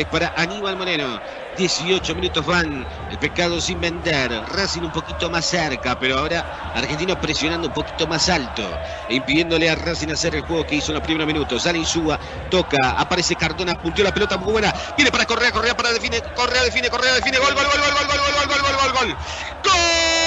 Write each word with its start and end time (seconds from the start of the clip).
vez 0.00 0.08
para 0.08 0.32
Aníbal 0.36 0.76
Moreno. 0.76 1.20
18 1.56 2.14
minutos 2.14 2.46
van. 2.46 2.86
El 3.10 3.18
pecado 3.18 3.60
sin 3.60 3.80
vender. 3.80 4.30
Racing 4.48 4.82
un 4.82 4.92
poquito 4.92 5.28
más 5.30 5.44
cerca, 5.44 5.98
pero 5.98 6.18
ahora 6.18 6.72
Argentinos 6.74 7.18
presionando 7.18 7.68
un 7.68 7.74
poquito 7.74 8.06
más 8.06 8.28
alto 8.28 8.62
e 9.08 9.14
impidiéndole 9.16 9.68
a 9.68 9.74
Racing 9.74 10.08
hacer 10.10 10.34
el 10.34 10.42
juego 10.42 10.64
que 10.64 10.76
hizo 10.76 10.92
en 10.92 10.94
los 10.94 11.02
primeros 11.02 11.26
minutos. 11.26 11.62
Sale 11.62 11.78
Insúa, 11.78 12.18
toca, 12.50 12.92
aparece 12.96 13.36
Cardona, 13.36 13.74
punteó 13.74 14.04
la 14.04 14.14
pelota 14.14 14.38
muy 14.38 14.52
buena. 14.52 14.72
Viene 14.96 15.10
para 15.10 15.26
Correa, 15.26 15.52
Correa 15.52 15.76
para 15.76 15.92
define, 15.92 16.22
Correa 16.34 16.62
define, 16.62 16.88
Correa 16.88 17.14
define. 17.14 17.38
Gol, 17.38 17.54
gol, 17.54 17.64
gol, 17.64 17.80
gol, 17.80 17.94
gol, 17.94 18.06
gol, 18.06 18.18
gol, 18.18 18.46
gol, 18.48 18.62
gol, 18.62 18.76
gol, 18.76 18.92
gol. 18.92 19.16
¡Gol! 19.64 20.19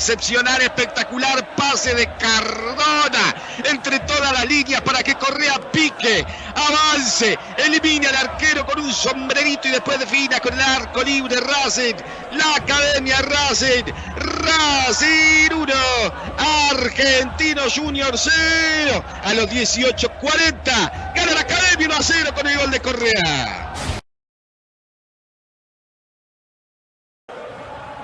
Excepcional, 0.00 0.62
espectacular 0.62 1.54
pase 1.56 1.94
de 1.94 2.06
Cardona 2.16 3.34
entre 3.70 4.00
todas 4.00 4.32
las 4.32 4.46
líneas 4.46 4.80
para 4.80 5.02
que 5.02 5.14
Correa 5.14 5.60
pique, 5.70 6.24
avance, 6.54 7.38
elimine 7.58 8.06
al 8.06 8.16
arquero 8.16 8.64
con 8.64 8.80
un 8.80 8.94
sombrerito 8.94 9.68
y 9.68 9.72
después 9.72 9.98
defina 9.98 10.40
con 10.40 10.54
el 10.54 10.60
arco 10.60 11.02
libre 11.02 11.36
Racing. 11.38 11.96
La 12.32 12.54
academia 12.54 13.20
Racing. 13.20 13.84
Racing 14.16 15.52
1, 15.54 15.74
Argentino 16.70 17.62
Junior 17.70 18.16
0. 18.16 19.04
A 19.22 19.34
los 19.34 19.50
18.40 19.50 21.14
gana 21.14 21.32
la 21.34 21.40
academia 21.40 21.88
1 21.88 21.94
a 21.94 22.02
0 22.02 22.30
con 22.34 22.46
el 22.46 22.56
gol 22.58 22.70
de 22.70 22.80
Correa. 22.80 23.69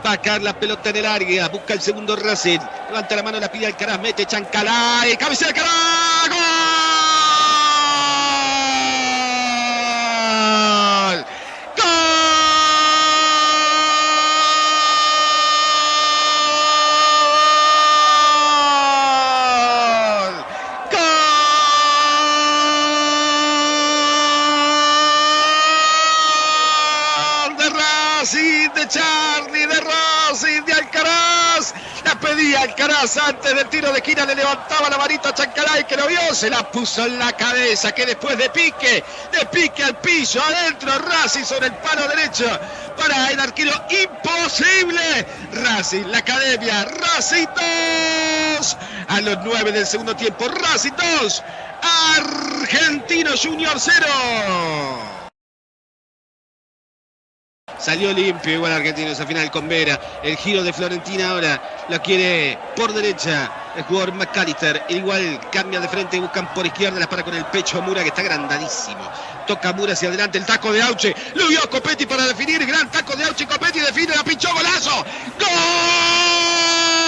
Va 0.06 0.12
a 0.12 0.19
caer 0.23 0.43
la 0.43 0.53
pelota 0.56 0.91
en 0.91 0.97
el 0.97 1.06
área. 1.06 1.49
Busca 1.49 1.75
el 1.75 1.81
segundo 1.81 2.14
Racing. 2.14 2.61
Levanta 2.88 3.17
la 3.17 3.25
mano, 3.25 3.41
la 3.41 3.50
pide 3.50 3.67
Alcaraz. 3.67 3.99
Mete 3.99 4.25
Chancalay. 4.25 5.17
Cabeza 5.17 5.47
de 5.47 5.50
Alcaraz. 5.50 6.29
¡Gol! 11.08 11.26
¡Gol! 11.76 12.06
¡Gol! 27.47 27.56
De 27.59 27.69
Racing, 27.70 28.69
de 28.75 28.88
Charlie, 28.88 29.67
de 29.67 29.81
Racing, 29.81 30.62
de 30.64 30.73
Alcaraz. 30.73 31.75
La 32.05 32.14
pedía 32.20 32.62
Alcaraz 32.62 33.17
antes 33.17 33.55
le 34.24 34.34
levantaba 34.34 34.88
la 34.88 34.96
manito 34.96 35.28
a 35.28 35.34
Chancalay 35.34 35.84
que 35.84 35.96
lo 35.96 36.06
vio, 36.06 36.34
se 36.34 36.48
la 36.48 36.62
puso 36.70 37.04
en 37.04 37.18
la 37.18 37.32
cabeza, 37.32 37.92
que 37.92 38.06
después 38.06 38.38
de 38.38 38.48
pique, 38.50 39.04
de 39.32 39.46
pique 39.46 39.84
al 39.84 39.96
piso, 39.96 40.42
adentro 40.42 40.96
Racing 40.98 41.44
sobre 41.44 41.66
el 41.66 41.74
palo 41.74 42.08
derecho 42.08 42.46
para 42.96 43.30
el 43.30 43.40
arquero 43.40 43.72
imposible. 43.90 45.26
Racing, 45.52 46.06
la 46.06 46.18
academia, 46.18 46.84
Racing 46.84 47.46
2 48.58 48.76
a 49.08 49.20
los 49.20 49.38
9 49.44 49.72
del 49.72 49.86
segundo 49.86 50.16
tiempo, 50.16 50.48
Racing 50.48 50.92
2, 50.96 51.42
Argentino 52.16 53.32
Junior 53.36 53.76
0. 53.78 54.06
Salió 57.78 58.12
limpio 58.12 58.54
igual 58.54 58.72
argentino 58.72 59.10
esa 59.10 59.26
final 59.26 59.50
con 59.50 59.68
Vera. 59.68 60.00
El 60.22 60.36
giro 60.36 60.62
de 60.64 60.72
Florentina 60.72 61.30
ahora 61.30 61.86
lo 61.88 62.00
quiere 62.00 62.58
por 62.74 62.94
derecha 62.94 63.65
el 63.76 63.84
jugador 63.84 64.12
McAllister. 64.14 64.84
Igual 64.88 65.40
cambia 65.52 65.81
de 65.81 65.88
frente, 65.88 66.19
buscan 66.19 66.52
por 66.55 66.67
izquierda, 66.67 66.99
las 66.99 67.08
para 67.08 67.23
con 67.23 67.34
el 67.34 67.44
pecho 67.46 67.81
Mura 67.82 68.02
que 68.02 68.08
está 68.08 68.23
grandadísimo. 68.23 69.11
Toca 69.46 69.73
Mura 69.73 69.93
hacia 69.93 70.08
adelante, 70.08 70.38
el 70.38 70.44
taco 70.44 70.73
de 70.73 70.82
Auche. 70.82 71.14
Lo 71.34 71.49
vio 71.49 71.61
Copetti 71.70 72.06
para 72.06 72.26
definir. 72.26 72.64
Gran 72.67 72.90
taco 72.90 73.14
de 73.17 73.25
Auche. 73.25 73.46
Copetti 73.46 73.81
define, 73.81 74.14
la 74.14 74.25
pinchó 74.25 74.52
golazo. 74.52 75.05
¡Gol! 75.38 77.06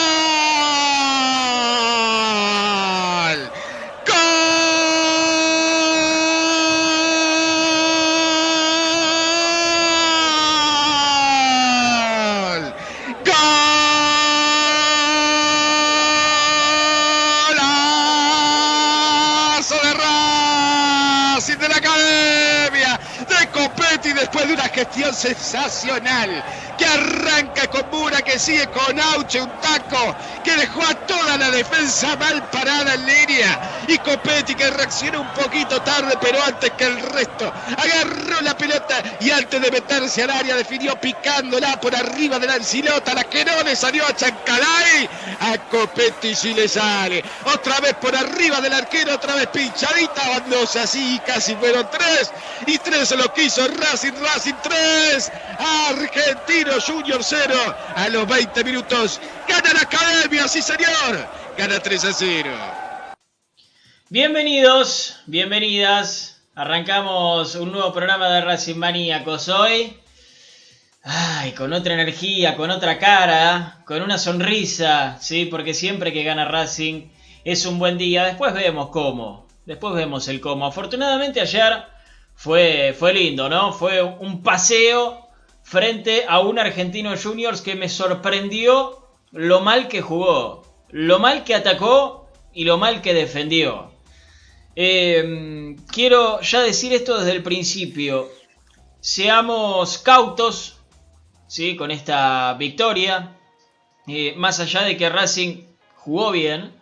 Sensacional 25.19 26.45
que 26.77 26.87
arranca 26.87 27.67
con 27.67 27.83
que 28.29 28.39
sigue 28.39 28.67
con 28.69 29.01
Auche, 29.01 29.41
un 29.41 29.51
taco 29.61 30.15
que 30.45 30.55
dejó 30.55 30.83
a 30.83 30.95
toda 31.07 31.39
la 31.39 31.51
defensa 31.51 32.15
mal 32.17 32.43
parada 32.51 32.95
en 32.95 33.07
línea. 33.07 33.59
Y 33.89 33.97
Copetti 33.99 34.55
que 34.55 34.71
reaccionó 34.71 35.23
un 35.23 35.29
poquito 35.29 35.81
tarde, 35.81 36.15
pero 36.21 36.39
antes 36.43 36.71
que 36.73 36.85
el 36.85 37.01
resto. 37.01 37.51
Agarró 37.77 38.43
la 38.43 38.55
pelota 38.57 39.03
y 39.21 39.31
antes 39.31 39.63
de 39.63 39.71
meterse 39.71 40.23
al 40.23 40.31
área 40.31 40.57
definió 40.57 41.01
picándola 41.01 41.81
por 41.81 41.97
arriba 41.97 42.39
de 42.39 42.47
la 42.47 42.57
encilota. 42.57 43.15
La 43.15 43.25
que 43.25 43.47
no 43.47 43.63
le 43.63 43.75
salió 43.75 44.07
a 44.07 44.15
Chancalay. 44.15 45.09
A 45.41 45.57
Copetti 45.71 46.35
sí 46.35 46.53
le 46.53 46.69
sale. 46.69 47.25
Otra 47.45 47.81
vez 47.81 47.95
por 47.95 48.15
arriba 48.15 48.61
del 48.61 48.75
arquero, 48.75 49.15
otra 49.15 49.37
vez 49.37 49.47
pinchadita. 49.47 50.29
Bandosa 50.29 50.83
así, 50.83 51.19
casi 51.27 51.55
fueron 51.57 51.89
tres. 51.91 52.31
Y 52.67 52.77
tres 52.77 53.09
se 53.09 53.17
lo 53.17 53.33
quiso 53.33 53.67
Racing, 53.69 54.13
Racing 54.21 54.55
tres. 54.63 55.33
Argentina 55.59 56.75
Junior 56.87 57.25
0 57.25 57.77
a 57.97 58.09
los 58.11 58.28
20 58.29 58.63
minutos. 58.63 59.21
Gana 59.49 59.73
la 59.73 59.81
academia, 59.81 60.47
sí 60.47 60.61
señor. 60.61 61.27
Gana 61.57 61.81
3 61.81 62.05
a 62.05 62.13
0. 62.13 62.51
Bienvenidos, 64.11 65.21
bienvenidas. 65.27 66.43
Arrancamos 66.55 67.55
un 67.55 67.73
nuevo 67.73 67.93
programa 67.93 68.29
de 68.29 68.43
Racing 68.43 68.77
Maníacos 68.77 69.49
hoy. 69.49 69.97
Ay, 71.03 71.53
con 71.53 71.73
otra 71.73 71.95
energía, 71.95 72.55
con 72.55 72.71
otra 72.71 72.99
cara, 72.99 73.83
con 73.87 74.03
una 74.03 74.19
sonrisa, 74.19 75.17
¿sí? 75.21 75.47
Porque 75.47 75.73
siempre 75.73 76.13
que 76.13 76.23
gana 76.23 76.45
Racing 76.45 77.09
es 77.45 77.65
un 77.65 77.79
buen 77.79 77.97
día. 77.97 78.25
Después 78.25 78.53
vemos 78.53 78.91
cómo. 78.91 79.49
Después 79.65 79.95
vemos 79.95 80.29
el 80.29 80.41
cómo. 80.41 80.67
Afortunadamente 80.67 81.41
ayer 81.41 81.83
fue, 82.35 82.95
fue 82.99 83.15
lindo, 83.15 83.49
¿no? 83.49 83.73
Fue 83.73 84.03
un 84.03 84.43
paseo 84.43 85.28
frente 85.69 86.25
a 86.27 86.41
un 86.41 86.59
Argentino 86.59 87.15
Juniors 87.15 87.61
que 87.61 87.75
me 87.75 87.91
sorprendió 87.91 89.07
lo 89.33 89.61
mal 89.61 89.87
que 89.89 90.01
jugó, 90.01 90.65
lo 90.89 91.19
mal 91.19 91.45
que 91.45 91.55
atacó 91.55 92.31
y 92.55 92.65
lo 92.65 92.79
mal 92.79 93.03
que 93.03 93.13
defendió. 93.13 93.93
Eh, 94.75 95.77
quiero 95.93 96.41
ya 96.41 96.63
decir 96.63 96.95
esto 96.95 97.19
desde 97.19 97.33
el 97.33 97.43
principio. 97.43 98.31
Seamos 99.01 99.99
cautos 99.99 100.79
¿sí? 101.49 101.77
con 101.77 101.91
esta 101.91 102.55
victoria. 102.55 103.37
Eh, 104.07 104.33
más 104.39 104.61
allá 104.61 104.85
de 104.85 104.97
que 104.97 105.11
Racing 105.11 105.65
jugó 105.97 106.31
bien, 106.31 106.73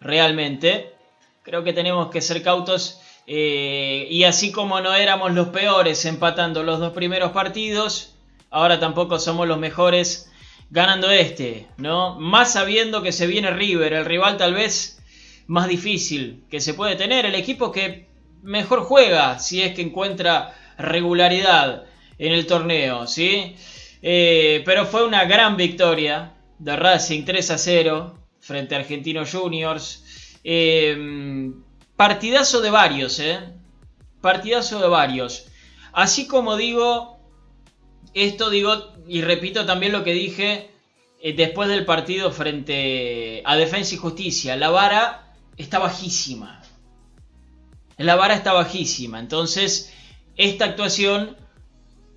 realmente, 0.00 0.94
creo 1.42 1.62
que 1.62 1.74
tenemos 1.74 2.10
que 2.10 2.22
ser 2.22 2.42
cautos. 2.42 3.02
Eh, 3.26 4.08
y 4.10 4.24
así 4.24 4.50
como 4.50 4.80
no 4.80 4.94
éramos 4.94 5.34
los 5.34 5.48
peores 5.48 6.06
empatando 6.06 6.62
los 6.62 6.80
dos 6.80 6.94
primeros 6.94 7.32
partidos, 7.32 8.14
ahora 8.50 8.80
tampoco 8.80 9.18
somos 9.18 9.48
los 9.48 9.58
mejores 9.58 10.30
ganando 10.70 11.10
este, 11.10 11.66
¿no? 11.78 12.18
Más 12.18 12.52
sabiendo 12.52 13.02
que 13.02 13.12
se 13.12 13.26
viene 13.26 13.50
River, 13.50 13.92
el 13.92 14.04
rival 14.04 14.36
tal 14.36 14.54
vez 14.54 15.02
más 15.46 15.68
difícil 15.68 16.44
que 16.50 16.60
se 16.60 16.74
puede 16.74 16.96
tener, 16.96 17.26
el 17.26 17.34
equipo 17.34 17.72
que 17.72 18.06
mejor 18.42 18.82
juega 18.82 19.38
si 19.38 19.62
es 19.62 19.74
que 19.74 19.82
encuentra 19.82 20.54
regularidad 20.78 21.84
en 22.18 22.32
el 22.32 22.46
torneo, 22.46 23.06
¿sí? 23.06 23.56
Eh, 24.02 24.62
pero 24.64 24.86
fue 24.86 25.04
una 25.04 25.24
gran 25.24 25.56
victoria 25.56 26.34
de 26.58 26.76
Racing 26.76 27.24
3 27.24 27.50
a 27.50 27.58
0 27.58 28.18
frente 28.40 28.74
a 28.74 28.78
Argentinos 28.78 29.32
Juniors. 29.32 30.38
Eh, 30.44 31.50
partidazo 31.96 32.60
de 32.60 32.70
varios, 32.70 33.18
¿eh? 33.20 33.38
Partidazo 34.20 34.80
de 34.80 34.88
varios. 34.88 35.46
Así 35.92 36.26
como 36.26 36.56
digo, 36.56 37.19
esto 38.14 38.50
digo, 38.50 38.92
y 39.06 39.22
repito 39.22 39.66
también 39.66 39.92
lo 39.92 40.04
que 40.04 40.12
dije 40.12 40.70
eh, 41.22 41.34
después 41.34 41.68
del 41.68 41.84
partido 41.84 42.32
frente 42.32 43.42
a 43.44 43.56
Defensa 43.56 43.94
y 43.94 43.98
Justicia, 43.98 44.56
la 44.56 44.70
vara 44.70 45.34
está 45.56 45.78
bajísima. 45.78 46.62
La 47.98 48.16
vara 48.16 48.34
está 48.34 48.52
bajísima, 48.52 49.20
entonces 49.20 49.92
esta 50.36 50.64
actuación 50.64 51.36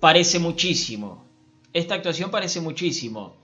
parece 0.00 0.38
muchísimo. 0.38 1.28
Esta 1.72 1.94
actuación 1.96 2.30
parece 2.30 2.60
muchísimo. 2.60 3.36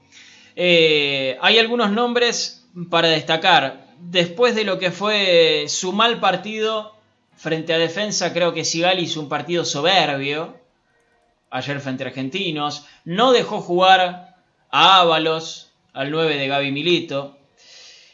Eh, 0.57 1.37
hay 1.40 1.59
algunos 1.59 1.90
nombres 1.90 2.66
para 2.88 3.09
destacar. 3.09 3.88
Después 3.99 4.54
de 4.54 4.64
lo 4.64 4.78
que 4.78 4.90
fue 4.90 5.66
su 5.69 5.92
mal 5.92 6.21
partido 6.21 6.97
frente 7.37 7.75
a 7.75 7.78
Defensa, 7.78 8.33
creo 8.33 8.54
que 8.54 8.64
Sigali 8.64 9.02
hizo 9.02 9.21
un 9.21 9.28
partido 9.28 9.64
soberbio 9.64 10.59
ayer 11.50 11.80
frente 11.80 12.04
a 12.04 12.07
Argentinos. 12.07 12.87
No 13.04 13.33
dejó 13.33 13.61
jugar 13.61 14.37
a 14.71 15.00
Ábalos, 15.00 15.73
al 15.92 16.11
9 16.11 16.37
de 16.37 16.49
Gaby 16.49 16.73
Milito. 16.73 17.38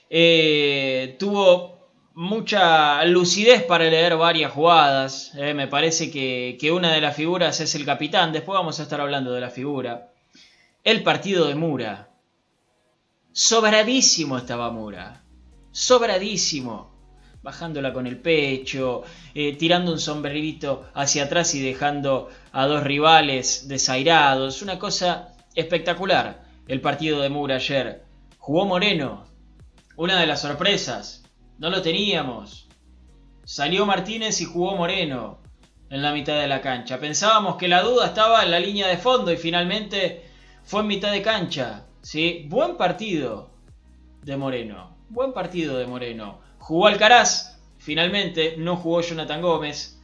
Eh, 0.08 1.16
tuvo 1.18 1.76
mucha 2.14 3.04
lucidez 3.04 3.62
para 3.62 3.84
leer 3.84 4.16
varias 4.16 4.52
jugadas. 4.52 5.32
Eh, 5.36 5.54
me 5.54 5.68
parece 5.68 6.10
que, 6.10 6.56
que, 6.58 6.72
una 6.72 6.92
de 6.92 7.00
las 7.00 7.14
figuras 7.14 7.60
es 7.60 7.74
el 7.74 7.84
capitán. 7.84 8.32
Después 8.32 8.56
vamos 8.56 8.80
a 8.80 8.84
estar 8.84 9.00
hablando 9.00 9.32
de 9.32 9.40
la 9.40 9.50
figura. 9.50 10.12
El 10.82 11.02
partido 11.02 11.46
de 11.46 11.54
Mura. 11.54 12.10
Sobradísimo 13.32 14.38
estaba 14.38 14.70
Mura. 14.70 15.22
Sobradísimo 15.72 16.95
bajándola 17.46 17.92
con 17.92 18.08
el 18.08 18.18
pecho, 18.18 19.04
eh, 19.32 19.54
tirando 19.56 19.92
un 19.92 20.00
sombrerito 20.00 20.90
hacia 20.94 21.26
atrás 21.26 21.54
y 21.54 21.62
dejando 21.62 22.28
a 22.50 22.66
dos 22.66 22.82
rivales 22.82 23.68
desairados. 23.68 24.62
Una 24.62 24.80
cosa 24.80 25.28
espectacular 25.54 26.42
el 26.66 26.80
partido 26.80 27.20
de 27.20 27.28
Mura 27.28 27.54
ayer. 27.54 28.02
Jugó 28.38 28.66
Moreno, 28.66 29.28
una 29.94 30.18
de 30.18 30.26
las 30.26 30.40
sorpresas. 30.40 31.22
No 31.58 31.70
lo 31.70 31.82
teníamos. 31.82 32.66
Salió 33.44 33.86
Martínez 33.86 34.40
y 34.40 34.44
jugó 34.44 34.74
Moreno 34.74 35.38
en 35.88 36.02
la 36.02 36.12
mitad 36.12 36.40
de 36.40 36.48
la 36.48 36.60
cancha. 36.60 36.98
Pensábamos 36.98 37.58
que 37.58 37.68
la 37.68 37.82
duda 37.82 38.06
estaba 38.06 38.42
en 38.42 38.50
la 38.50 38.58
línea 38.58 38.88
de 38.88 38.98
fondo 38.98 39.32
y 39.32 39.36
finalmente 39.36 40.24
fue 40.64 40.80
en 40.80 40.88
mitad 40.88 41.12
de 41.12 41.22
cancha. 41.22 41.84
¿sí? 42.02 42.44
Buen 42.48 42.76
partido 42.76 43.50
de 44.24 44.36
Moreno. 44.36 44.96
Buen 45.10 45.32
partido 45.32 45.78
de 45.78 45.86
Moreno. 45.86 46.44
Jugó 46.66 46.88
Alcaraz, 46.88 47.60
finalmente, 47.78 48.56
no 48.58 48.74
jugó 48.74 49.00
Jonathan 49.00 49.40
Gómez. 49.40 50.00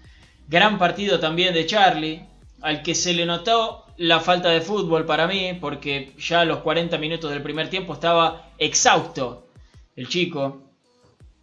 Gran 0.47 0.79
partido 0.79 1.19
también 1.19 1.53
de 1.55 1.67
Charlie, 1.67 2.25
al 2.61 2.85
que 2.85 2.95
se 2.95 3.15
le 3.15 3.27
notó 3.27 3.85
la 3.97 4.21
falta 4.21 4.49
de 4.51 4.61
fútbol 4.61 5.05
para 5.05 5.27
mí, 5.27 5.59
porque 5.61 6.13
ya 6.19 6.43
a 6.43 6.45
los 6.45 6.59
40 6.59 6.99
minutos 6.99 7.33
del 7.33 7.43
primer 7.43 7.69
tiempo 7.69 7.95
estaba 7.95 8.53
exhausto 8.59 9.49
el 9.97 10.07
chico. 10.07 10.63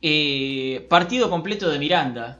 Eh, 0.02 0.88
partido 0.90 1.30
completo 1.30 1.70
de 1.70 1.80
Miranda. 1.80 2.40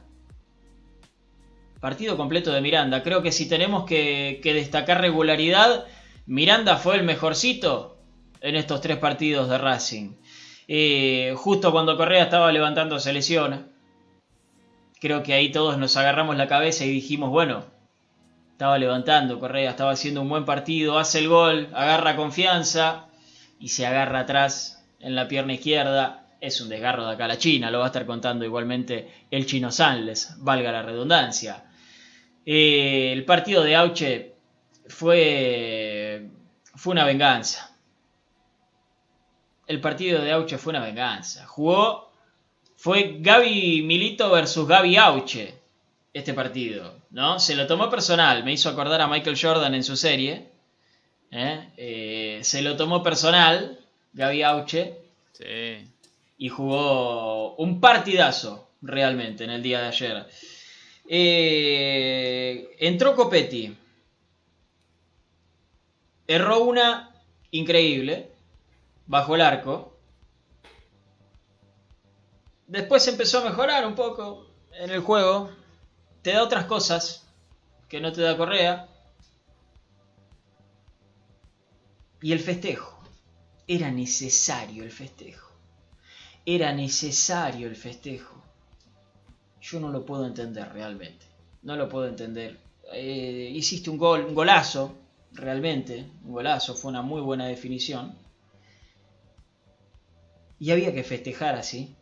Partido 1.82 2.16
completo 2.16 2.54
de 2.54 2.62
Miranda. 2.62 3.04
Creo 3.04 3.22
que 3.22 3.34
si 3.34 3.50
tenemos 3.50 3.84
que, 3.84 4.40
que 4.42 4.54
destacar 4.54 5.02
regularidad, 5.02 5.86
Miranda 6.28 6.78
fue 6.78 6.96
el 6.96 7.04
mejorcito 7.04 7.98
en 8.40 8.56
estos 8.56 8.80
tres 8.80 9.00
partidos 9.00 9.50
de 9.50 9.58
Racing. 9.58 10.14
Eh, 10.72 11.34
justo 11.36 11.72
cuando 11.72 11.98
Correa 11.98 12.26
estaba 12.26 12.52
levantando 12.52 13.00
se 13.00 13.12
lesiona. 13.12 13.66
Creo 15.02 15.24
que 15.24 15.34
ahí 15.34 15.52
todos 15.52 15.80
nos 15.80 15.98
agarramos 15.98 16.38
la 16.38 16.48
cabeza 16.48 16.86
y 16.86 16.92
dijimos, 16.92 17.32
bueno, 17.32 17.64
estaba 18.52 18.78
levantando 18.78 19.40
Correa, 19.40 19.72
estaba 19.72 19.92
haciendo 19.92 20.22
un 20.22 20.30
buen 20.30 20.46
partido, 20.46 21.00
hace 21.00 21.20
el 21.20 21.28
gol, 21.28 21.70
agarra 21.74 22.16
confianza 22.16 23.08
y 23.60 23.70
se 23.70 23.88
agarra 23.88 24.20
atrás 24.20 24.86
en 25.00 25.16
la 25.16 25.28
pierna 25.28 25.54
izquierda. 25.54 26.28
Es 26.40 26.62
un 26.62 26.70
desgarro 26.70 27.04
de 27.08 27.14
acá 27.14 27.26
a 27.26 27.30
la 27.30 27.40
China, 27.40 27.72
lo 27.72 27.80
va 27.80 27.86
a 27.86 27.88
estar 27.88 28.06
contando 28.06 28.46
igualmente 28.46 29.12
el 29.32 29.48
chino 29.48 29.72
Sanles, 29.72 30.36
valga 30.38 30.72
la 30.72 30.84
redundancia. 30.84 31.64
Eh, 32.46 33.12
el 33.12 33.26
partido 33.26 33.64
de 33.64 33.76
Auche 33.76 34.36
fue, 34.88 36.30
fue 36.76 36.92
una 36.92 37.06
venganza. 37.06 37.69
El 39.70 39.82
partido 39.82 40.24
de 40.24 40.32
Auche 40.32 40.58
fue 40.58 40.72
una 40.72 40.84
venganza. 40.84 41.46
Jugó, 41.46 42.12
fue 42.76 43.18
Gaby 43.20 43.84
Milito 43.84 44.32
versus 44.32 44.68
Gaby 44.68 44.98
Auche 44.98 45.54
este 46.12 46.34
partido, 46.34 46.96
¿no? 47.12 47.40
Se 47.40 47.56
lo 47.56 47.68
tomó 47.68 47.88
personal, 47.88 48.44
me 48.44 48.52
hizo 48.52 48.68
acordar 48.68 49.00
a 49.00 49.08
Michael 49.08 49.38
Jordan 49.40 49.76
en 49.76 49.84
su 49.84 49.96
serie. 49.96 50.50
¿eh? 51.30 51.70
Eh, 51.78 52.40
se 52.42 52.64
lo 52.64 52.76
tomó 52.78 53.04
personal, 53.04 53.80
Gaby 54.14 54.42
Auche. 54.42 54.96
Sí. 55.34 55.88
Y 56.40 56.50
jugó 56.50 57.54
un 57.58 57.80
partidazo 57.80 58.72
realmente 58.82 59.44
en 59.44 59.52
el 59.52 59.62
día 59.62 59.82
de 59.82 59.88
ayer. 59.88 60.26
Eh, 61.08 62.76
entró 62.80 63.16
Copetti. 63.16 63.78
Erró 66.26 66.62
una 66.62 67.12
increíble. 67.52 68.29
Bajo 69.10 69.34
el 69.34 69.42
arco. 69.42 69.98
Después 72.68 73.08
empezó 73.08 73.40
a 73.40 73.50
mejorar 73.50 73.88
un 73.88 73.96
poco 73.96 74.46
en 74.72 74.92
el 74.92 75.00
juego. 75.00 75.50
Te 76.22 76.34
da 76.34 76.44
otras 76.44 76.66
cosas 76.66 77.28
que 77.88 78.00
no 78.00 78.14
te 78.14 78.22
da 78.22 78.38
Correa. 78.38 78.88
Y 82.22 82.34
el 82.34 82.40
festejo. 82.40 83.00
Era 83.68 83.90
necesario 83.90 84.84
el 84.84 84.92
festejo. 84.92 85.54
Era 86.46 86.72
necesario 86.72 87.68
el 87.68 87.76
festejo. 87.76 88.44
Yo 89.60 89.80
no 89.80 89.90
lo 89.90 90.06
puedo 90.06 90.28
entender 90.28 90.72
realmente. 90.72 91.26
No 91.64 91.76
lo 91.76 91.90
puedo 91.90 92.06
entender. 92.06 92.60
Eh, 92.94 93.52
hiciste 93.56 93.90
un 93.90 93.98
gol, 93.98 94.24
un 94.24 94.36
golazo, 94.36 94.96
realmente. 95.32 96.12
Un 96.24 96.34
golazo, 96.34 96.76
fue 96.76 96.92
una 96.92 97.02
muy 97.02 97.22
buena 97.22 97.48
definición. 97.48 98.29
Y 100.60 100.72
había 100.72 100.94
que 100.94 101.04
festejar 101.04 101.56
así. 101.56 101.96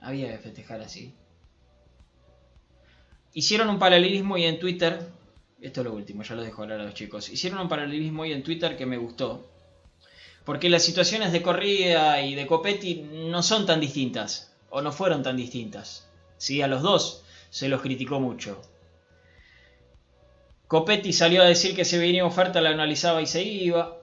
Había 0.00 0.28
que 0.32 0.38
festejar 0.38 0.80
así. 0.80 1.14
Hicieron 3.34 3.68
un 3.68 3.78
paralelismo 3.78 4.38
y 4.38 4.44
en 4.44 4.58
Twitter. 4.58 5.06
Esto 5.60 5.82
es 5.82 5.84
lo 5.84 5.92
último, 5.92 6.22
ya 6.22 6.34
lo 6.34 6.42
dejo 6.42 6.62
hablar 6.62 6.80
a 6.80 6.84
los 6.84 6.94
chicos. 6.94 7.28
Hicieron 7.28 7.60
un 7.60 7.68
paralelismo 7.68 8.24
y 8.24 8.32
en 8.32 8.42
Twitter 8.42 8.76
que 8.76 8.86
me 8.86 8.96
gustó. 8.96 9.50
Porque 10.44 10.70
las 10.70 10.82
situaciones 10.82 11.32
de 11.32 11.42
Correa 11.42 12.24
y 12.24 12.34
de 12.34 12.46
Copetti 12.46 13.02
no 13.02 13.42
son 13.42 13.66
tan 13.66 13.78
distintas. 13.78 14.56
O 14.70 14.80
no 14.80 14.90
fueron 14.90 15.22
tan 15.22 15.36
distintas. 15.36 16.08
¿sí? 16.38 16.62
A 16.62 16.66
los 16.66 16.80
dos 16.80 17.24
se 17.50 17.68
los 17.68 17.82
criticó 17.82 18.20
mucho. 18.20 18.62
Copetti 20.66 21.12
salió 21.12 21.42
a 21.42 21.46
decir 21.46 21.74
que 21.76 21.84
si 21.84 21.98
venía 21.98 22.24
oferta 22.24 22.60
la 22.60 22.70
analizaba 22.70 23.20
y 23.20 23.26
se 23.26 23.42
iba. 23.42 23.98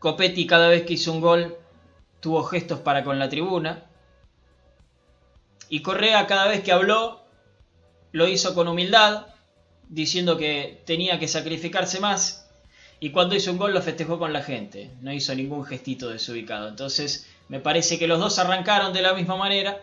Copetti 0.00 0.46
cada 0.46 0.68
vez 0.68 0.82
que 0.82 0.94
hizo 0.94 1.12
un 1.12 1.20
gol 1.20 1.56
tuvo 2.26 2.42
gestos 2.42 2.80
para 2.80 3.04
con 3.04 3.20
la 3.20 3.28
tribuna. 3.28 3.84
Y 5.68 5.80
Correa 5.80 6.26
cada 6.26 6.48
vez 6.48 6.60
que 6.60 6.72
habló 6.72 7.22
lo 8.10 8.26
hizo 8.26 8.52
con 8.52 8.66
humildad, 8.66 9.28
diciendo 9.88 10.36
que 10.36 10.82
tenía 10.86 11.20
que 11.20 11.28
sacrificarse 11.28 12.00
más. 12.00 12.50
Y 12.98 13.10
cuando 13.10 13.36
hizo 13.36 13.52
un 13.52 13.58
gol 13.58 13.74
lo 13.74 13.80
festejó 13.80 14.18
con 14.18 14.32
la 14.32 14.42
gente, 14.42 14.90
no 15.02 15.12
hizo 15.12 15.36
ningún 15.36 15.64
gestito 15.64 16.08
desubicado. 16.08 16.66
Entonces 16.66 17.28
me 17.48 17.60
parece 17.60 17.96
que 17.96 18.08
los 18.08 18.18
dos 18.18 18.40
arrancaron 18.40 18.92
de 18.92 19.02
la 19.02 19.14
misma 19.14 19.36
manera 19.36 19.80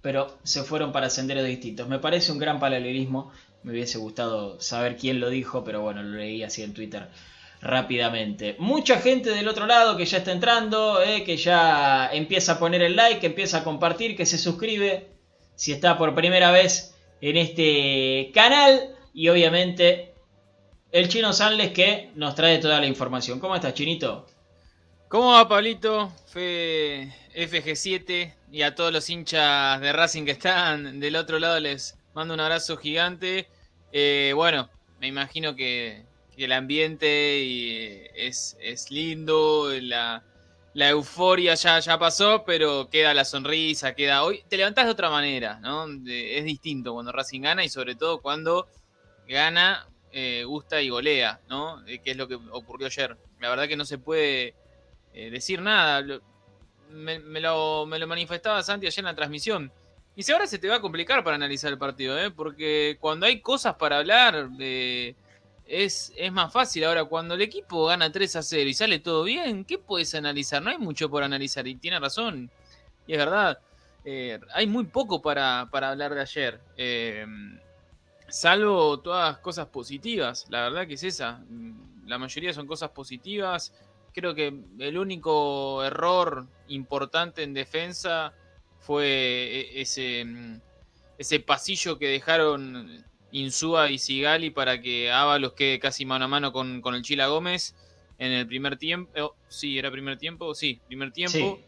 pero 0.00 0.38
se 0.44 0.62
fueron 0.62 0.92
para 0.92 1.10
senderos 1.10 1.44
distintos. 1.44 1.88
Me 1.88 1.98
parece 1.98 2.30
un 2.30 2.38
gran 2.38 2.60
paralelismo. 2.60 3.32
Me 3.64 3.72
hubiese 3.72 3.98
gustado 3.98 4.60
saber 4.60 4.96
quién 4.96 5.18
lo 5.18 5.28
dijo, 5.30 5.64
pero 5.64 5.80
bueno, 5.80 6.00
lo 6.04 6.16
leí 6.16 6.44
así 6.44 6.62
en 6.62 6.74
Twitter 6.74 7.08
rápidamente. 7.60 8.56
Mucha 8.58 9.00
gente 9.00 9.30
del 9.30 9.48
otro 9.48 9.66
lado 9.66 9.96
que 9.96 10.06
ya 10.06 10.18
está 10.18 10.32
entrando, 10.32 11.02
eh, 11.02 11.24
que 11.24 11.36
ya 11.36 12.08
empieza 12.12 12.52
a 12.52 12.58
poner 12.58 12.82
el 12.82 12.96
like, 12.96 13.20
que 13.20 13.26
empieza 13.26 13.58
a 13.58 13.64
compartir, 13.64 14.16
que 14.16 14.26
se 14.26 14.38
suscribe 14.38 15.08
si 15.54 15.72
está 15.72 15.98
por 15.98 16.14
primera 16.14 16.50
vez 16.50 16.94
en 17.20 17.36
este 17.36 18.30
canal. 18.32 18.94
Y 19.12 19.28
obviamente 19.28 20.14
el 20.92 21.08
chino 21.08 21.32
Sanles 21.32 21.72
que 21.72 22.10
nos 22.14 22.34
trae 22.34 22.58
toda 22.58 22.80
la 22.80 22.86
información. 22.86 23.40
¿Cómo 23.40 23.54
estás, 23.54 23.74
chinito? 23.74 24.26
¿Cómo 25.08 25.32
va, 25.32 25.48
Pablito? 25.48 26.12
Fe 26.26 27.12
FG7 27.34 28.34
y 28.50 28.62
a 28.62 28.74
todos 28.74 28.92
los 28.92 29.08
hinchas 29.08 29.80
de 29.80 29.92
Racing 29.92 30.24
que 30.24 30.32
están 30.32 31.00
del 31.00 31.16
otro 31.16 31.38
lado 31.38 31.60
les 31.60 31.96
mando 32.14 32.34
un 32.34 32.40
abrazo 32.40 32.76
gigante. 32.76 33.48
Eh, 33.92 34.32
bueno, 34.34 34.68
me 35.00 35.06
imagino 35.06 35.54
que, 35.54 36.04
el 36.44 36.52
ambiente 36.52 38.26
es, 38.26 38.56
lindo, 38.90 39.70
la, 39.80 40.22
euforia 40.74 41.54
ya, 41.54 41.80
ya 41.80 41.98
pasó, 41.98 42.44
pero 42.44 42.88
queda 42.88 43.14
la 43.14 43.24
sonrisa, 43.24 43.94
queda 43.94 44.24
hoy. 44.24 44.44
Te 44.48 44.56
levantás 44.56 44.86
de 44.86 44.92
otra 44.92 45.10
manera, 45.10 45.58
¿no? 45.60 45.86
es 46.06 46.44
distinto 46.44 46.92
cuando 46.92 47.12
Racing 47.12 47.42
gana 47.42 47.64
y 47.64 47.68
sobre 47.68 47.94
todo 47.94 48.20
cuando 48.20 48.68
gana, 49.28 49.88
eh, 50.12 50.44
gusta 50.46 50.80
y 50.80 50.88
golea, 50.88 51.40
¿no? 51.48 51.86
Eh, 51.86 51.98
que 51.98 52.12
es 52.12 52.16
lo 52.16 52.28
que 52.28 52.36
ocurrió 52.36 52.86
ayer. 52.86 53.16
La 53.40 53.50
verdad 53.50 53.68
que 53.68 53.76
no 53.76 53.84
se 53.84 53.98
puede 53.98 54.54
decir 55.12 55.60
nada 55.60 56.20
me, 56.90 57.40
lo, 57.40 57.86
manifestaba 57.86 58.62
Santi 58.62 58.86
ayer 58.86 59.00
en 59.00 59.04
la 59.06 59.14
transmisión. 59.14 59.72
Y 60.16 60.22
si 60.22 60.32
ahora 60.32 60.46
se 60.46 60.58
te 60.58 60.68
va 60.68 60.76
a 60.76 60.80
complicar 60.80 61.22
para 61.22 61.36
analizar 61.36 61.70
el 61.70 61.78
partido, 61.78 62.18
¿eh? 62.18 62.30
porque 62.30 62.96
cuando 63.00 63.26
hay 63.26 63.40
cosas 63.40 63.76
para 63.76 63.98
hablar, 63.98 64.48
es, 65.68 66.12
es 66.16 66.32
más 66.32 66.52
fácil. 66.52 66.84
Ahora, 66.84 67.04
cuando 67.04 67.34
el 67.34 67.42
equipo 67.42 67.86
gana 67.86 68.10
3 68.10 68.36
a 68.36 68.42
0 68.42 68.68
y 68.68 68.74
sale 68.74 68.98
todo 68.98 69.24
bien, 69.24 69.64
¿qué 69.64 69.78
puedes 69.78 70.14
analizar? 70.14 70.62
No 70.62 70.70
hay 70.70 70.78
mucho 70.78 71.08
por 71.10 71.22
analizar, 71.22 71.66
y 71.66 71.76
tiene 71.76 72.00
razón, 72.00 72.50
y 73.06 73.12
es 73.12 73.18
verdad. 73.18 73.58
Eh, 74.04 74.40
hay 74.54 74.66
muy 74.66 74.84
poco 74.84 75.20
para, 75.20 75.60
hablar 75.60 76.14
de 76.14 76.20
ayer, 76.20 76.60
eh, 76.76 77.26
salvo 78.28 79.00
todas 79.00 79.38
cosas 79.38 79.66
positivas, 79.66 80.46
la 80.48 80.62
verdad 80.62 80.86
que 80.86 80.94
es 80.94 81.02
esa. 81.02 81.42
La 82.06 82.16
mayoría 82.16 82.54
son 82.54 82.66
cosas 82.66 82.90
positivas 82.90 83.72
creo 84.12 84.34
que 84.34 84.52
el 84.78 84.98
único 84.98 85.84
error 85.84 86.46
importante 86.68 87.42
en 87.42 87.54
defensa 87.54 88.32
fue 88.80 89.06
e-, 89.06 89.80
ese, 89.80 90.24
mm, 90.24 90.60
ese 91.18 91.40
pasillo 91.40 91.98
que 91.98 92.08
dejaron 92.08 93.04
Insúa 93.32 93.90
y 93.90 93.98
Sigali 93.98 94.50
para 94.50 94.80
que 94.80 95.10
Ábalos 95.10 95.52
quede 95.52 95.78
casi 95.78 96.04
mano 96.04 96.26
a 96.26 96.28
mano 96.28 96.52
con, 96.52 96.82
el 96.94 97.02
Chila 97.02 97.26
Gómez 97.26 97.74
en 98.18 98.32
el 98.32 98.46
primer 98.46 98.76
tiempo. 98.76 99.10
Oh, 99.20 99.34
sí, 99.48 99.78
era 99.78 99.90
primer 99.90 100.18
tiempo, 100.18 100.54
sí, 100.54 100.80
primer 100.86 101.12
tiempo. 101.12 101.60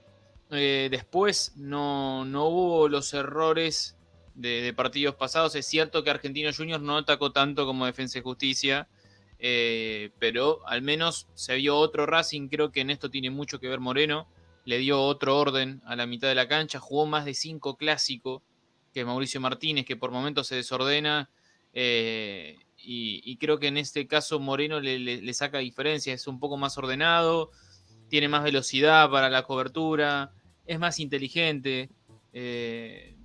Eh, 0.51 0.89
después 0.91 1.53
no, 1.57 2.23
hubo 2.23 2.89
los 2.89 3.15
errores 3.15 3.97
de, 4.35 4.63
de, 4.63 4.73
partidos 4.73 5.15
pasados. 5.15 5.55
Es 5.55 5.67
cierto 5.67 6.03
que 6.03 6.11
Argentino 6.11 6.51
Juniors 6.57 6.83
no 6.83 6.97
atacó 6.97 7.31
tanto 7.33 7.67
como 7.67 7.87
Defensa 7.87 8.19
y 8.19 8.23
Justicia. 8.23 8.89
Eh, 9.43 10.11
pero 10.19 10.61
al 10.67 10.83
menos 10.83 11.27
se 11.35 11.57
vio 11.57 11.77
otro 11.77 12.05
Racing, 12.05 12.49
creo 12.49 12.71
que 12.71 12.83
en 12.83 12.91
esto 12.91 13.11
tiene 13.11 13.31
mucho 13.31 13.59
que 13.59 13.69
ver 13.69 13.81
Moreno, 13.81 14.29
le 14.67 14.77
dio 14.77 15.03
otro 15.03 15.39
orden 15.39 15.81
a 15.87 15.97
la 15.97 16.07
mitad 16.07 16.29
de 16.29 16.35
la 16.35 16.47
cancha, 16.47 16.79
jugó 16.79 17.07
más 17.07 17.25
de 17.25 17.33
cinco 17.33 17.77
clásicos 17.77 18.43
que 18.93 19.05
Mauricio 19.05 19.41
Martínez, 19.41 19.87
que 19.87 19.97
por 19.97 20.11
momentos 20.11 20.47
se 20.47 20.57
desordena, 20.57 21.31
eh, 21.73 22.59
y, 22.83 23.37
creo 23.37 23.59
que 23.59 23.69
en 23.69 23.77
este 23.77 24.07
caso 24.07 24.41
Moreno 24.41 24.81
le, 24.81 25.35
saca 25.35 25.59
diferencia, 25.59 26.15
es 26.15 26.27
un 26.27 26.41
poco 26.41 26.57
más 26.57 26.77
ordenado, 26.79 27.51
tiene 28.09 28.29
más 28.29 28.43
velocidad 28.43 29.11
para 29.11 29.29
la 29.29 29.43
cobertura, 29.43 30.33
es 30.67 30.79
más 30.79 30.99
inteligente, 30.99 31.91
eh, 32.33 33.17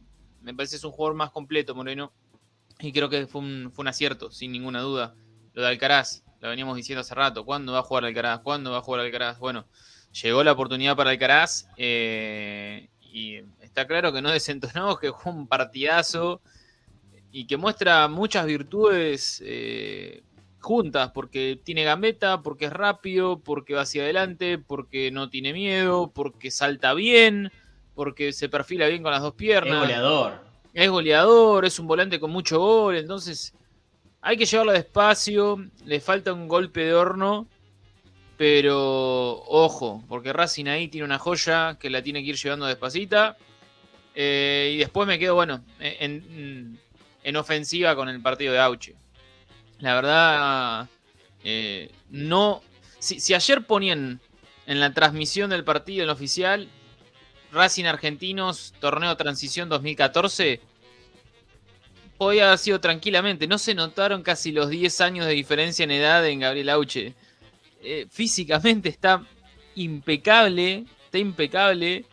me 0.42 0.54
parece 0.54 0.76
es 0.76 0.84
un 0.84 0.92
jugador 0.92 1.16
más 1.16 1.32
completo 1.32 1.74
Moreno, 1.74 2.14
y 2.80 2.92
creo 2.92 3.10
que 3.10 3.28
fue 3.28 3.42
un, 3.42 3.72
fue 3.74 3.84
un 3.84 3.88
acierto, 3.88 4.32
sin 4.32 4.52
ninguna 4.52 4.82
duda 4.82 5.16
lo 5.54 5.62
de 5.62 5.70
Alcaraz, 5.70 6.24
lo 6.42 6.50
veníamos 6.50 6.76
diciendo 6.76 7.02
hace 7.02 7.16
rato, 7.16 7.46
¿cuándo 7.46 7.74
va 7.74 7.80
a 7.80 7.84
jugar 7.84 8.06
Alcaraz? 8.06 8.42
¿Cuándo 8.42 8.72
va 8.72 8.78
a 8.78 8.82
jugar 8.82 9.02
Alcaraz? 9.02 9.40
Bueno, 9.40 9.68
llegó 10.22 10.44
la 10.44 10.52
oportunidad 10.52 10.96
para 10.96 11.10
Alcaraz 11.12 11.68
eh, 11.78 12.90
y 13.00 13.38
está 13.62 13.88
claro 13.88 14.12
que 14.14 14.22
no 14.22 14.32
desentonó, 14.32 14.98
que 14.98 15.12
fue 15.14 15.32
un 15.32 15.48
partidazo 15.48 16.42
y 17.36 17.48
que 17.48 17.58
muestra 17.58 18.08
muchas 18.08 18.46
virtudes 18.46 19.44
eh, 19.46 20.24
juntas, 20.62 21.12
porque 21.14 21.60
tiene 21.62 21.84
gambeta, 21.84 22.42
porque 22.42 22.68
es 22.68 22.72
rápido, 22.72 23.40
porque 23.40 23.74
va 23.74 23.82
hacia 23.82 24.04
adelante, 24.04 24.58
porque 24.58 25.12
no 25.12 25.30
tiene 25.30 25.52
miedo, 25.52 26.14
porque 26.16 26.50
salta 26.50 26.94
bien, 26.94 27.52
porque 27.94 28.32
se 28.32 28.48
perfila 28.48 28.88
bien 28.88 29.04
con 29.04 29.12
las 29.12 29.22
dos 29.22 29.34
piernas. 29.34 29.74
Es 29.74 29.82
goleador. 29.82 30.46
Es 30.74 30.90
goleador, 30.90 31.66
es 31.66 31.78
un 31.78 31.88
volante 31.88 32.22
con 32.22 32.32
mucho 32.32 32.58
gol, 32.58 32.96
entonces 32.96 33.54
hay 34.22 34.38
que 34.38 34.46
llevarlo 34.46 34.72
despacio, 34.72 35.58
le 35.84 36.00
falta 36.00 36.32
un 36.32 36.48
golpe 36.48 36.86
de 36.86 36.94
horno, 36.94 37.50
pero 38.38 39.44
ojo, 39.44 40.06
porque 40.08 40.32
Racing 40.32 40.68
ahí 40.68 40.88
tiene 40.88 41.04
una 41.04 41.20
joya 41.20 41.78
que 41.78 41.90
la 41.90 42.02
tiene 42.02 42.24
que 42.24 42.30
ir 42.30 42.38
llevando 42.38 42.66
despacita. 42.66 43.36
Eh, 44.18 44.72
y 44.76 44.78
después 44.78 45.06
me 45.06 45.20
quedo, 45.20 45.36
bueno, 45.36 45.62
en, 45.82 46.24
en 46.32 46.85
ofensiva 47.36 47.96
con 47.96 48.10
el 48.10 48.22
partido 48.22 48.54
de 48.54 48.60
Auche. 48.60 48.96
La 49.80 49.96
verdad, 49.96 50.90
eh, 51.44 51.92
no. 52.10 52.62
Si, 53.00 53.34
ayer 53.34 53.66
ponían 53.66 54.20
en 54.66 54.80
la 54.80 54.94
transmisión 54.94 55.50
del 55.50 55.64
partido 55.64 56.04
en 56.04 56.10
oficial 56.10 56.70
Racing 57.52 57.86
Argentinos, 57.86 58.74
torneo 58.80 59.16
transición 59.16 59.70
2014, 59.70 60.62
podía 62.18 62.48
haber 62.48 62.58
sido 62.58 62.80
tranquilamente. 62.80 63.48
No 63.48 63.58
se 63.58 63.76
notaron 63.76 64.24
casi 64.24 64.52
los 64.52 64.70
10 64.70 65.02
años 65.02 65.26
de 65.26 65.34
diferencia 65.34 65.84
en 65.84 65.92
edad 65.92 66.26
en 66.28 66.40
Gabriel 66.40 66.70
Auche. 66.70 67.14
Eh, 67.82 68.08
físicamente 68.10 68.90
está 68.90 69.24
impecable, 69.76 70.86
está 71.06 71.18
impecable. 71.18 72.06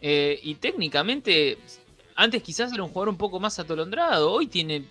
Eh, 0.00 0.38
y 0.42 0.56
técnicamente 0.56 1.58
antes 2.14 2.42
quizás 2.42 2.72
era 2.72 2.82
un 2.82 2.90
jugador 2.90 3.08
un 3.08 3.18
poco 3.18 3.40
más 3.40 3.58
atolondrado. 3.58 4.30
Hoy 4.30 4.46
tiene 4.46 4.84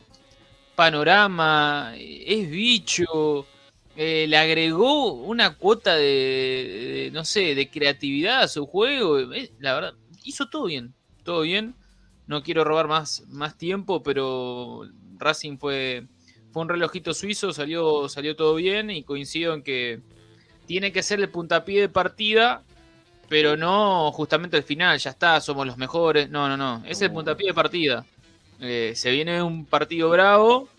panorama, 0.76 1.94
es 1.98 2.50
bicho. 2.50 3.46
Eh, 3.96 4.26
le 4.28 4.38
agregó 4.38 5.14
una 5.14 5.56
cuota 5.56 5.96
de, 5.96 7.12
no 7.14 7.24
sé, 7.26 7.54
de 7.56 7.70
creatividad 7.70 8.42
a 8.42 8.48
su 8.48 8.66
juego. 8.66 9.20
La 9.60 9.76
verdad, 9.76 9.94
hizo 10.24 10.50
todo 10.50 10.66
bien. 10.66 10.94
Todo 11.24 11.42
bien. 11.42 11.76
No 12.28 12.44
quiero 12.44 12.64
robar 12.64 12.88
más, 12.88 13.24
más 13.28 13.58
tiempo, 13.58 14.02
pero 14.02 14.88
Racing 15.18 15.58
fue, 15.58 16.08
fue 16.52 16.62
un 16.62 16.70
relojito 16.70 17.14
suizo, 17.14 17.52
salió, 17.52 18.08
salió 18.08 18.36
todo 18.36 18.56
bien 18.56 18.90
y 18.90 19.04
coincido 19.04 19.54
en 19.54 19.62
que 19.62 20.02
tiene 20.66 20.94
que 20.94 21.04
ser 21.04 21.20
el 21.20 21.30
puntapié 21.30 21.82
de 21.82 21.90
partida 21.90 22.64
pero 23.30 23.58
no 23.58 24.12
justamente 24.12 24.58
al 24.58 24.64
final, 24.64 24.98
ya 25.00 25.12
está, 25.12 25.40
somos 25.42 25.66
los 25.66 25.78
mejores. 25.78 26.30
No, 26.30 26.48
no, 26.48 26.58
no. 26.58 26.84
Es 26.86 27.02
el 27.02 27.12
puntapié 27.12 27.48
de 27.48 27.54
partida. 27.54 28.06
Eh, 28.60 28.94
se 28.96 29.12
viene 29.12 29.42
un 29.42 29.66
partido 29.66 30.10
bravo 30.10 30.70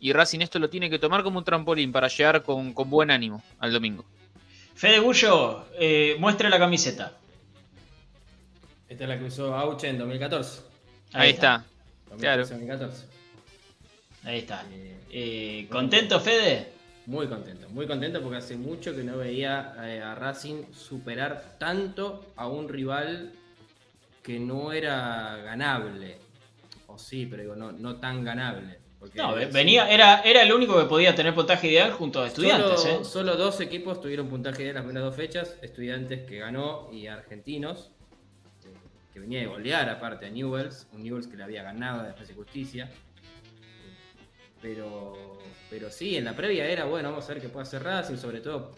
y 0.00 0.12
Racing 0.12 0.40
esto 0.40 0.58
lo 0.58 0.68
tiene 0.68 0.90
que 0.90 0.98
tomar 0.98 1.22
como 1.22 1.38
un 1.38 1.44
trampolín 1.44 1.92
para 1.92 2.08
llegar 2.08 2.42
con, 2.42 2.74
buen 2.74 3.10
ánimo 3.10 3.42
al 3.58 3.72
domingo. 3.72 4.04
Fede 4.74 4.98
Bullo, 4.98 5.66
eh, 5.78 6.16
muestre 6.18 6.50
la 6.50 6.58
camiseta. 6.58 7.12
Esta 8.88 9.04
es 9.04 9.08
la 9.08 9.18
que 9.18 9.24
usó 9.24 9.54
Auche 9.54 9.88
en 9.88 9.98
2014. 9.98 10.60
Ahí, 11.12 11.30
está. 11.30 11.64
Claro. 12.18 12.42
2014. 12.42 13.06
Ahí 14.24 14.38
está. 14.38 14.64
Eh, 15.10 15.66
¿Contento, 15.70 16.20
Fede? 16.20 16.72
Muy 17.06 17.26
contento, 17.26 17.68
muy 17.70 17.86
contento 17.86 18.22
porque 18.22 18.36
hace 18.36 18.56
mucho 18.56 18.94
que 18.94 19.02
no 19.02 19.18
veía 19.18 19.74
eh, 19.82 20.00
a 20.00 20.14
Racing 20.14 20.72
superar 20.72 21.56
tanto 21.58 22.32
a 22.36 22.46
un 22.46 22.68
rival 22.68 23.32
que 24.22 24.38
no 24.38 24.72
era 24.72 25.36
ganable. 25.38 26.18
O 26.86 26.98
sí, 26.98 27.26
pero 27.26 27.42
digo, 27.42 27.56
no, 27.56 27.72
no 27.72 27.96
tan 27.96 28.22
ganable. 28.22 28.78
no, 29.14 29.34
venía, 29.52 29.90
era, 29.90 30.20
era 30.20 30.42
el 30.42 30.52
único 30.52 30.78
que 30.78 30.84
podía 30.84 31.14
tener 31.14 31.34
puntaje 31.34 31.68
ideal 31.68 31.92
junto 31.92 32.22
a 32.22 32.28
estudiantes. 32.28 32.80
Solo, 32.80 33.00
¿eh? 33.00 33.04
solo 33.04 33.36
dos 33.36 33.60
equipos 33.60 34.00
tuvieron 34.00 34.28
puntaje 34.28 34.62
ideal 34.62 34.76
las 34.76 34.84
primeras 34.84 35.08
dos 35.08 35.16
fechas, 35.16 35.56
estudiantes 35.60 36.22
que 36.28 36.38
ganó 36.38 36.88
y 36.92 37.08
argentinos, 37.08 37.90
que 39.12 39.20
venía 39.20 39.40
de 39.40 39.46
golear 39.46 39.88
aparte 39.88 40.26
a 40.26 40.30
Newells, 40.30 40.86
un 40.92 41.02
Newells 41.02 41.26
que 41.26 41.36
le 41.36 41.42
había 41.42 41.64
ganado 41.64 42.04
después 42.04 42.28
de 42.28 42.34
justicia. 42.34 42.90
Pero 44.62 45.32
pero 45.72 45.90
sí, 45.90 46.18
en 46.18 46.26
la 46.26 46.36
previa 46.36 46.66
era, 46.68 46.84
bueno, 46.84 47.08
vamos 47.08 47.24
a 47.24 47.32
ver 47.32 47.40
qué 47.40 47.48
puede 47.48 47.62
hacer 47.62 47.82
Racing, 47.82 48.18
sobre 48.18 48.42
todo 48.42 48.74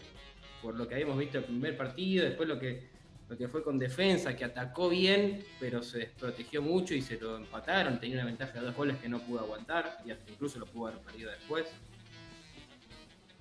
por 0.61 0.75
lo 0.75 0.87
que 0.87 0.93
habíamos 0.93 1.17
visto 1.17 1.39
el 1.39 1.43
primer 1.43 1.75
partido, 1.75 2.23
después 2.23 2.47
lo 2.47 2.57
que, 2.57 2.87
lo 3.27 3.37
que 3.37 3.49
fue 3.49 3.61
con 3.63 3.77
defensa, 3.77 4.33
que 4.33 4.45
atacó 4.45 4.87
bien, 4.87 5.43
pero 5.59 5.83
se 5.83 5.97
desprotegió 5.97 6.61
mucho 6.61 6.95
y 6.95 7.01
se 7.01 7.19
lo 7.19 7.35
empataron, 7.35 7.99
tenía 7.99 8.15
una 8.15 8.27
ventaja 8.27 8.53
de 8.53 8.67
dos 8.67 8.75
goles 8.77 8.95
que 8.99 9.09
no 9.09 9.19
pudo 9.19 9.41
aguantar, 9.41 9.97
y 10.05 10.11
hasta 10.11 10.31
incluso 10.31 10.57
lo 10.57 10.67
pudo 10.67 10.87
haber 10.87 11.01
perdido 11.01 11.31
después. 11.31 11.65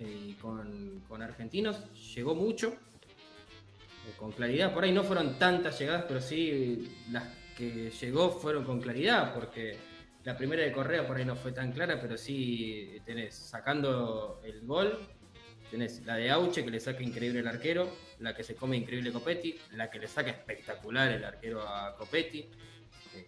Eh, 0.00 0.34
con, 0.40 1.22
Argentinos 1.22 1.78
llegó 2.12 2.34
mucho, 2.34 2.70
eh, 2.72 4.16
con 4.16 4.32
claridad, 4.32 4.74
por 4.74 4.82
ahí 4.82 4.90
no 4.90 5.04
fueron 5.04 5.38
tantas 5.38 5.78
llegadas, 5.78 6.06
pero 6.08 6.20
sí 6.20 6.92
las 7.12 7.22
que 7.56 7.92
llegó 7.92 8.32
fueron 8.32 8.64
con 8.64 8.80
claridad, 8.80 9.32
porque 9.32 9.93
la 10.24 10.36
primera 10.36 10.62
de 10.62 10.72
Correa 10.72 11.06
por 11.06 11.16
ahí 11.16 11.24
no 11.24 11.36
fue 11.36 11.52
tan 11.52 11.72
clara, 11.72 12.00
pero 12.00 12.16
sí 12.16 13.00
tenés 13.04 13.34
sacando 13.34 14.40
el 14.44 14.62
gol, 14.62 14.98
tenés 15.70 16.04
la 16.06 16.16
de 16.16 16.30
Auche 16.30 16.64
que 16.64 16.70
le 16.70 16.80
saca 16.80 17.02
increíble 17.02 17.40
el 17.40 17.46
arquero, 17.46 17.94
la 18.20 18.34
que 18.34 18.42
se 18.42 18.54
come 18.54 18.76
increíble 18.76 19.12
Copetti, 19.12 19.58
la 19.72 19.90
que 19.90 19.98
le 19.98 20.08
saca 20.08 20.30
espectacular 20.30 21.12
el 21.12 21.24
arquero 21.24 21.60
a 21.60 21.94
Copetti. 21.96 22.38
Eh, 22.38 23.26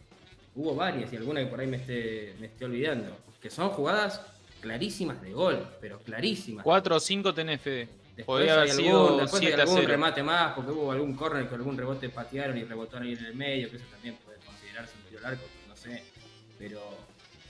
hubo 0.54 0.74
varias 0.74 1.12
y 1.12 1.16
alguna 1.16 1.40
que 1.40 1.46
por 1.46 1.60
ahí 1.60 1.66
me 1.66 1.76
esté, 1.76 2.34
me 2.40 2.46
esté 2.46 2.64
olvidando, 2.64 3.14
que 3.42 3.50
son 3.50 3.68
jugadas 3.70 4.22
clarísimas 4.62 5.20
de 5.20 5.32
gol, 5.32 5.66
pero 5.82 5.98
clarísimas. 5.98 6.64
Cuatro 6.64 6.96
o 6.96 7.00
cinco 7.00 7.34
tenés, 7.34 7.60
Fede. 7.60 7.88
Después 8.16 8.50
hay 8.50 8.70
algún, 8.70 9.18
después 9.18 9.42
hay 9.42 9.52
algún 9.52 9.84
remate 9.84 10.22
más, 10.22 10.54
porque 10.54 10.70
hubo 10.70 10.90
algún 10.90 11.14
córner 11.14 11.46
que 11.46 11.54
algún 11.54 11.76
rebote 11.76 12.08
patearon 12.08 12.56
y 12.56 12.64
rebotaron 12.64 13.06
ahí 13.06 13.12
en 13.12 13.26
el 13.26 13.34
medio, 13.34 13.68
que 13.70 13.76
eso 13.76 13.84
también 13.90 14.16
puede 14.24 14.38
considerarse 14.38 14.94
un 14.96 15.10
tiro 15.10 15.20
largo, 15.20 15.42
no 15.68 15.76
sé 15.76 16.15
pero, 16.58 16.80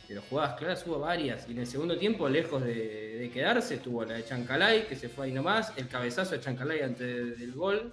pero 0.09 0.23
jugadas 0.23 0.59
claras 0.59 0.87
hubo 0.87 0.99
varias. 0.99 1.49
Y 1.49 1.53
en 1.53 1.59
el 1.59 1.67
segundo 1.67 1.99
tiempo, 1.99 2.29
lejos 2.29 2.63
de, 2.65 3.31
quedarse, 3.33 3.75
estuvo 3.75 4.05
la 4.05 4.15
de 4.15 4.25
Chancalay, 4.25 4.87
que 4.87 4.97
se 4.97 5.09
fue 5.09 5.27
ahí 5.27 5.33
nomás, 5.33 5.73
el 5.77 5.89
cabezazo 5.89 6.33
de 6.33 6.41
Chancalay 6.41 6.81
antes 6.81 7.39
del 7.39 7.53
gol, 7.53 7.93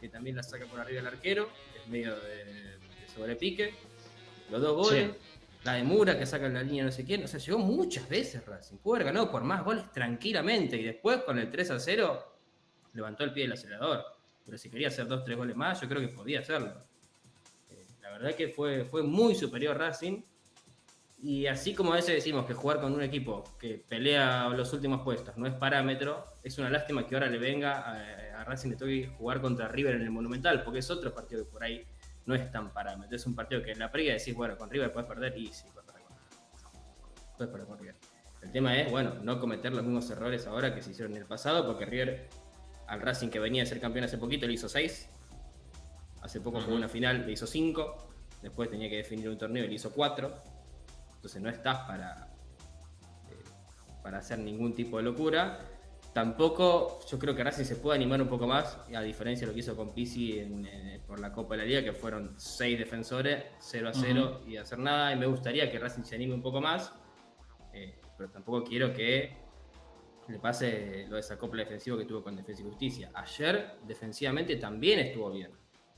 que 0.00 0.08
también 0.08 0.36
la 0.36 0.42
saca 0.42 0.66
por 0.66 0.80
arriba 0.80 1.00
el 1.00 1.06
arquero, 1.06 1.48
es 1.80 1.88
medio 1.88 2.14
de, 2.14 2.76
sobrepique. 3.14 3.74
Los 4.50 4.60
dos 4.60 4.76
goles. 4.76 5.10
La 5.64 5.72
de 5.72 5.82
Mura 5.82 6.16
que 6.16 6.24
saca 6.26 6.46
en 6.46 6.54
la 6.54 6.62
línea 6.62 6.84
no 6.84 6.92
sé 6.92 7.04
quién. 7.04 7.24
O 7.24 7.26
sea, 7.26 7.40
llegó 7.40 7.58
muchas 7.58 8.08
veces 8.08 8.46
Racing. 8.46 8.76
Pudo 8.76 8.94
haber 8.94 9.06
ganado 9.06 9.32
por 9.32 9.42
más 9.42 9.64
goles 9.64 9.90
tranquilamente. 9.90 10.76
Y 10.76 10.84
después, 10.84 11.22
con 11.22 11.40
el 11.40 11.50
3 11.50 11.72
a 11.72 11.80
0, 11.80 12.36
levantó 12.92 13.24
el 13.24 13.32
pie 13.32 13.44
del 13.44 13.52
acelerador. 13.54 14.04
Pero 14.44 14.58
si 14.58 14.70
quería 14.70 14.88
hacer 14.88 15.08
dos, 15.08 15.24
tres 15.24 15.36
goles 15.36 15.56
más, 15.56 15.80
yo 15.80 15.88
creo 15.88 16.00
que 16.00 16.08
podía 16.08 16.38
hacerlo. 16.38 16.72
Eh, 17.68 17.84
la 18.00 18.12
verdad 18.12 18.34
que 18.36 18.48
fue, 18.48 18.84
fue 18.84 19.02
muy 19.02 19.34
superior 19.34 19.76
Racing. 19.76 20.22
Y 21.18 21.46
así 21.46 21.74
como 21.74 21.92
a 21.92 21.96
veces 21.96 22.14
decimos 22.14 22.44
que 22.44 22.52
jugar 22.52 22.80
con 22.80 22.92
un 22.92 23.02
equipo 23.02 23.42
que 23.58 23.82
pelea 23.88 24.48
los 24.50 24.72
últimos 24.74 25.02
puestos 25.02 25.36
no 25.38 25.46
es 25.46 25.54
parámetro, 25.54 26.26
es 26.42 26.58
una 26.58 26.68
lástima 26.68 27.06
que 27.06 27.14
ahora 27.14 27.28
le 27.28 27.38
venga 27.38 27.92
a, 28.38 28.44
Racing 28.44 28.70
de 28.70 28.76
Toby 28.76 29.10
jugar 29.18 29.40
contra 29.40 29.66
River 29.66 29.96
en 29.96 30.02
el 30.02 30.10
Monumental, 30.10 30.62
porque 30.62 30.78
es 30.80 30.90
otro 30.90 31.12
partido 31.12 31.44
que 31.44 31.50
por 31.50 31.64
ahí 31.64 31.84
no 32.26 32.34
es 32.34 32.52
tan 32.52 32.72
parámetro. 32.72 33.16
Es 33.16 33.26
un 33.26 33.34
partido 33.34 33.62
que 33.62 33.72
en 33.72 33.78
la 33.78 33.90
previa 33.90 34.12
decís, 34.12 34.34
bueno, 34.34 34.56
con 34.56 34.70
River 34.70 34.92
puedes 34.92 35.08
perder 35.08 35.36
y 35.36 35.46
sí, 35.48 35.64
puedes 35.72 35.90
perder 35.90 36.02
con 36.04 36.16
Puedes 37.36 37.50
perder 37.50 37.66
con 37.66 37.78
River. 37.78 37.96
El 38.42 38.52
tema 38.52 38.78
es, 38.78 38.90
bueno, 38.90 39.14
no 39.22 39.40
cometer 39.40 39.72
los 39.72 39.82
mismos 39.82 40.08
errores 40.10 40.46
ahora 40.46 40.74
que 40.74 40.82
se 40.82 40.90
hicieron 40.90 41.12
en 41.16 41.22
el 41.22 41.26
pasado, 41.26 41.66
porque 41.66 41.86
River 41.86 42.28
al 42.86 43.00
Racing 43.00 43.30
que 43.30 43.40
venía 43.40 43.64
a 43.64 43.66
ser 43.66 43.80
campeón 43.80 44.04
hace 44.04 44.18
poquito 44.18 44.46
le 44.46 44.52
hizo 44.52 44.68
6. 44.68 45.08
Hace 46.20 46.40
poco 46.40 46.60
jugó 46.60 46.76
una 46.76 46.88
final, 46.88 47.26
le 47.26 47.32
hizo 47.32 47.46
5. 47.46 48.08
Después 48.42 48.70
tenía 48.70 48.88
que 48.88 48.98
definir 48.98 49.28
un 49.28 49.38
torneo 49.38 49.64
y 49.64 49.68
le 49.68 49.74
hizo 49.74 49.90
4 49.90 50.55
entonces 51.26 51.42
no 51.42 51.50
estás 51.50 51.78
para, 51.88 52.28
eh, 53.28 53.44
para 54.00 54.18
hacer 54.18 54.38
ningún 54.38 54.74
tipo 54.74 54.98
de 54.98 55.02
locura. 55.02 55.58
Tampoco 56.12 57.00
yo 57.10 57.18
creo 57.18 57.34
que 57.34 57.42
Racing 57.42 57.64
se 57.64 57.76
puede 57.76 57.96
animar 57.96 58.22
un 58.22 58.28
poco 58.28 58.46
más, 58.46 58.78
a 58.94 59.00
diferencia 59.02 59.44
de 59.44 59.48
lo 59.48 59.54
que 59.54 59.60
hizo 59.60 59.76
con 59.76 59.92
Pisi 59.92 60.40
por 61.06 61.18
la 61.18 61.32
Copa 61.32 61.56
de 61.56 61.62
la 61.62 61.64
Liga, 61.66 61.82
que 61.82 61.92
fueron 61.92 62.34
seis 62.36 62.78
defensores, 62.78 63.44
0 63.58 63.88
a 63.88 63.92
0 63.92 64.40
y 64.46 64.56
hacer 64.56 64.78
nada. 64.78 65.12
Y 65.12 65.16
me 65.16 65.26
gustaría 65.26 65.70
que 65.70 65.78
Racing 65.80 66.04
se 66.04 66.14
anime 66.14 66.34
un 66.34 66.42
poco 66.42 66.60
más, 66.60 66.92
eh, 67.74 68.00
pero 68.16 68.30
tampoco 68.30 68.64
quiero 68.64 68.94
que 68.94 69.36
le 70.28 70.38
pase 70.38 71.06
lo 71.08 71.16
de 71.16 71.20
esa 71.20 71.36
copla 71.36 71.64
defensivo 71.64 71.98
que 71.98 72.04
tuvo 72.04 72.22
con 72.22 72.36
Defensa 72.36 72.62
y 72.62 72.64
Justicia. 72.64 73.10
Ayer, 73.12 73.78
defensivamente, 73.84 74.56
también 74.56 75.00
estuvo 75.00 75.30
bien, 75.32 75.50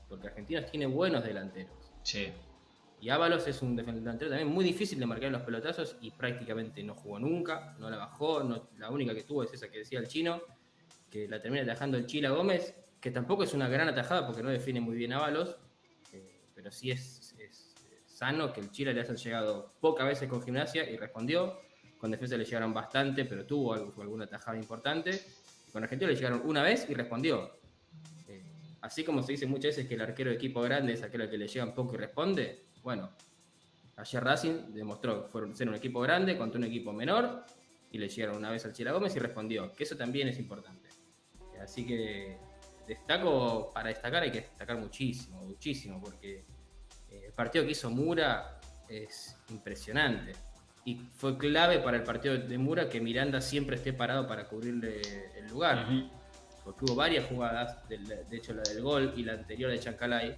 porque 0.09 0.27
Argentinos 0.27 0.65
tiene 0.65 0.87
buenos 0.87 1.23
delanteros. 1.23 1.93
Sí. 2.01 2.33
Y 3.01 3.09
Ábalos 3.09 3.47
es 3.47 3.61
un 3.61 3.75
delantero 3.75 4.29
también 4.29 4.47
muy 4.47 4.65
difícil 4.65 4.99
de 4.99 5.05
marcar 5.05 5.31
los 5.31 5.41
pelotazos 5.41 5.95
y 6.01 6.11
prácticamente 6.11 6.83
no 6.83 6.95
jugó 6.95 7.19
nunca, 7.19 7.75
no 7.79 7.89
la 7.89 7.97
bajó, 7.97 8.43
la 8.77 8.89
única 8.89 9.13
que 9.13 9.23
tuvo 9.23 9.43
es 9.43 9.53
esa 9.53 9.69
que 9.69 9.79
decía 9.79 9.99
el 9.99 10.07
chino, 10.07 10.41
que 11.09 11.27
la 11.27 11.41
termina 11.41 11.63
atajando 11.63 11.97
el 11.97 12.05
Chila 12.05 12.31
Gómez, 12.31 12.75
que 12.99 13.11
tampoco 13.11 13.43
es 13.43 13.53
una 13.53 13.69
gran 13.69 13.87
atajada 13.87 14.25
porque 14.25 14.43
no 14.43 14.49
define 14.49 14.81
muy 14.81 14.97
bien 14.97 15.13
Ábalos, 15.13 15.55
eh, 16.11 16.41
pero 16.53 16.71
sí 16.71 16.91
es, 16.91 17.35
sano 18.05 18.51
que 18.51 18.59
el 18.59 18.69
Chile 18.69 18.93
le 18.93 18.99
haya 18.99 19.13
llegado 19.13 19.71
pocas 19.79 20.05
veces 20.05 20.27
con 20.27 20.41
gimnasia 20.41 20.89
y 20.89 20.97
respondió. 20.97 21.61
Con 21.97 22.11
defensa 22.11 22.35
le 22.35 22.43
llegaron 22.43 22.73
bastante, 22.73 23.23
pero 23.23 23.45
tuvo 23.45 23.73
alguna 23.73 24.27
tajada 24.27 24.57
importante. 24.57 25.21
Con 25.71 25.83
Argentino 25.83 26.11
le 26.11 26.17
llegaron 26.17 26.41
una 26.43 26.61
vez 26.61 26.85
y 26.89 26.93
respondió. 26.95 27.59
Eh, 28.27 28.43
así 28.81 29.05
como 29.05 29.23
se 29.23 29.31
dice 29.31 29.45
muchas 29.45 29.75
veces 29.75 29.87
que 29.87 29.95
el 29.95 30.01
arquero 30.01 30.31
de 30.31 30.35
equipo 30.35 30.61
grande 30.61 30.93
es 30.93 31.01
aquel 31.01 31.21
al 31.21 31.29
que 31.29 31.37
le 31.37 31.47
llegan 31.47 31.73
poco 31.73 31.95
y 31.95 31.97
responde, 31.97 32.65
bueno, 32.83 33.09
ayer 33.97 34.23
Racing 34.23 34.73
demostró 34.73 35.29
ser 35.53 35.69
un 35.69 35.75
equipo 35.75 35.99
grande 36.01 36.37
contra 36.37 36.57
un 36.57 36.65
equipo 36.65 36.93
menor 36.93 37.45
y 37.91 37.97
le 37.97 38.07
llegaron 38.07 38.37
una 38.37 38.51
vez 38.51 38.65
al 38.65 38.73
Chila 38.73 38.91
Gómez 38.91 39.15
y 39.15 39.19
respondió, 39.19 39.73
que 39.73 39.83
eso 39.83 39.97
también 39.97 40.27
es 40.27 40.37
importante. 40.39 40.89
Así 41.61 41.85
que 41.85 42.37
destaco, 42.87 43.71
para 43.73 43.89
destacar 43.89 44.23
hay 44.23 44.31
que 44.31 44.41
destacar 44.41 44.77
muchísimo, 44.77 45.41
muchísimo, 45.41 45.99
porque 46.01 46.45
eh, 47.09 47.23
el 47.27 47.33
partido 47.33 47.65
que 47.65 47.71
hizo 47.71 47.89
Mura 47.89 48.59
es 48.87 49.37
impresionante. 49.49 50.33
Y 50.85 50.95
fue 50.95 51.37
clave 51.37 51.79
para 51.79 51.97
el 51.97 52.03
partido 52.03 52.37
de 52.37 52.57
Mura 52.57 52.89
que 52.89 52.99
Miranda 53.01 53.41
siempre 53.41 53.75
esté 53.75 53.93
parado 53.93 54.27
para 54.27 54.47
cubrirle 54.47 55.01
el 55.37 55.47
lugar. 55.47 55.87
Porque 56.63 56.85
hubo 56.85 56.95
varias 56.95 57.25
jugadas, 57.25 57.87
de, 57.87 58.25
hecho 58.31 58.53
la 58.53 58.63
del 58.63 58.81
gol 58.81 59.13
y 59.15 59.23
la 59.23 59.33
anterior 59.33 59.69
de 59.69 59.79
Chancalay, 59.79 60.37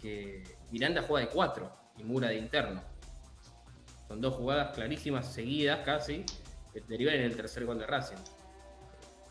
que 0.00 0.42
Miranda 0.70 1.02
juega 1.02 1.26
de 1.26 1.32
cuatro 1.32 1.72
y 1.98 2.04
Mura 2.04 2.28
de 2.28 2.38
interno. 2.38 2.82
Son 4.08 4.20
dos 4.20 4.34
jugadas 4.34 4.74
clarísimas, 4.74 5.32
seguidas 5.32 5.80
casi, 5.84 6.24
que 6.72 6.80
derivan 6.82 7.14
en 7.16 7.22
el 7.22 7.36
tercer 7.36 7.64
gol 7.64 7.78
de 7.78 7.86
Racing. 7.86 8.16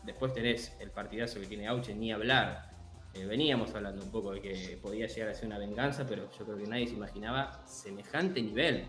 Después 0.04 0.32
tenés 0.32 0.76
el 0.80 0.90
partidazo 0.90 1.40
que 1.40 1.46
tiene 1.46 1.66
Auche, 1.66 1.94
ni 1.94 2.12
hablar. 2.12 2.70
Eh, 3.14 3.24
veníamos 3.24 3.74
hablando 3.74 4.04
un 4.04 4.10
poco 4.10 4.32
de 4.32 4.40
que 4.40 4.78
podía 4.80 5.06
llegar 5.06 5.30
a 5.30 5.34
ser 5.34 5.46
una 5.46 5.58
venganza, 5.58 6.06
pero 6.06 6.30
yo 6.30 6.44
creo 6.44 6.58
que 6.58 6.66
nadie 6.66 6.86
se 6.86 6.94
imaginaba 6.94 7.64
semejante 7.66 8.42
nivel 8.42 8.86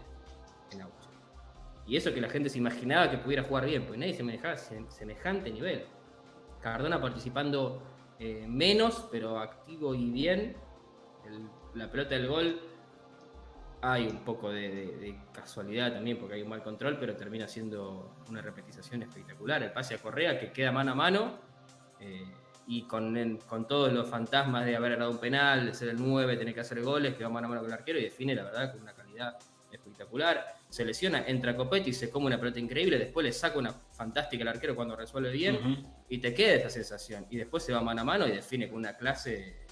en 0.72 0.82
Auche. 0.82 1.10
Y 1.88 1.96
eso 1.96 2.14
que 2.14 2.20
la 2.20 2.30
gente 2.30 2.50
se 2.50 2.58
imaginaba 2.58 3.10
que 3.10 3.18
pudiera 3.18 3.44
jugar 3.44 3.66
bien, 3.66 3.84
porque 3.84 3.98
nadie 3.98 4.14
se 4.14 4.24
manejaba 4.24 4.58
semejante 4.58 5.50
nivel. 5.50 5.86
Cardona 6.62 7.00
participando 7.00 7.82
eh, 8.20 8.46
menos, 8.48 9.08
pero 9.10 9.40
activo 9.40 9.96
y 9.96 10.12
bien. 10.12 10.56
La 11.78 11.90
pelota 11.90 12.16
del 12.16 12.28
gol 12.28 12.60
hay 13.82 14.08
un 14.08 14.24
poco 14.26 14.52
de, 14.52 15.16
casualidad 15.32 15.94
también, 15.94 16.18
porque 16.18 16.36
hay 16.36 16.42
un 16.42 16.50
mal 16.50 16.64
control, 16.64 16.98
pero 17.00 17.16
termina 17.16 17.48
siendo 17.48 18.16
una 18.30 18.42
repetización 18.42 19.04
espectacular. 19.04 19.62
El 19.64 19.72
pase 19.72 19.96
a 19.96 19.98
Correa 20.00 20.40
que 20.40 20.52
queda 20.52 20.72
mano 20.72 20.94
a 20.94 20.96
mano 20.96 21.40
eh, 22.00 22.26
y 22.66 22.84
con, 22.84 23.38
con, 23.48 23.68
todos 23.68 23.94
los 23.94 24.10
fantasmas 24.10 24.66
de 24.66 24.76
haber 24.76 24.94
ganado 24.94 25.12
un 25.12 25.20
penal, 25.20 25.68
de 25.68 25.74
ser 25.74 25.90
el 25.90 25.98
9, 26.04 26.38
tener 26.38 26.54
que 26.54 26.62
hacer 26.62 26.82
goles, 26.82 27.16
que 27.16 27.24
va 27.24 27.30
mano 27.30 27.46
a 27.46 27.50
mano 27.50 27.62
con 27.62 27.70
el 27.70 27.78
arquero 27.78 28.00
y 28.00 28.04
define, 28.04 28.34
la 28.34 28.44
verdad, 28.44 28.72
con 28.72 28.82
una 28.82 28.94
calidad 28.94 29.38
espectacular. 29.72 30.58
Se 30.70 30.84
lesiona, 30.84 31.26
entra 31.28 31.56
Copetti 31.56 31.92
y 31.92 31.94
se 31.94 32.10
come 32.10 32.26
una 32.26 32.40
pelota 32.40 32.60
increíble, 32.60 32.98
después 32.98 33.24
le 33.24 33.32
saca 33.32 33.60
una 33.60 33.72
fantástica 33.72 34.42
al 34.42 34.50
arquero 34.50 34.76
cuando 34.76 34.96
resuelve 34.96 35.32
bien 35.32 35.86
y 36.10 36.18
te 36.18 36.34
queda 36.34 36.56
esa 36.56 36.70
sensación. 36.70 37.28
Y 37.30 37.38
después 37.38 37.64
se 37.64 37.74
va 37.74 37.82
mano 37.82 38.02
a 38.02 38.06
mano 38.06 38.28
y 38.28 38.32
define 38.32 38.68
con 38.68 38.80
una 38.80 38.98
clase 38.98 39.67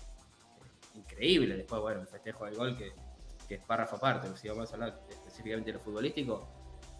increíble. 1.15 1.58
Después, 1.58 1.82
bueno, 1.82 2.01
el 2.01 2.08
festejo 2.08 2.45
del 2.45 2.56
gol 2.56 2.78
que 2.78 2.93
que 3.47 3.56
es 3.56 3.62
párrafo 3.62 3.95
aparte, 3.95 4.28
si 4.36 4.47
vamos 4.47 4.69
a 4.71 4.73
hablar 4.73 4.99
específicamente 5.10 5.71
de 5.71 5.78
lo 5.78 5.84
futbolístico, 5.84 6.47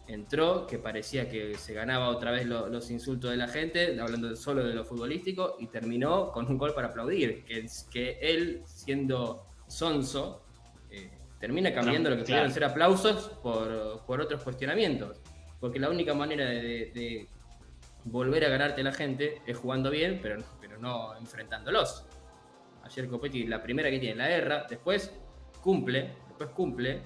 entró, 0.08 0.68
que 0.68 0.78
parecía 0.78 1.30
que 1.30 1.56
se 1.56 1.74
ganaba 1.74 2.10
otra 2.10 2.32
vez 2.32 2.46
los 2.46 2.92
insultos 2.92 3.32
de 3.32 3.38
la 3.38 3.48
gente, 3.48 4.00
hablando 4.00 4.36
solo 4.36 4.64
de 4.64 4.74
lo 4.74 4.86
futbolístico, 4.86 5.58
y 5.60 5.68
terminó 5.68 6.32
con 6.32 6.48
un 6.48 6.58
gol 6.58 6.74
para 6.74 6.88
aplaudir, 6.88 7.44
que, 7.46 7.66
que 7.92 8.20
él, 8.22 8.62
siendo 8.66 9.48
sonso, 9.68 10.46
eh, 10.92 11.10
termina 11.40 11.74
cambiando 11.74 12.10
lo 12.10 12.18
que 12.18 12.24
pudieron 12.24 12.52
ser 12.52 12.66
aplausos 12.66 13.30
por, 13.42 14.06
por, 14.06 14.22
otros 14.22 14.44
cuestionamientos. 14.44 15.22
Porque 15.60 15.80
la 15.80 15.90
única 15.90 16.14
manera 16.14 16.46
de, 16.46 17.28
volver 18.04 18.46
a 18.46 18.50
ganarte 18.50 18.82
a 18.82 18.84
la 18.84 18.94
gente 18.94 19.42
es 19.48 19.58
jugando 19.58 19.90
bien, 19.90 20.20
pero, 20.22 20.44
pero 20.62 20.78
no 20.78 21.16
enfrentándolos. 21.18 22.06
Ayer 22.86 23.08
Copetti, 23.10 23.46
la 23.48 23.62
primera 23.62 23.90
que 23.90 24.00
tiene, 24.00 24.16
la 24.16 24.30
erra, 24.30 24.66
después 24.70 25.12
cumple, 25.62 26.14
después 26.28 26.50
cumple 26.52 27.02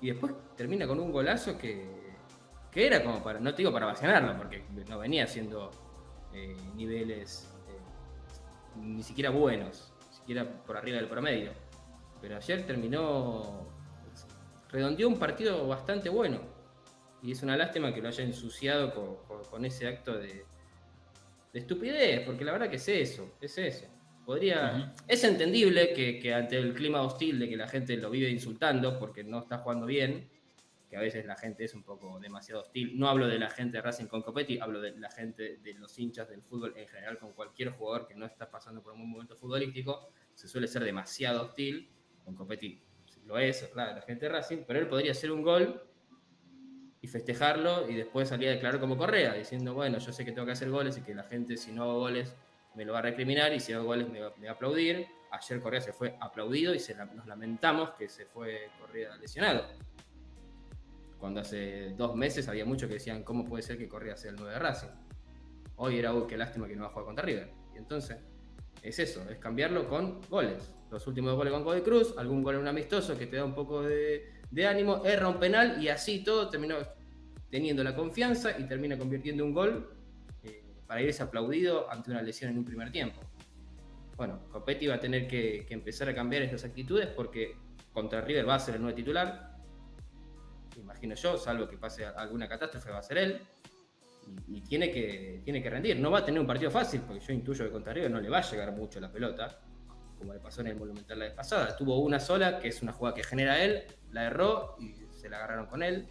y 0.00 0.08
después 0.08 0.34
termina 0.56 0.86
con 0.86 1.00
un 1.00 1.10
golazo 1.10 1.56
que, 1.56 1.86
que 2.70 2.86
era 2.86 3.02
como 3.02 3.22
para, 3.22 3.40
no 3.40 3.50
te 3.52 3.58
digo 3.58 3.72
para 3.72 3.86
vaciarlo, 3.86 4.36
porque 4.36 4.62
no 4.88 4.98
venía 4.98 5.24
haciendo 5.24 5.70
eh, 6.34 6.56
niveles 6.74 7.48
eh, 7.68 8.80
ni 8.80 9.02
siquiera 9.02 9.30
buenos, 9.30 9.92
ni 10.10 10.16
siquiera 10.16 10.64
por 10.64 10.76
arriba 10.76 10.96
del 10.98 11.08
promedio. 11.08 11.52
Pero 12.20 12.36
ayer 12.36 12.66
terminó, 12.66 13.68
redondeó 14.70 15.08
un 15.08 15.18
partido 15.18 15.66
bastante 15.66 16.08
bueno. 16.08 16.40
Y 17.22 17.32
es 17.32 17.42
una 17.42 17.56
lástima 17.56 17.94
que 17.94 18.00
lo 18.00 18.08
haya 18.08 18.24
ensuciado 18.24 18.92
con, 19.50 19.64
ese 19.64 19.86
acto 19.86 20.18
de 20.18 20.44
estupidez, 21.52 22.24
porque 22.26 22.44
la 22.44 22.52
verdad 22.52 22.68
que 22.68 22.76
es 22.76 22.88
eso, 22.88 23.36
es 23.40 23.58
eso. 23.58 23.86
Podría. 24.24 24.94
Es 25.08 25.24
entendible 25.24 25.92
que, 25.92 26.34
ante 26.34 26.58
el 26.58 26.74
clima 26.74 27.02
hostil 27.02 27.38
de 27.38 27.48
que 27.48 27.56
la 27.56 27.66
gente 27.66 27.96
lo 27.96 28.10
vive 28.10 28.30
insultando 28.30 28.98
porque 28.98 29.24
no 29.24 29.40
está 29.40 29.58
jugando 29.58 29.86
bien, 29.86 30.28
que 30.88 30.96
a 30.96 31.00
veces 31.00 31.26
la 31.26 31.36
gente 31.36 31.64
es 31.64 31.74
un 31.74 31.82
poco 31.82 32.20
demasiado 32.20 32.62
hostil. 32.62 32.98
No 32.98 33.08
hablo 33.08 33.26
de 33.26 33.38
la 33.38 33.50
gente 33.50 33.78
de 33.78 33.82
Racing 33.82 34.06
con 34.06 34.22
Copetti, 34.22 34.58
hablo 34.58 34.80
de 34.80 34.92
la 34.98 35.10
gente 35.10 35.56
de 35.56 35.74
los 35.74 35.98
hinchas 35.98 36.28
del 36.28 36.42
fútbol 36.42 36.74
en 36.76 36.86
general 36.86 37.18
con 37.18 37.32
cualquier 37.32 37.70
jugador 37.70 38.06
que 38.06 38.14
no 38.14 38.26
está 38.26 38.50
pasando 38.50 38.82
por 38.82 38.92
un 38.92 39.00
buen 39.00 39.10
momento 39.10 39.36
futbolístico. 39.36 40.08
Se 40.34 40.46
suele 40.46 40.68
ser 40.68 40.84
demasiado 40.84 41.42
hostil. 41.42 41.90
Con 42.24 42.36
Copetti 42.36 42.80
lo 43.26 43.38
es, 43.38 43.62
claro, 43.72 43.94
la 43.96 44.02
gente 44.02 44.26
de 44.26 44.32
Racing, 44.32 44.58
pero 44.66 44.78
él 44.78 44.88
podría 44.88 45.12
hacer 45.12 45.32
un 45.32 45.42
gol 45.42 45.82
y 47.00 47.08
festejarlo 47.08 47.88
y 47.90 47.94
después 47.94 48.28
salir 48.28 48.48
a 48.48 48.52
declarar 48.52 48.80
como 48.80 48.96
Correa, 48.96 49.34
diciendo, 49.34 49.74
bueno, 49.74 49.98
yo 49.98 50.12
sé 50.12 50.24
que 50.24 50.30
tengo 50.30 50.46
que 50.46 50.52
hacer 50.52 50.70
goles 50.70 50.96
y 50.98 51.02
que 51.02 51.14
la 51.14 51.24
gente 51.24 51.56
si 51.56 51.72
no 51.72 51.82
hago 51.82 51.98
goles 51.98 52.34
me 52.74 52.84
lo 52.84 52.92
va 52.92 53.00
a 53.00 53.02
recriminar 53.02 53.52
y 53.52 53.60
si 53.60 53.72
hago 53.72 53.84
goles 53.84 54.08
me 54.08 54.20
va, 54.20 54.32
a 54.48 54.52
aplaudir. 54.52 55.06
Ayer 55.30 55.60
Correa 55.60 55.80
se 55.80 55.92
fue 55.92 56.16
aplaudido 56.20 56.74
y 56.74 56.78
se 56.78 56.94
nos 56.94 57.26
lamentamos 57.26 57.90
que 57.90 58.08
se 58.08 58.26
fue 58.26 58.68
Correa 58.80 59.16
lesionado. 59.16 59.66
Cuando 61.18 61.40
hace 61.40 61.90
dos 61.90 62.16
meses 62.16 62.48
había 62.48 62.64
muchos 62.64 62.88
que 62.88 62.94
decían, 62.94 63.22
¿cómo 63.22 63.44
puede 63.44 63.62
ser 63.62 63.78
que 63.78 63.88
Correa 63.88 64.16
sea 64.16 64.30
el 64.30 64.36
9 64.36 64.52
de 64.52 64.58
Racing? 64.58 64.88
Hoy 65.76 65.98
era, 65.98 66.12
uy, 66.12 66.26
qué 66.26 66.36
lástima 66.36 66.68
que 66.68 66.76
no 66.76 66.82
va 66.82 66.88
a 66.88 66.90
jugar 66.90 67.06
contra 67.06 67.24
River. 67.24 67.50
Y 67.74 67.78
entonces, 67.78 68.18
es 68.82 68.98
eso, 68.98 69.28
es 69.30 69.38
cambiarlo 69.38 69.88
con 69.88 70.20
goles. 70.28 70.74
Los 70.90 71.06
últimos 71.06 71.34
goles 71.34 71.52
con 71.52 71.64
Godoy 71.64 71.82
Cruz, 71.82 72.14
algún 72.18 72.42
gol 72.42 72.56
en 72.56 72.62
un 72.62 72.68
amistoso 72.68 73.16
que 73.16 73.26
te 73.26 73.36
da 73.36 73.44
un 73.44 73.54
poco 73.54 73.82
de, 73.82 74.28
ánimo, 74.66 75.04
erra 75.04 75.28
un 75.28 75.38
penal 75.38 75.82
y 75.82 75.88
así 75.88 76.22
todo 76.22 76.48
terminó 76.50 76.76
teniendo 77.50 77.84
la 77.84 77.94
confianza 77.94 78.58
y 78.58 78.64
termina 78.64 78.98
convirtiendo 78.98 79.44
un 79.44 79.54
gol 79.54 79.94
para 80.92 81.00
irse 81.00 81.22
aplaudido 81.22 81.90
ante 81.90 82.10
una 82.10 82.20
lesión 82.20 82.50
en 82.50 82.58
un 82.58 82.66
primer 82.66 82.92
tiempo. 82.92 83.18
Bueno, 84.14 84.46
Copetti 84.50 84.88
va 84.88 84.96
a 84.96 85.00
tener 85.00 85.26
que, 85.26 85.66
empezar 85.70 86.06
a 86.10 86.14
cambiar 86.14 86.42
estas 86.42 86.64
actitudes 86.64 87.06
porque 87.06 87.56
contra 87.94 88.20
River 88.20 88.46
va 88.46 88.56
a 88.56 88.58
ser 88.58 88.74
el 88.74 88.82
nuevo 88.82 88.94
titular. 88.94 89.56
Imagino 90.76 91.14
yo, 91.14 91.38
salvo 91.38 91.66
que 91.66 91.78
pase 91.78 92.04
alguna 92.04 92.46
catástrofe, 92.46 92.90
va 92.90 92.98
a 92.98 93.02
ser 93.02 93.16
él. 93.16 93.40
Y, 94.48 94.60
tiene, 94.60 94.90
que, 94.90 95.40
tiene 95.46 95.62
que 95.62 95.70
rendir. 95.70 95.98
No 95.98 96.10
va 96.10 96.18
a 96.18 96.24
tener 96.26 96.38
un 96.38 96.46
partido 96.46 96.70
fácil, 96.70 97.00
porque 97.00 97.24
yo 97.24 97.32
intuyo 97.32 97.64
que 97.64 97.70
contra 97.70 97.94
River 97.94 98.10
no 98.10 98.20
le 98.20 98.28
va 98.28 98.40
a 98.40 98.42
llegar 98.42 98.70
mucho 98.72 99.00
la 99.00 99.10
pelota, 99.10 99.60
como 100.18 100.34
le 100.34 100.40
pasó 100.40 100.60
en 100.60 100.66
el 100.66 100.76
Monumental 100.76 101.18
la 101.18 101.24
vez 101.24 101.34
pasada. 101.34 101.74
Tuvo 101.74 102.00
una 102.00 102.20
sola, 102.20 102.58
que 102.58 102.68
es 102.68 102.82
una 102.82 102.92
jugada 102.92 103.14
que 103.14 103.24
genera 103.24 103.64
él, 103.64 103.84
la 104.10 104.24
erró 104.24 104.76
y 104.78 104.92
se 105.10 105.30
la 105.30 105.38
agarraron 105.38 105.68
con 105.68 105.82
él. 105.82 106.06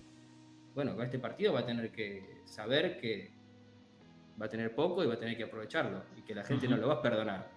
Bueno, 0.73 0.95
con 0.95 1.05
este 1.05 1.19
partido 1.19 1.53
va 1.53 1.59
a 1.59 1.65
tener 1.67 1.91
que 1.91 2.41
saber 2.45 2.97
que, 2.97 3.40
va 4.41 4.47
a 4.47 4.49
tener 4.49 4.73
poco 4.73 5.03
y 5.03 5.07
va 5.07 5.13
a 5.13 5.19
tener 5.19 5.37
que 5.37 5.43
aprovecharlo 5.43 6.03
y 6.17 6.23
que 6.23 6.33
la 6.33 6.43
gente 6.43 6.67
no 6.67 6.77
lo 6.77 6.87
va 6.87 6.95
a 6.95 7.01
perdonar. 7.01 7.47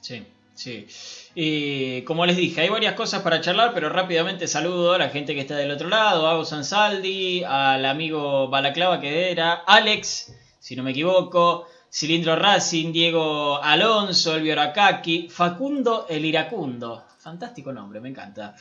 Sí, 0.00 0.26
sí. 0.54 0.86
Y 1.34 2.02
como 2.02 2.24
les 2.24 2.36
dije, 2.36 2.62
hay 2.62 2.70
varias 2.70 2.94
cosas 2.94 3.22
para 3.22 3.40
charlar, 3.42 3.74
pero 3.74 3.90
rápidamente 3.90 4.46
saludo 4.46 4.94
a 4.94 4.98
la 4.98 5.10
gente 5.10 5.34
que 5.34 5.40
está 5.40 5.56
del 5.56 5.70
otro 5.70 5.88
lado, 5.88 6.26
a 6.26 6.44
Sansaldi, 6.44 7.44
al 7.44 7.84
amigo 7.84 8.48
Balaclava 8.48 9.00
que 9.00 9.30
era, 9.30 9.52
Alex, 9.66 10.34
si 10.58 10.74
no 10.74 10.82
me 10.82 10.92
equivoco, 10.92 11.66
Cilindro 11.92 12.34
Racing, 12.34 12.90
Diego 12.90 13.62
Alonso, 13.62 14.34
Elvio 14.34 14.54
Aracaki, 14.54 15.28
Facundo 15.28 16.06
el 16.08 16.24
Iracundo. 16.24 17.04
Fantástico 17.18 17.72
nombre, 17.72 18.00
me 18.00 18.08
encanta. 18.08 18.54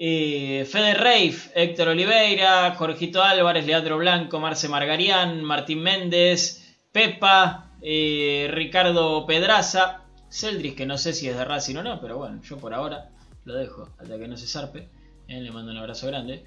Eh, 0.00 0.64
Fede 0.70 0.94
Reif, 0.94 1.50
Héctor 1.56 1.88
Oliveira, 1.88 2.72
Jorgito 2.76 3.20
Álvarez, 3.20 3.66
Leandro 3.66 3.98
Blanco, 3.98 4.38
Marce 4.38 4.68
Margarián, 4.68 5.42
Martín 5.42 5.82
Méndez, 5.82 6.67
Pepa, 6.92 7.72
eh, 7.82 8.48
Ricardo 8.50 9.26
Pedraza, 9.26 10.02
Celdris, 10.30 10.74
que 10.74 10.86
no 10.86 10.98
sé 10.98 11.12
si 11.12 11.28
es 11.28 11.36
de 11.36 11.44
Racing 11.44 11.76
o 11.76 11.82
no, 11.82 12.00
pero 12.00 12.18
bueno, 12.18 12.40
yo 12.42 12.56
por 12.58 12.74
ahora 12.74 13.10
lo 13.44 13.54
dejo 13.54 13.88
hasta 13.98 14.18
que 14.18 14.28
no 14.28 14.36
se 14.36 14.46
zarpe. 14.46 14.88
Eh, 15.28 15.40
le 15.40 15.50
mando 15.50 15.70
un 15.70 15.78
abrazo 15.78 16.06
grande. 16.06 16.44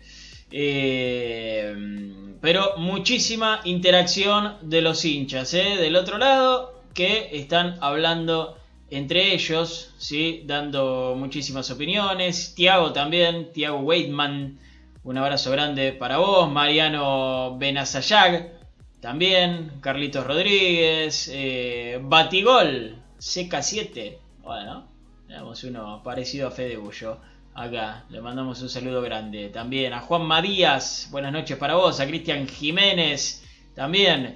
Eh, 0.51 2.35
pero 2.41 2.77
muchísima 2.77 3.61
interacción 3.63 4.57
de 4.63 4.81
los 4.81 5.05
hinchas, 5.05 5.51
del 5.51 5.95
otro 5.95 6.17
lado, 6.17 6.81
que 6.93 7.29
están 7.33 7.77
hablando 7.79 8.57
entre 8.89 9.33
ellos, 9.33 9.93
¿sí? 9.97 10.43
dando 10.45 11.15
muchísimas 11.17 11.69
opiniones. 11.71 12.55
Tiago 12.55 12.91
también, 12.91 13.51
Tiago 13.53 13.79
Weidman 13.79 14.59
Un 15.03 15.17
abrazo 15.17 15.51
grande 15.51 15.93
para 15.93 16.17
vos, 16.17 16.51
Mariano 16.51 17.57
Benazayag. 17.57 18.60
También, 19.01 19.79
Carlitos 19.81 20.27
Rodríguez, 20.27 21.27
eh, 21.33 21.99
Batigol, 22.03 23.01
CK7. 23.17 24.17
Bueno, 24.43 24.87
tenemos 25.27 25.63
uno 25.63 26.03
parecido 26.03 26.47
a 26.47 26.51
Fede 26.51 26.77
Bullo. 26.77 27.17
Acá 27.55 28.05
le 28.11 28.21
mandamos 28.21 28.61
un 28.61 28.69
saludo 28.69 29.01
grande. 29.01 29.49
También 29.49 29.93
a 29.93 30.01
Juan 30.01 30.21
Marías, 30.21 31.07
buenas 31.09 31.33
noches 31.33 31.57
para 31.57 31.73
vos. 31.73 31.99
A 31.99 32.05
Cristian 32.05 32.47
Jiménez, 32.47 33.43
también. 33.73 34.35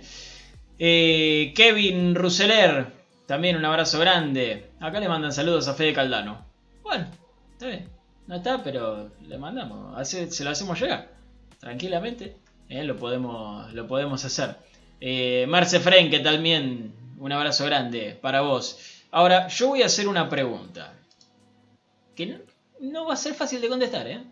Eh, 0.79 1.53
Kevin 1.55 2.15
Ruseler, 2.15 2.87
también 3.27 3.57
un 3.57 3.65
abrazo 3.65 3.99
grande. 3.99 4.71
Acá 4.79 4.99
le 4.99 5.07
mandan 5.07 5.31
saludos 5.31 5.67
a 5.67 5.75
Fede 5.75 5.93
Caldano. 5.93 6.43
Bueno, 6.81 7.05
está 7.53 7.67
bien. 7.67 7.87
No 8.25 8.37
está, 8.37 8.63
pero 8.63 9.11
le 9.27 9.37
mandamos. 9.37 10.07
se 10.07 10.43
lo 10.43 10.49
hacemos 10.49 10.81
llegar. 10.81 11.13
Tranquilamente. 11.59 12.44
Eh, 12.69 12.83
lo, 12.83 12.97
podemos, 12.97 13.73
lo 13.73 13.87
podemos 13.87 14.23
hacer. 14.25 14.55
Eh, 14.99 15.45
Marce 15.47 15.79
Frenke 15.79 16.19
también. 16.19 16.93
Un 17.17 17.31
abrazo 17.31 17.65
grande 17.65 18.17
para 18.21 18.41
vos. 18.41 19.03
Ahora, 19.11 19.47
yo 19.47 19.69
voy 19.69 19.81
a 19.81 19.85
hacer 19.85 20.07
una 20.07 20.29
pregunta. 20.29 20.93
Que 22.15 22.25
no, 22.25 22.37
no 22.79 23.05
va 23.05 23.13
a 23.13 23.17
ser 23.17 23.33
fácil 23.33 23.61
de 23.61 23.69
contestar, 23.69 24.07
¿eh? 24.07 24.23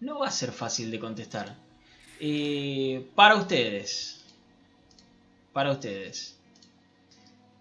No 0.00 0.20
va 0.20 0.28
a 0.28 0.30
ser 0.30 0.52
fácil 0.52 0.90
de 0.90 1.00
contestar. 1.00 1.56
Eh, 2.20 3.10
para 3.14 3.36
ustedes. 3.36 4.24
Para 5.52 5.72
ustedes. 5.72 6.38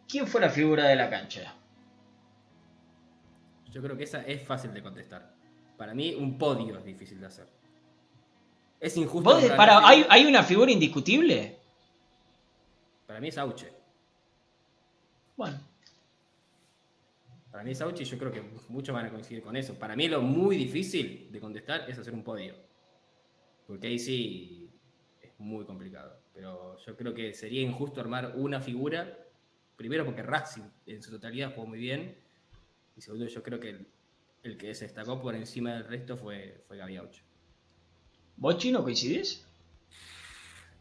¿Quién 0.08 0.28
fue 0.28 0.42
la 0.42 0.50
figura 0.50 0.88
de 0.88 0.96
la 0.96 1.10
cancha? 1.10 1.54
Yo 3.72 3.82
creo 3.82 3.98
que 3.98 4.04
esa 4.04 4.22
es 4.22 4.46
fácil 4.46 4.74
de 4.74 4.82
contestar. 4.82 5.34
Para 5.78 5.94
mí, 5.94 6.16
un 6.16 6.38
podio 6.38 6.78
es 6.78 6.86
difícil 6.86 7.20
de 7.20 7.28
hacer. 7.28 7.57
Es 8.80 8.96
injusto. 8.98 9.40
Para, 9.56 9.88
¿hay, 9.88 10.06
¿Hay 10.10 10.26
una 10.26 10.44
figura 10.44 10.72
indiscutible? 10.72 11.58
Para 13.06 13.20
mí 13.20 13.30
es 13.30 13.38
Auche. 13.38 13.72
Bueno, 15.36 15.60
para 17.58 17.66
mí 17.66 17.74
Sauchi, 17.74 18.04
yo 18.04 18.20
creo 18.20 18.32
que 18.32 18.44
muchos 18.70 18.94
van 18.94 19.08
a 19.08 19.10
coincidir 19.10 19.42
con 19.42 19.56
eso. 19.56 19.74
Para 19.74 19.96
mí 19.96 20.08
lo 20.08 20.22
muy 20.22 20.56
difícil 20.56 21.28
de 21.32 21.40
contestar 21.40 21.90
es 21.90 21.98
hacer 21.98 22.14
un 22.14 22.24
podio. 22.24 22.54
Porque 23.66 23.88
ahí 23.88 23.98
sí 23.98 24.70
es 25.20 25.32
muy 25.40 25.66
complicado. 25.66 26.20
Pero 26.36 26.78
yo 26.78 26.96
creo 26.96 27.16
que 27.16 27.34
sería 27.34 27.64
injusto 27.64 28.00
armar 28.00 28.34
una 28.36 28.62
figura. 28.62 29.26
Primero 29.76 30.06
porque 30.06 30.22
Racing 30.22 30.70
en 30.86 31.02
su 31.02 31.10
totalidad 31.10 31.56
jugó 31.56 31.66
muy 31.66 31.80
bien. 31.80 32.16
Y 32.96 33.02
segundo, 33.02 33.26
yo 33.26 33.42
creo 33.42 33.60
que 33.60 33.88
el, 34.44 34.56
que 34.56 34.76
se 34.76 34.86
destacó 34.86 35.20
por 35.20 35.34
encima 35.34 35.74
del 35.74 35.86
resto 35.86 36.16
fue, 36.16 36.64
fue 36.68 36.78
Gaby 36.78 36.98
Auche. 36.98 37.24
¿Vos, 38.38 38.60
Chino, 38.60 38.84
coincidís? 38.84 39.44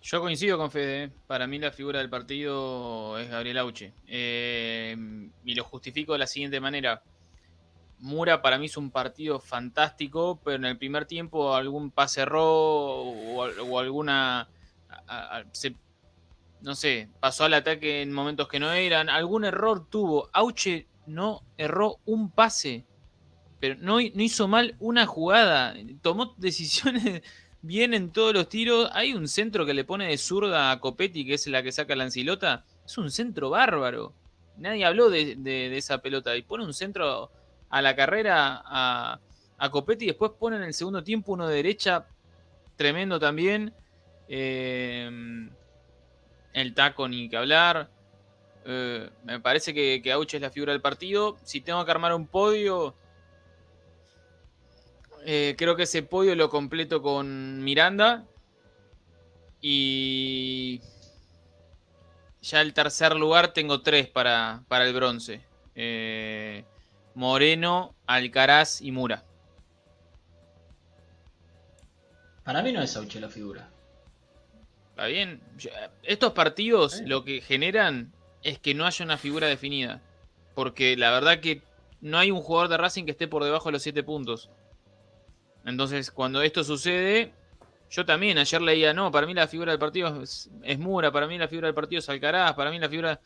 Yo 0.02 0.20
coincido 0.20 0.58
con 0.58 0.70
Fede. 0.70 1.10
Para 1.26 1.46
mí 1.46 1.58
la 1.58 1.72
figura 1.72 1.98
del 1.98 2.10
partido 2.10 3.18
es 3.18 3.30
Gabriel 3.30 3.58
Auche. 3.58 3.94
Eh, 4.06 4.94
y 5.42 5.54
lo 5.54 5.64
justifico 5.64 6.12
de 6.12 6.18
la 6.18 6.26
siguiente 6.26 6.60
manera. 6.60 7.02
Mura 7.98 8.42
para 8.42 8.58
mí 8.58 8.66
es 8.66 8.76
un 8.76 8.90
partido 8.90 9.40
fantástico, 9.40 10.38
pero 10.44 10.56
en 10.56 10.66
el 10.66 10.76
primer 10.76 11.06
tiempo 11.06 11.54
algún 11.54 11.90
pase 11.90 12.20
erró 12.20 12.44
o, 12.44 13.78
alguna... 13.78 14.48
no 16.60 16.74
sé, 16.74 17.08
pasó 17.20 17.44
al 17.44 17.54
ataque 17.54 18.02
en 18.02 18.12
momentos 18.12 18.48
que 18.48 18.60
no 18.60 18.70
eran. 18.70 19.08
Algún 19.08 19.46
error 19.46 19.88
tuvo. 19.88 20.28
Auche 20.34 20.86
no 21.06 21.42
erró 21.56 22.00
un 22.04 22.30
pase, 22.30 22.84
pero 23.60 23.76
no 23.80 23.98
hizo 23.98 24.46
mal 24.46 24.76
una 24.78 25.06
jugada. 25.06 25.74
Tomó 26.02 26.34
decisiones 26.36 27.22
bien 27.62 27.94
en 27.94 28.10
todos 28.10 28.34
los 28.34 28.48
tiros. 28.48 28.90
Hay 28.92 29.12
un 29.12 29.28
centro 29.28 29.66
que 29.66 29.74
le 29.74 29.84
pone 29.84 30.08
de 30.08 30.18
zurda 30.18 30.70
a 30.70 30.80
Copetti, 30.80 31.26
que 31.26 31.34
es 31.34 31.46
la 31.46 31.62
que 31.62 31.72
saca 31.72 31.96
la 31.96 32.04
ancilota. 32.04 32.64
Es 32.84 32.98
un 32.98 33.10
centro 33.10 33.50
bárbaro. 33.50 34.12
Nadie 34.56 34.84
habló 34.84 35.10
de, 35.10 35.76
esa 35.76 35.98
pelota. 35.98 36.36
Y 36.36 36.42
pone 36.42 36.64
un 36.64 36.74
centro 36.74 37.30
a 37.68 37.82
la 37.82 37.96
carrera 37.96 38.62
a, 38.64 39.20
a, 39.58 39.70
Copetti. 39.70 40.06
Después 40.06 40.32
pone 40.38 40.56
en 40.56 40.62
el 40.62 40.74
segundo 40.74 41.02
tiempo 41.02 41.32
uno 41.32 41.48
de 41.48 41.56
derecha. 41.56 42.06
Tremendo 42.76 43.18
también. 43.18 43.72
Eh, 44.28 45.48
el 46.52 46.74
taco 46.74 47.08
ni 47.08 47.28
que 47.28 47.36
hablar. 47.36 47.90
Eh, 48.64 49.08
me 49.24 49.38
parece 49.40 49.72
que, 49.72 50.00
que 50.02 50.10
Auche 50.12 50.38
es 50.38 50.42
la 50.42 50.50
figura 50.50 50.72
del 50.72 50.80
partido. 50.80 51.36
Si 51.44 51.60
tengo 51.60 51.84
que 51.84 51.90
armar 51.90 52.14
un 52.14 52.26
podio 52.26 52.94
eh, 55.28 55.56
creo 55.58 55.74
que 55.74 55.82
ese 55.82 56.04
podio 56.04 56.36
lo 56.36 56.48
completo 56.48 57.02
con 57.02 57.64
Miranda. 57.64 58.24
Y 59.60 60.80
ya 62.40 62.60
el 62.60 62.72
tercer 62.72 63.16
lugar 63.16 63.52
tengo 63.52 63.82
tres 63.82 64.06
para, 64.06 64.62
para 64.68 64.86
el 64.86 64.94
bronce. 64.94 65.42
Eh, 65.74 66.64
Moreno, 67.16 67.92
Alcaraz 68.06 68.80
y 68.80 68.92
Mura. 68.92 69.24
Para 72.44 72.62
mí 72.62 72.70
no 72.70 72.80
es 72.80 72.92
Sauche 72.92 73.18
la 73.18 73.28
figura. 73.28 73.68
Está 74.90 75.06
bien. 75.06 75.40
Estos 76.04 76.34
partidos 76.34 77.00
lo 77.04 77.24
que 77.24 77.40
generan 77.40 78.12
es 78.44 78.60
que 78.60 78.74
no 78.74 78.86
haya 78.86 79.04
una 79.04 79.18
figura 79.18 79.48
definida. 79.48 80.00
Porque 80.54 80.96
la 80.96 81.10
verdad 81.10 81.40
que 81.40 81.62
no 82.00 82.16
hay 82.16 82.30
un 82.30 82.40
jugador 82.40 82.68
de 82.68 82.76
Racing 82.76 83.06
que 83.06 83.10
esté 83.10 83.26
por 83.26 83.42
debajo 83.42 83.70
de 83.70 83.72
los 83.72 83.82
siete 83.82 84.04
puntos. 84.04 84.50
Entonces, 85.66 86.12
cuando 86.12 86.42
esto 86.42 86.62
sucede, 86.62 87.32
yo 87.90 88.06
también 88.06 88.38
ayer 88.38 88.62
leía, 88.62 88.94
no, 88.94 89.10
para 89.10 89.26
mí 89.26 89.34
la 89.34 89.48
figura 89.48 89.72
del 89.72 89.80
partido 89.80 90.22
es, 90.22 90.48
Mura, 90.78 91.10
para 91.10 91.26
mí 91.26 91.36
la 91.36 91.48
figura 91.48 91.66
del 91.66 91.74
partido 91.74 91.98
es 91.98 92.08
Alcaraz, 92.08 92.54
para 92.54 92.70
mí 92.70 92.78
la 92.78 92.88
figura... 92.88 93.20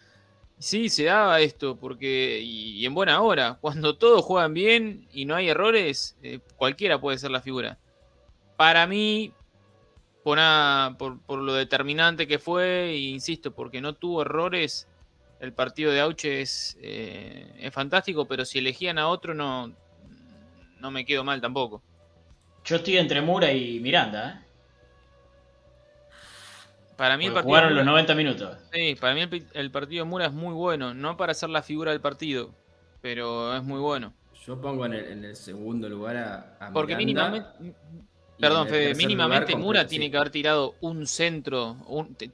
Sí, 0.58 0.90
se 0.90 1.04
daba 1.04 1.40
esto, 1.40 1.76
porque, 1.76 2.40
y, 2.42 2.84
en 2.84 2.94
buena 2.94 3.22
hora, 3.22 3.58
cuando 3.60 3.96
todos 3.96 4.24
juegan 4.24 4.52
bien 4.52 5.06
y 5.12 5.24
no 5.24 5.34
hay 5.34 5.48
errores, 5.48 6.18
eh, 6.22 6.40
cualquiera 6.56 7.00
puede 7.00 7.18
ser 7.18 7.30
la 7.30 7.40
figura. 7.40 7.78
Para 8.56 8.86
mí, 8.86 9.32
por, 10.22 10.38
por, 11.26 11.38
lo 11.38 11.54
determinante 11.54 12.26
que 12.26 12.38
fue, 12.38 12.90
e 12.90 12.98
insisto, 12.98 13.52
porque 13.54 13.80
no 13.80 13.94
tuvo 13.94 14.22
errores, 14.22 14.86
el 15.40 15.54
partido 15.54 15.92
de 15.92 16.00
Auche 16.00 16.42
es, 16.42 16.76
eh, 16.82 17.54
es 17.58 17.72
fantástico, 17.72 18.26
pero 18.26 18.44
si 18.44 18.58
elegían 18.58 18.98
a 18.98 19.08
otro 19.08 19.34
no, 19.34 19.72
no 20.78 20.90
me 20.90 21.06
quedo 21.06 21.24
mal 21.24 21.40
tampoco. 21.40 21.82
Yo 22.64 22.76
estoy 22.76 22.98
entre 22.98 23.20
Mura 23.20 23.52
y 23.52 23.80
Miranda, 23.80 24.30
¿eh? 24.30 24.50
Para 27.00 27.16
mí 27.16 27.24
el 27.24 27.32
partido 27.32 27.48
jugaron 27.48 27.74
los 27.74 27.86
90 27.86 28.14
minutos. 28.14 28.58
Sí, 28.74 28.94
para 29.00 29.14
mí 29.14 29.22
el, 29.54 29.70
partido 29.70 30.04
de 30.04 30.10
Mura 30.10 30.26
es 30.26 30.32
muy 30.32 30.52
bueno. 30.52 30.92
No 30.92 31.16
para 31.16 31.32
ser 31.32 31.48
la 31.48 31.62
figura 31.62 31.92
del 31.92 32.02
partido, 32.02 32.50
pero 33.00 33.56
es 33.56 33.62
muy 33.62 33.80
bueno. 33.80 34.12
Yo 34.46 34.60
pongo 34.60 34.84
en 34.84 34.92
el, 35.24 35.34
segundo 35.34 35.88
lugar 35.88 36.18
a, 36.60 36.70
Porque 36.74 36.96
mínimamente. 36.96 37.48
Perdón, 38.38 38.68
Fede, 38.68 38.94
mínimamente 38.94 39.56
Mura 39.56 39.86
tiene 39.86 40.10
que 40.10 40.18
haber 40.18 40.28
tirado 40.28 40.74
un 40.82 41.06
centro, 41.06 41.78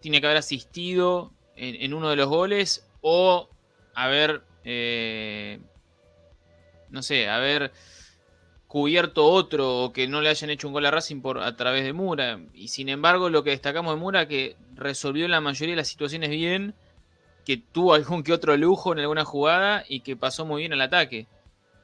tiene 0.01 0.21
que 0.21 0.27
haber 0.27 0.39
asistido 0.39 1.31
en, 1.55 1.95
uno 1.95 2.11
de 2.11 2.17
los 2.17 2.27
goles 2.27 2.89
o 3.03 3.49
haber. 3.95 4.43
Eh, 4.65 5.61
no 6.91 7.03
sé, 7.03 7.29
haber 7.29 7.71
cubierto 8.67 9.25
otro 9.27 9.85
o 9.85 9.93
que 9.93 10.09
no 10.09 10.21
le 10.21 10.29
hayan 10.29 10.51
hecho 10.51 10.67
un 10.67 10.73
gol 10.73 10.87
a 10.87 10.91
Racing 10.91 11.21
por, 11.21 11.39
a 11.39 11.57
través 11.57 11.85
de 11.85 11.93
Mura. 11.93 12.41
Y 12.55 12.69
sin 12.69 12.89
embargo, 12.89 13.31
lo 13.31 13.45
que 13.45 13.51
destacamos 13.51 13.95
de 13.95 14.01
Mura 14.01 14.29
que 14.29 14.57
resolvió 14.75 15.29
la 15.29 15.41
mayoría 15.41 15.73
de 15.73 15.77
las 15.77 15.89
situaciones 15.89 16.31
bien, 16.31 16.75
que 17.45 17.57
tuvo 17.57 17.95
algún 17.95 18.23
que 18.23 18.33
otro 18.33 18.57
lujo 18.57 18.93
en 18.93 18.99
alguna 18.99 19.25
jugada 19.25 19.85
y 19.89 20.01
que 20.01 20.17
pasó 20.17 20.45
muy 20.45 20.63
bien 20.63 20.73
el 20.73 20.81
ataque. 20.81 21.27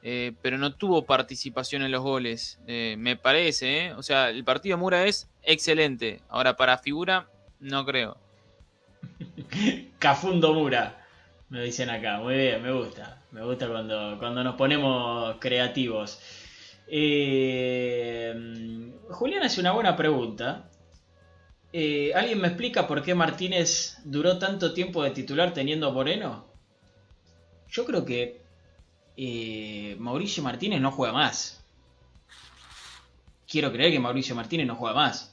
Eh, 0.05 0.33
pero 0.41 0.57
no 0.57 0.73
tuvo 0.75 1.05
participación 1.05 1.81
en 1.81 1.91
los 1.91 2.01
goles, 2.01 2.59
eh, 2.67 2.95
me 2.97 3.15
parece. 3.15 3.85
¿eh? 3.85 3.93
O 3.93 4.03
sea, 4.03 4.29
el 4.29 4.43
partido 4.43 4.75
de 4.75 4.81
Mura 4.81 5.05
es 5.05 5.29
excelente. 5.43 6.19
Ahora, 6.27 6.57
para 6.57 6.77
figura, 6.77 7.29
no 7.61 7.85
creo. 7.85 8.17
Cafundo 9.99 10.53
Mura, 10.53 11.07
me 11.47 11.63
dicen 11.63 11.89
acá. 11.89 12.17
Muy 12.19 12.35
bien, 12.35 12.61
me 12.61 12.73
gusta. 12.73 13.21
Me 13.31 13.43
gusta 13.43 13.69
cuando, 13.69 14.17
cuando 14.19 14.43
nos 14.43 14.55
ponemos 14.55 15.37
creativos. 15.39 16.19
Eh, 16.87 18.33
Julián 19.09 19.43
hace 19.43 19.61
una 19.61 19.71
buena 19.71 19.95
pregunta. 19.95 20.69
Eh, 21.71 22.13
¿Alguien 22.13 22.39
me 22.39 22.49
explica 22.49 22.87
por 22.87 23.01
qué 23.01 23.15
Martínez 23.15 23.97
duró 24.03 24.37
tanto 24.37 24.73
tiempo 24.73 25.03
de 25.03 25.11
titular 25.11 25.53
teniendo 25.53 25.87
a 25.87 25.91
Moreno? 25.91 26.53
Yo 27.67 27.85
creo 27.85 28.05
que 28.05 28.41
eh, 29.17 29.95
Mauricio 29.97 30.43
Martínez 30.43 30.81
no 30.81 30.91
juega 30.91 31.13
más. 31.13 31.65
Quiero 33.47 33.71
creer 33.71 33.91
que 33.91 33.99
Mauricio 33.99 34.35
Martínez 34.35 34.67
no 34.67 34.75
juega 34.75 34.95
más. 34.95 35.29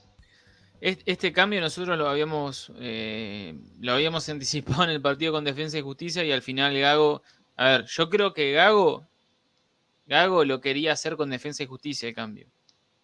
Este 0.80 1.30
cambio 1.30 1.60
nosotros 1.60 1.98
lo 1.98 2.08
habíamos 2.08 2.72
lo 3.80 3.92
habíamos 3.92 4.26
anticipado 4.30 4.84
en 4.84 4.90
el 4.90 5.02
partido 5.02 5.32
con 5.32 5.44
Defensa 5.44 5.76
y 5.76 5.82
Justicia 5.82 6.24
y 6.24 6.32
al 6.32 6.40
final 6.40 6.78
Gago, 6.78 7.22
a 7.56 7.64
ver, 7.68 7.84
yo 7.84 8.08
creo 8.08 8.32
que 8.32 8.52
Gago 8.52 9.09
Gago 10.10 10.44
lo 10.44 10.60
quería 10.60 10.92
hacer 10.92 11.16
con 11.16 11.30
defensa 11.30 11.62
y 11.62 11.66
justicia 11.66 12.08
de 12.08 12.14
cambio. 12.14 12.48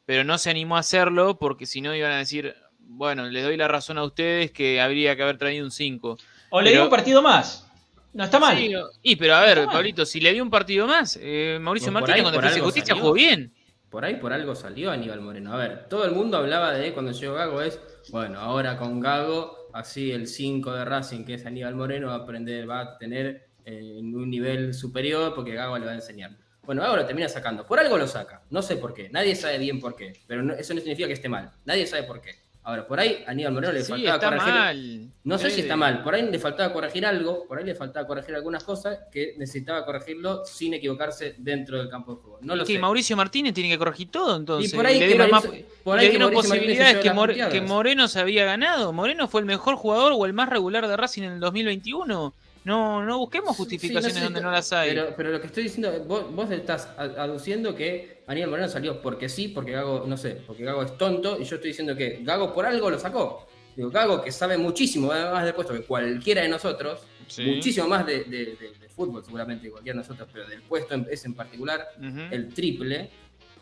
pero 0.05 0.25
no 0.25 0.39
se 0.39 0.51
animó 0.51 0.77
a 0.77 0.81
hacerlo 0.81 1.39
porque 1.39 1.67
si 1.67 1.81
no 1.81 1.95
iban 1.95 2.13
a 2.13 2.19
decir, 2.19 2.55
bueno, 2.79 3.27
le 3.27 3.43
doy 3.43 3.57
la 3.57 3.69
razón 3.69 3.97
a 3.99 4.05
ustedes 4.05 4.51
que 4.51 4.81
habría 4.81 5.17
que 5.17 5.23
haber 5.23 5.39
traído 5.39 5.65
un 5.65 5.71
5. 5.71 6.19
O 6.51 6.61
le 6.61 6.71
dio 6.73 6.85
un 6.85 6.91
partido 6.91 7.23
más. 7.23 7.69
No 8.13 8.25
está 8.25 8.41
mal. 8.41 8.59
y 9.03 9.17
pero 9.17 9.35
a 9.35 9.41
ver, 9.43 9.67
Pablito, 9.67 10.05
si 10.05 10.21
le 10.21 10.33
dio 10.33 10.43
un 10.43 10.51
partido 10.51 10.87
más, 10.87 11.19
eh, 11.21 11.59
Mauricio 11.61 11.93
Martínez 11.93 12.23
cuando 12.23 12.41
Defensa 12.41 12.65
Justicia 12.65 12.95
jugó 12.95 13.13
bien. 13.13 13.53
Por 13.91 14.05
ahí 14.05 14.17
por 14.17 14.33
algo 14.33 14.55
salió 14.57 14.91
Aníbal 14.91 15.21
Moreno. 15.21 15.53
A 15.53 15.57
ver, 15.57 15.89
todo 15.89 16.05
el 16.05 16.13
mundo 16.13 16.39
hablaba 16.39 16.73
de 16.73 16.93
cuando 16.93 17.13
llegó 17.13 17.35
Gago 17.35 17.63
es, 17.63 17.81
bueno, 18.11 18.41
ahora 18.41 18.77
con 18.77 19.01
Gago, 19.01 19.71
así 19.73 20.11
el 20.11 20.27
5 20.27 20.73
de 20.73 20.85
Racing, 20.85 21.25
que 21.25 21.35
es 21.35 21.47
Aníbal 21.47 21.77
Moreno, 21.77 22.09
va 22.09 22.15
a 22.15 22.19
aprender, 22.19 22.69
va 22.69 22.81
a 22.81 22.99
tener 22.99 23.49
eh, 23.65 23.99
un 24.01 24.29
nivel 24.31 24.75
superior 24.75 25.35
porque 25.35 25.55
Gago 25.55 25.79
le 25.79 25.87
va 25.87 25.93
a 25.93 25.97
enseñar. 25.97 26.37
Bueno, 26.67 26.83
Gago 26.83 26.97
lo 26.97 27.07
termina 27.07 27.29
sacando. 27.29 27.65
Por 27.65 27.79
algo 27.79 27.97
lo 27.97 28.07
saca. 28.07 28.43
No 28.51 28.61
sé 28.61 28.77
por 28.77 28.93
qué. 28.93 29.09
Nadie 29.09 29.35
sabe 29.35 29.59
bien 29.59 29.81
por 29.81 29.97
qué. 29.97 30.13
Pero 30.27 30.55
eso 30.55 30.75
no 30.75 30.81
significa 30.81 31.07
que 31.07 31.15
esté 31.15 31.29
mal. 31.29 31.51
Nadie 31.65 31.87
sabe 31.87 32.03
por 32.03 32.21
qué. 32.21 32.47
Ahora, 32.67 32.85
por 32.85 32.99
ahí 32.99 33.23
a 33.25 33.31
Aníbal 33.31 33.53
Moreno 33.53 33.73
le 33.73 33.85
faltaba 33.85 34.19
corregir. 34.19 34.53
Mal. 34.53 35.11
No 35.23 35.39
sé 35.39 35.53
si 35.53 35.61
está 35.61 35.77
mal, 35.77 36.03
por 36.03 36.17
ahí 36.17 36.29
le 36.29 36.39
faltaba 36.41 36.73
corregir 36.73 37.07
algo, 37.07 37.47
por 37.47 37.59
ahí 37.59 37.65
le 37.65 37.77
faltaba 37.77 38.05
corregir 38.09 38.35
algunas 38.35 38.65
cosas 38.65 38.99
que 39.13 39.35
necesitaba 39.39 39.87
corregirlo 39.87 40.45
sin 40.45 40.75
equivocarse 40.75 41.37
dentro 41.39 41.79
del 41.79 41.89
campo 41.89 42.17
de 42.17 42.23
juego. 42.23 42.39
No 42.43 42.57
lo 42.57 42.65
que 42.65 42.77
Mauricio 42.77 43.17
Martínez 43.17 43.55
tiene 43.55 43.71
que 43.71 43.79
corregir 43.79 44.11
todo, 44.11 44.37
entonces. 44.37 44.73
Y 44.73 44.75
por 44.75 44.85
ahí 44.85 44.99
le 44.99 45.07
dieron, 45.07 45.31
más, 45.31 45.47
por 45.85 45.97
ahí 45.97 46.19
posibilidades 46.19 46.97
que, 46.97 47.49
que 47.53 47.61
Moreno 47.61 48.09
se 48.09 48.19
había 48.19 48.45
ganado. 48.45 48.93
Moreno 48.93 49.29
fue 49.29 49.43
el 49.43 49.47
mejor 49.47 49.77
jugador 49.77 50.15
o 50.17 50.27
el 50.27 50.33
más 50.33 50.49
regular 50.49 50.89
de 50.89 50.97
Racing 50.97 51.23
en 51.23 51.33
el 51.35 51.41
2021. 51.41 52.35
No, 52.67 53.01
no 53.05 53.19
busquemos 53.19 53.57
justificaciones 53.57 54.21
donde 54.21 54.41
no 54.41 54.51
las 54.51 54.73
hay. 54.73 54.89
Pero, 55.17 55.31
lo 55.31 55.41
que 55.41 55.47
estoy 55.47 55.63
diciendo, 55.63 56.05
vos, 56.05 56.51
estás 56.51 56.89
aduciendo 56.99 57.77
que 57.77 58.25
Aníbal 58.27 58.51
Moreno 58.51 58.69
salió 58.69 59.01
porque 59.01 59.29
sí, 59.29 59.47
porque 59.47 59.71
Gago, 59.71 60.05
no 60.05 60.17
sé, 60.17 60.43
porque 60.45 60.65
Gago 60.65 60.83
es 60.83 60.99
tonto, 60.99 61.39
y 61.41 61.45
yo 61.45 61.55
estoy 61.55 61.71
diciendo 61.71 61.95
que 61.95 62.19
Gago 62.25 62.53
por 62.53 62.67
algo 62.67 62.91
lo 62.91 62.99
sacó. 62.99 63.47
Digo, 63.77 63.89
Gago 63.91 64.21
que 64.21 64.33
sabe 64.33 64.59
muchísimo 64.59 65.07
más 65.07 65.45
del 65.45 65.55
puesto 65.55 65.75
que 65.75 65.83
cualquiera 65.83 66.43
de 66.43 66.49
nosotros, 66.49 67.03
muchísimo 67.39 67.87
más 67.87 68.05
de, 68.05 68.59
fútbol 68.97 69.25
seguramente 69.25 69.67
que 69.67 69.71
cualquiera 69.71 70.01
de 70.01 70.03
nosotros, 70.03 70.29
pero 70.33 70.49
del 70.49 70.63
puesto 70.63 70.97
es 71.09 71.25
en 71.25 71.35
particular 71.35 71.87
el 72.33 72.49
triple 72.53 73.11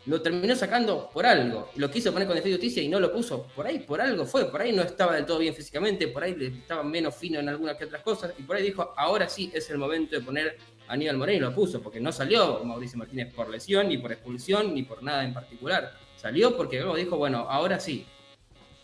lo 0.05 0.21
terminó 0.21 0.55
sacando 0.55 1.09
por 1.11 1.25
algo. 1.25 1.69
Lo 1.75 1.89
quiso 1.89 2.11
poner 2.13 2.27
con 2.27 2.35
Defensa 2.35 2.57
Justicia 2.57 2.83
y 2.83 2.87
no 2.87 2.99
lo 2.99 3.11
puso. 3.11 3.47
Por 3.55 3.65
ahí, 3.65 3.79
por 3.79 3.99
algo 3.99 4.25
fue. 4.25 4.45
Por 4.51 4.61
ahí 4.61 4.71
no 4.71 4.83
estaba 4.83 5.15
del 5.15 5.25
todo 5.25 5.39
bien 5.39 5.53
físicamente, 5.53 6.07
por 6.07 6.23
ahí 6.23 6.35
estaba 6.61 6.83
menos 6.83 7.15
fino 7.15 7.39
en 7.39 7.49
algunas 7.49 7.75
que 7.75 7.85
otras 7.85 8.03
cosas. 8.03 8.33
Y 8.37 8.43
por 8.43 8.55
ahí 8.55 8.63
dijo, 8.63 8.93
ahora 8.95 9.27
sí 9.27 9.51
es 9.53 9.69
el 9.71 9.77
momento 9.77 10.15
de 10.15 10.21
poner 10.21 10.57
a 10.87 10.93
Aníbal 10.93 11.17
Moreno 11.17 11.37
y 11.37 11.49
lo 11.49 11.55
puso, 11.55 11.81
porque 11.81 11.99
no 11.99 12.11
salió 12.11 12.63
Mauricio 12.63 12.99
Martínez 12.99 13.33
por 13.33 13.49
lesión, 13.49 13.89
ni 13.89 13.97
por 13.97 14.11
expulsión, 14.11 14.75
ni 14.75 14.83
por 14.83 15.01
nada 15.01 15.23
en 15.23 15.33
particular. 15.33 15.93
Salió 16.15 16.55
porque 16.55 16.79
luego 16.79 16.95
dijo, 16.95 17.17
bueno, 17.17 17.47
ahora 17.49 17.79
sí. 17.79 18.05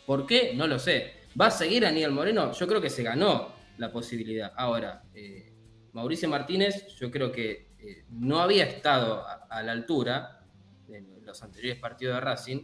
¿Por 0.08 0.26
qué? 0.26 0.54
No 0.56 0.66
lo 0.66 0.80
sé. 0.80 1.14
¿Va 1.40 1.48
a 1.48 1.52
seguir 1.52 1.86
Aníbal 1.86 2.12
Moreno? 2.12 2.52
Yo 2.52 2.68
creo 2.68 2.82
que 2.82 2.90
se 2.90 3.04
ganó 3.04 3.54
la 3.78 3.92
posibilidad. 3.92 4.52
Ahora, 4.58 5.04
eh, 5.14 5.54
Mauricio 5.94 6.28
Martínez, 6.28 6.88
yo 7.00 7.12
creo 7.12 7.32
que 7.32 7.70
eh, 7.80 8.06
no 8.10 8.42
había 8.42 8.66
estado 8.66 9.24
a 9.50 9.62
la 9.62 9.72
altura 9.72 10.41
los 11.32 11.42
anteriores 11.44 11.80
partidos 11.80 12.16
de 12.16 12.22
Racing, 12.22 12.62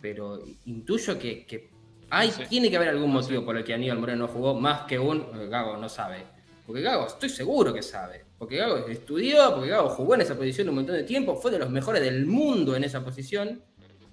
pero 0.00 0.40
intuyo 0.66 1.18
que, 1.18 1.70
hay, 2.10 2.30
tiene 2.48 2.70
que 2.70 2.76
haber 2.76 2.90
algún 2.90 3.12
motivo 3.12 3.44
por 3.44 3.56
el 3.56 3.64
que 3.64 3.74
Aníbal 3.74 3.98
Moreno 3.98 4.26
no 4.26 4.32
jugó 4.32 4.54
más 4.54 4.82
que 4.82 4.98
un 4.98 5.50
Gago 5.50 5.76
no 5.76 5.88
sabe. 5.88 6.24
Porque 6.66 6.82
Gago 6.82 7.06
estoy 7.06 7.28
seguro 7.28 7.74
que 7.74 7.82
sabe. 7.82 8.24
Porque 8.38 8.56
Gago 8.56 8.86
estudió, 8.86 9.54
porque 9.54 9.70
Gago 9.70 9.88
jugó 9.90 10.14
en 10.14 10.20
esa 10.20 10.36
posición 10.36 10.68
un 10.68 10.76
montón 10.76 10.96
de 10.96 11.02
tiempo, 11.02 11.36
fue 11.36 11.50
de 11.50 11.58
los 11.58 11.70
mejores 11.70 12.02
del 12.02 12.26
mundo 12.26 12.76
en 12.76 12.84
esa 12.84 13.04
posición. 13.04 13.62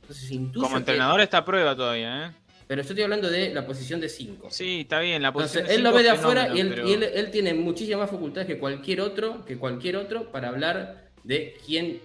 Entonces 0.02 0.30
Como 0.56 0.78
entrenador 0.78 1.22
está 1.22 1.40
a 1.40 1.46
prueba 1.46 1.76
todavía, 1.76 2.28
¿eh? 2.28 2.32
Pero 2.66 2.84
yo 2.84 2.90
estoy 2.90 3.04
hablando 3.04 3.30
de 3.30 3.52
la 3.52 3.66
posición 3.66 4.00
de 4.00 4.10
5. 4.10 4.50
Sí, 4.52 4.82
está 4.82 5.00
bien, 5.00 5.24
la 5.24 5.34
posición 5.34 5.62
Entonces, 5.62 5.78
él 5.78 5.84
lo 5.84 5.92
ve 5.92 6.04
de 6.04 6.10
afuera 6.12 6.56
y, 6.56 6.60
él, 6.60 7.04
él, 7.04 7.32
tiene 7.32 7.56
muchísimas 7.56 8.02
más 8.02 8.12
facultades 8.12 8.48
que 8.48 8.60
cualquier 8.60 9.02
otro, 9.02 9.44
que 9.44 9.58
cualquier 9.58 9.98
otro 9.98 10.32
para 10.32 10.50
hablar 10.50 11.10
de 11.24 11.58
quién 11.66 12.00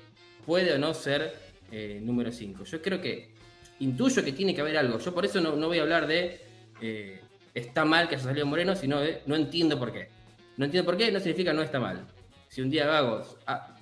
puede 0.44 0.72
o 0.72 0.78
no 0.78 0.94
ser 0.94 1.34
eh, 1.70 2.00
número 2.02 2.30
5. 2.30 2.64
Yo 2.64 2.82
creo 2.82 3.00
que 3.00 3.34
intuyo 3.80 4.24
que 4.24 4.32
tiene 4.32 4.54
que 4.54 4.60
haber 4.60 4.76
algo. 4.76 4.98
Yo 4.98 5.14
por 5.14 5.24
eso 5.24 5.40
no, 5.40 5.56
voy 5.66 5.78
a 5.78 5.82
hablar 5.82 6.06
de 6.06 6.40
eh, 6.80 7.20
está 7.52 7.84
mal 7.84 8.08
que 8.08 8.16
haya 8.16 8.24
salido 8.24 8.46
Moreno, 8.46 8.76
sino 8.76 9.00
de 9.00 9.22
no 9.26 9.36
entiendo 9.36 9.78
por 9.78 9.92
qué. 9.92 10.08
No 10.56 10.66
entiendo 10.66 10.88
por 10.88 10.96
qué, 10.96 11.10
no 11.10 11.18
significa 11.18 11.52
no 11.52 11.62
está 11.62 11.80
mal. 11.80 12.06
Si 12.48 12.60
un 12.60 12.70
día 12.70 12.86
Gago 12.86 13.22
ah, 13.46 13.76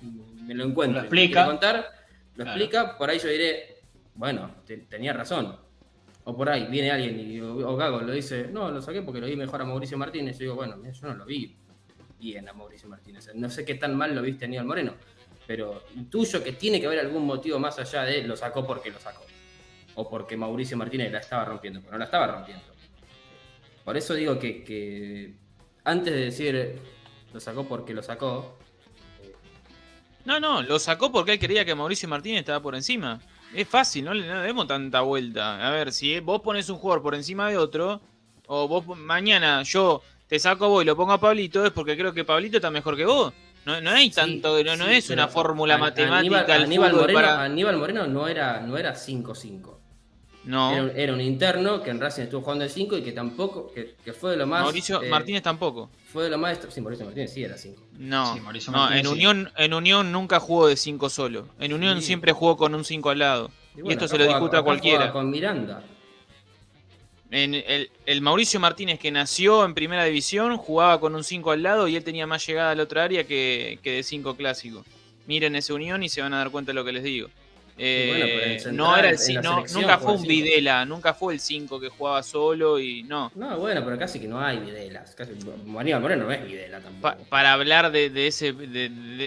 me 0.45 0.55
lo 0.55 0.63
encuentro 0.63 0.99
lo 0.99 1.05
explica. 1.05 1.45
contar, 1.45 1.85
lo 2.35 2.43
explica, 2.43 2.97
por 2.97 3.09
ahí 3.09 3.19
yo 3.19 3.29
diré, 3.29 3.81
bueno, 4.15 4.49
tenía 4.89 5.13
razón. 5.13 5.55
O 6.25 6.35
por 6.35 6.49
ahí 6.49 6.67
viene 6.67 6.89
alguien 6.89 7.19
y, 7.19 7.39
o, 7.41 7.75
Gago 7.75 8.01
lo 8.01 8.13
dice, 8.13 8.47
no, 8.47 8.71
lo 8.71 8.81
saqué 8.81 9.01
porque 9.01 9.19
lo 9.19 9.27
vi 9.27 9.35
mejor 9.35 9.61
a 9.61 9.65
Mauricio 9.65 9.97
Martínez. 9.97 10.37
Yo 10.37 10.45
digo, 10.45 10.55
bueno, 10.55 10.77
yo 10.81 11.07
no 11.07 11.13
lo 11.15 11.25
vi 11.25 11.55
bien 12.17 12.47
a 12.47 12.53
Mauricio 12.53 12.89
Martínez. 12.89 13.29
No 13.35 13.49
sé 13.49 13.65
qué 13.65 13.75
tan 13.75 13.95
mal 13.95 14.15
lo 14.15 14.21
viste 14.21 14.45
a 14.45 14.47
Aníbal 14.47 14.65
Moreno 14.65 14.93
pero 15.45 15.83
intuyo 15.95 16.43
que 16.43 16.53
tiene 16.53 16.79
que 16.79 16.87
haber 16.87 16.99
algún 16.99 17.25
motivo 17.25 17.59
más 17.59 17.77
allá 17.79 18.03
de 18.03 18.23
lo 18.23 18.35
sacó 18.35 18.65
porque 18.65 18.91
lo 18.91 18.99
sacó. 18.99 19.25
O 19.95 20.09
porque 20.09 20.37
Mauricio 20.37 20.77
Martínez 20.77 21.11
la 21.11 21.19
estaba 21.19 21.45
rompiendo, 21.45 21.79
pero 21.81 21.93
no 21.93 21.97
la 21.99 22.05
estaba 22.05 22.27
rompiendo. 22.27 22.63
Por 23.83 23.97
eso 23.97 24.13
digo 24.13 24.39
que, 24.39 25.33
antes 25.83 26.13
de 26.13 26.19
decir 26.19 26.79
lo 27.33 27.39
sacó 27.39 27.65
porque 27.65 27.93
lo 27.93 28.01
sacó. 28.01 28.57
Eh, 29.21 29.33
no, 30.25 30.39
no, 30.39 30.61
lo 30.61 30.79
sacó 30.79 31.11
porque 31.11 31.33
él 31.33 31.39
quería 31.39 31.65
que 31.65 31.75
Mauricio 31.75 32.07
Martínez 32.07 32.39
estaba 32.39 32.61
por 32.61 32.75
encima. 32.75 33.19
Es 33.53 33.67
fácil, 33.67 34.05
no 34.05 34.13
le 34.13 34.25
demos 34.25 34.67
tanta 34.67 35.01
vuelta. 35.01 35.67
A 35.67 35.71
ver, 35.71 35.91
si 35.91 36.19
vos 36.19 36.41
pones 36.41 36.69
un 36.69 36.77
jugador 36.77 37.03
por 37.03 37.15
encima 37.15 37.49
de 37.49 37.57
otro, 37.57 38.01
o 38.47 38.67
vos 38.67 38.85
mañana 38.97 39.61
yo 39.63 40.01
te 40.27 40.39
saco 40.39 40.65
a 40.65 40.67
vos 40.69 40.83
y 40.83 40.85
lo 40.85 40.95
pongo 40.95 41.11
a 41.11 41.19
Pablito, 41.19 41.65
es 41.65 41.71
porque 41.71 41.97
creo 41.97 42.13
que 42.13 42.23
Pablito 42.23 42.57
está 42.57 42.71
mejor 42.71 42.95
que 42.95 43.05
vos. 43.05 43.33
No, 43.65 43.79
no 43.79 43.89
hay 43.91 44.09
tanto, 44.09 44.61
no, 44.63 44.87
es 44.87 45.09
una 45.09 45.27
fórmula 45.27 45.77
matemática. 45.77 46.55
Aníbal, 46.55 46.93
Moreno, 46.93 47.19
Aníbal, 47.19 47.77
Moreno, 47.77 48.07
no 48.07 48.27
era 48.27 48.61
5-5. 48.61 49.73
No. 50.45 50.75
Era, 50.75 51.13
un 51.13 51.21
interno 51.21 51.81
que 51.81 51.89
en 51.89 52.01
Racing 52.01 52.23
estuvo 52.23 52.41
jugando 52.41 52.65
el 52.65 52.69
5 52.69 52.97
y 52.97 53.01
que 53.01 53.13
tampoco, 53.13 53.71
que, 53.73 54.13
fue 54.13 54.31
de 54.31 54.37
lo 54.37 54.47
más. 54.47 54.63
Mauricio 54.63 55.01
eh, 55.01 55.09
Martínez 55.09 55.41
tampoco. 55.41 55.89
Fue 56.11 56.25
de 56.25 56.29
lo 56.29 56.37
más. 56.37 56.59
Sí, 56.69 56.81
Mauricio 56.81 57.05
Martínez 57.05 57.33
sí 57.33 57.43
era 57.43 57.57
5. 57.57 57.81
No, 57.97 58.35
no 58.35 58.91
en, 58.91 59.07
Unión, 59.07 59.51
en 59.55 59.73
Unión 59.73 60.11
nunca 60.11 60.39
jugó 60.39 60.67
de 60.67 60.75
5 60.75 61.09
solo. 61.09 61.47
En 61.59 61.73
Unión 61.73 62.01
siempre 62.01 62.33
jugó 62.33 62.57
con 62.57 62.75
un 62.75 62.83
5 62.83 63.09
al 63.09 63.19
lado. 63.19 63.51
Y, 63.77 63.91
esto 63.91 64.07
se 64.07 64.17
lo 64.17 64.25
discuta 64.25 64.59
a 64.59 64.61
cualquiera. 64.63 65.11
Con 65.11 65.29
Miranda. 65.29 65.81
En 67.35 67.55
el, 67.55 68.21
Mauricio 68.21 68.59
Martínez 68.59 68.99
que 68.99 69.09
nació 69.09 69.65
en 69.65 69.73
primera 69.73 70.03
división 70.03 70.55
jugaba 70.55 70.99
con 70.99 71.15
un 71.15 71.23
5 71.23 71.49
al 71.49 71.63
lado 71.63 71.87
y 71.87 71.95
él 71.95 72.03
tenía 72.03 72.27
más 72.27 72.45
llegada 72.45 72.69
al 72.69 72.79
otra 72.79 73.05
área 73.05 73.23
que, 73.23 73.79
de 73.83 74.03
5 74.03 74.35
clásico. 74.35 74.85
Miren 75.25 75.55
esa 75.55 75.73
unión 75.73 76.03
y 76.03 76.09
se 76.09 76.21
van 76.21 76.35
a 76.35 76.37
dar 76.37 76.51
cuenta 76.51 76.69
de 76.69 76.75
lo 76.75 76.85
que 76.85 76.91
les 76.91 77.01
digo. 77.01 77.29
Eh, 77.75 78.61
no 78.71 78.95
era 78.95 79.09
el, 79.09 79.17
nunca 79.73 79.97
fue 79.97 80.13
un 80.13 80.21
Videla, 80.21 80.85
nunca 80.85 81.15
fue 81.15 81.33
el 81.33 81.39
5 81.39 81.79
que 81.79 81.89
jugaba 81.89 82.21
solo 82.21 82.77
y 82.77 83.01
no. 83.01 83.31
No, 83.33 83.57
bueno, 83.57 83.83
pero 83.83 83.97
casi 83.97 84.19
que 84.19 84.27
no 84.27 84.39
hay 84.39 84.59
Videlas. 84.59 85.15
Casi, 85.15 85.31
Moreno 85.65 86.01
no 86.01 86.31
es 86.31 86.45
Videla 86.45 86.81
tampoco. 86.81 87.17
para 87.29 87.53
hablar 87.53 87.91
de, 87.91 88.27
ese. 88.27 88.53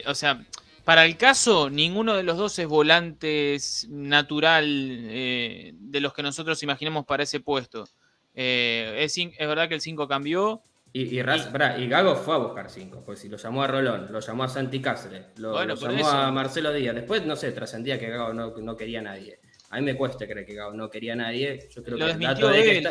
o 0.07 0.15
sea, 0.15 0.41
para 0.87 1.05
el 1.05 1.17
caso, 1.17 1.69
ninguno 1.69 2.15
de 2.15 2.23
los 2.23 2.37
dos 2.37 2.57
es 2.61 2.67
volante 2.69 3.57
natural 3.89 4.65
eh, 4.69 5.73
de 5.75 6.01
los 6.01 6.15
que 6.15 6.23
nosotros 6.23 6.63
imaginemos 6.63 7.05
para 7.05 7.25
ese 7.25 7.41
puesto. 7.41 7.89
Eh, 8.37 8.97
es, 9.01 9.17
verdad 9.37 9.69
que 9.69 9.75
el 9.75 9.81
5 9.81 10.07
cambió. 10.07 10.63
Y, 10.93 11.21
Gago 11.21 12.15
fue 12.15 12.37
a 12.37 12.39
buscar 12.39 12.71
5, 12.71 13.03
pues 13.05 13.19
si 13.19 13.29
lo 13.29 13.37
llamó 13.37 13.65
a 13.65 13.67
Rolón, 13.67 14.13
lo 14.13 14.21
llamó 14.21 14.45
a 14.45 14.49
Santi 14.49 14.81
Cáceres, 14.81 15.25
lo, 15.39 15.61
llamó 15.75 16.09
a 16.09 16.31
Marcelo 16.31 16.73
Díaz. 16.73 16.95
Después, 16.95 17.27
no 17.27 17.35
sé, 17.35 17.51
trascendía 17.51 17.99
que 17.99 18.09
Gago 18.09 18.33
no, 18.33 18.77
quería 18.77 19.01
a 19.01 19.03
nadie. 19.03 19.41
A 19.71 19.81
mí 19.81 19.83
me 19.83 19.97
cuesta 19.97 20.25
creer 20.25 20.47
que 20.47 20.55
Gago 20.55 20.75
no 20.75 20.89
quería 20.89 21.15
a 21.15 21.17
nadie. 21.17 21.69
Yo 21.69 21.83
creo 21.83 21.99
lo 21.99 22.07
que 22.17 22.25
dato 22.25 22.49
de 22.49 22.79
él, 22.79 22.89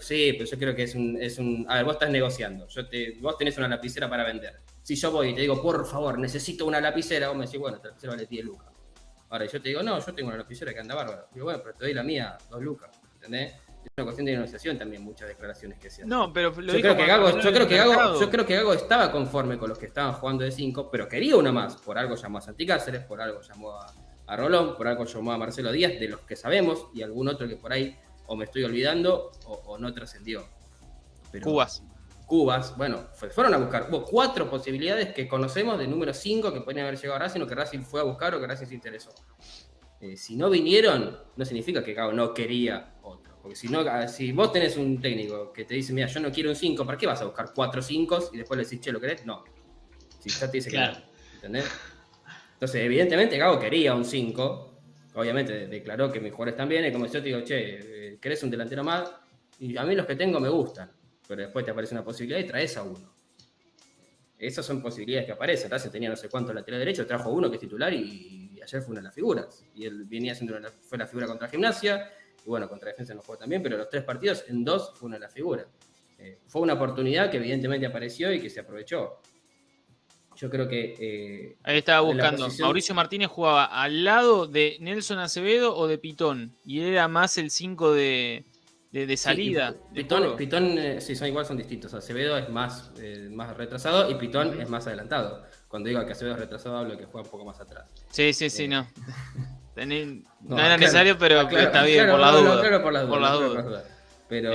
sí, 0.00 0.34
pero 0.34 0.44
yo 0.44 0.58
creo 0.58 0.74
que 0.74 0.82
es 0.82 0.94
un, 0.94 1.16
es 1.18 1.38
un. 1.38 1.64
A 1.66 1.76
ver, 1.76 1.84
vos 1.86 1.94
estás 1.94 2.10
negociando. 2.10 2.68
Yo 2.68 2.86
te, 2.86 3.16
vos 3.20 3.38
tenés 3.38 3.56
una 3.56 3.68
lapicera 3.68 4.10
para 4.10 4.22
vender 4.22 4.60
si 4.96 5.00
yo 5.00 5.10
voy 5.10 5.28
y 5.28 5.34
te 5.34 5.40
digo, 5.40 5.60
por 5.60 5.86
favor, 5.86 6.18
necesito 6.18 6.66
una 6.66 6.80
lapicera, 6.80 7.28
vos 7.28 7.36
me 7.36 7.46
decís, 7.46 7.58
bueno, 7.58 7.76
esta 7.76 7.88
lapicera 7.88 8.12
vale 8.12 8.26
10 8.26 8.44
lucas. 8.44 8.68
Ahora 9.30 9.46
yo 9.46 9.62
te 9.62 9.68
digo, 9.70 9.82
no, 9.82 9.98
yo 9.98 10.14
tengo 10.14 10.28
una 10.28 10.36
lapicera 10.36 10.74
que 10.74 10.80
anda 10.80 10.94
bárbaro. 10.94 11.28
Digo, 11.32 11.46
bueno, 11.46 11.60
pero 11.62 11.74
te 11.74 11.84
doy 11.86 11.94
la 11.94 12.02
mía, 12.02 12.36
2 12.50 12.62
lucas, 12.62 12.90
¿entendés? 13.14 13.54
Es 13.84 13.90
una 13.96 14.04
cuestión 14.04 14.26
de 14.26 14.32
negociación 14.32 14.78
también, 14.78 15.02
muchas 15.02 15.28
declaraciones 15.28 15.78
que 15.78 15.88
se 15.88 16.02
hacen. 16.02 16.08
No, 16.08 16.30
pero 16.32 16.52
yo, 16.60 16.80
creo 16.80 16.96
que 16.96 17.06
Gago, 17.06 17.40
yo, 17.40 17.52
creo 17.52 17.66
que 17.66 17.76
Gago, 17.76 18.20
yo 18.20 18.30
creo 18.30 18.46
que 18.46 18.54
Gago 18.54 18.74
estaba 18.74 19.10
conforme 19.10 19.58
con 19.58 19.70
los 19.70 19.78
que 19.78 19.86
estaban 19.86 20.12
jugando 20.12 20.44
de 20.44 20.52
5, 20.52 20.90
pero 20.90 21.08
quería 21.08 21.36
una 21.36 21.52
más. 21.52 21.76
Por 21.76 21.98
algo 21.98 22.14
llamó 22.14 22.38
a 22.38 22.40
Santi 22.42 22.66
Cáceres, 22.66 23.04
por 23.04 23.20
algo 23.20 23.40
llamó 23.40 23.72
a, 24.26 24.36
Rolón, 24.36 24.76
por 24.76 24.86
algo 24.86 25.04
llamó 25.04 25.32
a 25.32 25.38
Marcelo 25.38 25.72
Díaz, 25.72 25.98
de 25.98 26.08
los 26.08 26.20
que 26.20 26.36
sabemos, 26.36 26.88
y 26.92 27.02
algún 27.02 27.28
otro 27.28 27.48
que 27.48 27.56
por 27.56 27.72
ahí 27.72 27.96
o 28.26 28.36
me 28.36 28.44
estoy 28.44 28.64
olvidando 28.64 29.32
o, 29.46 29.78
no 29.78 29.92
trascendió. 29.92 30.46
Cubas. 31.42 31.82
Cubas, 32.26 32.76
bueno, 32.76 33.08
fueron 33.12 33.54
a 33.54 33.58
buscar. 33.58 33.88
Hubo 33.90 34.04
cuatro 34.04 34.48
posibilidades 34.48 35.12
que 35.12 35.28
conocemos 35.28 35.78
de 35.78 35.86
número 35.86 36.14
5 36.14 36.52
que 36.52 36.60
podían 36.60 36.86
haber 36.86 36.98
llegado 36.98 37.16
a 37.16 37.18
Racing 37.20 37.40
o 37.40 37.46
que 37.46 37.54
Racing 37.54 37.80
fue 37.80 38.00
a 38.00 38.04
buscar 38.04 38.34
o 38.34 38.40
que 38.40 38.46
Racing 38.46 38.66
se 38.66 38.74
interesó. 38.74 39.10
Eh, 40.00 40.16
si 40.16 40.34
no 40.34 40.50
vinieron, 40.50 41.16
no 41.36 41.44
significa 41.44 41.84
que 41.84 41.94
Gago 41.94 42.12
no 42.12 42.34
quería 42.34 42.94
otro. 43.02 43.36
Porque 43.40 43.54
si, 43.54 43.68
no, 43.68 43.80
ah, 43.80 44.08
si 44.08 44.32
vos 44.32 44.52
tenés 44.52 44.76
un 44.76 45.00
técnico 45.00 45.52
que 45.52 45.64
te 45.64 45.74
dice, 45.74 45.92
mira, 45.92 46.08
yo 46.08 46.20
no 46.20 46.32
quiero 46.32 46.50
un 46.50 46.56
5, 46.56 46.84
¿para 46.84 46.98
qué 46.98 47.06
vas 47.06 47.20
a 47.20 47.24
buscar 47.24 47.52
4 47.54 47.82
5 47.82 48.30
y 48.32 48.38
después 48.38 48.58
le 48.58 48.64
decís, 48.64 48.80
che, 48.80 48.92
¿lo 48.92 49.00
querés? 49.00 49.24
No. 49.24 49.44
Si 50.18 50.28
ya 50.28 50.50
te 50.50 50.56
dice 50.56 50.70
que 50.70 50.78
no. 50.78 50.92
¿Entendés? 51.34 51.70
Entonces, 52.54 52.80
evidentemente, 52.82 53.38
Gago 53.38 53.58
quería 53.58 53.94
un 53.94 54.04
5. 54.04 54.80
Obviamente 55.14 55.66
declaró 55.66 56.10
que 56.10 56.20
mis 56.20 56.32
jugadores 56.32 56.56
también. 56.56 56.84
Y 56.84 56.92
como 56.92 57.06
yo 57.06 57.12
te 57.12 57.22
digo, 57.22 57.40
che, 57.42 58.12
eh, 58.12 58.18
¿querés 58.20 58.42
un 58.42 58.50
delantero 58.50 58.82
más? 58.82 59.12
Y 59.58 59.76
a 59.76 59.84
mí 59.84 59.94
los 59.94 60.06
que 60.06 60.16
tengo 60.16 60.40
me 60.40 60.48
gustan. 60.48 60.90
Pero 61.28 61.42
después 61.42 61.64
te 61.64 61.70
aparece 61.70 61.94
una 61.94 62.04
posibilidad 62.04 62.40
y 62.40 62.44
traes 62.44 62.76
a 62.76 62.82
uno. 62.82 63.12
Esas 64.38 64.66
son 64.66 64.82
posibilidades 64.82 65.26
que 65.26 65.32
aparecen. 65.32 65.70
Racing 65.70 65.90
tenía 65.90 66.08
no 66.08 66.16
sé 66.16 66.28
cuánto 66.28 66.52
lateral 66.52 66.80
derecho, 66.80 67.06
trajo 67.06 67.30
uno 67.30 67.48
que 67.48 67.56
es 67.56 67.60
titular 67.60 67.94
y, 67.94 68.60
ayer 68.60 68.82
fue 68.82 68.92
una 68.92 69.00
de 69.00 69.04
las 69.04 69.14
figuras. 69.14 69.64
Y 69.74 69.86
él 69.86 70.04
venía 70.04 70.32
haciendo 70.32 70.58
fue 70.82 70.98
la 70.98 71.06
figura 71.06 71.26
contra 71.26 71.48
Gimnasia, 71.48 72.10
y 72.44 72.48
bueno, 72.48 72.68
contra 72.68 72.88
Defensa 72.90 73.14
no 73.14 73.22
jugó 73.22 73.38
también, 73.38 73.62
pero 73.62 73.76
los 73.76 73.88
tres 73.88 74.02
partidos, 74.02 74.44
en 74.48 74.64
dos 74.64 74.92
fue 74.96 75.06
una 75.06 75.16
de 75.16 75.20
las 75.20 75.32
figuras. 75.32 75.66
Eh, 76.18 76.40
fue 76.46 76.62
una 76.62 76.74
oportunidad 76.74 77.30
que 77.30 77.36
evidentemente 77.36 77.86
apareció 77.86 78.32
y 78.32 78.40
que 78.40 78.50
se 78.50 78.60
aprovechó. 78.60 79.20
Yo 80.36 80.50
creo 80.50 80.66
que. 80.66 80.94
Eh, 80.98 81.56
Ahí 81.62 81.78
estaba 81.78 82.00
buscando. 82.00 82.48
Mauricio 82.60 82.94
Martínez 82.94 83.28
jugaba 83.28 83.66
al 83.66 84.02
lado 84.02 84.46
de 84.46 84.76
Nelson 84.80 85.18
Acevedo 85.18 85.76
o 85.76 85.86
de 85.86 85.98
Pitón. 85.98 86.52
Y 86.64 86.80
era 86.80 87.06
más 87.06 87.38
el 87.38 87.50
5 87.50 87.92
de, 87.92 88.44
de, 88.92 89.16
salida. 89.16 89.74
Pitón, 89.94 90.36
Pitón 90.36 90.78
eh, 90.78 91.00
sí, 91.00 91.16
son 91.16 91.28
igual, 91.28 91.46
son 91.46 91.56
distintos. 91.56 91.94
Acevedo 91.94 92.36
es 92.36 92.48
más, 92.50 92.90
eh, 92.98 93.28
más 93.30 93.56
retrasado 93.56 94.10
y 94.10 94.14
Pitón 94.16 94.60
es 94.60 94.68
más 94.68 94.86
adelantado. 94.86 95.44
Cuando 95.66 95.88
digo 95.88 96.04
que 96.04 96.12
Acevedo 96.12 96.34
es 96.34 96.40
retrasado, 96.40 96.76
hablo 96.76 96.92
de 96.92 96.98
que 96.98 97.06
juega 97.06 97.24
un 97.24 97.30
poco 97.30 97.44
más 97.46 97.58
atrás. 97.58 97.86
Sí, 98.10 98.34
sí, 98.34 98.50
sí, 98.50 98.68
no. 98.68 98.86
no, 99.76 100.58
era 100.58 100.76
necesario, 100.76 101.16
pero 101.16 101.40
está 101.40 101.84
bien, 101.84 102.10
por, 102.10 102.20
la 102.20 102.30
duda, 102.32 102.82
por, 102.82 102.92
la 102.92 103.32
duda. 103.32 103.84
Pero, 104.28 104.50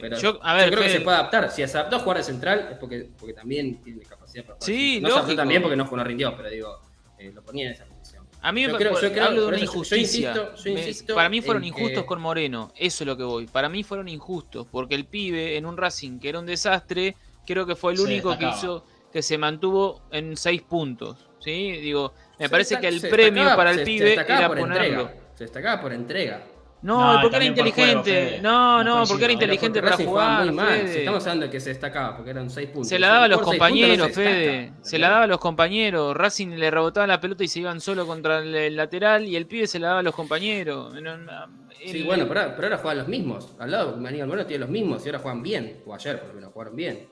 pero 0.00 0.18
yo, 0.18 0.38
a 0.42 0.54
ver, 0.54 0.70
creo 0.70 0.82
que 0.82 0.90
se 0.90 1.00
puede 1.00 1.16
adaptar. 1.16 1.50
Si 1.50 1.66
se 1.66 1.78
adaptó 1.78 1.96
a 1.96 1.98
jugar 2.00 2.18
de 2.18 2.24
central 2.24 2.68
es 2.72 2.78
porque, 2.78 3.08
porque 3.18 3.32
también 3.32 3.82
tiene 3.82 4.02
capacidad 4.02 4.44
para 4.44 4.54
jugar. 4.56 4.66
Sí, 4.66 5.00
no 5.00 5.08
se 5.08 5.14
adaptó 5.14 5.36
también 5.36 5.62
porque 5.62 5.76
no, 5.76 5.84
no 5.84 6.04
rindió, 6.04 6.36
pero 6.36 6.50
digo, 6.50 6.78
lo 7.18 7.42
ponía 7.42 7.66
en 7.66 7.72
esa 7.72 7.86
a 8.42 8.52
mí 8.52 8.66
me 8.66 8.74
creo, 8.74 9.00
yo 9.00 9.24
hablo 9.24 9.42
de 9.42 9.48
una 9.48 9.60
injusticia. 9.60 10.34
para 11.14 11.28
mí 11.28 11.40
fueron 11.40 11.64
injustos 11.64 12.04
con 12.04 12.20
Moreno, 12.20 12.72
eso 12.76 13.04
es 13.04 13.06
lo 13.06 13.16
que 13.16 13.22
voy. 13.22 13.46
Para 13.46 13.68
mí 13.68 13.84
fueron 13.84 14.08
injustos, 14.08 14.66
porque 14.70 14.96
el 14.96 15.04
pibe 15.04 15.56
en 15.56 15.64
un 15.64 15.76
Racing 15.76 16.18
que 16.18 16.28
era 16.28 16.40
un 16.40 16.46
desastre, 16.46 17.16
creo 17.46 17.66
que 17.66 17.76
fue 17.76 17.92
el 17.92 18.00
único 18.00 18.36
que 18.36 18.48
hizo 18.48 18.84
que 19.12 19.22
se 19.22 19.38
mantuvo 19.38 20.02
en 20.10 20.36
seis 20.36 20.62
puntos. 20.62 21.28
¿sí? 21.38 21.72
Digo, 21.72 22.14
me 22.38 22.48
parece 22.48 22.80
que 22.80 22.88
el 22.88 23.00
premio 23.00 23.44
para 23.56 23.70
el 23.70 23.84
pibe 23.84 24.14
era 24.14 24.48
ponerlo. 24.48 25.10
se 25.34 25.44
destacaba 25.44 25.80
por 25.80 25.92
entrega. 25.92 26.42
No, 26.82 27.18
porque 27.22 27.36
era 27.36 27.44
inteligente. 27.44 28.40
no, 28.42 28.82
no, 28.82 29.04
porque 29.06 29.24
era 29.24 29.32
inteligente 29.32 29.80
para 29.80 29.96
jugar. 29.96 30.48
estamos 30.84 31.22
hablando 31.24 31.46
de 31.46 31.52
que 31.52 31.60
se 31.60 31.70
destacaba, 31.70 32.16
porque 32.16 32.30
eran 32.30 32.50
seis 32.50 32.68
puntos. 32.68 32.88
Se 32.88 32.98
la 32.98 33.08
daba 33.08 33.24
a 33.24 33.28
los 33.28 33.40
compañeros, 33.40 34.10
Fede. 34.12 34.72
Se 34.82 34.98
la 34.98 35.10
daba 35.10 35.24
a 35.24 35.26
los 35.28 35.38
compañeros. 35.38 36.16
Racing 36.16 36.48
le 36.48 36.70
rebotaba 36.70 37.06
la 37.06 37.20
pelota 37.20 37.44
y 37.44 37.48
se 37.48 37.60
iban 37.60 37.80
solo 37.80 38.06
contra 38.06 38.40
el 38.40 38.76
lateral 38.76 39.26
y 39.26 39.36
el 39.36 39.46
pibe 39.46 39.66
se 39.66 39.78
la 39.78 39.88
daba 39.88 40.00
a 40.00 40.02
los 40.02 40.14
compañeros. 40.14 40.94
Sí, 41.84 42.02
bueno, 42.04 42.26
pero, 42.28 42.40
ahora 42.40 42.78
juegan 42.78 42.98
los 42.98 43.08
mismos. 43.08 43.54
Al 43.58 43.70
lado, 43.70 43.96
Maníbal 43.96 44.28
Moreno 44.28 44.46
tiene 44.46 44.60
los 44.60 44.70
mismos 44.70 45.04
y 45.04 45.08
ahora 45.08 45.18
juegan 45.18 45.42
bien. 45.42 45.82
O 45.86 45.94
ayer, 45.94 46.20
por 46.20 46.28
lo 46.28 46.34
menos, 46.34 46.52
jugaron 46.52 46.76
bien. 46.76 47.08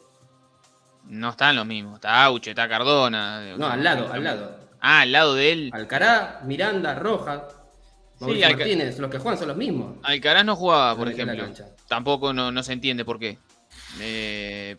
No 1.07 1.31
están 1.31 1.57
los 1.57 1.67
mismos. 1.67 1.95
Está 1.97 2.25
Auche, 2.25 2.51
está 2.51 2.69
Cardona. 2.69 3.57
No, 3.57 3.67
al 3.67 3.83
lado, 3.83 4.13
al 4.13 4.23
lado. 4.23 4.57
Ah, 4.81 5.01
al 5.01 5.13
lado 5.13 5.35
de 5.35 5.53
él. 5.53 5.71
Alcará, 5.73 6.41
Miranda, 6.45 6.95
Rojas 6.95 7.60
sí, 8.21 8.41
Martínez, 8.41 8.99
los 8.99 9.11
que 9.11 9.19
juegan 9.19 9.39
son 9.39 9.49
los 9.49 9.57
mismos. 9.57 9.97
Alcaraz 10.03 10.45
no 10.45 10.57
jugaba, 10.57 10.97
por 10.97 11.09
ejemplo. 11.09 11.49
Tampoco 11.89 12.33
no, 12.33 12.63
se 12.63 12.73
entiende 12.73 13.05
por 13.05 13.19
qué. 13.19 13.39
Eh, 14.01 14.77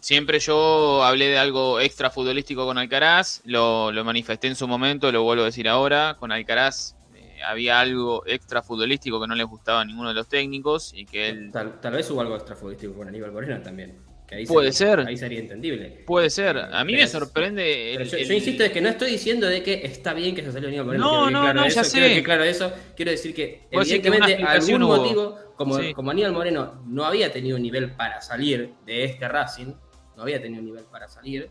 siempre 0.00 0.38
yo 0.38 1.02
hablé 1.02 1.28
de 1.28 1.38
algo 1.38 1.80
extra 1.80 2.10
futbolístico 2.10 2.66
con 2.66 2.78
Alcaraz, 2.78 3.40
lo, 3.44 3.92
manifesté 4.04 4.48
en 4.48 4.56
su 4.56 4.68
momento, 4.68 5.10
lo 5.10 5.22
vuelvo 5.22 5.42
a 5.42 5.46
decir 5.46 5.68
ahora. 5.68 6.16
Con 6.18 6.32
Alcaraz 6.32 6.94
eh, 7.14 7.40
había 7.46 7.80
algo 7.80 8.24
extra 8.26 8.62
futbolístico 8.62 9.20
que 9.20 9.26
no 9.26 9.34
les 9.34 9.46
gustaba 9.46 9.80
a 9.80 9.84
ninguno 9.84 10.10
de 10.10 10.14
los 10.14 10.28
técnicos 10.28 10.92
y 10.94 11.06
que 11.06 11.28
él. 11.28 11.50
Tal, 11.52 11.80
tal 11.80 11.94
vez 11.94 12.10
hubo 12.10 12.20
algo 12.20 12.36
extra 12.36 12.56
futbolístico 12.56 12.94
con 12.94 13.08
Aníbal 13.08 13.32
Moreno 13.32 13.60
también. 13.62 14.11
Puede 14.46 14.72
ser. 14.72 15.00
Ahí 15.00 15.16
sería 15.16 15.40
entendible. 15.40 16.02
Puede 16.06 16.30
ser. 16.30 16.56
A 16.58 16.84
mí 16.84 16.94
me 16.94 17.06
sorprende. 17.06 17.98
yo, 18.04 18.34
insisto, 18.34 18.64
es 18.64 18.72
que 18.72 18.80
no 18.80 18.88
estoy 18.88 19.10
diciendo 19.12 19.46
de 19.46 19.62
que 19.62 19.82
está 19.84 20.14
bien 20.14 20.34
que 20.34 20.42
se 20.42 20.52
salió 20.52 20.68
Aníbal 20.68 20.86
Moreno. 20.86 21.04
No, 21.04 21.30
no, 21.30 21.54
no, 21.54 21.68
ya 21.68 21.84
sé. 21.84 22.14
Que 22.14 22.22
claro 22.22 22.44
eso. 22.44 22.72
Quiero 22.96 23.10
decir 23.10 23.34
que, 23.34 23.66
evidentemente, 23.70 24.42
algún 24.42 24.82
motivo, 24.82 25.38
como, 25.56 25.78
como 25.94 26.10
Aníbal 26.10 26.32
Moreno 26.32 26.82
no 26.86 27.04
había 27.04 27.32
tenido 27.32 27.56
un 27.56 27.62
nivel 27.62 27.92
para 27.92 28.20
salir 28.20 28.74
de 28.84 29.04
este 29.04 29.28
Racing, 29.28 29.74
no 30.16 30.22
había 30.22 30.40
tenido 30.40 30.60
un 30.60 30.66
nivel 30.66 30.84
para 30.84 31.08
salir, 31.08 31.48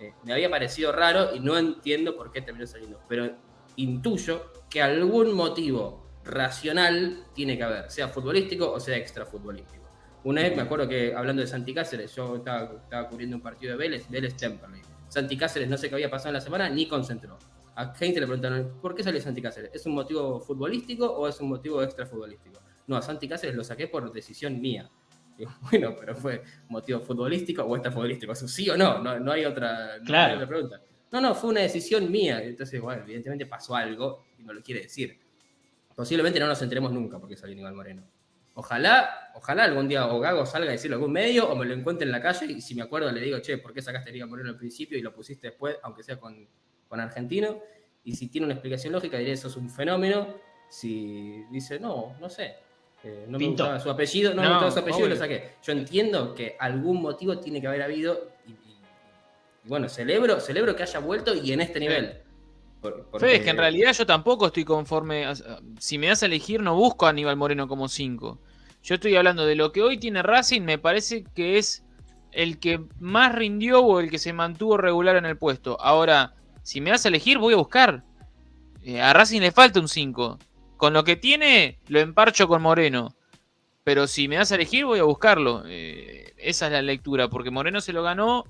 eh, 0.00 0.12
me 0.24 0.32
había 0.32 0.48
parecido 0.48 0.92
raro 0.92 1.34
y 1.34 1.40
no 1.40 1.58
entiendo 1.58 2.16
por 2.16 2.30
qué 2.30 2.40
terminó 2.40 2.66
saliendo. 2.66 3.00
Pero 3.08 3.30
intuyo 3.76 4.52
que 4.70 4.82
algún 4.82 5.32
motivo 5.32 6.06
racional 6.24 7.24
tiene 7.34 7.56
que 7.56 7.64
haber, 7.64 7.90
sea 7.90 8.08
futbolístico 8.08 8.70
o 8.70 8.80
sea 8.80 8.96
extrafutbolístico. 8.96 9.87
Una 10.24 10.42
vez 10.42 10.56
me 10.56 10.62
acuerdo 10.62 10.88
que 10.88 11.14
hablando 11.14 11.40
de 11.40 11.48
Santi 11.48 11.72
Cáceres, 11.72 12.14
yo 12.14 12.36
estaba, 12.36 13.08
cubriendo 13.08 13.36
un 13.36 13.42
partido 13.42 13.72
de 13.72 13.78
Vélez, 13.78 14.08
Vélez 14.10 14.36
Temperley. 14.36 14.82
Santi 15.08 15.36
Cáceres 15.36 15.68
no 15.68 15.78
sé 15.78 15.88
qué 15.88 15.94
había 15.94 16.10
pasado 16.10 16.30
en 16.30 16.34
la 16.34 16.40
semana, 16.40 16.68
ni 16.68 16.86
concentró. 16.86 17.38
A 17.76 17.94
gente 17.94 18.20
le 18.20 18.26
preguntaron, 18.26 18.78
¿por 18.82 18.94
qué 18.94 19.04
salió 19.04 19.20
Santi 19.20 19.40
Cáceres? 19.40 19.70
¿Es 19.72 19.86
un 19.86 19.94
motivo 19.94 20.40
futbolístico 20.40 21.06
o 21.06 21.28
es 21.28 21.40
un 21.40 21.48
motivo 21.48 21.82
extra 21.82 22.04
futbolístico? 22.04 22.60
No, 22.88 22.96
a 22.96 23.02
Santi 23.02 23.28
Cáceres 23.28 23.54
lo 23.54 23.62
saqué 23.62 23.86
por 23.86 24.12
decisión 24.12 24.60
mía. 24.60 24.90
bueno, 25.70 25.94
pero 25.98 26.16
fue 26.16 26.42
motivo 26.68 27.00
futbolístico 27.00 27.62
o 27.62 27.76
extra 27.76 27.92
futbolístico. 27.92 28.34
¿Sí 28.34 28.68
o 28.68 28.76
no? 28.76 28.98
No, 28.98 29.30
hay, 29.30 29.44
otra, 29.44 30.00
pregunta. 30.04 30.82
No, 31.12 31.20
no, 31.20 31.34
fue 31.34 31.50
una 31.50 31.60
decisión 31.60 32.10
mía. 32.10 32.42
Entonces, 32.42 32.80
bueno, 32.80 33.02
evidentemente 33.02 33.46
pasó 33.46 33.76
algo 33.76 34.26
y 34.38 34.42
no 34.42 34.52
lo 34.52 34.62
quiere 34.62 34.82
decir. 34.82 35.16
Posiblemente 35.94 36.40
no 36.40 36.46
nos 36.46 36.60
enteremos 36.60 36.92
nunca 36.92 37.18
porque 37.18 37.36
salió 37.36 37.56
Iván 37.56 37.76
Moreno. 37.76 38.02
Ojalá, 38.58 39.30
ojalá 39.34 39.62
algún 39.62 39.86
día 39.86 40.08
o 40.08 40.18
Gago 40.18 40.44
salga 40.44 40.70
a 40.70 40.72
decirlo 40.72 40.96
en 40.96 41.00
algún 41.00 41.12
medio 41.12 41.48
o 41.48 41.54
me 41.54 41.64
lo 41.64 41.74
encuentre 41.74 42.04
en 42.04 42.10
la 42.10 42.20
calle 42.20 42.46
y 42.46 42.60
si 42.60 42.74
me 42.74 42.82
acuerdo 42.82 43.12
le 43.12 43.20
digo, 43.20 43.38
che, 43.38 43.56
¿por 43.58 43.72
qué 43.72 43.80
sacaste 43.80 44.10
a 44.10 44.12
Liga 44.12 44.26
Moreno 44.26 44.50
al 44.50 44.56
principio 44.56 44.98
y 44.98 45.00
lo 45.00 45.14
pusiste 45.14 45.50
después, 45.50 45.76
aunque 45.84 46.02
sea 46.02 46.18
con, 46.18 46.44
con 46.88 46.98
Argentino? 46.98 47.60
Y 48.02 48.16
si 48.16 48.26
tiene 48.26 48.46
una 48.46 48.54
explicación 48.54 48.92
lógica, 48.94 49.16
diré, 49.16 49.30
eso 49.30 49.46
es 49.46 49.54
un 49.54 49.70
fenómeno. 49.70 50.34
Si 50.68 51.44
dice, 51.52 51.78
no, 51.78 52.16
no 52.20 52.28
sé, 52.28 52.56
eh, 53.04 53.26
no 53.28 53.38
me 53.38 53.46
gustaba 53.46 53.78
su 53.78 53.90
apellido, 53.90 54.34
no, 54.34 54.42
me 54.42 54.48
gustaba 54.48 54.72
su 54.72 54.80
apellido 54.80 55.06
y 55.06 55.10
lo 55.10 55.16
saqué. 55.16 55.52
Yo 55.62 55.72
entiendo 55.72 56.34
que 56.34 56.56
algún 56.58 57.00
motivo 57.00 57.38
tiene 57.38 57.60
que 57.60 57.68
haber 57.68 57.82
habido 57.82 58.32
y, 58.44 58.56
bueno, 59.68 59.88
celebro, 59.88 60.40
celebro 60.40 60.74
que 60.74 60.82
haya 60.82 60.98
vuelto 60.98 61.32
y 61.32 61.52
en 61.52 61.60
este 61.60 61.78
nivel. 61.78 62.22
Fede, 63.20 63.36
es 63.36 63.42
que 63.44 63.50
en 63.50 63.56
realidad 63.56 63.92
yo 63.92 64.04
tampoco 64.04 64.46
estoy 64.46 64.64
conforme. 64.64 65.26
Si 65.78 65.96
me 65.96 66.08
das 66.08 66.24
a 66.24 66.26
elegir, 66.26 66.60
no 66.60 66.74
busco 66.74 67.06
a 67.06 67.10
Aníbal 67.10 67.36
Moreno 67.36 67.68
como 67.68 67.86
5. 67.86 68.47
Yo 68.88 68.94
estoy 68.94 69.16
hablando 69.16 69.44
de 69.44 69.54
lo 69.54 69.70
que 69.70 69.82
hoy 69.82 69.98
tiene 69.98 70.22
Racing, 70.22 70.62
me 70.62 70.78
parece 70.78 71.22
que 71.34 71.58
es 71.58 71.84
el 72.32 72.58
que 72.58 72.80
más 72.98 73.34
rindió 73.34 73.82
o 73.82 74.00
el 74.00 74.10
que 74.10 74.18
se 74.18 74.32
mantuvo 74.32 74.78
regular 74.78 75.16
en 75.16 75.26
el 75.26 75.36
puesto. 75.36 75.78
Ahora, 75.78 76.32
si 76.62 76.80
me 76.80 76.88
das 76.88 77.04
a 77.04 77.08
elegir, 77.08 77.36
voy 77.36 77.52
a 77.52 77.58
buscar. 77.58 78.02
Eh, 78.82 79.02
a 79.02 79.12
Racing 79.12 79.42
le 79.42 79.52
falta 79.52 79.78
un 79.78 79.88
5. 79.88 80.38
Con 80.78 80.94
lo 80.94 81.04
que 81.04 81.16
tiene, 81.16 81.78
lo 81.88 82.00
emparcho 82.00 82.48
con 82.48 82.62
Moreno. 82.62 83.14
Pero 83.84 84.06
si 84.06 84.26
me 84.26 84.36
das 84.36 84.52
a 84.52 84.54
elegir, 84.54 84.86
voy 84.86 85.00
a 85.00 85.04
buscarlo. 85.04 85.64
Eh, 85.66 86.32
esa 86.38 86.68
es 86.68 86.72
la 86.72 86.80
lectura, 86.80 87.28
porque 87.28 87.50
Moreno 87.50 87.82
se 87.82 87.92
lo 87.92 88.02
ganó 88.02 88.44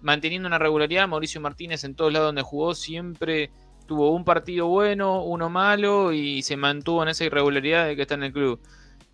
manteniendo 0.00 0.48
una 0.48 0.58
regularidad. 0.58 1.06
Mauricio 1.06 1.42
Martínez 1.42 1.84
en 1.84 1.96
todos 1.96 2.14
lados 2.14 2.28
donde 2.28 2.40
jugó 2.40 2.74
siempre 2.74 3.50
tuvo 3.86 4.12
un 4.12 4.24
partido 4.24 4.68
bueno, 4.68 5.22
uno 5.22 5.50
malo 5.50 6.14
y 6.14 6.40
se 6.40 6.56
mantuvo 6.56 7.02
en 7.02 7.10
esa 7.10 7.24
irregularidad 7.24 7.88
de 7.88 7.94
que 7.94 8.00
está 8.00 8.14
en 8.14 8.22
el 8.22 8.32
club. 8.32 8.58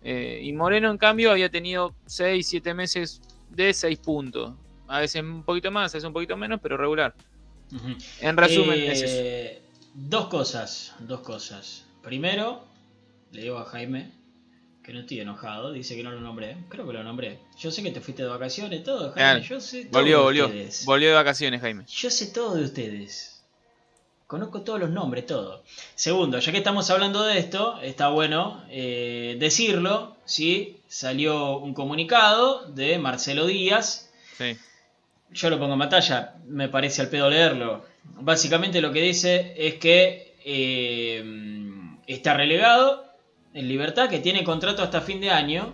Eh, 0.03 0.39
y 0.43 0.53
Moreno, 0.53 0.89
en 0.91 0.97
cambio, 0.97 1.31
había 1.31 1.49
tenido 1.49 1.93
6, 2.05 2.47
7 2.47 2.73
meses 2.73 3.21
de 3.49 3.73
6 3.73 3.99
puntos. 3.99 4.53
A 4.87 4.99
veces 4.99 5.21
un 5.21 5.43
poquito 5.43 5.69
más, 5.71 5.93
a 5.93 5.97
veces 5.97 6.07
un 6.07 6.13
poquito 6.13 6.35
menos, 6.37 6.59
pero 6.61 6.77
regular. 6.77 7.13
En 8.21 8.35
resumen, 8.35 8.79
eh, 8.79 9.61
Dos 9.93 10.27
cosas, 10.27 10.95
dos 10.99 11.21
cosas. 11.21 11.85
Primero, 12.01 12.63
le 13.31 13.41
digo 13.43 13.57
a 13.57 13.65
Jaime 13.65 14.11
que 14.83 14.93
no 14.93 15.01
estoy 15.01 15.19
enojado, 15.19 15.71
dice 15.71 15.95
que 15.95 16.03
no 16.03 16.11
lo 16.11 16.21
nombré. 16.21 16.57
Creo 16.69 16.87
que 16.87 16.93
lo 16.93 17.03
nombré. 17.03 17.39
Yo 17.59 17.69
sé 17.69 17.83
que 17.83 17.91
te 17.91 18.01
fuiste 18.01 18.23
de 18.23 18.29
vacaciones, 18.29 18.83
todo, 18.83 19.11
Jaime. 19.11 19.45
Yo 19.45 19.59
sé 19.59 19.85
todo 19.85 20.01
volvió, 20.01 20.23
volvió. 20.23 20.49
Volvió 20.85 21.09
de 21.09 21.13
vacaciones, 21.13 21.61
Jaime. 21.61 21.85
Yo 21.87 22.09
sé 22.09 22.27
todo 22.27 22.55
de 22.55 22.63
ustedes. 22.63 23.38
Conozco 24.29 24.61
todos 24.61 24.79
los 24.79 24.91
nombres, 24.91 25.25
todo. 25.25 25.63
Segundo, 25.95 26.37
ya 26.37 26.51
que 26.51 26.59
estamos 26.59 26.87
hablando 26.91 27.23
de 27.23 27.39
esto, 27.39 27.79
está 27.81 28.09
bueno 28.09 28.63
eh, 28.69 29.37
decirlo, 29.39 30.17
¿sí? 30.23 30.77
Salió 30.87 31.57
un 31.57 31.73
comunicado 31.73 32.67
de 32.67 32.99
Marcelo 32.99 33.47
Díaz. 33.47 34.11
Sí. 34.37 34.55
Yo 35.31 35.49
lo 35.49 35.57
pongo 35.57 35.73
en 35.73 35.79
pantalla, 35.79 36.35
me 36.45 36.69
parece 36.69 37.01
al 37.01 37.09
pedo 37.09 37.27
leerlo. 37.27 37.83
Básicamente 38.03 38.81
lo 38.81 38.93
que 38.93 39.01
dice 39.01 39.55
es 39.57 39.79
que 39.79 40.35
eh, 40.45 41.23
está 42.05 42.35
relegado 42.35 43.05
en 43.55 43.67
Libertad, 43.67 44.11
que 44.11 44.19
tiene 44.19 44.43
contrato 44.43 44.83
hasta 44.83 45.01
fin 45.01 45.21
de 45.21 45.31
año 45.31 45.73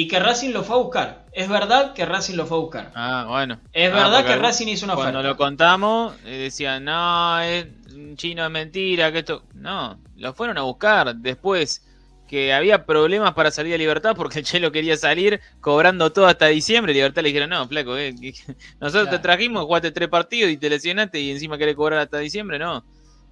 y 0.00 0.06
que 0.06 0.20
Racing 0.20 0.50
lo 0.52 0.62
fue 0.62 0.76
a 0.76 0.78
buscar. 0.78 1.26
Es 1.32 1.48
verdad 1.48 1.92
que 1.92 2.06
Racing 2.06 2.36
lo 2.36 2.46
fue 2.46 2.56
a 2.58 2.60
buscar. 2.60 2.92
Ah, 2.94 3.24
bueno. 3.28 3.58
Es 3.72 3.90
Ah, 3.92 3.96
verdad 3.96 4.24
que 4.24 4.36
Racing 4.36 4.68
hizo 4.68 4.84
una 4.84 4.94
Cuando 4.94 5.18
oferta. 5.18 5.28
lo 5.28 5.36
contamos, 5.36 6.14
eh, 6.24 6.36
decían, 6.38 6.84
no, 6.84 7.40
es 7.40 7.66
un 7.92 8.16
chino 8.16 8.44
de 8.44 8.48
mentira, 8.48 9.10
que 9.10 9.18
esto. 9.18 9.42
No, 9.54 9.98
lo 10.14 10.32
fueron 10.34 10.56
a 10.56 10.62
buscar. 10.62 11.16
Después 11.16 11.84
que 12.28 12.52
había 12.52 12.84
problemas 12.86 13.32
para 13.34 13.50
salir 13.50 13.72
de 13.72 13.78
libertad 13.78 14.14
porque 14.14 14.38
el 14.38 14.44
Chelo 14.44 14.70
quería 14.70 14.96
salir 14.96 15.40
cobrando 15.60 16.12
todo 16.12 16.26
hasta 16.26 16.46
diciembre. 16.46 16.92
Libertad 16.94 17.22
le 17.22 17.30
dijeron, 17.30 17.50
no, 17.50 17.66
flaco, 17.66 17.96
eh, 17.96 18.12
nosotros 18.80 19.08
Claro. 19.08 19.10
te 19.10 19.18
trajimos, 19.18 19.64
jugaste 19.64 19.90
tres 19.90 20.08
partidos 20.08 20.52
y 20.52 20.58
te 20.58 20.70
lesionaste 20.70 21.18
y 21.18 21.32
encima 21.32 21.58
querés 21.58 21.74
cobrar 21.74 21.98
hasta 21.98 22.18
diciembre, 22.18 22.56
no. 22.60 22.84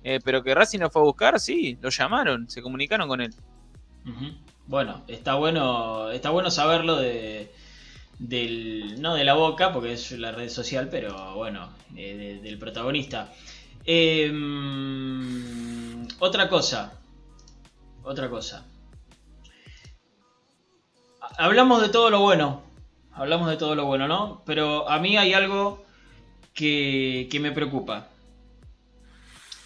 Eh, 0.02 0.18
pero 0.24 0.42
que 0.42 0.52
Racing 0.52 0.80
lo 0.80 0.90
fue 0.90 1.02
a 1.02 1.04
buscar, 1.04 1.38
sí, 1.38 1.78
lo 1.80 1.90
llamaron, 1.90 2.50
se 2.50 2.60
comunicaron 2.60 3.06
con 3.06 3.20
él. 3.20 3.32
Ujú. 4.04 4.34
Bueno, 4.66 5.02
está 5.08 5.34
bueno, 5.34 6.10
está 6.10 6.30
bueno 6.30 6.50
saberlo 6.50 6.96
de, 6.96 7.52
del, 8.18 9.00
no 9.00 9.14
de 9.14 9.24
la 9.24 9.34
boca, 9.34 9.72
porque 9.72 9.92
es 9.92 10.10
la 10.12 10.32
red 10.32 10.48
social, 10.48 10.88
pero 10.90 11.34
bueno, 11.36 11.68
de- 11.90 12.40
del 12.42 12.58
protagonista. 12.58 13.32
Em, 13.84 15.26
otra 16.18 16.48
cosa, 16.48 16.98
otra 18.02 18.28
cosa. 18.28 18.66
Ha- 21.20 21.44
Hablamos 21.44 21.80
de 21.82 21.88
todo 21.88 22.10
lo 22.10 22.20
bueno, 22.20 22.62
hablamos 23.12 23.48
de 23.48 23.56
todo 23.56 23.74
lo 23.74 23.84
bueno, 23.86 24.08
¿no? 24.08 24.42
Pero 24.46 24.88
a 24.88 24.98
mí 24.98 25.16
hay 25.16 25.32
algo 25.34 25.84
que, 26.54 27.28
que 27.30 27.40
me 27.40 27.52
preocupa. 27.52 28.08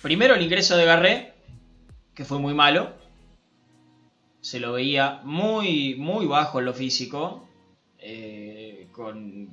Primero 0.02 0.34
el 0.34 0.42
ingreso 0.42 0.76
de 0.76 0.84
Garré, 0.84 1.34
que 2.14 2.24
fue 2.24 2.38
muy 2.38 2.54
malo 2.54 2.92
se 4.40 4.60
lo 4.60 4.72
veía 4.72 5.20
muy, 5.24 5.94
muy 5.96 6.26
bajo 6.26 6.58
en 6.60 6.66
lo 6.66 6.74
físico. 6.74 7.46
eh, 7.98 8.88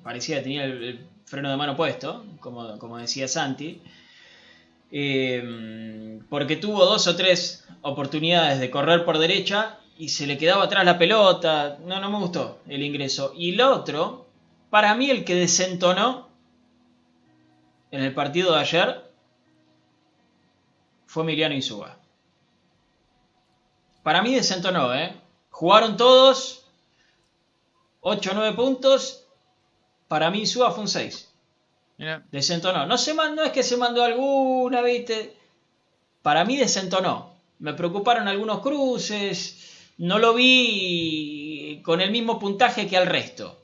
parecía 0.03 0.37
que 0.37 0.43
tenía 0.43 0.65
el, 0.65 0.83
el 0.83 0.99
freno 1.25 1.49
de 1.49 1.57
mano 1.57 1.75
puesto, 1.75 2.25
como, 2.39 2.97
decía 2.97 3.27
Santi. 3.27 3.81
eh, 4.91 6.19
porque 6.29 6.55
tuvo 6.57 6.85
dos 6.85 7.07
o 7.07 7.15
tres 7.15 7.65
oportunidades 7.81 8.59
de 8.59 8.69
correr 8.69 9.05
por 9.05 9.17
derecha 9.17 9.79
y 9.97 10.09
se 10.09 10.27
le 10.27 10.37
quedaba 10.37 10.63
atrás 10.65 10.85
la 10.85 10.97
pelota. 10.97 11.77
No, 11.85 11.99
no 11.99 12.09
me 12.11 12.17
gustó 12.19 12.59
el 12.67 12.83
ingreso. 12.83 13.33
Y 13.35 13.53
lo 13.53 13.71
otro, 13.73 14.27
para 14.69 14.95
mí 14.95 15.09
el 15.09 15.23
que 15.25 15.35
desentonó 15.35 16.29
en 17.91 18.01
el 18.03 18.13
partido 18.13 18.53
de 18.53 18.59
ayer 18.61 19.03
fue 21.05 21.23
Emiliano 21.23 21.55
Insúa. 21.55 21.97
Para 24.07 24.21
mí 24.21 24.33
desentonó, 24.33 24.95
¿eh? 24.95 25.13
Jugaron 25.49 25.97
todos 25.97 26.63
8 27.99 28.31
o 28.31 28.33
9 28.35 28.55
puntos. 28.55 29.25
Para 30.07 30.31
mí 30.31 30.39
Insúa 30.39 30.71
fue 30.71 30.83
un 30.83 30.87
6. 30.87 31.29
Mira, 31.97 32.23
Desentonó. 32.31 32.85
No, 32.85 32.97
se 32.97 33.13
mandó, 33.13 33.41
no 33.41 33.43
es 33.43 33.51
que 33.51 33.63
se 33.63 33.75
mandó 33.75 34.01
alguna, 34.05 34.81
¿viste? 34.81 35.35
Para 36.21 36.45
mí 36.45 36.55
desentonó. 36.55 37.33
Me 37.59 37.73
preocuparon 37.73 38.29
algunos 38.29 38.61
cruces. 38.61 39.91
No 39.97 40.19
lo 40.19 40.33
vi 40.35 41.81
con 41.83 41.99
el 41.99 42.09
mismo 42.11 42.39
puntaje 42.39 42.87
que 42.87 42.95
al 42.95 43.07
resto. 43.07 43.59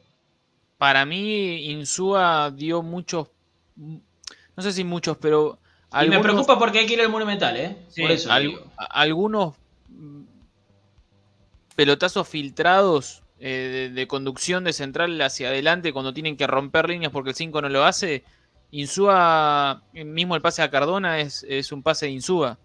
para 0.78 1.06
mí 1.06 1.72
Insúa 1.72 2.52
dio 2.52 2.82
muchos, 2.82 3.30
no 3.78 4.62
sé 4.62 4.74
si 4.74 4.84
muchos, 4.84 5.16
pero 5.16 5.58
Y 5.90 5.94
me 5.94 6.00
algunos- 6.00 6.22
preocupa 6.24 6.60
porque 6.60 6.80
hay 6.80 6.86
que 6.86 6.96
ir 6.96 7.02
al 7.02 7.08
Monumental, 7.08 7.56
¿eh? 7.56 7.78
Sí, 7.88 8.02
Por 8.02 8.12
eso. 8.12 8.30
al- 8.30 8.60
algunos 8.76 9.54
pelotazos 11.74 12.28
filtrados 12.28 13.24
eh, 13.40 13.92
de, 13.94 14.08
conducción 14.08 14.64
de 14.64 14.72
central 14.72 15.20
hacia 15.22 15.50
adelante 15.50 15.92
cuando 15.92 16.14
tienen 16.14 16.38
que 16.38 16.48
romper 16.48 16.88
líneas 16.88 17.12
porque 17.12 17.32
el 17.32 17.36
5 17.36 17.62
no 17.62 17.70
lo 17.70 17.84
hace. 17.84 18.24
Insúa, 18.72 19.84
eh, 19.94 20.06
mismo 20.06 20.36
el 20.36 20.42
pase 20.42 20.62
a 20.62 20.70
Cardona 20.70 21.20
es, 21.20 21.72
un 21.72 21.84
pase 21.84 22.06
de 22.06 22.14
Insúa 22.14 22.58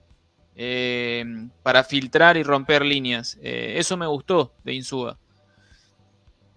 eh, 0.54 1.24
para 1.64 1.82
filtrar 1.84 2.36
y 2.36 2.42
romper 2.42 2.84
líneas. 2.84 3.38
Eso 3.42 3.96
me 3.96 4.06
gustó 4.06 4.52
de 4.62 4.74
Insúa. 4.74 5.18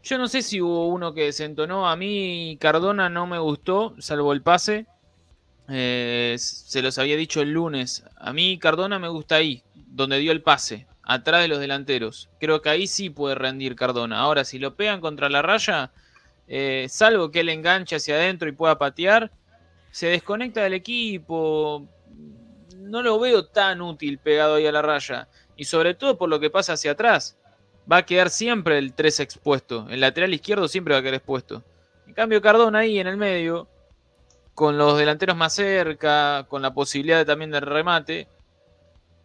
Yo 0.04 0.18
no 0.18 0.28
sé 0.28 0.42
si 0.42 0.62
hubo 0.62 0.88
uno 0.88 1.14
que 1.14 1.26
desentonó. 1.26 1.90
A 1.90 1.96
mí 1.96 2.58
Cardona 2.62 3.10
no 3.10 3.28
me 3.28 3.40
gustó, 3.40 3.96
salvo 4.00 4.34
el 4.34 4.42
pase. 4.42 4.86
Se 5.68 6.82
los 6.82 6.98
había 6.98 7.18
dicho 7.18 7.42
el 7.42 7.54
lunes. 7.54 8.04
A 8.18 8.34
mí 8.34 8.60
Cardona 8.60 9.00
me 9.00 9.10
gusta 9.10 9.36
ahí, 9.36 9.64
donde 9.74 10.20
dio 10.20 10.32
el 10.32 10.42
pase, 10.42 10.86
atrás 11.04 11.42
de 11.42 11.48
los 11.48 11.60
delanteros. 11.60 12.30
Creo 12.40 12.62
que 12.62 12.70
ahí 12.70 12.88
sí 12.88 13.10
puede 13.10 13.36
rendir 13.36 13.76
Cardona. 13.76 14.20
Ahora, 14.20 14.44
si 14.44 14.60
lo 14.60 14.76
pegan 14.76 15.02
contra 15.02 15.30
la 15.30 15.42
raya, 15.42 15.92
eh, 16.48 16.88
salvo 16.90 17.32
que 17.32 17.42
él 17.42 17.50
enganche 17.50 17.96
hacia 17.96 18.16
adentro 18.16 18.50
y 18.50 18.54
pueda 18.54 18.78
patear, 18.78 19.32
se 19.92 20.08
desconecta 20.08 20.62
del 20.64 20.74
equipo. 20.74 21.88
No 22.78 23.02
lo 23.02 23.20
veo 23.20 23.46
tan 23.46 23.82
útil 23.82 24.18
pegado 24.18 24.56
ahí 24.56 24.68
a 24.68 24.72
la 24.72 24.82
raya. 24.82 25.28
Y 25.56 25.66
sobre 25.66 25.94
todo 25.94 26.18
por 26.18 26.30
lo 26.30 26.40
que 26.40 26.50
pasa 26.50 26.74
hacia 26.74 26.92
atrás. 26.92 27.38
Va 27.92 27.98
a 27.98 28.06
quedar 28.06 28.30
siempre 28.30 28.78
el 28.78 28.94
3 28.94 29.20
expuesto. 29.22 29.88
El 29.90 30.02
lateral 30.02 30.34
izquierdo 30.34 30.68
siempre 30.68 30.94
va 30.94 31.00
a 31.00 31.02
quedar 31.02 31.16
expuesto. 31.16 31.64
En 32.08 32.14
cambio, 32.14 32.42
Cardona 32.42 32.80
ahí 32.80 33.00
en 33.00 33.08
el 33.08 33.18
medio, 33.18 33.68
con 34.54 34.78
los 34.78 34.98
delanteros 34.98 35.36
más 35.36 35.54
cerca, 35.54 36.46
con 36.48 36.62
la 36.62 36.74
posibilidad 36.74 37.26
también 37.26 37.52
de 37.52 37.60
remate, 37.60 38.28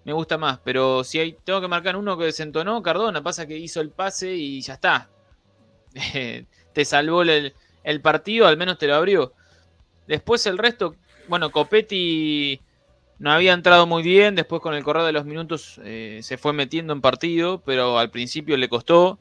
me 0.07 0.13
gusta 0.13 0.39
más. 0.39 0.61
Pero 0.65 1.03
si 1.03 1.19
hay, 1.19 1.33
tengo 1.45 1.61
que 1.61 1.67
marcar 1.69 1.97
uno 1.97 2.17
que 2.17 2.27
desentonó, 2.27 2.81
Cardona, 2.81 3.23
pasa 3.25 3.45
que 3.47 3.59
hizo 3.59 3.81
el 3.81 3.91
pase 3.91 4.33
y 4.35 4.61
ya 4.63 4.75
está. 4.75 5.11
te 6.73 6.85
salvó 6.85 7.23
el, 7.23 7.53
el 7.83 8.01
partido, 8.01 8.47
al 8.47 8.57
menos 8.57 8.79
te 8.79 8.87
lo 8.87 8.95
abrió. 8.95 9.33
Después 10.07 10.47
el 10.47 10.59
resto, 10.59 10.95
bueno, 11.29 11.51
Copetti 11.51 12.61
no 13.19 13.33
había 13.33 13.53
entrado 13.53 13.87
muy 13.87 14.05
bien, 14.05 14.37
después 14.37 14.63
con 14.63 14.75
el 14.75 14.85
correr 14.85 15.05
de 15.05 15.13
los 15.13 15.25
minutos 15.25 15.81
eh, 15.83 16.21
se 16.23 16.39
fue 16.39 16.53
metiendo 16.53 16.93
en 16.93 17.01
partido, 17.01 17.61
pero 17.65 17.99
al 17.99 18.11
principio 18.11 18.57
le 18.57 18.69
costó. 18.69 19.19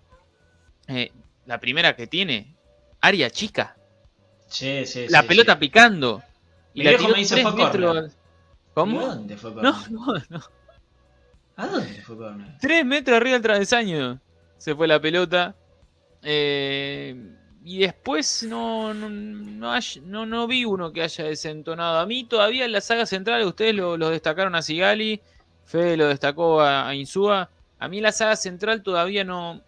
Eh, 0.88 1.12
la 1.48 1.60
primera 1.60 1.96
que 1.96 2.06
tiene, 2.08 2.56
área 3.02 3.30
chica, 3.32 3.76
Sí, 4.48 4.86
sí, 4.86 5.08
la 5.10 5.24
sí, 5.24 5.28
pelota 5.28 5.54
sí. 5.54 5.60
picando. 5.60 6.22
Y 6.76 6.84
la 6.84 6.96
tiró 6.96 7.14
me 7.14 7.20
dice 7.20 7.42
fue 7.42 7.54
metros. 7.54 7.94
córner. 7.96 8.12
¿Y 8.12 8.74
¿Cómo? 8.74 9.02
dónde 9.02 9.38
fue 9.38 9.52
No, 9.56 9.74
no, 9.90 10.14
no. 10.30 10.40
¿A 11.56 11.68
dónde 11.68 12.02
fue 12.02 12.18
córner? 12.18 12.58
Tres 12.60 12.86
metros 12.86 13.18
arriba 13.18 13.34
del 13.34 13.42
travesaño. 13.42 14.20
Se 14.58 14.76
fue 14.76 14.88
la 14.88 15.00
pelota. 15.00 15.56
Eh, 16.22 17.16
y 17.64 17.80
después 17.80 18.44
no, 18.44 18.94
no, 18.94 19.10
no, 19.10 19.80
no, 20.04 20.26
no 20.26 20.48
vi 20.48 20.66
uno 20.66 20.92
que 20.92 21.02
haya 21.04 21.26
desentonado. 21.26 22.00
A 22.00 22.06
mí 22.06 22.24
todavía 22.24 22.66
en 22.66 22.72
la 22.72 22.82
saga 22.82 23.06
central, 23.06 23.44
ustedes 23.46 23.74
lo, 23.76 23.98
lo 23.98 24.10
destacaron 24.10 24.56
a 24.56 24.62
Sigali, 24.62 25.22
Fede 25.66 25.98
lo 25.98 26.08
destacó 26.08 26.62
a, 26.62 26.88
a 26.88 26.96
Insúa. 26.96 27.50
A 27.80 27.88
mí 27.88 28.02
la 28.02 28.12
saga 28.12 28.36
central 28.36 28.84
todavía 28.84 29.24
no, 29.24 29.62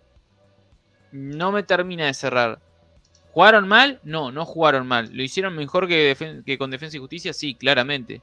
no 1.12 1.52
me 1.52 1.64
termina 1.64 2.06
de 2.06 2.14
cerrar. 2.14 2.60
¿Jugaron 3.32 3.68
mal? 3.68 4.00
No, 4.04 4.32
no 4.32 4.46
jugaron 4.46 4.88
mal. 4.88 5.10
¿Lo 5.14 5.22
hicieron 5.22 5.56
mejor 5.56 5.88
que 5.88 6.56
con 6.58 6.72
Defensa 6.72 6.98
y 6.98 7.00
Justicia? 7.00 7.34
Sí, 7.34 7.54
claramente. 7.54 8.22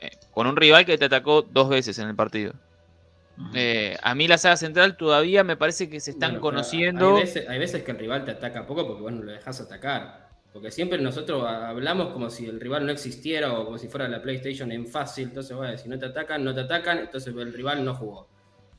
Eh, 0.00 0.10
con 0.32 0.46
un 0.46 0.56
rival 0.56 0.84
que 0.84 0.98
te 0.98 1.06
atacó 1.06 1.42
dos 1.42 1.68
veces 1.68 1.98
en 1.98 2.08
el 2.08 2.14
partido. 2.14 2.54
Eh, 3.54 3.96
a 4.02 4.14
mí 4.14 4.26
la 4.28 4.38
saga 4.38 4.56
central 4.56 4.96
todavía 4.96 5.44
me 5.44 5.56
parece 5.56 5.88
que 5.90 6.00
se 6.00 6.12
están 6.12 6.30
Bueno, 6.32 6.42
conociendo. 6.42 7.16
Hay 7.16 7.22
veces, 7.22 7.48
hay 7.48 7.58
veces 7.58 7.82
que 7.82 7.90
el 7.90 7.98
rival 7.98 8.24
te 8.24 8.30
ataca 8.32 8.66
poco 8.66 8.86
porque 8.86 9.02
vos 9.02 9.12
no 9.12 9.22
lo 9.22 9.32
dejas 9.32 9.60
atacar. 9.60 10.26
Porque 10.52 10.70
siempre 10.70 10.98
nosotros 10.98 11.44
hablamos 11.46 12.12
como 12.14 12.30
si 12.30 12.46
el 12.46 12.58
rival 12.58 12.86
no 12.86 12.92
existiera 12.92 13.52
o 13.52 13.66
como 13.66 13.76
si 13.76 13.88
fuera 13.88 14.08
la 14.08 14.22
PlayStation 14.22 14.72
en 14.72 14.86
fácil. 14.86 15.24
Entonces, 15.24 15.54
bueno, 15.54 15.76
si 15.76 15.86
no 15.88 15.98
te 15.98 16.06
atacan, 16.06 16.42
no 16.42 16.54
te 16.54 16.62
atacan, 16.62 16.98
entonces 16.98 17.34
el 17.36 17.52
rival 17.52 17.84
no 17.84 17.94
jugó. 17.94 18.26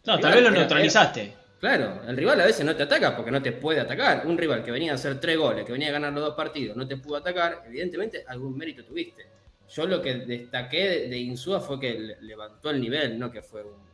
No, 0.05 0.19
tal 0.19 0.33
vez 0.33 0.41
lo 0.41 0.49
Era- 0.49 0.57
neutralizaste. 0.59 1.33
Claro, 1.59 2.01
el 2.07 2.15
rival 2.15 2.39
a 2.41 2.45
veces 2.45 2.63
no 2.65 2.75
te 2.75 2.83
ataca 2.83 3.15
porque 3.15 3.31
no 3.31 3.41
te 3.41 3.51
puede 3.51 3.79
atacar. 3.79 4.25
Un 4.25 4.37
rival 4.37 4.63
que 4.63 4.71
venía 4.71 4.91
a 4.91 4.95
hacer 4.95 5.19
tres 5.19 5.37
goles, 5.37 5.65
que 5.65 5.71
venía 5.71 5.89
a 5.89 5.91
ganar 5.91 6.13
los 6.13 6.23
dos 6.23 6.35
partidos, 6.35 6.75
no 6.77 6.87
te 6.87 6.97
pudo 6.97 7.17
atacar, 7.17 7.63
evidentemente 7.67 8.23
algún 8.27 8.55
mérito 8.57 8.83
tuviste. 8.83 9.25
Yo 9.69 9.85
lo 9.85 10.01
que 10.01 10.15
destaqué 10.15 10.87
de, 10.87 11.07
de 11.09 11.17
Insúa 11.17 11.59
fue 11.59 11.79
que 11.79 11.93
le- 11.99 12.21
levantó 12.21 12.69
el 12.69 12.79
nivel, 12.79 13.17
no 13.19 13.31
que 13.31 13.41
fue 13.41 13.63
un 13.63 13.86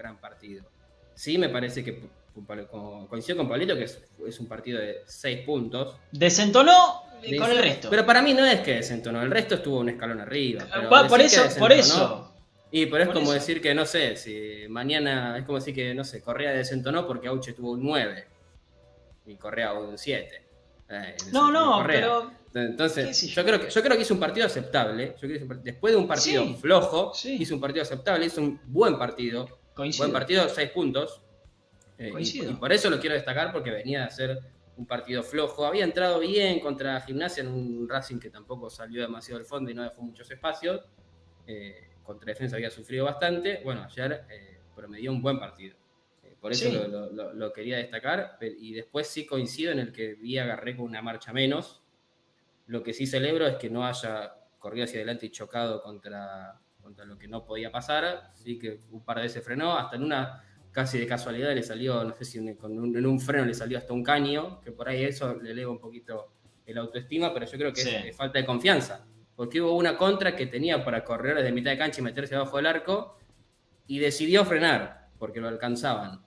gran 0.00 0.16
partido. 0.18 0.64
Sí, 1.14 1.36
me 1.38 1.48
parece 1.50 1.84
que 1.84 2.00
coincido 3.08 3.36
con 3.38 3.48
Pablito 3.48 3.74
que 3.76 3.84
es, 3.84 4.02
es 4.26 4.40
un 4.40 4.46
partido 4.46 4.80
de 4.80 5.02
seis 5.06 5.40
puntos. 5.44 5.96
Desentonó 6.12 7.02
eh, 7.22 7.32
De 7.32 7.36
con 7.36 7.50
el 7.50 7.58
resto. 7.58 7.90
Pero 7.90 8.06
para 8.06 8.22
mí 8.22 8.32
no 8.32 8.44
es 8.46 8.60
que 8.60 8.76
desentonó, 8.76 9.22
el 9.22 9.30
resto 9.30 9.56
estuvo 9.56 9.80
un 9.80 9.90
escalón 9.90 10.20
arriba. 10.20 10.64
pero 10.72 10.88
Va, 10.88 11.06
por 11.06 11.20
eso, 11.20 11.42
por 11.58 11.72
eso. 11.72 12.32
y 12.70 12.86
pero 12.86 13.02
es 13.02 13.08
Por 13.08 13.14
como 13.16 13.26
eso. 13.26 13.34
decir 13.34 13.60
que, 13.60 13.74
no 13.74 13.84
sé, 13.84 14.16
si 14.16 14.64
mañana 14.68 15.36
es 15.38 15.44
como 15.44 15.58
decir 15.58 15.74
que, 15.74 15.92
no 15.94 16.04
sé, 16.04 16.22
Correa 16.22 16.52
desentonó 16.52 17.06
porque 17.06 17.28
Auche 17.28 17.52
tuvo 17.52 17.72
un 17.72 17.82
9 17.82 18.24
y 19.26 19.34
Correa 19.36 19.74
un 19.74 19.98
7. 19.98 20.42
Eh, 20.88 21.16
No, 21.32 21.50
no, 21.52 21.74
Correa. 21.82 22.00
pero. 22.00 22.40
Entonces, 22.52 23.20
yo. 23.32 23.44
creo, 23.44 23.60
que, 23.60 23.70
yo 23.70 23.80
creo 23.82 23.96
que 23.96 24.02
hizo 24.02 24.14
un 24.14 24.18
partido 24.18 24.44
aceptable. 24.46 25.08
Yo 25.12 25.18
creo 25.20 25.30
que 25.30 25.36
hizo 25.36 25.44
un 25.44 25.50
part- 25.50 25.62
después 25.62 25.92
de 25.92 25.98
un 26.00 26.08
partido 26.08 26.42
Sí, 26.42 26.56
flojo, 26.60 27.12
sí. 27.14 27.36
hizo 27.38 27.54
un 27.54 27.60
partido 27.60 27.82
aceptable, 27.82 28.26
hizo 28.26 28.40
un 28.40 28.60
buen 28.66 28.98
partido. 28.98 29.59
Buen 29.98 30.12
partido, 30.12 30.48
seis 30.48 30.70
puntos. 30.70 31.22
Eh, 31.98 32.12
y, 32.18 32.42
por 32.54 32.72
eso 32.72 32.90
lo 32.90 32.98
quiero 32.98 33.14
destacar 33.14 33.52
porque 33.52 33.70
venía 33.70 34.04
a 34.04 34.10
ser 34.10 34.38
un 34.76 34.86
partido 34.86 35.22
flojo. 35.22 35.64
Había 35.64 35.84
entrado 35.84 36.18
bien 36.18 36.60
contra 36.60 37.00
Gimnasia 37.00 37.42
en 37.42 37.48
un 37.48 37.88
Racing 37.88 38.18
que 38.18 38.30
tampoco 38.30 38.70
salió 38.70 39.02
demasiado 39.02 39.38
del 39.38 39.46
fondo 39.46 39.70
y 39.70 39.74
no 39.74 39.82
dejó 39.82 40.02
muchos 40.02 40.30
espacios. 40.30 40.82
Eh, 41.46 41.90
contra 42.02 42.26
defensa 42.26 42.56
había 42.56 42.70
sufrido 42.70 43.04
bastante. 43.04 43.60
Bueno, 43.62 43.84
ayer 43.84 44.24
eh, 44.30 44.60
promedió 44.74 45.12
un 45.12 45.22
buen 45.22 45.38
partido. 45.38 45.76
Eh, 46.24 46.36
por 46.40 46.52
eso 46.52 46.70
lo, 47.34 47.52
quería 47.52 47.76
destacar. 47.76 48.38
Y 48.40 48.72
después 48.72 49.06
sí 49.06 49.26
coincido 49.26 49.72
en 49.72 49.78
el 49.78 49.92
que 49.92 50.14
vi 50.14 50.38
agarré 50.38 50.76
con 50.76 50.86
una 50.86 51.02
marcha 51.02 51.32
menos. 51.32 51.82
Lo 52.66 52.82
que 52.82 52.92
sí 52.92 53.06
celebro 53.06 53.46
es 53.46 53.56
que 53.56 53.68
no 53.68 53.86
haya 53.86 54.34
corrido 54.58 54.84
hacia 54.84 54.98
adelante 54.98 55.26
y 55.26 55.30
chocado 55.30 55.82
contra, 55.82 56.60
contra 56.90 57.04
lo 57.04 57.16
que 57.16 57.28
no 57.28 57.44
podía 57.44 57.70
pasar. 57.70 58.32
Sí 58.34 58.58
que 58.58 58.80
un 58.90 59.04
par 59.04 59.18
de 59.18 59.22
veces 59.24 59.44
frenó. 59.44 59.78
Hasta 59.78 59.96
en 59.96 60.02
una 60.02 60.42
casi 60.72 60.98
de 60.98 61.06
casualidad 61.06 61.54
le 61.54 61.62
salió, 61.62 62.02
no 62.02 62.14
sé 62.14 62.24
si 62.24 62.38
en 62.38 63.06
un 63.06 63.20
freno 63.20 63.44
le 63.44 63.54
salió 63.54 63.78
hasta 63.78 63.92
un 63.92 64.02
caño, 64.02 64.60
que 64.60 64.72
por 64.72 64.88
ahí 64.88 65.04
eso 65.04 65.34
le 65.34 65.52
eleva 65.52 65.70
un 65.70 65.78
poquito 65.78 66.32
el 66.66 66.78
autoestima, 66.78 67.32
pero 67.32 67.46
yo 67.46 67.58
creo 67.58 67.72
que 67.72 68.08
es, 68.08 68.16
falta 68.16 68.38
de 68.38 68.44
confianza, 68.44 69.04
porque 69.34 69.60
hubo 69.60 69.76
una 69.76 69.96
contra 69.96 70.36
que 70.36 70.46
tenía 70.46 70.84
para 70.84 71.04
correr 71.04 71.36
desde 71.36 71.50
mitad 71.50 71.72
de 71.72 71.78
cancha 71.78 72.00
y 72.00 72.04
meterse 72.04 72.36
abajo 72.36 72.56
del 72.56 72.66
arco, 72.66 73.18
y 73.88 73.98
decidió 73.98 74.44
frenar, 74.44 75.08
porque 75.18 75.40
lo 75.40 75.48
alcanzaban. 75.48 76.24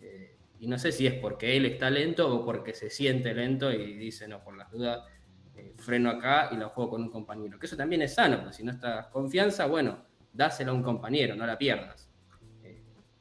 Eh, 0.00 0.36
y 0.58 0.66
no 0.66 0.78
sé 0.78 0.90
si 0.90 1.06
es 1.06 1.14
porque 1.14 1.56
él 1.56 1.66
está 1.66 1.88
lento 1.88 2.34
o 2.34 2.44
porque 2.44 2.74
se 2.74 2.90
siente 2.90 3.32
lento 3.34 3.72
y 3.72 3.94
dice, 3.94 4.26
no, 4.26 4.42
por 4.42 4.56
las 4.56 4.72
dudas, 4.72 5.04
eh, 5.56 5.74
freno 5.76 6.10
acá 6.10 6.50
y 6.52 6.56
la 6.56 6.68
juego 6.68 6.90
con 6.90 7.02
un 7.02 7.10
compañero. 7.10 7.58
Que 7.58 7.66
eso 7.66 7.76
también 7.76 8.02
es 8.02 8.14
sano, 8.14 8.38
porque 8.40 8.54
si 8.54 8.64
no 8.64 8.72
estás 8.72 9.06
confianza, 9.08 9.66
bueno, 9.66 9.98
dásela 10.32 10.70
a 10.70 10.74
un 10.74 10.82
compañero, 10.82 11.34
no 11.34 11.46
la 11.46 11.56
pierdas 11.56 12.06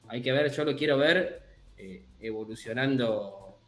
hay 0.07 0.21
que 0.21 0.31
ver, 0.31 0.51
yo 0.51 0.63
lo 0.63 0.75
quiero 0.75 0.97
ver 0.97 1.41
eh, 1.77 2.05
evolucionando 2.19 3.59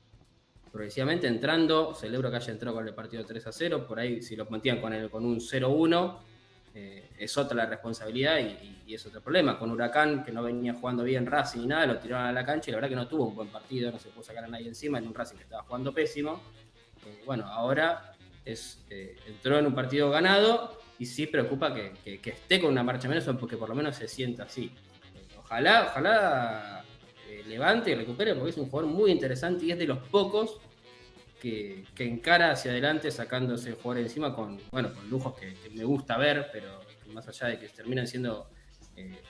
progresivamente, 0.72 1.28
entrando. 1.28 1.93
Celebro 1.95 2.30
que 2.30 2.38
haya 2.38 2.51
entrado 2.51 2.76
con 2.76 2.88
el 2.88 2.93
partido 2.93 3.26
3 3.26 3.47
a 3.47 3.51
0. 3.51 3.88
Por 3.88 3.99
ahí, 3.99 4.22
si 4.22 4.36
lo 4.36 4.45
mantienen 4.45 4.82
con, 4.82 5.09
con 5.09 5.26
un 5.26 5.39
0-1, 5.39 6.20
eh, 6.76 7.09
es 7.18 7.38
otra 7.38 7.55
la 7.55 7.65
responsabilidad 7.65 8.39
y, 8.39 8.93
es 8.93 9.05
otro 9.05 9.22
problema. 9.22 9.57
Con 9.57 9.72
Huracán, 9.72 10.24
que 10.24 10.32
no 10.32 10.43
venía 10.43 10.74
jugando 10.74 11.03
bien 11.03 11.26
Racing 11.26 11.61
ni 11.61 11.68
nada, 11.68 11.86
lo 11.86 11.97
tiraron 11.97 12.28
a 12.28 12.32
la 12.32 12.45
cancha 12.45 12.70
y 12.70 12.72
la 12.72 12.78
verdad 12.78 12.89
que 12.89 12.95
no 12.95 13.07
tuvo 13.07 13.28
un 13.28 13.36
buen 13.36 13.49
partido, 13.49 13.91
no 13.91 13.99
se 13.99 14.09
pudo 14.09 14.24
sacar 14.24 14.45
a 14.45 14.47
nadie 14.47 14.68
encima 14.68 14.97
en 14.97 15.07
un 15.07 15.13
Racing 15.13 15.38
que 15.38 15.43
estaba 15.43 15.63
jugando 15.63 15.93
pésimo. 15.93 16.41
Eh, 17.05 17.24
bueno, 17.26 17.45
ahora 17.47 18.13
es, 18.52 18.86
entró 19.28 19.60
en 19.60 19.66
un 19.68 19.76
partido 19.76 20.10
ganado 20.10 20.80
y 21.00 21.06
sí 21.06 21.28
preocupa 21.28 21.74
que, 21.74 22.20
esté 22.24 22.62
con 22.62 22.72
una 22.72 22.84
marcha 22.84 23.08
menos 23.08 23.26
porque 23.39 23.58
por 23.58 23.70
lo 23.70 23.76
menos 23.76 23.95
se 23.95 24.08
sienta 24.08 24.43
así 24.43 24.72
ojalá, 25.48 25.88
ojalá 25.89 26.84
eh, 27.30 27.43
levante 27.48 27.91
y 27.91 27.95
recupere, 27.95 28.36
porque 28.36 28.52
es 28.52 28.58
un 28.58 28.70
jugador 28.70 28.91
muy 28.91 29.12
interesante 29.12 29.66
y 29.66 29.72
es 29.72 29.80
de 29.80 29.88
los 29.88 30.00
pocos 30.00 30.60
que, 31.41 31.86
encara 31.98 32.52
hacia 32.52 32.72
adelante 32.72 33.12
sacándose 33.12 33.70
el 33.70 33.76
jugador 33.76 34.04
encima 34.04 34.36
con, 34.36 34.60
bueno, 34.72 34.93
con 34.93 35.10
lujos 35.10 35.36
que, 35.39 35.56
me 35.74 35.84
gusta 35.86 36.18
ver, 36.18 36.50
pero 36.52 36.82
más 37.14 37.28
allá 37.28 37.48
de 37.48 37.60
que 37.60 37.70
terminan 37.70 38.08
siendo 38.08 38.50
eh, 38.98 39.22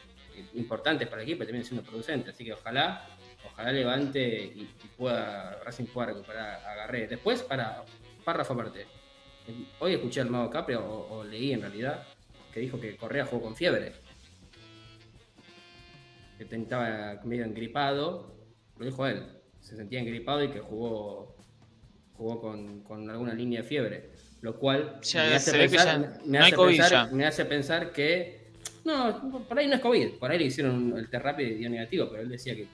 importantes 0.56 1.08
para 1.08 1.22
el 1.22 1.28
equipo, 1.28 1.44
terminan 1.44 1.66
siendo 1.66 1.88
producentes. 1.88 2.34
Así 2.34 2.44
que 2.46 2.54
ojalá, 2.54 3.08
ojalá 3.46 3.72
levante 3.72 4.22
y, 4.28 4.68
pueda, 4.98 5.60
Racing 5.64 5.86
pueda 5.86 6.08
recuperar 6.08 6.66
a 6.66 6.76
Garré. 6.76 7.08
Después, 7.08 7.44
para 7.44 7.84
párrafo 8.24 8.54
aparte. 8.54 8.88
Hoy 9.80 9.94
escuché 9.94 10.22
al 10.22 10.30
Mago 10.30 10.50
Capri, 10.50 10.76
o, 10.76 11.24
leí 11.24 11.54
en 11.54 11.62
realidad, 11.62 12.04
que 12.54 12.60
dijo 12.60 12.80
que 12.80 12.96
Correa 12.98 13.26
jugó 13.26 13.44
con 13.44 13.56
fiebre. 13.56 13.94
Que 16.38 16.44
estaba 16.44 17.20
medio 17.24 17.46
engripado, 17.46 18.36
lo 18.78 18.86
dijo 18.86 19.08
él, 19.08 19.24
se 19.60 19.76
sentía 19.76 20.00
engripado 20.00 20.44
y 20.44 20.50
que 20.50 20.60
jugó, 20.60 21.36
jugó 22.14 22.42
con, 22.42 23.10
alguna 23.10 23.34
línea 23.34 23.62
de 23.62 23.68
fiebre, 23.68 24.10
lo 24.42 24.58
cual 24.58 25.00
me, 25.14 25.36
hace 25.36 25.52
pensar, 25.58 26.22
me, 27.12 27.26
hace 27.26 27.46
pensar, 27.46 27.92
que 27.92 28.52
no, 28.86 29.44
por 29.48 29.58
ahí 29.58 29.68
no 29.68 29.76
es 29.76 29.82
COVID, 29.82 30.12
por 30.20 30.30
ahí 30.30 30.38
le 30.38 30.46
hicieron 30.46 30.94
el 30.96 31.10
test 31.10 31.24
rápido 31.24 31.50
y 31.50 31.56
dio 31.56 31.70
negativo, 31.70 32.08
pero 32.10 32.22
él 32.22 32.30
decía 32.30 32.56
que, 32.56 32.68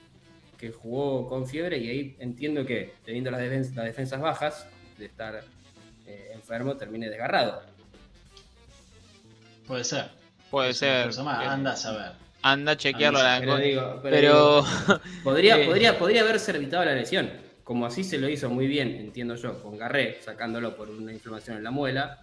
que 0.57 0.71
jugó 0.71 1.27
con 1.29 1.47
fiebre 1.47 1.77
y 1.77 1.89
ahí 1.89 2.15
entiendo 2.19 2.65
que 2.65 2.93
teniendo 3.05 3.31
las, 3.31 3.41
las 3.75 3.85
defensas 3.85 4.19
bajas, 4.19 4.67
de 4.97 5.05
estar 5.05 5.43
enfermo, 6.43 6.75
termine 6.75 7.09
desgarrado. 7.09 7.63
Puede 9.65 9.85
ser. 9.85 10.09
Puede 10.51 10.73
ser. 10.73 11.09
anda 11.17 11.71
a 11.71 11.75
saber. 11.75 12.11
Anda 12.41 12.73
a 12.73 12.77
chequearlo 12.77 13.19
a 13.19 13.39
la 13.39 14.01
pero, 14.03 14.65
podría, 15.23 15.65
podría, 15.65 15.97
podría 15.97 16.21
haberse 16.21 16.51
evitado 16.51 16.83
la 16.83 16.93
lesión. 16.93 17.31
Como 17.63 17.85
así 17.85 18.03
se 18.03 18.17
lo 18.17 18.27
hizo 18.27 18.49
muy 18.49 18.67
bien, 18.67 18.89
entiendo 18.89 19.35
yo, 19.35 19.63
con 19.63 19.77
Garré, 19.77 20.21
sacándolo 20.21 20.75
por 20.75 20.89
una 20.89 21.13
inflamación 21.13 21.55
en 21.57 21.63
la 21.63 21.71
muela, 21.71 22.19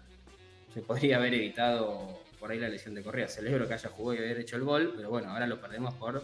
se 0.74 0.82
podría 0.82 1.16
haber 1.16 1.32
evitado 1.32 2.20
por 2.38 2.50
ahí 2.50 2.58
la 2.58 2.68
lesión 2.68 2.94
de 2.94 3.02
Correa. 3.02 3.26
Celebro 3.26 3.66
que 3.66 3.74
haya 3.74 3.88
jugado 3.88 4.20
y 4.20 4.24
haber 4.24 4.38
hecho 4.40 4.56
el 4.56 4.64
gol, 4.64 4.92
pero 4.94 5.08
bueno, 5.08 5.30
ahora 5.30 5.46
lo 5.46 5.58
perdemos 5.58 5.94
por 5.94 6.22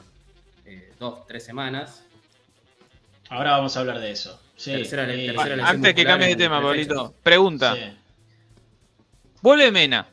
eh, 0.67 0.93
dos, 1.01 1.27
tres 1.27 1.43
semanas. 1.45 2.05
Ahora 3.31 3.53
vamos 3.53 3.75
a 3.77 3.81
hablar 3.81 4.01
de 4.01 4.11
eso. 4.11 4.39
Eh, 4.65 5.37
antes 5.63 5.95
que 5.95 6.05
cambie 6.05 6.29
de 6.29 6.37
tema, 6.37 6.63
Pablito, 6.63 7.15
pregunta. 7.23 7.77
¿Vuelve 9.43 9.71
Mena? 9.71 10.07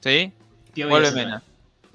¿Sí? 0.00 0.32
Vuelve 0.76 1.10
Mena. 1.10 1.42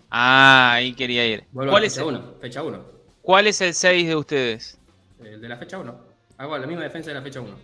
Ah, 0.10 0.74
ahí 0.74 0.94
quería 0.94 1.26
ir. 1.26 1.46
¿Cuál 1.54 1.86
es 1.86 1.98
uno? 1.98 2.36
Fecha 2.42 2.62
1. 2.62 2.86
¿Cuál 3.22 3.48
es 3.48 3.62
el 3.62 3.74
6 3.74 4.08
de 4.10 4.16
ustedes? 4.16 4.78
El 5.24 5.40
de 5.40 5.48
la 5.48 5.58
fecha 5.58 5.78
1. 5.78 6.06
Hago 6.38 6.58
la 6.58 6.68
misma 6.68 6.84
defensa 6.84 7.12
de 7.12 7.16
la 7.16 7.22
fecha 7.22 7.40
1. 7.40 7.56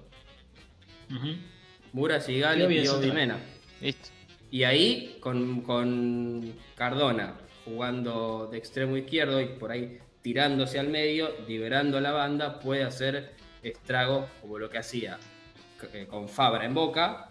Mura, 1.91 2.22
Sigali, 2.22 2.63
y 2.63 3.11
Mena. 3.11 3.38
Listo. 3.82 4.09
Y 4.49 4.63
ahí 4.63 5.18
con, 5.20 5.61
con 5.61 6.53
Cardona 6.76 7.34
jugando 7.65 8.47
de 8.49 8.57
extremo 8.57 8.95
izquierdo 8.95 9.41
y 9.41 9.47
por 9.47 9.72
ahí 9.72 9.99
tirándose 10.22 10.80
al 10.80 10.88
medio, 10.88 11.30
liberando 11.47 11.99
la 11.99 12.11
banda, 12.11 12.59
puede 12.59 12.84
hacer 12.84 13.36
estragos 13.70 14.30
como 14.41 14.59
lo 14.59 14.70
que 14.70 14.78
hacía 14.78 15.18
eh, 15.93 16.07
con 16.07 16.28
Fabra 16.28 16.65
en 16.65 16.74
Boca 16.74 17.28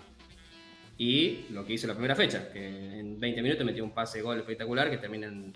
y 0.98 1.46
lo 1.50 1.64
que 1.64 1.74
hizo 1.74 1.86
la 1.86 1.94
primera 1.94 2.14
fecha, 2.14 2.50
que 2.50 2.66
en 2.98 3.20
20 3.20 3.42
minutos 3.42 3.66
metió 3.66 3.84
un 3.84 3.90
pase 3.90 4.22
gol 4.22 4.38
espectacular 4.38 4.90
que 4.90 4.98
termina 4.98 5.26
en, 5.26 5.54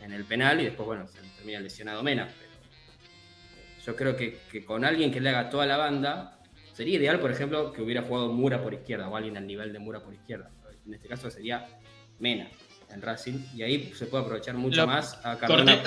el 0.00 0.24
penal 0.24 0.60
y 0.60 0.64
después, 0.64 0.86
bueno, 0.86 1.06
se 1.06 1.18
termina 1.36 1.60
lesionado 1.60 2.02
Mena. 2.02 2.28
Pero 2.28 2.52
eh, 2.52 3.82
yo 3.84 3.96
creo 3.96 4.16
que, 4.16 4.64
con 4.64 4.84
alguien 4.84 5.10
que 5.10 5.20
le 5.20 5.30
haga 5.30 5.48
toda 5.48 5.66
la 5.66 5.76
banda, 5.76 6.38
sería 6.72 6.96
ideal, 6.98 7.20
por 7.20 7.30
ejemplo, 7.30 7.72
que 7.72 7.82
hubiera 7.82 8.02
jugado 8.02 8.32
Mura 8.32 8.62
por 8.62 8.74
izquierda 8.74 9.08
o 9.08 9.16
alguien 9.16 9.36
al 9.36 9.46
nivel 9.46 9.72
de 9.72 9.78
Mura 9.78 10.02
por 10.02 10.12
izquierda. 10.14 10.50
En 10.86 10.94
este 10.94 11.08
caso 11.08 11.30
sería 11.30 11.66
Mena 12.18 12.50
en 12.92 13.02
Racing 13.02 13.38
y 13.54 13.62
ahí 13.62 13.92
se 13.94 14.06
puede 14.06 14.24
aprovechar 14.24 14.54
mucho 14.54 14.86
más 14.86 15.18
a 15.24 15.38
Cardona. 15.38 15.82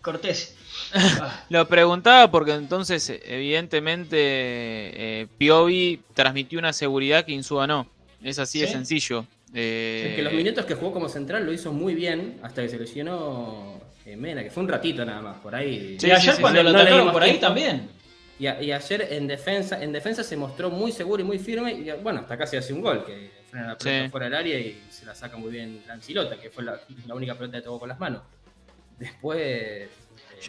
Cortés. 0.00 0.56
Lo 1.50 1.66
preguntaba 1.68 2.30
porque 2.30 2.52
entonces, 2.52 3.12
evidentemente, 3.24 4.16
eh, 4.18 5.26
Piovi 5.38 6.00
transmitió 6.14 6.58
una 6.58 6.72
seguridad 6.72 7.24
que 7.24 7.32
Insúa 7.32 7.66
no. 7.66 7.86
Es 8.22 8.38
así 8.38 8.60
de 8.60 8.66
sencillo. 8.66 9.24
Eh, 9.54 10.12
que 10.16 10.22
los 10.22 10.32
minutos 10.32 10.66
que 10.66 10.74
jugó 10.74 10.92
como 10.92 11.08
central 11.08 11.46
lo 11.46 11.52
hizo 11.52 11.72
muy 11.72 11.94
bien 11.94 12.38
hasta 12.42 12.62
que 12.62 12.68
se 12.68 12.78
lesionó 12.78 13.80
eh, 14.04 14.16
Mena, 14.16 14.42
que 14.42 14.50
fue 14.50 14.62
un 14.62 14.68
ratito 14.68 15.04
nada 15.04 15.22
más 15.22 15.38
por 15.38 15.54
ahí. 15.54 15.96
Sí, 15.98 16.10
ayer 16.10 16.36
cuando 16.40 16.62
lo 16.62 16.72
tocaron 16.72 17.12
por 17.12 17.22
ahí 17.22 17.38
también. 17.38 17.88
Y, 18.38 18.46
ayer 18.46 19.08
en 19.10 19.26
defensa, 19.26 19.82
en 19.82 19.92
defensa 19.92 20.22
se 20.22 20.36
mostró 20.36 20.70
muy 20.70 20.92
seguro 20.92 21.22
y 21.22 21.26
muy 21.26 21.38
firme. 21.38 21.72
Y 21.72 21.90
bueno, 22.02 22.20
hasta 22.20 22.36
casi 22.36 22.56
hace 22.56 22.72
un 22.72 22.82
gol, 22.82 23.04
que 23.04 23.30
frena 23.48 23.68
la 23.68 23.78
pelota 23.78 24.10
fuera 24.10 24.26
del 24.26 24.34
área 24.34 24.58
y 24.58 24.80
se 24.90 25.06
la 25.06 25.14
saca 25.14 25.36
muy 25.36 25.50
bien 25.50 25.82
Lancilota, 25.86 26.38
que 26.40 26.50
fue 26.50 26.64
la, 26.64 26.80
única 27.12 27.34
pelota 27.34 27.58
que 27.58 27.64
tocó 27.64 27.80
con 27.80 27.88
las 27.88 27.98
manos. 27.98 28.22
Después. 28.98 29.38
Eh, 29.40 29.88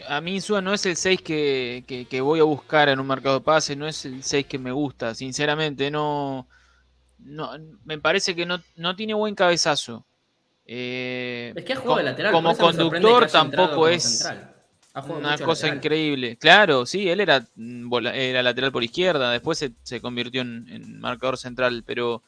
a 0.08 0.22
mí 0.22 0.36
Insúa 0.36 0.62
no 0.62 0.74
es 0.74 0.86
el 0.86 0.95
6 0.95 1.22
que, 1.22 2.20
voy 2.22 2.39
a 2.39 2.43
buscar 2.43 2.89
en 2.89 3.00
un 3.00 3.08
mercado 3.08 3.39
de 3.39 3.45
pase, 3.45 3.76
no 3.76 3.88
es 3.88 4.06
el 4.06 4.24
6 4.24 4.45
que 4.45 4.60
me 4.60 4.72
gusta, 4.72 5.16
sinceramente, 5.16 5.89
no, 5.89 6.47
no 7.20 7.52
me 7.86 7.97
parece 7.97 8.36
que 8.36 8.45
no, 8.45 8.62
no 8.76 8.95
tiene 8.95 9.14
buen 9.14 9.36
cabezazo. 9.36 10.06
Eh, 10.66 11.52
es 11.56 11.66
que 11.66 11.74
ha 11.74 11.78
jugado 11.78 11.97
de 11.97 12.04
lateral. 12.04 12.32
Como 12.32 12.56
conductor 12.56 13.28
tampoco 13.28 13.88
es 13.88 14.28
una 15.08 15.38
cosa 15.39 15.68
increíble. 15.68 16.38
Claro, 16.38 16.86
sí, 16.86 17.10
él 17.10 17.22
era, 17.22 17.47
era 18.14 18.43
lateral 18.43 18.72
por 18.72 18.84
izquierda, 18.84 19.32
después 19.32 19.58
se, 19.58 19.72
se 19.84 20.02
convirtió 20.02 20.41
en, 20.41 21.00
marcador 21.00 21.38
central, 21.38 21.84
pero 21.86 22.24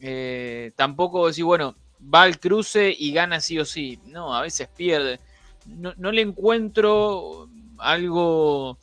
eh, 0.00 0.72
tampoco 0.76 1.26
decir, 1.26 1.44
bueno, 1.44 1.74
va 2.02 2.22
al 2.22 2.38
cruce 2.38 2.94
y 2.96 3.12
gana 3.12 3.40
sí 3.40 3.58
o 3.58 3.64
sí. 3.64 3.98
No, 4.06 4.34
a 4.34 4.42
veces 4.42 4.68
pierde. 4.68 5.20
No, 5.66 6.12
le 6.12 6.22
encuentro 6.22 7.48
algo 7.78 8.78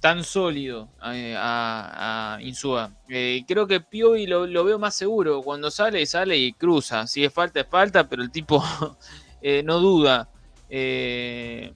tan 0.00 0.22
sólido 0.22 0.90
eh, 1.06 1.34
a, 1.38 2.38
Insúa. 2.42 2.90
Eh, 3.08 3.42
creo 3.48 3.66
que 3.66 3.80
Piovi 3.80 4.26
lo, 4.26 4.46
lo, 4.46 4.64
veo 4.64 4.78
más 4.78 4.94
seguro. 4.94 5.42
Cuando 5.42 5.70
sale, 5.70 6.04
sale 6.06 6.36
y 6.36 6.52
cruza. 6.52 7.06
Si 7.06 7.24
es 7.24 7.32
falta, 7.32 7.60
es 7.60 7.66
falta, 7.66 8.08
pero 8.08 8.22
el 8.22 8.30
tipo 8.30 8.62
no 9.64 9.78
duda. 9.78 10.28
Eh, 10.68 11.72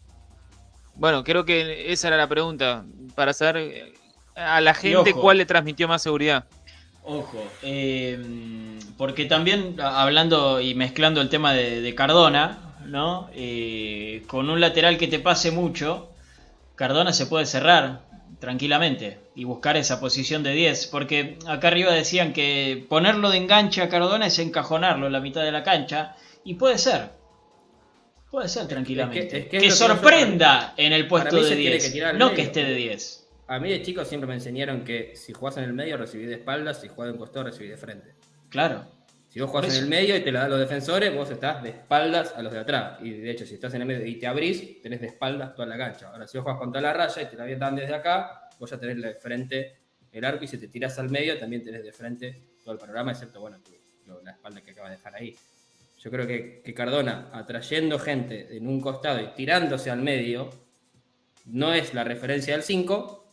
bueno, 0.96 1.22
creo 1.22 1.44
que 1.44 1.92
esa 1.92 2.08
era 2.08 2.16
la 2.16 2.28
pregunta, 2.28 2.84
para 3.14 3.32
saber 3.32 3.92
a 4.34 4.60
la 4.60 4.74
gente 4.74 5.14
cuál 5.14 5.38
le 5.38 5.46
transmitió 5.46 5.86
más 5.86 6.02
seguridad. 6.02 6.44
Ojo, 7.10 7.42
em, 7.62 8.78
porque 8.98 9.24
también 9.24 9.76
hablando 9.80 10.60
y 10.60 10.74
mezclando 10.74 11.22
el 11.22 11.30
tema 11.30 11.54
de, 11.54 11.94
Cardona, 11.94 12.74
¿no? 12.84 13.30
Eh, 13.34 14.24
con 14.26 14.50
un 14.50 14.60
lateral 14.60 14.98
que 14.98 15.08
te 15.08 15.18
pase 15.18 15.50
mucho, 15.50 16.10
Cardona 16.74 17.14
se 17.14 17.24
puede 17.24 17.46
cerrar 17.46 18.02
tranquilamente 18.40 19.20
y 19.34 19.44
buscar 19.44 19.78
esa 19.78 20.00
posición 20.00 20.42
de 20.42 20.52
10, 20.52 20.88
porque 20.88 21.38
acá 21.46 21.68
arriba 21.68 21.92
decían 21.92 22.34
que 22.34 22.84
ponerlo 22.90 23.30
de 23.30 23.38
enganche 23.38 23.80
a 23.80 23.88
Cardona 23.88 24.26
es 24.26 24.38
encajonarlo 24.38 25.06
en 25.06 25.12
la 25.14 25.20
mitad 25.20 25.42
de 25.42 25.52
la 25.52 25.62
cancha, 25.62 26.14
y 26.44 26.54
puede 26.54 26.76
ser, 26.76 27.08
Puede 28.30 28.48
ser 28.48 28.68
tranquilamente. 28.68 29.48
que, 29.48 29.70
sorprenda 29.70 30.74
en 30.76 30.92
el 30.92 31.08
puesto 31.08 31.42
de 31.42 31.56
10. 31.56 31.94
No 32.16 32.34
que 32.34 32.42
esté 32.42 32.64
de 32.64 32.74
10. 32.74 33.17
A 33.48 33.58
mí 33.58 33.70
de 33.70 33.82
chico 33.82 34.04
siempre 34.04 34.28
me 34.28 34.34
enseñaron 34.34 34.84
que 34.84 35.16
si 35.16 35.32
jugás 35.32 35.56
en 35.56 35.64
el 35.64 35.72
medio 35.72 35.96
recibí 35.96 36.26
de 36.26 36.34
espaldas, 36.34 36.80
si 36.80 36.88
jugás 36.88 37.10
en 37.10 37.16
costado 37.16 37.46
recibí 37.46 37.68
de 37.68 37.76
frente. 37.76 38.14
Claro. 38.48 38.86
Si 39.28 39.40
vos 39.40 39.50
jugás 39.50 39.74
en 39.74 39.82
el 39.82 39.88
medio 39.88 40.16
y 40.16 40.20
te 40.20 40.32
lo 40.32 40.38
dan 40.38 40.50
los 40.50 40.58
defensores, 40.58 41.14
vos 41.14 41.30
estás 41.30 41.62
de 41.62 41.70
espaldas 41.70 42.32
a 42.36 42.42
los 42.42 42.52
de 42.52 42.60
atrás. 42.60 42.98
Y 43.02 43.10
de 43.10 43.30
hecho, 43.30 43.44
si 43.44 43.54
estás 43.54 43.74
en 43.74 43.82
el 43.82 43.88
medio 43.88 44.06
y 44.06 44.18
te 44.18 44.26
abrís, 44.26 44.80
tenés 44.80 45.00
de 45.00 45.08
espaldas 45.08 45.54
toda 45.54 45.66
la 45.66 45.76
cancha. 45.76 46.08
Ahora, 46.08 46.26
si 46.26 46.38
vos 46.38 46.44
jugás 46.44 46.58
contra 46.58 46.80
la 46.80 46.92
raya 46.92 47.22
y 47.22 47.26
te 47.26 47.36
la 47.36 47.46
dan 47.56 47.76
desde 47.76 47.94
acá, 47.94 48.48
vos 48.58 48.70
ya 48.70 48.78
tenés 48.78 49.02
de 49.02 49.14
frente 49.14 49.76
el 50.12 50.24
arco 50.24 50.44
y 50.44 50.48
si 50.48 50.58
te 50.58 50.68
tirás 50.68 50.98
al 50.98 51.10
medio, 51.10 51.38
también 51.38 51.62
tenés 51.62 51.84
de 51.84 51.92
frente 51.92 52.48
todo 52.62 52.72
el 52.72 52.78
panorama, 52.78 53.12
excepto, 53.12 53.40
bueno, 53.40 53.58
la 54.24 54.32
espalda 54.32 54.62
que 54.62 54.70
acaba 54.70 54.88
de 54.88 54.96
dejar 54.96 55.14
ahí. 55.14 55.36
Yo 55.98 56.10
creo 56.10 56.26
que, 56.26 56.74
Cardona, 56.74 57.28
atrayendo 57.32 57.98
gente 57.98 58.56
en 58.56 58.66
un 58.66 58.80
costado 58.80 59.20
y 59.20 59.28
tirándose 59.28 59.90
al 59.90 60.00
medio, 60.00 60.50
no 61.46 61.72
es 61.72 61.92
la 61.92 62.04
referencia 62.04 62.54
del 62.54 62.62
5. 62.62 63.27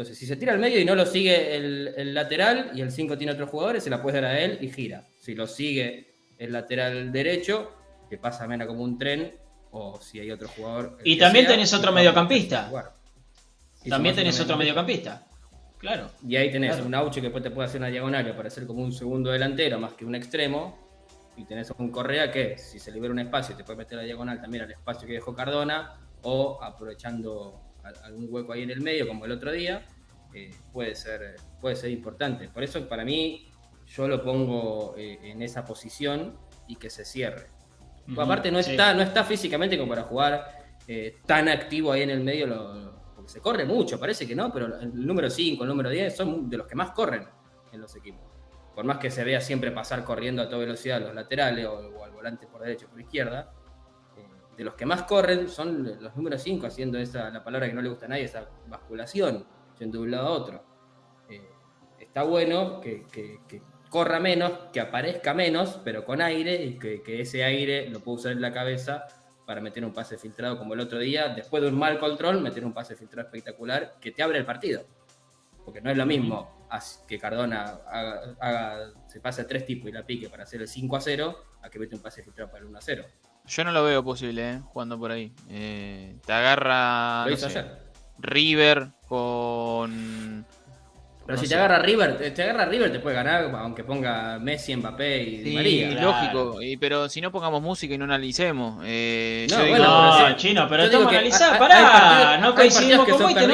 Entonces, 0.00 0.16
si 0.16 0.24
se 0.24 0.36
tira 0.36 0.54
al 0.54 0.58
medio 0.58 0.80
y 0.80 0.84
no 0.86 0.94
lo 0.94 1.04
sigue 1.04 1.54
el, 1.54 2.14
lateral 2.14 2.70
y 2.74 2.80
el 2.80 2.90
5 2.90 3.18
tiene 3.18 3.34
otros 3.34 3.50
jugadores, 3.50 3.84
se 3.84 3.90
la 3.90 4.00
puede 4.00 4.18
dar 4.18 4.30
a 4.30 4.40
él 4.40 4.56
y 4.62 4.70
gira. 4.70 5.06
Si 5.20 5.34
lo 5.34 5.46
sigue 5.46 6.14
el 6.38 6.52
lateral 6.52 7.12
derecho, 7.12 7.70
que 8.08 8.16
pasa 8.16 8.48
Mena 8.48 8.66
como 8.66 8.82
un 8.82 8.96
tren, 8.96 9.30
o 9.72 10.00
si 10.00 10.18
hay 10.18 10.30
otro 10.30 10.48
jugador. 10.48 10.96
Y 11.04 11.18
también 11.18 11.46
tenés 11.46 11.74
otro 11.74 11.92
mediocampista. 11.92 12.72
También 13.86 14.14
tenés 14.14 14.40
otro 14.40 14.56
mediocampista. 14.56 15.26
Claro. 15.76 16.10
Y 16.26 16.34
ahí 16.36 16.50
tenés 16.50 16.80
un 16.80 16.94
Auche 16.94 17.20
que 17.20 17.26
después 17.26 17.44
te 17.44 17.50
puede 17.50 17.68
hacer 17.68 17.82
una 17.82 17.88
diagonal 17.88 18.34
para 18.34 18.48
ser 18.48 18.66
como 18.66 18.82
un 18.82 18.94
segundo 18.94 19.30
delantero 19.30 19.78
más 19.78 19.92
que 19.92 20.06
un 20.06 20.14
extremo 20.14 20.78
y 21.36 21.44
tenés 21.44 21.70
un 21.76 21.90
Correa 21.90 22.30
que 22.32 22.56
si 22.56 22.78
se 22.78 22.90
libera 22.90 23.12
un 23.12 23.18
espacio 23.18 23.54
te 23.54 23.64
puede 23.64 23.76
meter 23.76 23.98
la 23.98 24.04
diagonal 24.04 24.40
también 24.40 24.64
al 24.64 24.70
espacio 24.70 25.06
que 25.06 25.12
dejó 25.12 25.34
Cardona 25.34 25.98
o 26.22 26.58
aprovechando 26.62 27.69
algún 28.04 28.26
hueco 28.28 28.52
ahí 28.52 28.62
en 28.62 28.70
el 28.70 28.80
medio 28.80 29.06
como 29.06 29.24
el 29.24 29.32
otro 29.32 29.52
día, 29.52 29.86
eh, 30.34 30.50
puede, 30.72 30.94
ser, 30.94 31.36
puede 31.60 31.76
ser 31.76 31.90
importante. 31.90 32.48
Por 32.48 32.62
eso 32.62 32.88
para 32.88 33.04
mí 33.04 33.50
yo 33.86 34.08
lo 34.08 34.22
pongo 34.22 34.94
eh, 34.96 35.18
en 35.22 35.42
esa 35.42 35.64
posición 35.64 36.38
y 36.68 36.76
que 36.76 36.90
se 36.90 37.04
cierre. 37.04 37.48
aparte 38.16 38.50
no, 38.50 38.58
está, 38.58 38.94
no 38.94 39.02
está 39.02 39.24
físicamente 39.24 39.76
como 39.76 39.90
para 39.90 40.02
jugar 40.02 40.44
eh, 40.86 41.18
tan 41.26 41.48
activo 41.48 41.92
ahí 41.92 42.02
en 42.02 42.10
el 42.10 42.20
medio, 42.20 42.94
porque 43.14 43.30
se 43.30 43.40
corre 43.40 43.64
mucho, 43.64 43.98
parece 43.98 44.26
que 44.26 44.34
no, 44.34 44.52
pero 44.52 44.80
el 44.80 45.06
número 45.06 45.28
5, 45.28 45.62
el 45.64 45.68
número 45.68 45.90
10 45.90 46.16
son 46.16 46.48
de 46.48 46.56
los 46.56 46.66
que 46.66 46.74
más 46.76 46.92
corren 46.92 47.26
en 47.72 47.80
los 47.80 47.94
equipos 47.96 48.30
por 48.74 48.84
más 48.84 48.98
que 48.98 49.10
se 49.10 49.24
vea 49.24 49.40
siempre 49.40 49.70
pasar 49.72 50.04
corriendo 50.04 50.42
a 50.42 50.48
toda 50.48 50.60
velocidad 50.60 51.00
los 51.00 51.14
laterales 51.14 51.66
o, 51.66 52.02
al 52.02 52.10
volante 52.10 52.46
por 52.46 52.62
derecha 52.62 52.86
o 52.86 52.88
por 52.88 53.00
izquierda, 53.00 53.52
de 54.56 54.64
los 54.64 54.74
que 54.74 54.86
más 54.86 55.04
corren 55.04 55.48
son 55.48 56.02
los 56.02 56.16
números 56.16 56.42
5, 56.42 56.66
haciendo 56.66 56.98
esa, 56.98 57.30
la 57.30 57.42
palabra 57.42 57.68
que 57.68 57.74
no 57.74 57.82
le 57.82 57.88
gusta 57.88 58.06
a 58.06 58.08
nadie, 58.10 58.24
esa 58.24 58.48
basculación, 58.66 59.46
yendo 59.78 59.98
de 59.98 60.04
un 60.04 60.10
lado 60.10 60.26
a 60.26 60.30
otro. 60.30 60.64
Eh, 61.28 61.50
está 61.98 62.22
bueno 62.22 62.80
que, 62.80 63.06
corra 63.88 64.20
menos, 64.20 64.52
que 64.72 64.80
aparezca 64.80 65.34
menos, 65.34 65.80
pero 65.84 66.04
con 66.04 66.20
aire, 66.20 66.62
y 66.64 66.78
que, 66.78 67.02
que 67.02 67.22
ese 67.22 67.44
aire 67.44 67.88
lo 67.88 68.00
pueda 68.00 68.16
usar 68.16 68.32
en 68.32 68.40
la 68.40 68.52
cabeza 68.52 69.06
para 69.46 69.60
meter 69.60 69.84
un 69.84 69.92
pase 69.92 70.16
filtrado 70.16 70.58
como 70.58 70.74
el 70.74 70.80
otro 70.80 70.98
día, 70.98 71.28
después 71.28 71.62
de 71.62 71.70
un 71.70 71.78
mal 71.78 71.98
control, 71.98 72.40
meter 72.40 72.64
un 72.64 72.72
pase 72.72 72.94
filtrado 72.94 73.26
espectacular 73.26 73.94
que 74.00 74.12
te 74.12 74.22
abre 74.22 74.38
el 74.38 74.44
partido. 74.44 74.84
Porque 75.64 75.80
no 75.80 75.90
es 75.90 75.96
lo 75.96 76.06
mismo 76.06 76.60
que 77.06 77.18
Cardona 77.18 77.80
haga, 78.40 78.92
se 79.08 79.20
pase 79.20 79.42
a 79.42 79.46
tres 79.46 79.66
tipos 79.66 79.88
y 79.88 79.92
la 79.92 80.06
pique 80.06 80.28
para 80.28 80.44
hacer 80.44 80.60
el 80.60 80.68
5 80.68 80.96
a 80.96 81.00
0, 81.00 81.44
a 81.62 81.68
que 81.68 81.78
mete 81.78 81.96
un 81.96 82.02
pase 82.02 82.22
filtrado 82.22 82.50
para 82.50 82.62
el 82.62 82.68
1 82.68 82.78
a 82.78 82.80
0. 82.80 83.04
Yo 83.46 83.64
no 83.64 83.72
lo 83.72 83.84
veo 83.84 84.04
posible, 84.04 84.50
¿eh? 84.50 84.60
jugando 84.72 84.98
por 84.98 85.10
ahí. 85.10 85.32
Eh, 85.48 86.16
te 86.24 86.32
agarra 86.32 87.26
River 88.18 88.88
con. 89.08 90.44
Pero 91.26 91.38
si 91.38 91.48
te 91.48 91.54
agarra 91.54 91.78
River, 91.78 92.32
te, 92.34 92.42
agarra 92.42 92.64
River, 92.66 92.90
te 92.90 92.98
puede 92.98 93.14
ganar, 93.14 93.44
aunque 93.54 93.84
ponga 93.84 94.38
Messi, 94.40 94.74
Mbappé 94.74 95.22
y 95.22 95.44
sí, 95.44 95.54
María. 95.54 95.90
lógico. 96.00 96.60
Y, 96.60 96.76
pero 96.76 97.08
si 97.08 97.20
no 97.20 97.30
pongamos 97.30 97.62
música 97.62 97.94
y 97.94 97.98
no 97.98 98.04
analicemos. 98.04 98.82
Eh, 98.84 99.46
no, 99.48 99.68
bueno, 99.68 100.28
no, 100.28 100.36
chino, 100.36 100.66
pero 100.68 100.84
estamos 100.84 101.08
analizando. 101.08 101.58
Pará, 101.58 102.38
no 102.38 102.54
coincidimos 102.54 103.08
con 103.08 103.20
vos 103.20 103.30
y 103.30 103.34
te 103.34 103.46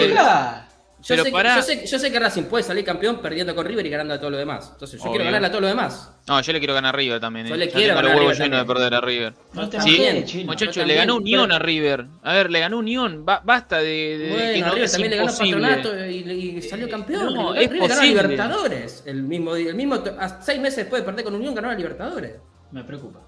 yo, 1.08 1.24
sé, 1.62 1.86
yo, 1.86 1.98
sé, 1.98 2.10
que 2.10 2.18
Racing 2.18 2.44
puede 2.44 2.64
salir 2.64 2.84
campeón 2.84 3.20
perdiendo 3.20 3.54
con 3.54 3.64
River 3.64 3.86
y 3.86 3.90
ganando 3.90 4.14
a 4.14 4.18
todo 4.18 4.30
lo 4.30 4.36
demás. 4.36 4.70
Entonces 4.72 5.00
yo 5.00 5.10
quiero 5.10 5.24
ganarle 5.24 5.46
a 5.46 5.50
todo 5.50 5.60
lo 5.60 5.68
demás. 5.68 6.12
No, 6.26 6.40
yo 6.40 6.52
le 6.52 6.58
quiero 6.58 6.74
ganar 6.74 6.94
a 6.94 6.98
River 6.98 7.20
también. 7.20 7.46
Yo 7.46 7.54
eh. 7.54 7.58
le 7.58 7.68
quiero 7.68 7.94
ganar 7.94 8.10
a 8.10 8.18
River. 8.18 8.36
lleno 8.36 8.56
de 8.58 8.64
perder 8.64 8.94
a 8.94 9.00
River. 9.00 9.34
No 9.52 9.70
sí, 9.80 10.44
muchachos, 10.44 10.86
le 10.86 10.94
ganó 10.94 11.16
Unión 11.16 11.52
a 11.52 11.58
River. 11.58 12.06
A 12.22 12.34
ver, 12.34 12.50
le 12.50 12.60
ganó 12.60 12.78
Unión. 12.78 13.24
basta 13.24 13.78
de, 13.78 14.18
de 14.18 14.30
bueno, 14.30 14.52
que 14.52 14.60
no 14.60 14.74
River 14.74 14.90
también 14.90 15.10
le 15.10 15.16
ganó 15.16 15.32
Patronato 15.32 16.06
y, 16.06 16.62
salió 16.62 16.88
campeón. 16.88 17.34
No, 17.34 17.54
es 17.54 17.70
River 17.70 17.88
ganó 17.88 18.00
a 18.00 18.04
Libertadores. 18.04 19.02
El 19.06 19.22
mismo, 19.22 19.54
el 19.54 19.74
mismo, 19.74 20.02
seis 20.40 20.60
meses 20.60 20.78
después 20.78 21.02
de 21.02 21.06
perder 21.06 21.24
con 21.24 21.34
Unión 21.34 21.54
ganó 21.54 21.70
a 21.70 21.74
Libertadores. 21.74 22.34
Me 22.72 22.82
preocupa. 22.82 23.20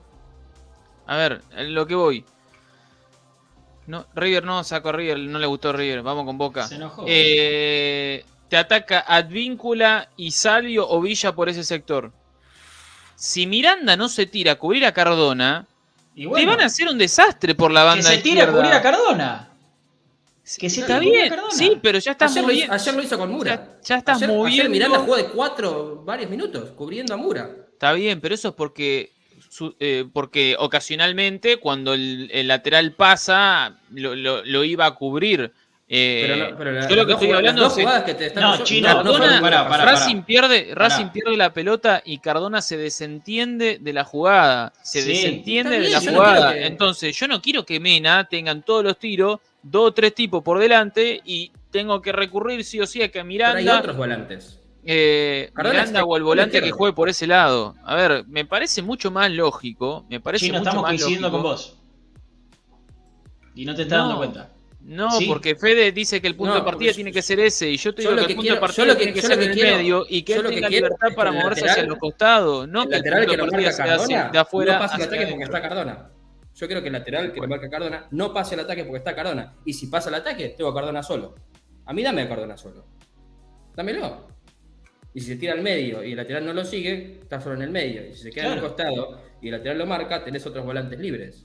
A 1.07 1.17
ver, 1.17 1.41
lo 1.57 1.87
que 1.87 1.95
voy. 1.95 2.25
No, 3.89 4.07
River 4.15 4.45
no 4.45 4.63
sacó 4.65 4.91
a 4.91 4.93
River, 4.93 5.19
no 5.19 5.39
le 5.39 5.47
gustó 5.47 5.73
River. 5.73 6.03
Vamos 6.03 6.27
con 6.27 6.37
Boca. 6.37 6.69
Se 6.69 6.75
enojó. 6.75 7.07
Eh, 7.09 8.23
te 8.51 8.59
ataca 8.59 9.01
Advíncula 9.01 10.11
y 10.15 10.31
Salvio 10.31 10.87
o 10.87 11.01
Villa 11.01 11.35
por 11.35 11.49
ese 11.49 11.65
sector. 11.65 12.13
Si 13.17 13.47
Miranda 13.47 13.97
no 13.97 14.11
se 14.11 14.27
tira 14.27 14.53
a 14.53 14.55
cubrir 14.57 14.85
a 14.85 14.93
Cardona, 14.93 15.67
te 16.15 16.47
van 16.47 16.61
a 16.61 16.67
hacer 16.67 16.87
un 16.87 16.99
desastre 16.99 17.55
por 17.55 17.71
la 17.71 17.83
banda. 17.83 18.11
Que 18.11 18.17
se 18.17 18.23
tire 18.23 18.43
a 18.43 18.53
cubrir 18.53 18.73
a 18.73 18.83
Cardona. 18.83 19.49
Que 20.59 20.69
se 20.69 20.83
está 20.83 20.99
bien, 20.99 21.35
sí, 21.51 21.79
pero 21.83 21.99
ya 21.99 22.13
está 22.13 22.27
ayer 22.27 22.43
muy 22.43 22.67
lo 22.67 22.73
Ayer 22.73 22.95
lo 22.95 23.03
hizo 23.03 23.19
con 23.19 23.31
Mura. 23.33 23.79
Ya, 23.83 23.97
estás 23.97 24.23
ayer, 24.23 24.69
Miranda 24.69 24.99
jugó 24.99 25.17
de 25.17 25.29
cuatro 25.29 26.03
varios 26.05 26.31
minutos 26.31 26.73
cubriendo 26.73 27.15
a 27.15 27.17
Mura. 27.17 27.51
Está 27.73 27.95
bien, 27.95 28.21
pero 28.21 28.35
eso 28.35 28.49
es 28.49 28.55
porque 28.55 29.13
eh, 29.81 30.05
porque 30.13 30.57
ocasionalmente 30.59 31.59
cuando 31.59 31.95
el, 31.95 32.29
lateral 32.47 32.93
pasa 32.93 33.79
lo, 33.91 34.65
iba 34.65 34.87
a 34.87 34.95
cubrir. 34.95 35.53
Eh, 35.91 36.55
pero 36.59 36.87
yo 36.87 36.97
lo 36.97 37.07
que 37.07 37.13
estoy 37.15 37.33
hablando 37.33 37.67
es 37.67 37.75
que 37.75 38.33
no, 38.39 38.63
Chino, 38.63 39.03
Racing, 39.03 40.23
pierde, 40.23 40.73
Racing 40.75 41.07
pierde 41.07 41.35
la 41.35 41.55
pelota 41.55 42.03
y 42.05 42.19
Cardona 42.19 42.61
se 42.61 42.77
desentiende 42.77 43.79
de 43.81 43.93
la 43.95 44.05
jugada. 44.05 44.73
Se 44.83 45.03
desentiende 45.03 45.81
de 45.81 45.89
la 45.89 46.01
jugada. 46.01 46.57
Entonces, 46.59 47.17
yo 47.17 47.27
no 47.27 47.41
quiero 47.41 47.65
que 47.65 47.81
Mena 47.81 48.29
tengan 48.29 48.63
todos 48.63 48.85
los 48.85 48.99
tiros, 48.99 49.41
dos 49.63 49.89
o 49.89 49.93
tres 49.95 50.15
tipos 50.15 50.43
por 50.43 50.59
delante 50.59 51.23
y 51.25 51.53
tengo 51.71 52.03
que 52.03 52.13
recurrir 52.13 52.65
sí 52.65 52.81
o 52.81 52.87
sí 52.87 53.03
a 53.03 53.11
que 53.11 53.25
Miranda. 53.25 53.59
Pero 53.59 53.73
hay 53.73 53.79
otros 53.79 53.97
volantes. 53.97 54.59
Eh, 54.91 55.53
Miranda 55.55 56.03
o 56.03 56.17
el 56.17 56.23
volante 56.23 56.63
que 56.63 56.71
juegue 56.71 56.95
por 56.95 57.11
ese 57.11 57.27
lado. 57.27 57.75
A 57.85 57.95
ver, 57.95 58.25
me 58.27 58.47
parece 58.47 58.81
mucho 58.81 59.11
más 59.11 59.31
lógico. 59.31 60.07
Me 60.09 60.19
parece 60.19 60.47
Chino, 60.47 60.59
estamos 60.59 60.83
coincidiendo 60.83 61.31
con 61.31 61.43
vos. 61.43 61.77
Y 63.55 63.67
no 63.67 63.75
te 63.75 63.83
estás 63.83 63.99
dando 63.99 64.17
cuenta. 64.17 64.51
No, 64.81 65.11
porque 65.27 65.57
Fede 65.57 65.93
dice 65.93 66.23
que 66.23 66.29
el 66.29 66.37
punto 66.37 66.55
de 66.55 66.63
partida 66.63 66.95
tiene 66.95 67.13
que 67.13 67.21
ser 67.21 67.39
ese. 67.39 67.69
Y 67.69 67.77
yo 67.77 67.95
te 67.95 68.01
digo 68.01 68.17
que, 68.17 68.23
el 68.23 68.37
punto 68.37 68.55
de 68.55 68.61
partida 68.61 68.97
tiene 68.97 69.13
que 69.13 69.21
ser 69.21 69.43
en 69.43 69.51
el 69.51 69.57
medio 69.57 70.07
y 70.09 70.23
que 70.23 70.37
él 70.37 70.47
tenga 70.47 70.71
libertad 70.71 71.09
para 71.15 71.33
moverse 71.33 71.69
hacia 71.69 71.85
los 71.85 71.99
costados. 71.99 72.67
No 72.67 72.89
que 72.89 72.97
el 72.97 73.03
lateral 73.03 73.27
que 73.27 73.37
lo 73.37 73.47
marca 73.47 73.77
Cardona 73.77 74.31
de 74.31 74.39
afuera 74.39 74.73
no 74.73 74.79
pase 74.79 74.97
el 74.97 75.03
ataque 75.03 75.27
porque 75.27 75.45
está 75.45 75.61
Cardona. 75.61 76.11
Yo 76.55 76.67
creo 76.67 76.81
que 76.81 76.87
el 76.87 76.93
lateral 76.95 77.33
que 77.35 77.41
lo 77.41 77.47
marca 77.47 77.69
Cardona 77.69 78.07
no 78.11 78.33
pase 78.33 78.55
el 78.55 78.61
ataque 78.61 78.85
porque 78.85 78.99
está 78.99 79.15
Cardona. 79.15 79.53
Y 79.67 79.75
si 79.75 79.89
pasa 79.89 80.09
el 80.09 80.15
ataque, 80.15 80.55
tengo 80.57 80.71
a 80.71 80.75
Cardona 80.75 81.03
solo. 81.03 81.35
A 81.85 81.93
mí 81.93 82.03
dame 82.03 82.23
a 82.23 82.29
Cardona 82.31 82.57
solo. 82.57 82.87
Dámelo. 83.77 84.38
Y 85.19 85.21
si 85.21 85.33
se 85.33 85.37
tira 85.37 85.55
al 85.55 85.63
medio 85.63 86.05
y 86.05 86.13
el 86.13 86.17
lateral 86.17 86.47
no 86.47 86.53
lo 86.53 86.65
sigue, 86.65 87.19
está 87.23 87.41
solo 87.41 87.57
en 87.57 87.63
el 87.63 87.71
medio. 87.71 88.07
Y 88.07 88.15
si 88.15 88.23
se 88.23 88.31
queda 88.31 88.47
en 88.47 88.53
el 88.53 88.61
costado 88.61 89.21
y 89.43 89.49
el 89.49 89.57
lateral 89.57 89.79
lo 89.79 89.85
marca, 89.85 90.23
tenés 90.23 90.47
otros 90.47 90.65
volantes 90.65 90.97
libres. 90.97 91.45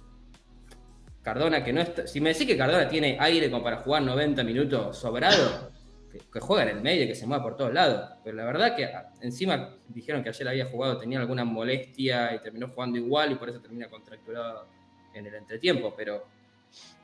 Cardona, 1.24 1.64
que 1.64 1.74
no 1.74 1.82
está. 1.82 2.06
Si 2.06 2.22
me 2.22 2.30
decís 2.30 2.46
que 2.46 2.56
Cardona 2.56 2.88
tiene 2.88 3.18
aire 3.20 3.50
como 3.50 3.64
para 3.64 3.78
jugar 3.78 4.04
90 4.04 4.44
minutos 4.44 4.96
sobrado, 4.96 5.72
que, 6.12 6.40
juega 6.40 6.70
en 6.70 6.78
el 6.78 6.84
medio, 6.84 7.08
que 7.08 7.16
se 7.16 7.26
mueva 7.26 7.42
por 7.42 7.58
todos 7.58 7.74
lados. 7.74 8.12
Pero 8.24 8.38
la 8.38 8.46
verdad 8.46 8.76
que 8.76 8.88
encima 9.22 9.76
dijeron 9.88 10.22
que 10.22 10.30
ayer 10.30 10.48
había 10.48 10.66
jugado, 10.68 11.00
tenía 11.00 11.20
alguna 11.20 11.44
molestia 11.44 12.36
y 12.36 12.44
terminó 12.44 12.68
jugando 12.68 13.00
igual 13.00 13.32
y 13.32 13.36
por 13.38 13.50
eso 13.50 13.60
termina 13.60 13.90
contracturado 13.90 14.68
en 15.16 15.26
el 15.26 15.34
entretiempo, 15.34 15.96
pero 15.98 16.28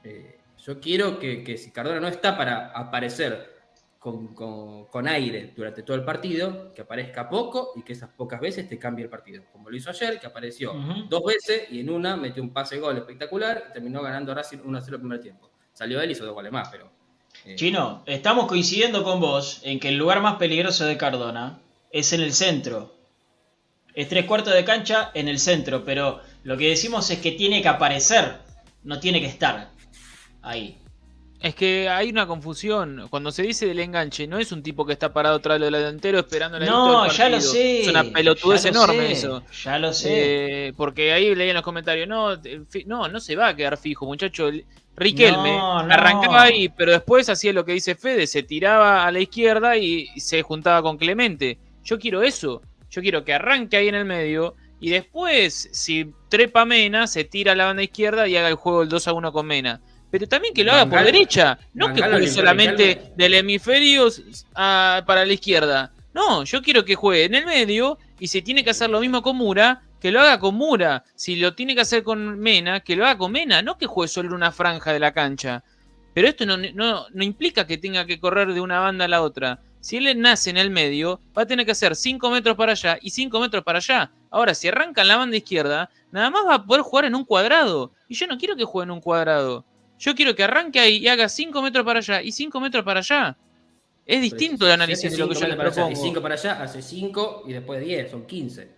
eh, 0.04 0.38
yo 0.64 0.80
quiero 0.80 1.18
que, 1.18 1.58
si 1.58 1.72
Cardona 1.72 2.00
no 2.00 2.10
está 2.10 2.38
para 2.38 2.68
aparecer 2.68 3.59
con, 4.00 5.08
aire 5.08 5.54
durante 5.56 5.84
todo 5.84 5.98
el 5.98 6.06
partido, 6.06 6.74
que 6.74 6.82
aparezca 6.82 7.30
poco 7.30 7.74
y 7.76 7.84
que 7.84 7.94
esas 7.94 8.10
pocas 8.10 8.40
veces 8.40 8.68
te 8.68 8.80
cambie 8.80 9.04
el 9.04 9.10
partido. 9.10 9.44
Como 9.52 9.70
lo 9.70 9.76
hizo 9.76 9.90
ayer, 9.90 10.20
que 10.20 10.28
apareció 10.28 10.74
dos 11.10 11.24
veces 11.26 11.64
y 11.70 11.82
en 11.82 11.90
una 11.90 12.16
metió 12.16 12.42
un 12.42 12.54
pase 12.54 12.80
gol 12.80 12.98
espectacular 12.98 13.66
y 13.70 13.74
terminó 13.74 14.02
ganando 14.02 14.34
Racing 14.34 14.60
1-0 14.60 14.94
el 14.94 15.00
primer 15.00 15.22
tiempo. 15.22 15.52
Salió 15.74 16.02
él 16.02 16.10
y 16.10 16.14
hizo 16.14 16.26
dos 16.26 16.34
goles 16.34 16.52
más, 16.52 16.70
pero. 16.70 16.90
Eh, 17.46 17.56
Chino, 17.56 18.04
estamos 18.06 18.48
coincidiendo 18.48 19.04
con 19.04 19.20
vos 19.20 19.62
en 19.64 19.80
que 19.80 19.90
el 19.90 19.98
lugar 19.98 20.22
más 20.22 20.36
peligroso 20.36 20.86
de 20.86 20.98
Cardona 20.98 21.62
es 21.92 22.14
en 22.14 22.22
el 22.22 22.34
centro. 22.34 22.96
Es 23.94 24.08
tres 24.08 24.26
cuartos 24.26 24.54
de 24.54 24.64
cancha 24.64 25.12
en 25.14 25.28
el 25.28 25.40
centro, 25.40 25.84
pero 25.84 26.22
lo 26.44 26.58
que 26.58 26.70
decimos 26.70 27.10
es 27.12 27.20
que 27.20 27.34
tiene 27.34 27.62
que 27.62 27.68
aparecer, 27.68 28.38
no 28.84 29.00
tiene 29.00 29.20
que 29.20 29.28
estar 29.28 29.72
ahí. 30.42 30.78
Es 31.42 31.56
que 31.56 31.88
hay 31.88 32.10
una 32.10 32.28
confusión. 32.28 33.08
Cuando 33.10 33.32
se 33.32 33.44
dice 33.44 33.66
del 33.66 33.80
enganche, 33.80 34.28
no 34.28 34.40
es 34.40 34.52
un 34.52 34.62
tipo 34.62 34.86
que 34.86 34.92
está 34.92 35.14
parado 35.14 35.38
atrás 35.38 35.60
del 35.60 35.72
delantero 35.72 36.20
esperando 36.20 36.60
la 36.60 36.66
No, 36.66 37.08
ya 37.10 37.30
lo 37.30 37.40
sé. 37.40 37.84
Es 37.84 37.88
una 37.88 38.04
pelotudez 38.04 38.66
enorme 38.66 39.12
eso. 39.12 39.44
Ya 39.64 39.80
lo 39.80 39.94
sé. 39.94 40.68
Eh, 40.68 40.74
porque 40.76 41.14
ahí 41.14 41.34
leí 41.36 41.50
en 41.50 41.56
los 41.56 41.64
comentarios, 41.64 42.10
no, 42.10 42.36
no, 42.86 43.08
no 43.08 43.20
se 43.22 43.36
va 43.38 43.50
a 43.50 43.56
quedar 43.56 43.78
fijo, 43.78 44.06
muchacho. 44.06 44.50
Riquelme 44.98 45.58
arrancaba 45.58 46.44
ahí, 46.44 46.68
pero 46.68 46.92
después 46.92 47.30
hacía 47.30 47.54
lo 47.54 47.64
que 47.64 47.72
dice 47.72 47.96
Fede, 47.96 48.28
se 48.28 48.44
tiraba 48.44 49.06
a 49.06 49.12
la 49.14 49.22
izquierda 49.22 49.78
y 49.78 50.08
se 50.20 50.42
juntaba 50.42 50.82
con 50.82 50.98
Clemente. 50.98 51.58
Yo 51.86 51.98
quiero 51.98 52.22
eso. 52.22 52.62
Yo 52.92 53.02
quiero 53.02 53.24
que 53.24 53.34
arranque 53.34 53.78
ahí 53.78 53.88
en 53.88 53.96
el 53.96 54.04
medio 54.04 54.56
y 54.82 54.90
después, 54.90 55.70
si 55.72 56.12
trepa 56.28 56.66
Mena, 56.66 57.08
se 57.08 57.24
tira 57.24 57.54
a 57.54 57.56
la 57.56 57.66
banda 57.66 57.84
izquierda 57.84 58.28
y 58.28 58.36
haga 58.36 58.50
el 58.50 58.56
juego 58.56 58.82
el 58.82 58.90
2 58.90 59.08
a 59.08 59.14
1 59.14 59.32
con 59.32 59.46
Mena 59.46 59.80
pero 60.12 60.28
también 60.28 60.54
que 60.54 60.64
lo 60.64 60.72
haga 60.72 60.90
por 60.90 61.04
derecha, 61.04 61.60
no 61.74 61.94
que 61.94 62.02
juegue 62.02 62.28
solamente 62.28 63.12
del 63.16 63.36
hemisferio 63.36 64.08
para 64.54 65.26
la 65.26 65.34
izquierda. 65.34 65.92
No, 66.14 66.44
yo 66.44 66.62
quiero 66.62 66.84
que 66.84 66.96
juegue 66.96 67.26
en 67.26 67.36
el 67.36 67.46
medio 67.46 67.98
y 68.20 68.28
si 68.28 68.42
tiene 68.42 68.64
que 68.64 68.72
hacer 68.72 68.90
lo 68.90 69.00
mismo 69.00 69.22
con 69.22 69.38
Mura, 69.38 69.84
que 70.02 70.12
lo 70.12 70.20
haga 70.20 70.40
con 70.40 70.56
Mura. 70.56 71.04
Si 71.16 71.36
lo 71.36 71.54
tiene 71.54 71.76
que 71.76 71.82
hacer 71.82 72.04
con 72.04 72.40
Mena, 72.40 72.80
que 72.80 72.96
lo 72.96 73.06
haga 73.06 73.18
con 73.18 73.32
Mena, 73.32 73.62
no 73.62 73.78
que 73.78 73.86
juegue 73.86 74.08
solo 74.08 74.30
en 74.30 74.36
una 74.36 74.52
franja 74.52 74.92
de 74.92 75.00
la 75.00 75.14
cancha. 75.14 75.64
Pero 76.14 76.28
esto 76.28 76.46
no, 76.46 76.58
no, 76.58 77.06
no 77.12 77.24
implica 77.24 77.68
que 77.68 77.78
tenga 77.78 78.06
que 78.06 78.20
correr 78.20 78.54
de 78.54 78.62
una 78.62 78.80
banda 78.80 79.06
a 79.06 79.08
la 79.08 79.22
otra. 79.22 79.60
Si 79.82 79.98
él 79.98 80.20
nace 80.20 80.50
en 80.50 80.58
el 80.58 80.72
medio, 80.72 81.22
va 81.38 81.44
a 81.44 81.46
tener 81.46 81.66
que 81.66 81.72
hacer 81.72 81.96
5 81.96 82.30
metros 82.32 82.58
para 82.58 82.74
allá 82.74 82.98
y 83.02 83.12
5 83.12 83.40
metros 83.40 83.64
para 83.64 83.78
allá. 83.78 84.12
Ahora, 84.30 84.54
si 84.54 84.68
arranca 84.68 85.02
en 85.02 85.08
la 85.08 85.18
banda 85.18 85.38
izquierda, 85.38 85.90
nada 86.12 86.30
más 86.30 86.46
va 86.46 86.56
a 86.56 86.66
poder 86.66 86.82
jugar 86.82 87.06
en 87.06 87.16
un 87.16 87.24
cuadrado. 87.24 87.94
Y 88.10 88.16
yo 88.16 88.28
no 88.28 88.38
quiero 88.38 88.56
que 88.56 88.66
juegue 88.66 88.86
en 88.86 88.92
un 88.92 89.02
cuadrado. 89.02 89.64
Yo 90.00 90.16
quiero 90.16 90.34
que 90.34 90.44
arranque 90.44 90.80
ahí 90.80 90.98
y 90.98 91.08
haga 91.08 91.28
5 91.28 91.62
metros 91.62 91.86
para 91.86 92.00
allá 92.00 92.22
y 92.22 92.32
5 92.32 92.60
metros 92.60 92.84
para 92.84 93.02
allá. 93.02 93.38
Es 94.06 94.22
distinto 94.22 94.66
el 94.66 94.72
análisis 94.72 95.12
de 95.12 95.18
lo 95.18 95.30
que 95.30 95.36
yo 95.36 95.48
le 95.48 95.56
propongo. 95.56 95.96
5 95.96 96.22
para 96.22 96.36
allá, 96.36 96.64
hace 96.64 96.82
5 96.82 97.44
y 97.46 97.54
después 97.54 97.80
10, 97.86 98.10
son 98.10 98.26
15. 98.26 98.70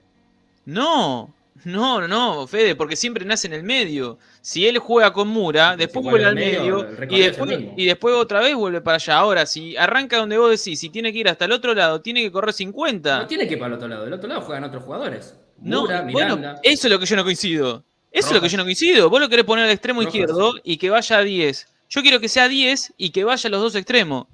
No, 0.66 1.34
no, 1.64 2.08
no, 2.08 2.48
Fede, 2.48 2.76
porque 2.76 2.96
siempre 2.96 3.24
nace 3.24 3.48
en 3.48 3.54
el 3.54 3.64
medio. 3.64 4.18
Si 4.42 4.68
él 4.68 4.80
juega 4.80 5.14
con 5.14 5.28
Mura, 5.28 5.78
después 5.78 6.04
vuelve 6.04 6.26
al 6.26 6.36
medio, 6.36 6.88
y, 7.10 7.20
después, 7.20 7.60
y 7.78 7.86
después 7.86 8.16
otra 8.16 8.40
vez 8.40 8.56
vuelve 8.56 8.82
para 8.82 8.96
allá. 8.96 9.18
Ahora, 9.18 9.46
si 9.46 9.78
arranca 9.78 10.18
donde 10.18 10.38
vos 10.38 10.50
decís, 10.50 10.80
si 10.80 10.90
tiene 10.90 11.14
que 11.14 11.20
ir 11.20 11.30
hasta 11.30 11.46
el 11.46 11.52
otro 11.52 11.74
lado, 11.76 12.02
tiene 12.02 12.24
que 12.24 12.32
correr 12.32 12.54
50. 12.54 13.20
No 13.20 13.28
tiene 13.28 13.48
que 13.48 13.54
ir 13.54 13.60
para 13.60 13.68
el 13.68 13.74
otro 13.74 13.88
lado, 13.88 14.06
del 14.06 14.14
otro 14.14 14.28
lado 14.28 14.42
juegan 14.42 14.64
otros 14.64 14.84
jugadores. 14.84 15.36
Mura, 15.60 16.02
no, 16.02 16.12
Bueno, 16.12 16.56
eso 16.64 16.88
es 16.88 16.92
lo 16.92 17.00
que 17.00 17.06
yo 17.06 17.16
no 17.16 17.24
coincido. 17.24 17.86
Eso 18.12 18.28
es 18.28 18.34
lo 18.34 18.42
que 18.42 18.50
yo 18.50 18.58
no 18.58 18.64
coincido. 18.64 19.10
Vos 19.10 19.22
lo 19.22 19.30
querés 19.30 19.46
poner 19.46 19.66
al 19.66 19.72
extremo 19.72 20.02
izquierdo 20.02 20.54
y 20.64 20.78
que 20.78 20.90
vaya 20.90 21.18
a 21.18 21.24
10. 21.24 21.68
Yo 21.90 22.02
quiero 22.02 22.20
que 22.20 22.30
sea 22.30 22.48
10 22.48 22.94
y 22.98 23.12
que 23.12 23.24
vaya 23.24 23.48
a 23.48 23.52
los 23.52 23.62
dos 23.62 23.76
extremos. 23.76 24.28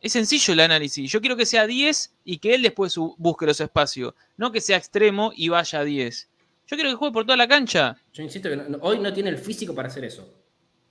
Es 0.00 0.12
sencillo 0.12 0.52
el 0.54 0.60
análisis. 0.60 1.10
Yo 1.10 1.20
quiero 1.20 1.36
que 1.36 1.46
sea 1.46 1.66
10 1.66 2.12
y 2.24 2.38
que 2.38 2.54
él 2.54 2.62
después 2.62 2.96
busque 2.96 3.46
los 3.46 3.60
espacios. 3.60 4.14
No 4.36 4.50
que 4.50 4.60
sea 4.60 4.76
extremo 4.76 5.32
y 5.36 5.48
vaya 5.48 5.80
a 5.80 5.84
10. 5.84 6.28
Yo 6.66 6.76
quiero 6.76 6.90
que 6.90 6.96
juegue 6.96 7.12
por 7.12 7.24
toda 7.24 7.36
la 7.36 7.48
cancha. 7.48 7.96
Yo 8.12 8.22
insisto 8.22 8.48
que 8.48 8.60
hoy 8.80 8.98
no 8.98 9.12
tiene 9.12 9.30
el 9.30 9.38
físico 9.38 9.74
para 9.74 9.88
hacer 9.88 10.04
eso 10.04 10.39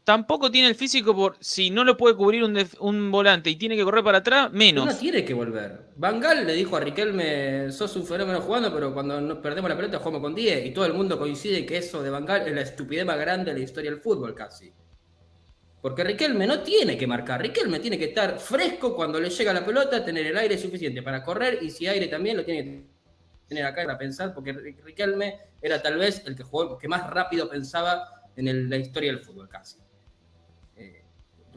tampoco 0.10 0.50
tiene 0.50 0.70
el 0.70 0.74
físico 0.74 1.16
por 1.16 1.38
si 1.40 1.70
no 1.70 1.84
lo 1.84 1.96
puede 1.96 2.16
cubrir 2.16 2.44
un, 2.80 3.12
volante 3.12 3.52
y 3.52 3.56
tiene 3.58 3.76
que 3.78 3.84
correr 3.84 4.04
para 4.04 4.18
atrás, 4.18 4.52
menos. 4.52 4.88
No 4.88 4.98
tiene 4.98 5.24
que 5.24 5.36
volver. 5.36 5.92
Bangal 5.98 6.48
le 6.48 6.54
dijo 6.54 6.76
a 6.76 6.80
Riquelme, 6.80 7.72
sos 7.72 7.96
un 7.96 8.08
fenómeno 8.08 8.42
jugando, 8.42 8.74
pero 8.74 8.92
cuando 8.92 9.22
nos 9.22 9.38
perdemos 9.38 9.70
la 9.70 9.78
pelota 9.78 10.00
jugamos 10.00 10.22
con 10.22 10.34
10 10.34 10.66
y 10.66 10.72
todo 10.72 10.88
el 10.88 10.96
mundo 10.96 11.20
coincide 11.20 11.64
que 11.64 11.78
eso 11.78 12.02
de 12.02 12.10
Bangal 12.10 12.48
es 12.48 12.56
la 12.56 12.62
estupidez 12.62 13.06
más 13.06 13.20
grande 13.20 13.54
de 13.54 13.60
la 13.60 13.64
historia 13.64 13.92
del 13.92 14.00
fútbol 14.00 14.34
casi. 14.34 14.74
Porque 15.80 16.04
Riquelme 16.04 16.48
no 16.48 16.62
tiene 16.62 16.98
que 16.98 17.06
marcar, 17.06 17.40
Riquelme 17.40 17.80
tiene 17.80 18.00
que 18.00 18.06
estar 18.06 18.40
fresco 18.40 18.96
cuando 18.96 19.20
le 19.20 19.30
llega 19.30 19.54
la 19.54 19.64
pelota, 19.64 20.04
tener 20.04 20.26
el 20.26 20.38
aire 20.40 20.58
suficiente 20.58 21.04
para 21.04 21.24
correr 21.24 21.60
y 21.62 21.70
si 21.70 21.86
aire 21.86 22.08
también 22.08 22.36
lo 22.36 22.44
tiene 22.44 22.64
que 22.64 22.84
tener 23.48 23.64
acá 23.64 23.84
para 23.84 24.00
pensar, 24.00 24.34
porque 24.34 24.54
Riquelme 24.54 25.40
era 25.62 25.80
tal 25.80 26.00
vez 26.00 26.24
el 26.26 26.36
que, 26.36 26.42
jugó, 26.42 26.80
que 26.80 26.88
más 26.88 27.08
rápido 27.08 27.48
pensaba 27.48 28.24
en 28.36 28.72
la 28.72 28.78
historia 28.78 29.12
del 29.12 29.24
fútbol 29.24 29.48
casi. 29.48 29.78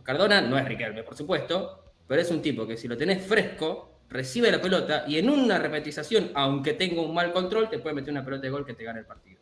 Cardona 0.02 0.40
no 0.40 0.58
es 0.58 0.64
Riquelme, 0.64 1.02
por 1.02 1.16
supuesto, 1.16 1.94
pero 2.06 2.20
es 2.20 2.30
un 2.30 2.42
tipo 2.42 2.66
que 2.66 2.76
si 2.76 2.88
lo 2.88 2.96
tenés 2.96 3.24
fresco, 3.24 4.00
recibe 4.08 4.50
la 4.50 4.60
pelota 4.60 5.04
y 5.06 5.18
en 5.18 5.30
una 5.30 5.58
repetización, 5.58 6.30
aunque 6.34 6.74
tenga 6.74 7.00
un 7.00 7.14
mal 7.14 7.32
control, 7.32 7.70
te 7.70 7.78
puede 7.78 7.94
meter 7.94 8.12
una 8.12 8.24
pelota 8.24 8.42
de 8.42 8.50
gol 8.50 8.66
que 8.66 8.74
te 8.74 8.84
gane 8.84 9.00
el 9.00 9.06
partido. 9.06 9.40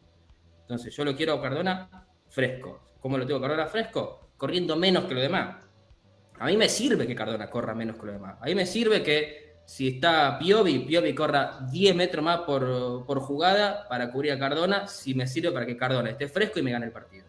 Entonces 0.62 0.94
yo 0.94 1.04
lo 1.04 1.16
quiero 1.16 1.34
a 1.34 1.42
Cardona 1.42 2.06
fresco. 2.28 2.94
¿Cómo 3.00 3.18
lo 3.18 3.26
tengo 3.26 3.40
Cardona 3.40 3.66
fresco? 3.66 4.30
Corriendo 4.36 4.76
menos 4.76 5.04
que 5.04 5.14
lo 5.14 5.20
demás. 5.20 5.56
A 6.38 6.46
mí 6.46 6.56
me 6.56 6.68
sirve 6.68 7.06
que 7.06 7.14
Cardona 7.14 7.50
corra 7.50 7.74
menos 7.74 7.96
que 7.96 8.06
lo 8.06 8.12
demás. 8.12 8.36
A 8.40 8.46
mí 8.46 8.54
me 8.54 8.66
sirve 8.66 9.02
que 9.02 9.50
si 9.66 9.88
está 9.88 10.38
Piovi, 10.38 10.80
Piovi 10.80 11.14
corra 11.14 11.60
10 11.70 11.94
metros 11.96 12.24
más 12.24 12.40
por, 12.40 13.04
por 13.06 13.20
jugada 13.20 13.86
para 13.88 14.10
cubrir 14.10 14.32
a 14.32 14.38
Cardona, 14.38 14.86
si 14.86 15.14
me 15.14 15.26
sirve 15.26 15.52
para 15.52 15.66
que 15.66 15.76
Cardona 15.76 16.10
esté 16.10 16.28
fresco 16.28 16.58
y 16.58 16.62
me 16.62 16.72
gane 16.72 16.86
el 16.86 16.92
partido. 16.92 17.24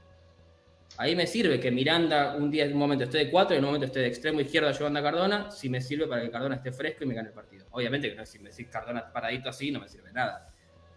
Ahí 0.97 1.15
me 1.15 1.25
sirve 1.25 1.59
que 1.59 1.71
Miranda 1.71 2.35
un 2.35 2.51
día, 2.51 2.65
en 2.65 2.73
un 2.73 2.79
momento 2.79 3.05
esté 3.05 3.17
de 3.19 3.31
4 3.31 3.55
y 3.55 3.57
en 3.57 3.63
un 3.63 3.69
momento 3.69 3.85
esté 3.85 3.99
de 4.01 4.07
extremo 4.07 4.39
izquierdo 4.41 4.69
ayudando 4.69 4.99
a 4.99 5.03
Cardona, 5.03 5.51
si 5.51 5.69
me 5.69 5.81
sirve 5.81 6.07
para 6.07 6.21
que 6.21 6.29
Cardona 6.29 6.55
esté 6.55 6.71
fresco 6.71 7.03
y 7.03 7.07
me 7.07 7.15
gane 7.15 7.29
el 7.29 7.33
partido. 7.33 7.65
Obviamente 7.71 8.13
que 8.13 8.25
si 8.25 8.39
me 8.39 8.49
decís 8.49 8.67
Cardona 8.71 9.11
paradito 9.11 9.49
así 9.49 9.71
no 9.71 9.79
me 9.79 9.87
sirve 9.87 10.11
nada. 10.11 10.49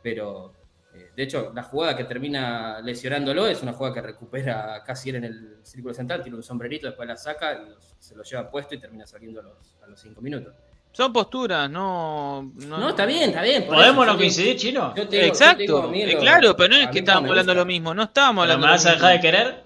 Pero, 0.03 0.53
eh, 0.95 1.11
de 1.17 1.23
hecho, 1.23 1.53
la 1.55 1.63
jugada 1.63 1.97
que 1.97 2.05
termina 2.05 2.81
lesionándolo 2.83 3.47
es 3.47 3.63
una 3.63 3.73
jugada 3.73 3.95
que 3.95 4.03
recupera 4.03 4.83
casi 4.85 5.11
en 5.11 5.25
el 5.25 5.59
círculo 5.63 5.95
central, 5.95 6.23
tiene 6.23 6.37
un 6.37 6.43
sombrerito, 6.43 6.87
después 6.87 7.09
la 7.09 7.17
saca, 7.17 7.55
y 7.55 7.75
se 7.99 8.15
lo 8.15 8.23
lleva 8.23 8.51
puesto 8.51 8.75
y 8.75 8.79
termina 8.79 9.07
saliendo 9.07 9.41
a 9.41 9.87
los 9.87 10.01
5 10.01 10.21
minutos. 10.21 10.55
Son 10.93 11.13
posturas, 11.13 11.69
no, 11.69 12.53
no. 12.55 12.91
está 12.91 13.05
bien, 13.05 13.31
está 13.31 13.43
bien. 13.43 13.67
¿Podemos 13.67 14.07
no 14.07 14.17
coincidir, 14.17 14.57
chino? 14.57 14.95
Exacto, 14.97 15.93
eh, 15.93 16.17
claro, 16.21 16.55
pero 16.57 16.69
no 16.69 16.77
es 16.77 16.89
que 16.89 17.01
estábamos 17.01 17.31
hablando 17.31 17.53
lo 17.53 17.65
mismo, 17.65 17.93
no 17.93 18.05
estábamos 18.05 18.43
hablando. 18.43 18.67
¿Me 18.67 18.73
vas 18.73 18.87
a 18.87 18.93
dejar 18.93 19.13
de 19.15 19.21
querer? 19.21 19.64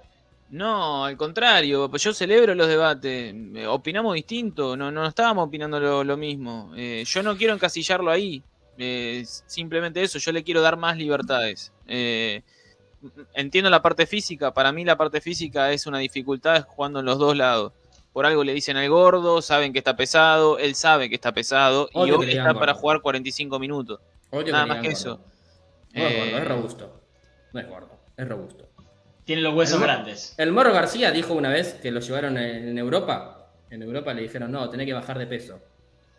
No, 0.51 1.05
al 1.05 1.17
contrario, 1.17 1.91
pues 1.91 2.03
yo 2.03 2.15
celebro 2.15 2.55
los 2.55 2.69
debates. 2.69 3.35
Eh, 3.55 3.67
opinamos 3.67 4.15
distinto, 4.15 4.77
no, 4.77 4.91
no 4.91 5.07
estábamos 5.07 5.47
opinando 5.47 5.79
lo, 5.79 6.17
mismo. 6.17 6.73
Eh, 6.77 7.05
yo 7.07 7.23
no 7.23 7.37
quiero 7.37 7.55
encasillarlo 7.55 8.11
ahí. 8.11 8.43
Eh, 8.79 9.25
simplemente 9.47 10.03
eso, 10.03 10.19
yo 10.19 10.33
le 10.33 10.43
quiero 10.43 10.63
dar 10.63 10.77
más 10.77 10.97
libertades. 10.97 11.73
entiendo 13.35 13.71
la 13.71 13.83
parte 13.83 14.07
física, 14.07 14.53
para 14.55 14.73
mí 14.73 14.85
la 14.85 14.97
parte 14.97 15.21
física 15.21 15.71
es 15.73 15.87
una 15.87 15.99
dificultad 15.99 16.65
jugando 16.67 17.01
en 17.01 17.07
los 17.07 17.19
dos 17.19 17.37
lados. 17.37 17.73
Por 18.13 18.25
algo 18.25 18.43
le 18.43 18.55
dicen 18.55 18.77
al 18.77 18.89
gordo, 18.89 19.43
saben 19.43 19.73
que 19.73 19.79
está 19.79 19.97
pesado, 19.97 20.59
él 20.59 20.75
sabe 20.75 21.09
que 21.09 21.15
está 21.15 21.33
pesado 21.33 21.91
y 21.95 22.11
hoy 22.11 22.31
está 22.31 22.55
para 22.55 22.73
jugar 22.73 23.03
45 23.03 23.59
minutos. 23.59 24.01
Nada 24.33 24.67
más 24.67 24.81
que 24.81 24.89
eso. 24.89 25.21
No 25.93 26.03
es 26.03 26.17
gordo, 26.17 26.39
es 26.39 26.49
robusto. 26.49 27.01
No 27.53 27.61
es 27.61 27.69
gordo, 27.69 28.01
es 28.17 28.29
robusto. 28.29 28.68
Tiene 29.29 29.43
los 29.43 29.55
huesos 29.55 29.79
grandes. 29.79 30.35
El 30.39 30.53
Morro 30.53 30.73
García 30.73 31.11
dijo 31.11 31.35
una 31.35 31.51
vez 31.51 31.75
que 31.75 31.91
lo 31.91 32.01
llevaron 32.01 32.39
en, 32.39 32.79
Europa. 32.79 33.51
En 33.69 33.83
Europa 33.83 34.15
le 34.15 34.23
dijeron, 34.23 34.51
no, 34.51 34.71
tenés 34.71 34.87
que 34.87 34.95
bajar 34.95 35.19
de 35.19 35.27
peso. 35.27 35.61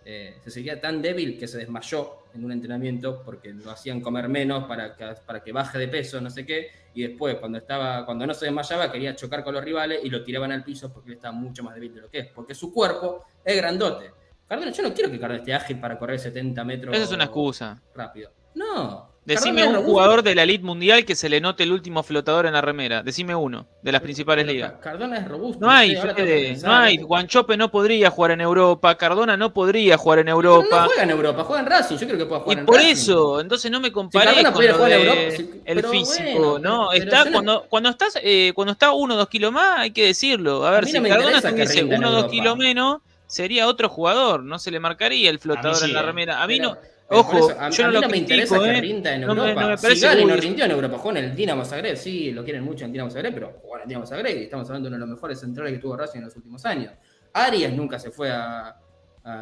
Eh, 0.05 0.37
se 0.43 0.51
seguía 0.51 0.79
tan 0.79 1.01
débil 1.01 1.35
que 1.39 1.47
se 1.47 1.57
desmayó 1.57 2.25
en 2.35 2.45
un 2.45 2.51
entrenamiento 2.51 3.23
porque 3.25 3.51
lo 3.51 3.71
hacían 3.71 3.99
comer 3.99 4.29
menos 4.29 4.65
para 4.65 4.95
que, 4.95 5.07
para 5.25 5.43
que 5.43 5.51
baje 5.51 5.79
de 5.79 5.87
peso, 5.87 6.21
no 6.21 6.29
sé 6.29 6.45
qué. 6.45 6.69
Y 6.93 7.01
después, 7.01 7.37
cuando, 7.37 7.57
estaba, 7.57 8.05
cuando 8.05 8.27
no 8.27 8.33
se 8.35 8.45
desmayaba, 8.45 8.91
quería 8.91 9.15
chocar 9.15 9.43
con 9.43 9.55
los 9.55 9.63
rivales 9.63 10.01
y 10.03 10.09
lo 10.11 10.23
tiraban 10.23 10.51
al 10.51 10.63
piso 10.63 10.93
porque 10.93 11.09
él 11.09 11.15
estaba 11.15 11.33
mucho 11.33 11.63
más 11.63 11.73
débil 11.73 11.95
de 11.95 12.01
lo 12.01 12.11
que 12.11 12.19
es. 12.19 12.27
Porque 12.27 12.53
su 12.53 12.71
cuerpo 12.71 13.25
es 13.43 13.57
grandote. 13.57 14.11
Cardona, 14.47 14.71
yo 14.71 14.83
no 14.83 14.93
quiero 14.93 15.09
que 15.09 15.19
Cardona 15.19 15.39
esté 15.39 15.55
ágil 15.55 15.79
para 15.79 15.97
correr 15.97 16.19
70 16.19 16.63
metros. 16.63 16.95
Esa 16.95 17.05
es 17.05 17.11
una 17.11 17.23
excusa. 17.23 17.81
Rápido. 17.95 18.31
No, 18.53 19.08
Decime 19.29 19.67
un 19.67 19.83
jugador 19.83 20.23
de 20.23 20.33
la 20.33 20.41
elite 20.41 20.63
mundial 20.63 21.05
que 21.05 21.15
se 21.15 21.29
le 21.29 21.39
note 21.39 21.61
el 21.61 21.71
último 21.71 22.01
flotador 22.01 22.47
en 22.47 22.53
la 22.53 22.61
remera. 22.61 23.03
Decime 23.03 23.35
uno, 23.35 23.67
de 23.83 23.91
las 23.91 24.01
principales 24.01 24.47
ligas. 24.47 24.73
Cardona 24.81 25.19
es 25.19 25.27
robusto. 25.27 25.63
No 25.63 25.69
hay, 25.69 25.95
Fede, 25.95 26.57
no 26.63 26.73
hay. 26.73 26.97
Guanchope 26.97 27.55
no 27.55 27.69
podría 27.69 28.09
jugar 28.09 28.31
en 28.31 28.41
Europa. 28.41 28.95
Cardona 28.95 29.37
no 29.37 29.53
podría 29.53 29.97
jugar 29.97 30.17
en 30.19 30.29
Europa. 30.29 30.81
no 30.81 30.85
juega 30.87 31.03
en 31.03 31.11
Europa, 31.11 31.43
juega 31.43 31.61
en 31.61 31.69
Racing. 31.69 31.97
Yo 31.97 32.07
creo 32.07 32.17
que 32.17 32.25
pueda 32.25 32.41
jugar 32.41 32.57
y 32.57 32.59
en 32.61 32.65
por 32.65 32.81
eso, 32.81 33.39
entonces 33.39 33.69
no 33.69 33.79
me 33.79 33.91
comparé 33.91 34.51
con 34.51 34.65
lo 34.65 34.77
de 34.85 35.61
el 35.63 35.83
físico, 35.83 36.57
¿no? 36.59 36.91
Está, 36.91 37.31
cuando, 37.31 37.67
cuando, 37.69 37.89
estás, 37.89 38.17
eh, 38.23 38.51
cuando 38.55 38.71
está 38.71 38.93
uno 38.93 39.13
o 39.13 39.17
dos 39.17 39.29
kilos 39.29 39.51
más, 39.51 39.81
hay 39.81 39.91
que 39.91 40.07
decirlo. 40.07 40.65
A 40.65 40.71
ver, 40.71 40.87
si 40.87 40.99
Cardona 41.03 41.39
tuviese 41.39 41.83
uno 41.83 42.09
o 42.09 42.11
dos 42.11 42.31
kilos 42.31 42.57
menos, 42.57 43.01
sería 43.27 43.67
otro 43.67 43.89
jugador. 43.89 44.41
No 44.41 44.57
se 44.57 44.71
le 44.71 44.79
marcaría 44.79 45.29
el 45.29 45.37
flotador 45.37 45.83
en 45.83 45.93
la 45.93 46.01
remera. 46.01 46.41
A 46.41 46.47
mí 46.47 46.57
no 46.57 46.77
Ojo, 47.11 47.69
yo 47.71 47.87
no, 47.87 48.01
lo 48.01 48.09
me 48.09 48.17
interesa 48.17 48.59
que 48.59 48.69
¿eh? 48.69 48.81
rinda 48.81 49.15
en 49.15 49.23
Europa. 49.23 49.77
si 49.77 49.99
Gali 49.99 50.25
no 50.25 50.35
rindió 50.35 50.65
en 50.65 50.71
Europa, 50.71 50.97
jugó 50.97 51.11
en 51.11 51.17
el 51.17 51.35
Dinamo 51.35 51.65
Zagreb, 51.65 51.97
sí, 51.97 52.31
lo 52.31 52.43
quieren 52.43 52.63
mucho 52.63 52.85
en 52.85 52.91
Dinamo 52.91 53.09
Zagreb, 53.09 53.33
pero 53.33 53.53
jugó 53.61 53.77
en 53.77 53.83
el 53.83 53.87
Dinamo 53.87 54.05
Zagreb 54.05 54.37
y 54.37 54.43
estamos 54.43 54.67
hablando 54.69 54.89
de 54.89 54.95
uno 54.95 55.05
de 55.05 55.09
los 55.09 55.15
mejores 55.17 55.39
centrales 55.39 55.73
que 55.73 55.79
tuvo 55.79 55.97
Racing 55.97 56.19
en 56.19 56.25
los 56.25 56.35
últimos 56.35 56.63
años. 56.65 56.93
Arias 57.33 57.73
nunca 57.73 57.99
se 57.99 58.11
fue 58.11 58.29
a, 58.31 58.75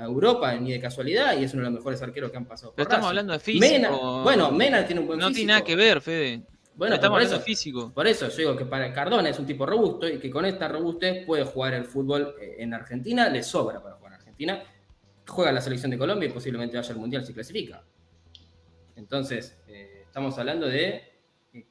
Europa 0.04 0.54
ni 0.56 0.74
de 0.74 0.82
casualidad 0.82 1.38
y 1.38 1.46
es 1.46 1.54
uno 1.54 1.64
de 1.64 1.70
los 1.70 1.80
mejores 1.80 2.02
arqueros 2.02 2.30
que 2.30 2.36
han 2.36 2.46
pasado 2.46 2.72
por 2.72 2.76
Pero 2.76 2.90
estamos 2.90 3.08
hablando 3.08 3.32
de 3.32 3.40
físico. 3.40 4.22
bueno, 4.22 4.52
Mena 4.52 4.86
tiene 4.86 5.00
un 5.00 5.08
buen 5.08 5.20
físico. 5.20 5.30
No 5.30 5.36
tiene 5.36 5.54
nada 5.54 5.64
que 5.64 5.76
ver, 5.78 6.02
Fede. 6.02 6.42
Bueno, 6.76 6.96
estamos 6.96 7.16
hablando 7.16 7.38
de 7.38 7.44
físico. 7.44 7.94
Por 7.94 8.06
eso 8.06 8.28
yo 8.28 8.38
digo 8.38 8.58
que 8.58 8.66
para 8.66 8.92
Cardona 8.92 9.30
es 9.30 9.40
un 9.40 9.46
tipo 9.46 9.66
robusto 9.66 10.08
y 10.08 10.20
que 10.20 10.30
con 10.30 10.46
esta 10.46 10.68
robustez 10.68 11.26
puede 11.26 11.44
jugar 11.44 11.74
el 11.74 11.86
fútbol 11.86 12.36
eh, 12.42 12.58
en 12.60 12.74
Argentina, 12.74 13.30
le 13.30 13.44
sobra 13.44 13.82
para 13.82 13.96
jugar 13.96 14.14
en 14.14 14.20
Argentina. 14.20 14.64
Juega 15.28 15.52
la 15.52 15.62
selección 15.62 15.92
de 15.92 15.98
Colombia 15.98 16.30
y 16.30 16.32
posiblemente 16.32 16.78
vaya 16.78 16.94
al 16.94 17.00
Mundial 17.00 17.26
si 17.26 17.34
clasifica. 17.34 17.84
Entonces, 18.96 19.58
eh, 19.68 20.04
estamos 20.06 20.38
hablando 20.40 20.68
de 20.68 21.18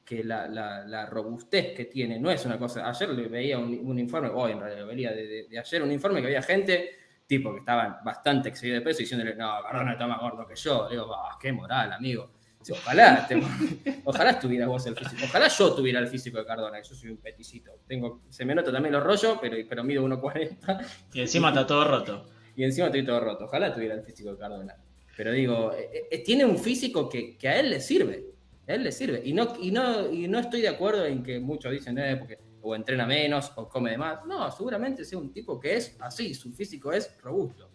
que 0.03 0.23
la, 0.23 1.07
robustez 1.09 1.73
que 1.73 1.85
tiene 1.85 2.19
no 2.19 2.31
es 2.31 2.45
una 2.45 2.57
cosa. 2.57 2.87
Ayer 2.87 3.09
le 3.09 3.27
veía 3.27 3.57
un, 3.57 3.99
informe, 3.99 4.29
hoy 4.29 4.51
en 4.51 4.59
realidad 4.59 4.85
veía 4.85 5.11
de, 5.11 5.47
ayer 5.59 5.83
un 5.83 5.91
informe 5.91 6.21
que 6.21 6.27
había 6.27 6.41
gente, 6.41 6.95
tipo 7.25 7.53
que 7.53 7.59
estaban 7.59 7.97
bastante 8.03 8.49
excedido 8.49 8.75
de 8.75 8.81
peso, 8.81 8.99
diciéndole, 8.99 9.35
no, 9.35 9.61
Cardona 9.61 9.93
está 9.93 10.07
más 10.07 10.19
gordo 10.19 10.45
que 10.47 10.55
yo. 10.55 10.87
Digo, 10.89 11.13
qué 11.39 11.51
moral, 11.51 11.93
amigo. 11.93 12.31
Ojalá, 12.69 13.27
ojalá 14.03 14.31
estuviera 14.31 14.67
vos 14.67 14.85
el 14.87 14.95
físico. 14.95 15.21
Ojalá 15.25 15.47
yo 15.47 15.73
tuviera 15.73 15.99
el 15.99 16.07
físico 16.07 16.37
de 16.37 16.45
Cardona, 16.45 16.81
que 16.81 16.87
yo 16.87 16.95
soy 16.95 17.09
un 17.09 17.17
peticito. 17.17 17.79
Tengo, 17.87 18.23
se 18.29 18.45
me 18.45 18.53
nota 18.55 18.71
también 18.71 18.93
los 18.93 19.03
rollos, 19.03 19.37
pero, 19.39 19.55
pero 19.69 19.83
mido 19.83 20.03
1,40. 20.05 20.85
Y 21.13 21.21
encima 21.21 21.49
está 21.49 21.65
todo 21.65 21.85
roto. 21.85 22.25
Y 22.57 22.63
encima 22.63 22.87
estoy 22.87 23.05
todo 23.05 23.19
roto. 23.19 23.45
Ojalá 23.45 23.71
tuviera 23.71 23.93
el 23.93 24.01
físico 24.01 24.31
de 24.31 24.37
Cardona. 24.39 24.75
Pero 25.15 25.31
digo, 25.31 25.71
eh, 25.73 26.07
eh, 26.09 26.23
tiene 26.23 26.43
un 26.43 26.57
físico 26.57 27.07
que, 27.07 27.37
a 27.43 27.59
él 27.59 27.69
le 27.69 27.79
sirve. 27.79 28.25
A 28.67 28.73
él 28.73 28.83
le 28.83 28.91
sirve. 28.91 29.21
Y 29.23 29.31
no, 29.31 29.53
y 29.61 29.69
no, 29.69 30.11
y 30.11 30.27
no 30.27 30.39
estoy 30.39 30.61
de 30.61 30.69
acuerdo 30.69 31.05
en 31.05 31.21
que 31.21 31.39
muchos 31.39 31.71
dicen, 31.71 31.99
eh, 31.99 32.17
porque 32.17 32.39
o 32.61 32.75
entrena 32.75 33.05
menos 33.05 33.51
o 33.55 33.69
come 33.69 33.91
de 33.91 33.99
más. 33.99 34.25
No, 34.25 34.49
seguramente 34.51 35.05
sea 35.05 35.19
un 35.19 35.31
tipo 35.31 35.59
que 35.59 35.75
es 35.75 35.95
así, 35.99 36.33
su 36.33 36.51
físico 36.51 36.91
es 36.91 37.15
robusto. 37.21 37.69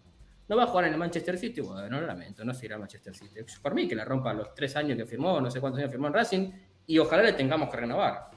No 0.49 0.57
va 0.57 0.65
a 0.65 0.67
jugar 0.67 0.87
en 0.87 0.95
el 0.95 0.99
Manchester 0.99 1.39
City, 1.39 1.61
bueno, 1.61 1.89
no 1.89 2.01
lo 2.01 2.07
lamento, 2.09 2.45
no 2.45 2.53
se 2.53 2.67
irá 2.67 2.75
al 2.75 2.81
Manchester 2.81 3.15
City. 3.15 3.41
Por 3.63 3.75
mí 3.75 3.87
que 3.87 3.95
le 3.95 4.05
rompa 4.05 4.35
los 4.35 4.53
tres 4.53 4.75
años 4.75 4.99
que 4.99 5.07
firmó, 5.07 5.41
no 5.41 5.49
sé 5.49 5.61
cuántos 5.61 5.79
años 5.79 5.93
firmó 5.93 6.09
en 6.09 6.13
Racing, 6.13 6.51
y 6.87 6.99
ojalá 6.99 7.23
le 7.23 7.33
tengamos 7.35 7.71
que 7.71 7.77
renovar. 7.77 8.31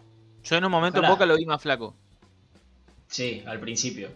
Yo 0.43 0.55
en 0.55 0.65
un 0.65 0.71
momento 0.71 1.01
Boca 1.01 1.25
lo 1.25 1.35
vi 1.35 1.45
más 1.45 1.61
flaco. 1.61 1.95
Sí, 3.07 3.43
al 3.47 3.59
principio. 3.59 4.09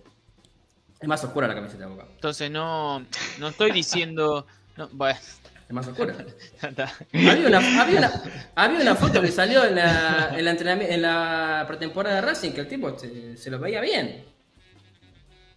Es 0.99 1.07
más 1.07 1.23
oscura 1.23 1.47
la 1.47 1.55
camiseta 1.55 1.85
de 1.85 1.89
Boca. 1.91 2.05
Entonces 2.15 2.51
no, 2.51 3.05
no 3.39 3.47
estoy 3.47 3.71
diciendo 3.71 4.45
bueno. 4.91 5.19
Es 5.67 5.73
más 5.75 5.87
oscura. 5.87 6.15
había, 7.13 8.81
una, 8.81 8.95
foto 8.95 9.21
que 9.21 9.31
salió 9.31 9.65
en 9.65 9.75
la, 9.75 10.33
en 10.35 11.01
la, 11.01 11.65
pretemporada 11.67 12.15
de 12.15 12.21
Racing 12.21 12.51
que 12.51 12.61
el 12.61 12.67
tipo 12.67 12.97
se, 12.97 13.51
lo 13.51 13.59
veía 13.59 13.81
bien. 13.81 14.25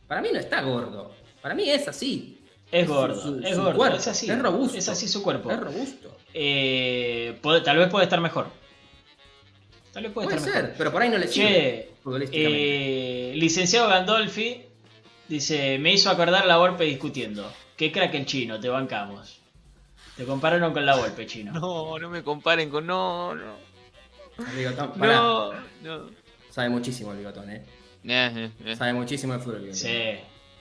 Para 0.07 0.21
mí 0.21 0.29
no 0.33 0.39
está 0.39 0.61
gordo. 0.61 1.15
Para 1.41 1.55
mí 1.55 1.71
es 1.71 1.89
así. 1.89 2.39
Es 2.71 2.87
gordo, 2.87 3.41
es 3.43 3.59
gordo, 3.59 3.97
es 3.97 4.07
así. 4.07 4.31
Es 4.31 4.39
robusto. 4.39 4.79
Es 4.79 4.89
así 4.89 5.09
su 5.09 5.23
cuerpo. 5.23 5.51
Es 5.51 5.61
robusto. 5.61 6.17
Eh, 6.35 7.39
tal 7.65 7.79
vez 7.79 7.89
puede 7.89 8.05
estar 8.05 8.21
mejor. 8.21 8.49
Tal 9.93 10.05
vez 10.05 10.13
puede, 10.13 10.35
estar 10.35 10.41
ser, 10.41 10.75
pero 10.77 10.91
por 10.91 11.03
ahí 11.03 11.11
no 11.11 11.19
le 11.19 11.29
sirve. 11.29 11.91
Eh, 12.33 13.33
licenciado 13.37 13.89
Gandolfi 13.89 14.72
dice, 15.29 15.79
me 15.79 15.93
hizo 15.93 16.11
acordar 16.11 16.47
la 16.47 16.57
golpe 16.57 16.85
discutiendo. 16.85 17.53
Qué 17.77 17.91
crack 17.91 18.15
el 18.15 18.27
chino, 18.27 18.61
te 18.61 18.69
bancamos. 18.69 19.41
Te 20.17 20.25
compararon 20.25 20.73
con 20.73 20.85
la 20.85 20.97
golpe, 20.97 21.27
chino. 21.27 21.53
No, 21.61 21.99
no 21.99 22.11
me 22.11 22.23
comparen 22.23 22.71
con. 22.71 22.87
No, 22.87 23.35
no. 23.35 23.57
El 24.39 24.57
bigotón, 24.57 24.93
no, 24.97 25.53
no. 25.83 26.11
Sabe 26.51 26.69
muchísimo 26.69 27.13
el 27.13 27.19
bigotón, 27.19 27.51
¿eh? 27.51 27.65
Eh, 28.05 28.33
¿eh? 28.37 28.51
eh, 28.65 28.77
Sabe 28.77 28.93
muchísimo 28.93 29.35
el 29.35 29.41
fútbol. 29.41 29.69
Sí, 29.73 30.17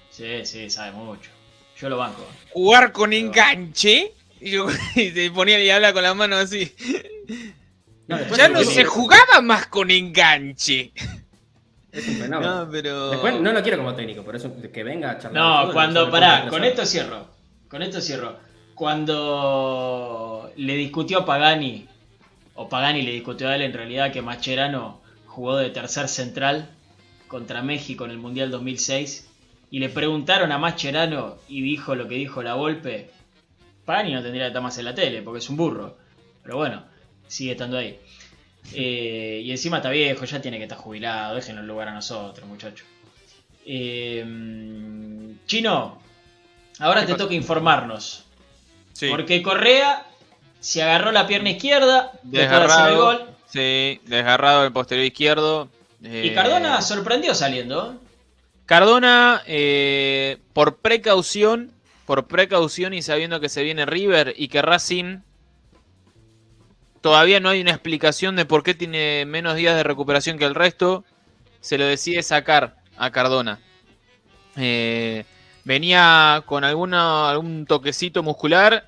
sí, 0.09 0.45
sí, 0.45 0.69
sabe 0.69 0.91
mucho. 0.91 1.31
Yo 1.77 1.89
lo 1.89 1.97
banco. 1.97 2.25
Jugar 2.51 2.91
con 2.91 3.13
enganche. 3.13 4.13
Y, 4.39 4.51
yo, 4.51 4.67
te 4.95 5.31
ponía 5.31 5.61
y 5.63 5.69
habla 5.69 5.93
con 5.93 6.03
la 6.03 6.13
mano 6.13 6.35
así. 6.37 6.73
ya 8.37 8.49
no 8.49 8.63
se 8.63 8.85
jugaba 8.85 9.41
más 9.41 9.67
con 9.67 9.91
enganche. 9.91 10.93
Es 11.91 12.07
un 12.07 12.15
fenómeno. 12.15 12.65
No, 12.65 12.71
pero... 12.71 13.09
Después 13.11 13.39
no 13.39 13.51
lo 13.51 13.61
quiero 13.61 13.77
como 13.77 13.93
técnico, 13.95 14.23
por 14.23 14.35
eso 14.35 14.51
que 14.71 14.83
venga 14.83 15.11
a 15.11 15.19
charlar. 15.19 15.67
No, 15.67 15.73
cuando, 15.73 16.09
pará, 16.09 16.47
con 16.49 16.63
esto 16.63 16.85
cierro. 16.85 17.27
Con 17.67 17.81
esto 17.81 17.99
cierro. 18.01 18.37
Cuando 18.75 20.51
le 20.55 20.75
discutió 20.75 21.19
a 21.19 21.25
Pagani, 21.25 21.87
o 22.55 22.69
Pagani 22.69 23.01
le 23.01 23.11
discutió 23.11 23.49
a 23.49 23.55
él 23.55 23.61
en 23.61 23.73
realidad 23.73 24.11
que 24.11 24.21
Macherano 24.21 25.01
jugó 25.25 25.57
de 25.57 25.69
tercer 25.69 26.07
central 26.07 26.69
contra 27.27 27.61
México 27.61 28.05
en 28.05 28.11
el 28.11 28.17
Mundial 28.17 28.51
2006, 28.51 29.29
y 29.69 29.79
le 29.79 29.89
preguntaron 29.89 30.51
a 30.51 30.57
Macherano 30.57 31.35
y 31.47 31.61
dijo 31.61 31.95
lo 31.95 32.07
que 32.07 32.15
dijo 32.15 32.43
la 32.43 32.55
Volpe, 32.55 33.09
Pagani 33.85 34.13
no 34.13 34.21
tendría 34.21 34.43
que 34.43 34.47
estar 34.47 34.63
más 34.63 34.77
en 34.77 34.85
la 34.85 34.95
tele, 34.95 35.21
porque 35.21 35.39
es 35.39 35.49
un 35.49 35.57
burro. 35.57 35.97
Pero 36.43 36.57
bueno, 36.57 36.83
sigue 37.27 37.51
estando 37.51 37.77
ahí. 37.77 37.99
Eh, 38.73 39.41
y 39.43 39.51
encima 39.51 39.77
está 39.77 39.89
viejo, 39.89 40.25
ya 40.25 40.41
tiene 40.41 40.57
que 40.57 40.63
estar 40.63 40.77
jubilado. 40.77 41.35
Déjenlo 41.35 41.61
el 41.61 41.67
lugar 41.67 41.89
a 41.89 41.93
nosotros, 41.93 42.47
muchachos. 42.47 42.87
Eh, 43.65 44.25
Chino, 45.45 46.01
ahora 46.79 47.05
te 47.05 47.15
toca 47.15 47.33
informarnos. 47.33 48.25
Porque 49.09 49.41
Correa 49.41 50.05
se 50.59 50.83
agarró 50.83 51.11
la 51.11 51.25
pierna 51.25 51.49
izquierda 51.49 52.11
desgarrado 52.23 52.89
el 52.89 52.97
gol. 52.97 53.29
Sí, 53.47 53.99
desgarrado 54.05 54.63
el 54.63 54.71
posterior 54.71 55.05
izquierdo. 55.05 55.69
Y 56.01 56.31
Cardona 56.31 56.79
eh, 56.79 56.81
sorprendió 56.81 57.33
saliendo. 57.33 57.99
Cardona, 58.65 59.43
por 60.53 60.77
precaución, 60.77 61.71
por 62.05 62.27
precaución 62.27 62.93
y 62.93 63.01
sabiendo 63.01 63.39
que 63.39 63.49
se 63.49 63.63
viene 63.63 63.85
River 63.85 64.33
y 64.37 64.47
que 64.47 64.61
Racing 64.61 65.19
Todavía 67.01 67.39
no 67.39 67.49
hay 67.49 67.61
una 67.61 67.71
explicación 67.71 68.35
de 68.35 68.45
por 68.45 68.61
qué 68.63 68.75
tiene 68.75 69.25
menos 69.25 69.55
días 69.55 69.75
de 69.75 69.83
recuperación 69.83 70.37
que 70.37 70.45
el 70.45 70.53
resto. 70.53 71.03
Se 71.59 71.79
lo 71.79 71.85
decide 71.85 72.21
sacar 72.21 72.77
a 72.95 73.09
Cardona. 73.09 73.59
Eh, 74.55 75.25
venía 75.63 76.43
con 76.45 76.63
algún 76.63 77.65
toquecito 77.67 78.21
muscular. 78.21 78.85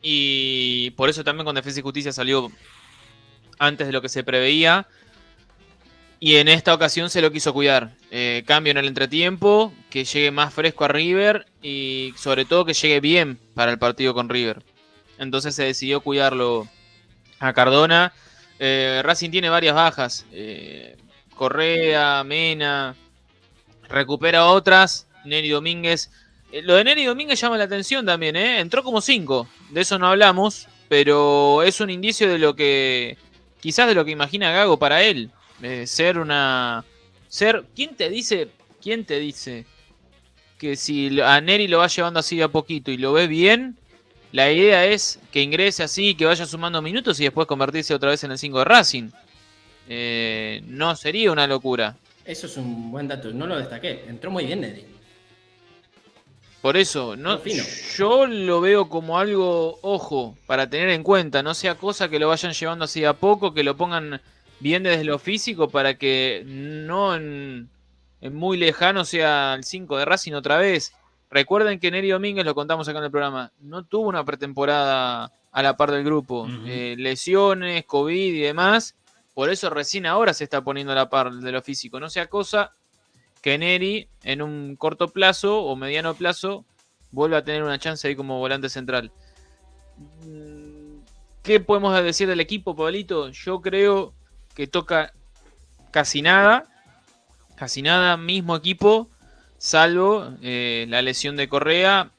Y 0.00 0.90
por 0.92 1.10
eso 1.10 1.22
también 1.22 1.44
con 1.44 1.54
Defensa 1.54 1.80
y 1.80 1.82
Justicia 1.82 2.12
salió 2.12 2.50
antes 3.58 3.86
de 3.86 3.92
lo 3.92 4.00
que 4.00 4.08
se 4.08 4.24
preveía. 4.24 4.88
Y 6.20 6.36
en 6.36 6.48
esta 6.48 6.72
ocasión 6.72 7.10
se 7.10 7.20
lo 7.20 7.30
quiso 7.32 7.52
cuidar. 7.52 7.90
Eh, 8.10 8.44
cambio 8.46 8.70
en 8.70 8.78
el 8.78 8.86
entretiempo, 8.86 9.74
que 9.90 10.04
llegue 10.04 10.30
más 10.30 10.54
fresco 10.54 10.84
a 10.84 10.88
River 10.88 11.46
y 11.60 12.14
sobre 12.16 12.46
todo 12.46 12.64
que 12.64 12.72
llegue 12.72 13.00
bien 13.00 13.38
para 13.54 13.72
el 13.72 13.78
partido 13.78 14.14
con 14.14 14.30
River 14.30 14.62
entonces 15.22 15.54
se 15.54 15.64
decidió 15.64 16.00
cuidarlo 16.00 16.68
a 17.38 17.52
Cardona. 17.52 18.12
Eh, 18.58 19.00
Racing 19.02 19.30
tiene 19.30 19.48
varias 19.48 19.74
bajas. 19.74 20.26
Eh, 20.32 20.96
Correa, 21.34 22.22
Mena, 22.24 22.94
recupera 23.88 24.46
otras. 24.46 25.06
Neri 25.24 25.48
Domínguez. 25.48 26.10
Eh, 26.52 26.62
lo 26.62 26.74
de 26.74 26.84
Neri 26.84 27.04
Domínguez 27.04 27.40
llama 27.40 27.58
la 27.58 27.64
atención 27.64 28.04
también, 28.06 28.36
¿eh? 28.36 28.60
Entró 28.60 28.82
como 28.82 29.00
cinco. 29.00 29.48
De 29.70 29.80
eso 29.80 29.98
no 29.98 30.08
hablamos. 30.08 30.68
Pero 30.88 31.62
es 31.62 31.80
un 31.80 31.90
indicio 31.90 32.28
de 32.28 32.38
lo 32.38 32.54
que. 32.54 33.16
Quizás 33.60 33.88
de 33.88 33.94
lo 33.94 34.04
que 34.04 34.10
imagina 34.10 34.52
Gago 34.52 34.78
para 34.78 35.02
él. 35.02 35.30
ser 35.86 36.18
una. 36.18 36.84
Ser. 37.28 37.64
¿Quién 37.74 37.96
te 37.96 38.10
dice? 38.10 38.48
¿Quién 38.82 39.04
te 39.04 39.18
dice? 39.18 39.64
Que 40.58 40.76
si 40.76 41.20
a 41.20 41.40
Neri 41.40 41.68
lo 41.68 41.78
va 41.78 41.86
llevando 41.86 42.20
así 42.20 42.36
de 42.36 42.44
a 42.44 42.48
poquito 42.48 42.90
y 42.90 42.96
lo 42.96 43.12
ve 43.12 43.26
bien, 43.26 43.76
la 44.32 44.50
idea 44.50 44.86
es 44.86 45.20
que 45.30 45.42
ingrese 45.42 45.82
así, 45.82 46.14
que 46.14 46.24
vaya 46.24 46.46
sumando 46.46 46.82
minutos 46.82 47.20
y 47.20 47.24
después 47.24 47.46
convertirse 47.46 47.94
otra 47.94 48.10
vez 48.10 48.24
en 48.24 48.32
el 48.32 48.38
5 48.38 48.58
de 48.58 48.64
Racing. 48.64 49.10
Eh, 49.88 50.62
no 50.66 50.96
sería 50.96 51.32
una 51.32 51.46
locura. 51.46 51.96
Eso 52.24 52.46
es 52.46 52.56
un 52.56 52.90
buen 52.90 53.08
dato, 53.08 53.32
no 53.32 53.46
lo 53.46 53.58
destaqué. 53.58 54.04
Entró 54.08 54.30
muy 54.30 54.46
bien 54.46 54.60
Neri. 54.62 54.86
Por 56.62 56.76
eso, 56.76 57.16
no, 57.16 57.40
yo 57.96 58.26
lo 58.28 58.60
veo 58.60 58.88
como 58.88 59.18
algo, 59.18 59.80
ojo, 59.82 60.38
para 60.46 60.70
tener 60.70 60.90
en 60.90 61.02
cuenta, 61.02 61.42
no 61.42 61.54
sea 61.54 61.74
cosa 61.74 62.08
que 62.08 62.20
lo 62.20 62.28
vayan 62.28 62.52
llevando 62.52 62.84
así 62.84 63.04
a 63.04 63.14
poco, 63.14 63.52
que 63.52 63.64
lo 63.64 63.76
pongan 63.76 64.20
bien 64.60 64.84
desde 64.84 65.02
lo 65.02 65.18
físico 65.18 65.68
para 65.68 65.94
que 65.94 66.44
no 66.46 67.16
en, 67.16 67.68
muy 68.30 68.58
lejano 68.58 69.04
sea 69.04 69.54
el 69.54 69.64
5 69.64 69.98
de 69.98 70.04
Racing 70.04 70.34
otra 70.34 70.56
vez. 70.58 70.92
Recuerden 71.32 71.80
que 71.80 71.90
Neri 71.90 72.10
Domínguez, 72.10 72.44
lo 72.44 72.54
contamos 72.54 72.86
acá 72.86 72.98
en 72.98 73.06
el 73.06 73.10
programa, 73.10 73.52
no 73.60 73.84
tuvo 73.84 74.08
una 74.08 74.22
pretemporada 74.22 75.32
a 75.50 75.62
la 75.62 75.76
par 75.78 75.90
del 75.90 76.04
grupo. 76.04 76.46
Eh, 76.66 76.94
lesiones, 76.98 77.86
COVID 77.86 78.34
y 78.34 78.40
demás. 78.40 78.96
Por 79.32 79.48
eso 79.48 79.70
recién 79.70 80.04
ahora 80.04 80.34
se 80.34 80.44
está 80.44 80.62
poniendo 80.62 80.92
a 80.92 80.96
la 80.96 81.08
par 81.08 81.32
de 81.32 81.52
lo 81.52 81.62
físico. 81.62 81.98
No 81.98 82.10
sea 82.10 82.26
cosa 82.26 82.72
que 83.40 83.56
Neri 83.56 84.08
en 84.22 84.42
un 84.42 84.76
corto 84.76 85.08
plazo 85.08 85.62
o 85.62 85.74
mediano 85.74 86.12
plazo 86.14 86.66
vuelva 87.12 87.38
a 87.38 87.44
tener 87.44 87.62
una 87.62 87.78
chance 87.78 88.06
ahí 88.06 88.14
como 88.14 88.38
volante 88.38 88.68
central. 88.68 89.10
Mm, 90.26 90.98
¿Qué 91.42 91.60
podemos 91.60 91.94
decir 92.04 92.28
del 92.28 92.40
equipo, 92.40 92.76
Pablito? 92.76 93.30
Yo 93.30 93.62
creo 93.62 94.12
que 94.54 94.66
toca 94.66 95.14
casi 95.90 96.20
nada, 96.20 96.64
casi 97.56 97.80
nada, 97.80 98.18
mismo 98.18 98.54
equipo, 98.54 99.08
salvo 99.62 100.34
eh, 100.42 100.86
la 100.88 101.02
lesión 101.02 101.36
de 101.36 101.48
Correa. 101.48 102.10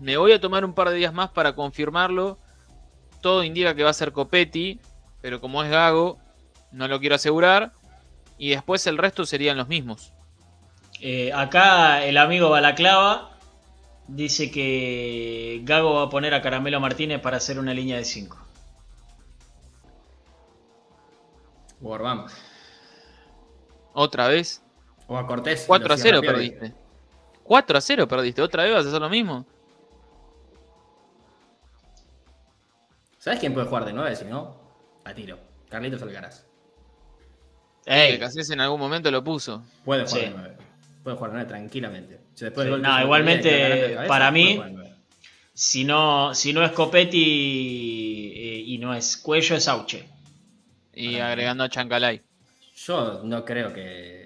Me 0.00 0.16
voy 0.16 0.32
a 0.32 0.40
tomar 0.40 0.64
un 0.64 0.72
par 0.72 0.88
de 0.88 0.96
días 0.96 1.12
más 1.12 1.28
para 1.28 1.54
confirmarlo. 1.54 2.38
Todo 3.20 3.44
indica 3.44 3.74
que 3.74 3.84
va 3.84 3.90
a 3.90 3.94
ser 3.94 4.12
Copetti, 4.12 4.80
pero 5.20 5.42
como 5.42 5.62
es 5.62 5.70
Gago, 5.70 6.18
no 6.72 6.88
lo 6.88 6.98
quiero 6.98 7.16
asegurar 7.16 7.72
y 8.38 8.50
después 8.50 8.86
el 8.86 8.96
resto 8.96 9.26
serían 9.26 9.58
los 9.58 9.68
mismos. 9.68 10.14
Eh, 10.98 11.30
acá 11.34 12.02
el 12.06 12.16
amigo 12.16 12.48
Balaclava 12.48 13.36
dice 14.08 14.50
que 14.50 15.60
Gago 15.64 15.96
va 15.96 16.04
a 16.04 16.08
poner 16.08 16.32
a 16.32 16.40
Caramelo 16.40 16.80
Martínez 16.80 17.20
para 17.20 17.36
hacer 17.36 17.58
una 17.58 17.74
línea 17.74 17.98
de 17.98 18.04
5. 18.06 18.38
O 21.82 21.90
Orbán. 21.90 22.24
¿Otra 23.92 24.28
vez? 24.28 24.63
O 25.06 25.16
a 25.18 25.26
Cortés. 25.26 25.64
4 25.66 25.94
a 25.94 25.96
0 25.96 26.20
perdiste. 26.20 26.72
4 27.42 27.78
a 27.78 27.80
0 27.80 28.08
perdiste. 28.08 28.42
¿Otra 28.42 28.64
vez 28.64 28.72
vas 28.72 28.86
a 28.86 28.88
hacer 28.88 29.00
lo 29.00 29.10
mismo? 29.10 29.46
¿Sabes 33.18 33.40
quién 33.40 33.54
puede 33.54 33.66
jugar 33.66 33.84
de 33.84 33.92
9 33.92 34.16
si 34.16 34.24
no? 34.26 34.56
A 35.04 35.14
tiro. 35.14 35.38
Carlitos 35.68 36.02
Alcaraz. 36.02 36.46
Ey. 37.86 38.18
Que 38.18 38.52
en 38.52 38.60
algún 38.60 38.80
momento 38.80 39.10
lo 39.10 39.22
puso. 39.22 39.62
Puede 39.84 40.06
jugar 40.06 40.24
sí. 40.24 40.30
9. 40.34 40.56
Puede 41.02 41.16
jugar 41.16 41.32
9 41.32 41.48
tranquilamente. 41.48 42.20
no, 42.80 43.02
igualmente, 43.02 43.96
para 44.08 44.30
mí, 44.30 44.60
si 45.52 45.84
no, 45.84 46.34
si 46.34 46.52
no 46.52 46.64
es 46.64 46.72
Copetti 46.72 48.32
eh, 48.34 48.62
y 48.66 48.78
no 48.78 48.94
es 48.94 49.16
Cuello, 49.16 49.56
es 49.56 49.68
Auche. 49.68 50.08
Y 50.94 51.16
agregando 51.16 51.64
a 51.64 51.68
Chancalay. 51.68 52.22
Yo 52.76 53.22
no 53.24 53.44
creo 53.44 53.72
que. 53.72 54.23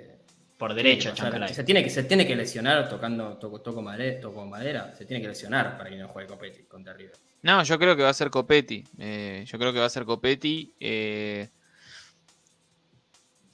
Por 0.58 0.74
derecha, 0.74 1.14
Chancalay. 1.14 1.54
Se 1.54 1.62
tiene, 1.62 1.84
que, 1.84 1.90
se 1.90 2.02
tiene 2.02 2.26
que 2.26 2.34
lesionar 2.34 2.88
tocando 2.88 3.36
toco, 3.38 3.60
toco, 3.60 3.80
madera, 3.80 4.20
toco 4.20 4.44
madera. 4.44 4.92
Se 4.98 5.06
tiene 5.06 5.22
que 5.22 5.28
lesionar 5.28 5.78
para 5.78 5.88
que 5.88 5.96
no 5.96 6.08
juegue 6.08 6.28
Copetti 6.28 6.64
contra 6.64 6.92
River. 6.92 7.14
No, 7.42 7.62
yo 7.62 7.78
creo 7.78 7.96
que 7.96 8.02
va 8.02 8.08
a 8.08 8.14
ser 8.14 8.28
Copetti. 8.28 8.84
Eh, 8.98 9.44
yo 9.46 9.56
creo 9.56 9.72
que 9.72 9.78
va 9.78 9.86
a 9.86 9.90
ser 9.90 10.04
Copetti. 10.04 10.74
Eh, 10.80 11.48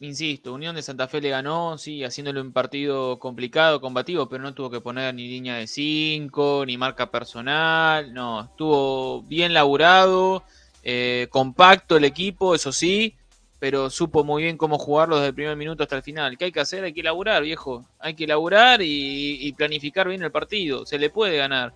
insisto, 0.01 0.55
Unión 0.55 0.75
de 0.75 0.83
Santa 0.83 1.07
Fe 1.07 1.21
le 1.21 1.29
ganó, 1.29 1.77
sí, 1.77 2.05
haciéndole 2.05 2.41
un 2.41 2.53
partido 2.53 3.19
complicado, 3.19 3.83
combativo, 3.83 4.29
pero 4.29 4.43
no 4.43 4.55
tuvo 4.55 4.71
que 4.71 4.81
poner 4.81 5.15
ni 5.15 5.29
línea 5.29 5.57
de 5.57 5.67
5, 5.67 6.65
ni 6.67 6.77
marca 6.77 7.11
personal, 7.11 8.13
no, 8.13 8.45
estuvo 8.45 9.23
bien 9.23 9.55
laburado, 9.55 10.45
eh, 10.83 11.29
compacto 11.31 11.97
el 11.97 12.05
equipo, 12.05 12.55
eso 12.55 12.73
sí, 12.73 13.17
pero 13.65 13.89
supo 13.89 14.25
muy 14.25 14.43
bien 14.43 14.59
cómo 14.59 14.79
jugarlo 14.79 15.17
desde 15.17 15.29
el 15.29 15.35
primer 15.35 15.57
minuto 15.57 15.85
hasta 15.85 15.97
el 15.97 16.03
final. 16.03 16.37
¿Qué 16.37 16.45
hay 16.45 16.53
que 16.53 16.61
hacer? 16.61 16.85
Hay 16.85 16.93
que 16.93 17.03
laburar, 17.03 17.43
viejo, 17.43 17.83
hay 17.99 18.13
que 18.13 18.27
laburar 18.27 18.83
y, 18.83 19.39
y 19.41 19.53
planificar 19.55 20.07
bien 20.07 20.23
el 20.23 20.31
partido, 20.31 20.85
se 20.85 20.99
le 20.99 21.09
puede 21.09 21.39
ganar. 21.39 21.73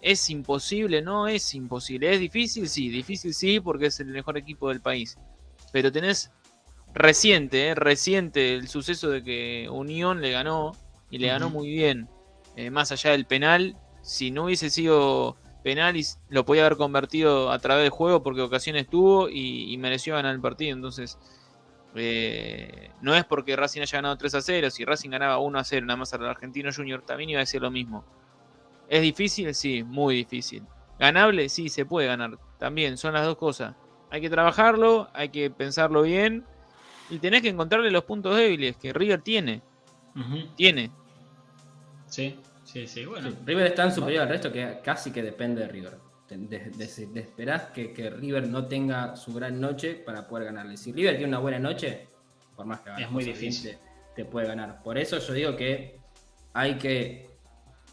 ¿Es 0.00 0.30
imposible? 0.30 1.02
No 1.02 1.26
es 1.26 1.52
imposible. 1.56 2.14
¿Es 2.14 2.20
difícil? 2.20 2.68
Sí, 2.68 2.88
difícil 2.88 3.34
sí, 3.34 3.58
porque 3.58 3.86
es 3.86 3.98
el 3.98 4.06
mejor 4.06 4.38
equipo 4.38 4.68
del 4.68 4.80
país. 4.80 5.18
Pero 5.72 5.90
tenés 5.90 6.30
reciente, 6.94 7.66
eh, 7.66 7.74
reciente 7.74 8.54
el 8.54 8.68
suceso 8.68 9.10
de 9.10 9.24
que 9.24 9.68
Unión 9.68 10.22
le 10.22 10.30
ganó 10.30 10.70
y 11.10 11.18
le 11.18 11.26
ganó 11.26 11.50
muy 11.50 11.68
bien. 11.68 12.08
Eh, 12.54 12.70
más 12.70 12.92
allá 12.92 13.10
del 13.10 13.26
penal, 13.26 13.76
si 14.02 14.30
no 14.30 14.44
hubiese 14.44 14.70
sido 14.70 15.36
penal, 15.64 15.96
lo 16.28 16.44
podía 16.44 16.66
haber 16.66 16.76
convertido 16.76 17.50
a 17.50 17.58
través 17.58 17.84
del 17.84 17.90
juego 17.90 18.22
porque 18.22 18.42
ocasiones 18.42 18.86
tuvo 18.86 19.30
y, 19.30 19.74
mereció 19.78 20.14
ganar 20.14 20.34
el 20.34 20.40
partido. 20.40 20.76
Entonces, 20.76 21.18
eh, 21.94 22.90
no 23.00 23.14
es 23.14 23.24
porque 23.24 23.56
Racing 23.56 23.80
haya 23.80 23.98
ganado 23.98 24.18
3 24.18 24.34
a 24.34 24.42
0. 24.42 24.70
Si 24.70 24.84
Racing 24.84 25.10
ganaba 25.10 25.38
1 25.38 25.58
a 25.58 25.64
0 25.64 25.86
nada 25.86 25.96
más 25.96 26.12
al 26.12 26.26
Argentino 26.26 26.70
Junior, 26.70 27.00
también 27.00 27.30
iba 27.30 27.38
a 27.38 27.48
decir 27.48 27.62
lo 27.62 27.70
mismo. 27.70 28.04
¿Es 28.90 29.00
difícil? 29.00 29.54
Sí, 29.54 29.82
muy 29.82 30.16
difícil. 30.16 30.62
¿Ganable? 30.98 31.48
Sí, 31.48 31.70
se 31.70 31.86
puede 31.86 32.08
ganar. 32.08 32.38
También 32.58 32.98
son 32.98 33.14
las 33.14 33.24
dos 33.24 33.38
cosas. 33.38 33.74
Hay 34.10 34.20
que 34.20 34.28
trabajarlo, 34.28 35.08
hay 35.14 35.30
que 35.30 35.48
pensarlo 35.48 36.02
bien 36.02 36.44
y 37.08 37.18
tenés 37.20 37.40
que 37.40 37.48
encontrarle 37.48 37.90
los 37.90 38.04
puntos 38.04 38.36
débiles 38.36 38.76
que 38.76 38.92
River 38.92 39.22
tiene. 39.22 39.62
Tiene. 40.56 40.90
Sí, 42.06 42.38
sí, 42.74 42.86
sí. 42.86 43.04
Bueno. 43.06 43.30
River 43.46 43.66
es 43.68 43.74
tan 43.74 43.94
superior 43.94 44.24
al 44.24 44.28
resto 44.28 44.52
que 44.52 44.80
casi 44.82 45.10
que 45.10 45.22
depende 45.22 45.62
de 45.62 45.68
River. 45.68 45.98
De, 46.28 47.20
esperar 47.20 47.72
que, 47.72 48.10
River 48.10 48.48
no 48.48 48.66
tenga 48.66 49.14
su 49.14 49.32
gran 49.32 49.60
noche 49.60 49.94
para 49.94 50.26
poder 50.26 50.46
ganarle. 50.46 50.76
Si 50.76 50.92
River 50.92 51.16
tiene 51.16 51.28
una 51.28 51.38
buena 51.38 51.58
noche, 51.58 52.08
por 52.56 52.66
más 52.66 52.80
que 52.80 52.90
es 53.02 53.10
muy 53.10 53.24
difícil. 53.24 53.78
Te 54.16 54.24
puede 54.24 54.46
ganar. 54.46 54.82
Por 54.82 54.98
eso 54.98 55.18
yo 55.18 55.32
digo 55.32 55.56
que 55.56 55.98
hay 56.52 56.74
que 56.74 57.30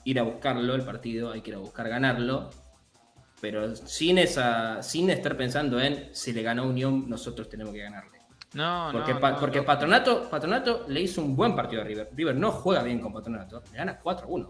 ir 0.04 0.20
a 0.20 0.24
buscarlo 0.24 0.76
el 0.76 0.82
partido, 0.82 1.32
hay 1.32 1.42
que 1.42 1.52
ir 1.52 1.56
a 1.56 1.60
buscar 1.60 1.88
ganarlo, 1.90 2.50
pero 3.40 3.76
sin 3.76 4.18
esa, 4.18 4.82
sin 4.82 5.10
estar 5.10 5.36
pensando 5.36 5.80
en 5.80 6.10
si 6.14 6.32
le 6.34 6.42
ganó 6.44 6.66
Unión, 6.68 7.10
nosotros 7.10 7.50
tenemos 7.50 7.74
que 7.74 7.82
ganarle. 7.82 8.20
No, 8.54 8.90
porque, 8.92 9.14
no, 9.14 9.40
porque 9.40 9.62
Patronato, 9.62 10.30
Patronato 10.30 10.86
le 10.88 11.02
hizo 11.02 11.22
un 11.22 11.36
buen 11.36 11.56
partido 11.56 11.82
a 11.82 11.86
River. 11.86 12.10
River 12.14 12.36
no 12.36 12.52
juega 12.52 12.84
bien 12.84 13.00
con 13.00 13.14
Patronato, 13.14 13.64
le 13.72 13.78
gana 13.78 14.00
4-1. 14.00 14.50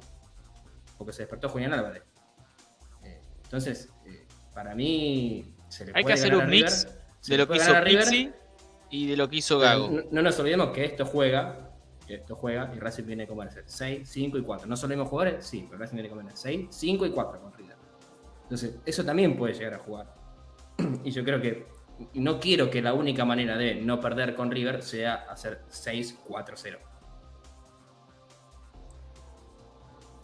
Porque 1.02 1.14
se 1.14 1.23
despertó 1.23 1.49
Julián 1.49 1.73
Álvarez. 1.73 2.03
Eh, 3.03 3.19
entonces, 3.44 3.90
eh, 4.06 4.28
para 4.53 4.76
mí, 4.76 5.56
se 5.68 5.84
le 5.84 5.94
Hay 5.95 6.03
que 6.03 6.14
hacer 6.14 6.36
un 6.36 6.48
mix 6.48 6.88
de 7.28 7.38
lo 7.40 7.48
que 7.48 7.57
hizo 7.57 7.73
Pizzi 7.84 8.32
y 8.91 9.07
de 9.07 9.18
lo 9.18 9.28
que 9.28 9.38
hizo 9.38 9.57
Gago. 9.57 9.90
No, 10.11 10.22
nos 10.22 10.38
olvidemos 10.38 10.69
que 10.69 10.86
esto 10.86 11.03
juega, 11.07 11.72
que 12.06 12.14
esto 12.14 12.36
juega 12.36 12.72
y 12.76 12.80
Racing 12.80 13.06
viene 13.06 13.26
como 13.26 13.44
6, 13.65 14.07
5 14.07 14.38
y 14.38 14.44
4. 14.44 14.68
¿No 14.68 14.78
son 14.78 14.90
los 14.90 14.95
mismos 14.95 15.10
jugadores? 15.10 15.44
Sí, 15.44 15.65
pero 15.68 15.80
Racing 15.80 15.95
viene 15.95 16.10
como 16.10 16.22
6, 16.32 16.68
5 16.69 17.06
y 17.07 17.10
4 17.10 17.41
con 17.41 17.52
River. 17.53 17.78
Entonces, 18.44 18.76
eso 18.86 19.03
también 19.03 19.36
puede 19.36 19.56
llegar 19.56 19.73
a 19.73 19.80
jugar. 19.80 20.14
y 21.03 21.10
yo 21.10 21.23
creo 21.23 21.41
que 21.41 21.65
no 22.14 22.40
quiero 22.40 22.69
que 22.69 22.80
la 22.80 22.94
única 22.94 23.26
manera 23.26 23.57
de 23.57 23.73
no 23.73 23.99
perder 23.99 24.36
con 24.36 24.52
River 24.52 24.84
sea 24.84 25.26
hacer 25.32 25.64
6-4-0. 25.72 26.91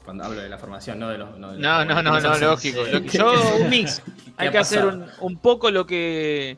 Cuando 0.08 0.24
hablo 0.24 0.42
de 0.42 0.48
la 0.48 0.58
formación, 0.58 1.00
no 1.00 1.10
de 1.10 1.18
los. 1.18 1.38
No, 1.38 1.54
no, 1.58 2.02
no, 2.02 2.22
no, 2.22 2.38
lógico. 2.38 2.80
Yo, 3.12 3.58
un 3.58 3.70
mix. 3.70 4.02
Hay 4.38 4.52
que 4.52 4.58
hacer 4.58 4.86
un, 5.20 5.38
poco 5.38 5.70
lo 5.70 5.86
que 5.86 6.58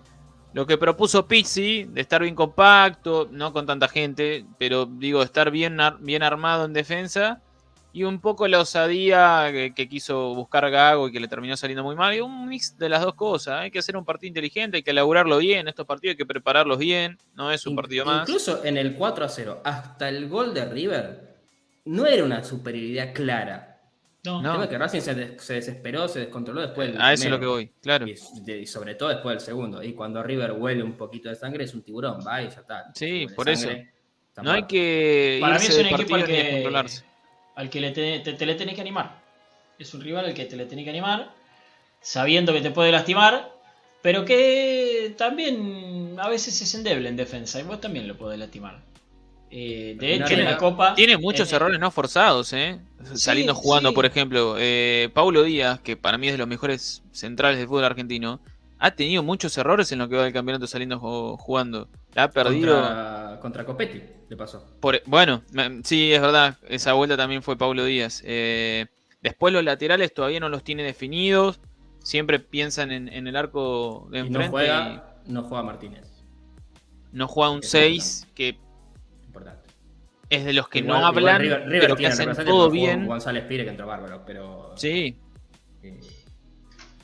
lo 0.53 0.67
que 0.67 0.77
propuso 0.77 1.27
Pizzi, 1.27 1.85
de 1.85 1.99
estar 1.99 2.21
bien 2.21 2.35
compacto, 2.35 3.27
no 3.31 3.51
con 3.51 3.65
tanta 3.65 3.87
gente, 3.87 4.45
pero 4.59 4.85
digo, 4.85 5.23
estar 5.23 5.49
bien, 5.49 5.79
bien 6.01 6.21
armado 6.21 6.65
en 6.65 6.73
defensa 6.73 7.41
y 7.91 8.03
un 8.03 8.21
poco 8.21 8.47
la 8.47 8.59
osadía 8.59 9.49
que, 9.51 9.89
quiso 9.89 10.35
buscar 10.35 10.69
Gago 10.69 11.07
y 11.07 11.11
que 11.11 11.19
le 11.19 11.27
terminó 11.27 11.57
saliendo 11.57 11.83
muy 11.83 11.95
mal. 11.95 12.13
Y 12.13 12.21
un 12.21 12.47
mix 12.47 12.77
de 12.77 12.87
las 12.87 13.01
dos 13.01 13.15
cosas. 13.15 13.61
Hay 13.61 13.71
que 13.71 13.79
hacer 13.79 13.97
un 13.97 14.05
partido 14.05 14.27
inteligente, 14.27 14.77
hay 14.77 14.83
que 14.83 14.91
elaborarlo 14.91 15.39
bien. 15.39 15.67
Estos 15.67 15.87
partidos 15.87 16.13
hay 16.13 16.17
que 16.17 16.25
prepararlos 16.27 16.77
bien. 16.77 17.17
No 17.33 17.51
es 17.51 17.65
un 17.65 17.75
partido 17.75 18.05
más. 18.05 18.29
Incluso 18.29 18.63
en 18.63 18.77
el 18.77 18.93
4 18.93 19.25
a 19.25 19.27
0, 19.27 19.61
hasta 19.63 20.07
el 20.07 20.29
gol 20.29 20.53
de 20.53 20.65
River, 20.65 21.28
no 21.89 22.05
era 22.05 22.23
una 22.23 22.43
superioridad 22.43 23.13
clara. 23.13 23.65
No, 24.25 24.41
no. 24.41 24.67
que 24.67 24.77
Racing 24.77 24.99
se, 24.99 25.15
desesperó, 25.15 26.07
se 26.07 26.19
descontroló 26.19 26.61
después 26.61 26.91
del 26.91 27.01
A 27.01 27.13
eso 27.13 27.25
es 27.25 27.29
lo 27.31 27.39
que 27.39 27.45
voy, 27.45 27.71
claro. 27.81 28.05
Y, 28.05 28.65
sobre 28.65 28.95
todo 28.95 29.09
después 29.09 29.35
del 29.35 29.41
segundo. 29.41 29.81
Y 29.81 29.93
cuando 29.93 30.21
River 30.21 30.51
huele 30.51 30.83
un 30.83 30.97
poquito 30.97 31.29
de 31.29 31.35
sangre, 31.35 31.63
es 31.63 31.73
un 31.73 31.83
tiburón, 31.83 32.19
va 32.25 32.41
y 32.41 32.49
ya 32.49 32.59
está. 32.59 32.91
Sí, 32.93 33.27
por 33.35 33.47
eso. 33.49 33.69
No 34.43 34.51
hay 34.51 34.63
que. 34.63 35.37
Para 35.41 35.57
mí 35.57 35.65
es 35.65 35.77
un 35.77 35.85
equipo 35.85 36.15
que. 36.17 36.51
Controlarse 36.51 37.09
al 37.59 37.69
que 37.69 37.81
le 37.81 37.91
te, 37.91 38.45
le 38.45 38.55
tenés 38.55 38.73
que 38.73 38.79
animar. 38.79 39.21
Es 39.77 39.93
un 39.93 39.99
rival 39.99 40.23
al 40.23 40.33
que 40.33 40.45
te 40.45 40.55
le 40.55 40.65
tenés 40.65 40.85
que 40.85 40.91
animar, 40.91 41.33
sabiendo 41.99 42.53
que 42.53 42.61
te 42.61 42.71
puede 42.71 42.89
lastimar, 42.89 43.51
pero 44.01 44.23
que 44.23 45.13
también 45.17 46.15
a 46.19 46.29
veces 46.29 46.61
es 46.61 46.73
endeble 46.73 47.09
en 47.09 47.17
defensa 47.17 47.59
y 47.59 47.63
vos 47.63 47.81
también 47.81 48.07
lo 48.07 48.17
podés 48.17 48.39
lastimar. 48.39 48.79
Eh, 49.51 49.95
de 49.99 50.15
hecho, 50.15 50.33
en 50.33 50.45
la 50.45 50.57
Copa. 50.57 50.93
Tiene 50.93 51.17
muchos 51.17 51.51
errores 51.51 51.79
no 51.79 51.89
forzados, 51.91 52.53
¿eh? 52.53 52.79
Saliendo 53.13 53.55
jugando, 53.55 53.93
por 53.93 54.05
ejemplo. 54.05 54.55
Eh, 54.57 55.09
Paulo 55.13 55.43
Díaz, 55.43 55.79
que 55.79 55.97
para 55.97 56.17
mí 56.17 56.27
es 56.27 56.33
de 56.33 56.37
los 56.37 56.47
mejores 56.47 57.03
centrales 57.11 57.57
del 57.57 57.67
fútbol 57.67 57.85
argentino, 57.85 58.39
ha 58.77 58.91
tenido 58.91 59.23
muchos 59.23 59.57
errores 59.57 59.91
en 59.91 59.99
lo 59.99 60.07
que 60.07 60.15
va 60.15 60.23
del 60.23 60.33
campeonato 60.33 60.67
saliendo 60.67 60.99
jugando. 61.37 61.87
ha 62.15 62.29
perdido. 62.29 62.75
Contra, 62.75 63.39
contra 63.41 63.65
Copetti, 63.65 64.01
le 64.29 64.37
pasó. 64.37 64.65
Por, 64.79 65.01
bueno, 65.05 65.41
sí, 65.83 66.13
es 66.13 66.21
verdad. 66.21 66.57
Esa 66.67 66.93
vuelta 66.93 67.17
también 67.17 67.41
fue 67.41 67.57
Paulo 67.57 67.85
Díaz. 67.85 68.21
Eh, 68.25 68.85
después 69.21 69.51
los 69.51 69.63
laterales 69.63 70.13
todavía 70.13 70.39
no 70.39 70.49
los 70.49 70.63
tiene 70.63 70.83
definidos. 70.83 71.59
Siempre 72.03 72.39
piensan 72.39 72.91
en, 72.91 73.27
el 73.27 73.35
arco 73.35 74.07
de 74.11 74.19
enfrente. 74.19 74.45
no 74.45 74.51
juega, 74.51 75.15
no 75.25 75.43
juega 75.43 75.63
Martínez. 75.63 76.07
No 77.11 77.27
juega 77.27 77.49
un 77.49 77.63
6 77.63 78.27
que 78.35 78.57
es 80.29 80.45
de 80.45 80.53
los 80.53 80.69
que 80.69 80.81
no 80.81 80.95
hablan, 80.95 81.41
pero 81.67 81.95
que 81.95 82.07
hacen 82.07 82.33
todo 82.45 82.69
bien. 82.69 83.07
González 83.07 83.45
Pire 83.45 83.63
que 83.63 83.71
entró 83.71 83.87
bárbaro, 83.87 84.23
pero. 84.25 84.73
Sí. 84.75 85.17
Eh, 85.81 85.99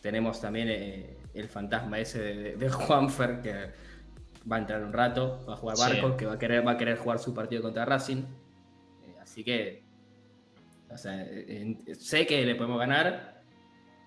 tenemos 0.02 0.40
también 0.40 0.68
eh, 0.70 1.18
el 1.34 1.48
fantasma 1.48 1.98
ese 1.98 2.20
de, 2.56 2.70
Juanfer 2.70 3.42
que 3.42 3.54
va 4.50 4.58
a 4.58 4.60
entrar 4.60 4.84
un 4.84 4.94
rato, 4.94 5.44
va 5.50 5.54
a 5.54 5.58
jugar 5.58 5.78
Barco, 5.78 6.18
que 6.18 6.26
va 6.26 6.34
a 6.34 6.40
querer, 6.40 6.66
va 6.66 6.74
a 6.74 6.78
querer 6.78 6.98
jugar 6.98 7.18
su 7.18 7.34
partido 7.34 7.64
contra 7.64 7.86
Racing. 7.86 8.24
Eh, 9.04 9.16
así 9.22 9.44
que. 9.44 9.84
O 10.92 10.98
sea, 10.98 11.26
sé 12.00 12.28
que 12.28 12.46
le 12.46 12.56
podemos 12.56 12.80
ganar, 12.80 13.42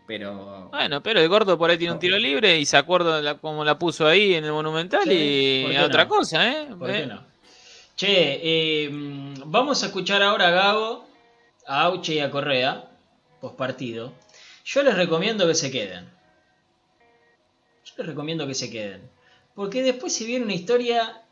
pero. 0.07 0.69
Bueno, 0.71 1.03
pero 1.03 1.21
el 1.21 1.29
gordo 1.29 1.59
por 1.59 1.71
ahí 1.71 1.77
tiene 1.77 1.93
un 1.93 1.99
tiro 1.99 2.17
libre 2.17 2.57
y 2.57 2.65
se 2.65 2.77
acuerda 2.77 3.37
cómo 3.39 3.65
la 3.65 3.79
puso 3.79 4.07
ahí 4.07 4.35
en 4.35 4.45
el 4.45 4.53
Monumental 4.53 5.11
y 5.11 5.77
otra 5.77 6.07
cosa, 6.07 6.49
¿eh? 6.49 6.69
¿Por 6.79 6.93
qué 6.93 7.07
no? 7.07 7.38
Che, 7.99 8.39
eh, 8.41 8.89
vamos 9.45 9.83
a 9.83 9.87
escuchar 9.87 10.23
ahora 10.23 10.47
a 10.47 10.51
Gago, 10.53 11.05
a 11.67 11.83
Auche 11.83 12.15
y 12.15 12.21
a 12.21 12.31
Correa, 12.31 12.89
post 13.41 13.57
partido. 13.57 14.13
Yo 14.65 14.85
les 14.85 14.95
recomiendo 14.95 15.49
que 15.49 15.57
se 15.57 15.73
queden. 15.73 16.09
Yo 17.85 17.95
les 17.97 18.07
recomiendo 18.07 18.47
que 18.47 18.55
se 18.55 18.71
queden. 18.71 19.11
Porque 19.53 19.83
después 19.83 20.15
se 20.15 20.27
viene 20.27 20.45
una 20.45 20.55
historia 20.55 21.25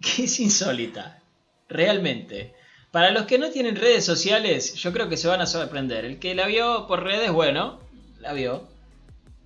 que 0.00 0.26
es 0.26 0.38
insólita. 0.38 1.20
Realmente. 1.68 2.54
Para 2.92 3.10
los 3.10 3.26
que 3.26 3.38
no 3.38 3.50
tienen 3.50 3.74
redes 3.74 4.04
sociales, 4.04 4.74
yo 4.76 4.92
creo 4.92 5.08
que 5.08 5.16
se 5.16 5.26
van 5.26 5.40
a 5.40 5.46
sorprender. 5.46 6.04
El 6.04 6.20
que 6.20 6.36
la 6.36 6.46
vio 6.46 6.86
por 6.86 7.02
redes, 7.02 7.32
bueno, 7.32 7.80
la 8.20 8.32
vio. 8.32 8.68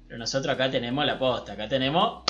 Pero 0.09 0.19
nosotros 0.19 0.55
acá 0.55 0.70
tenemos 0.70 1.07
la 1.07 1.19
posta, 1.19 1.55
acá 1.55 1.70
tenemos 1.70 2.24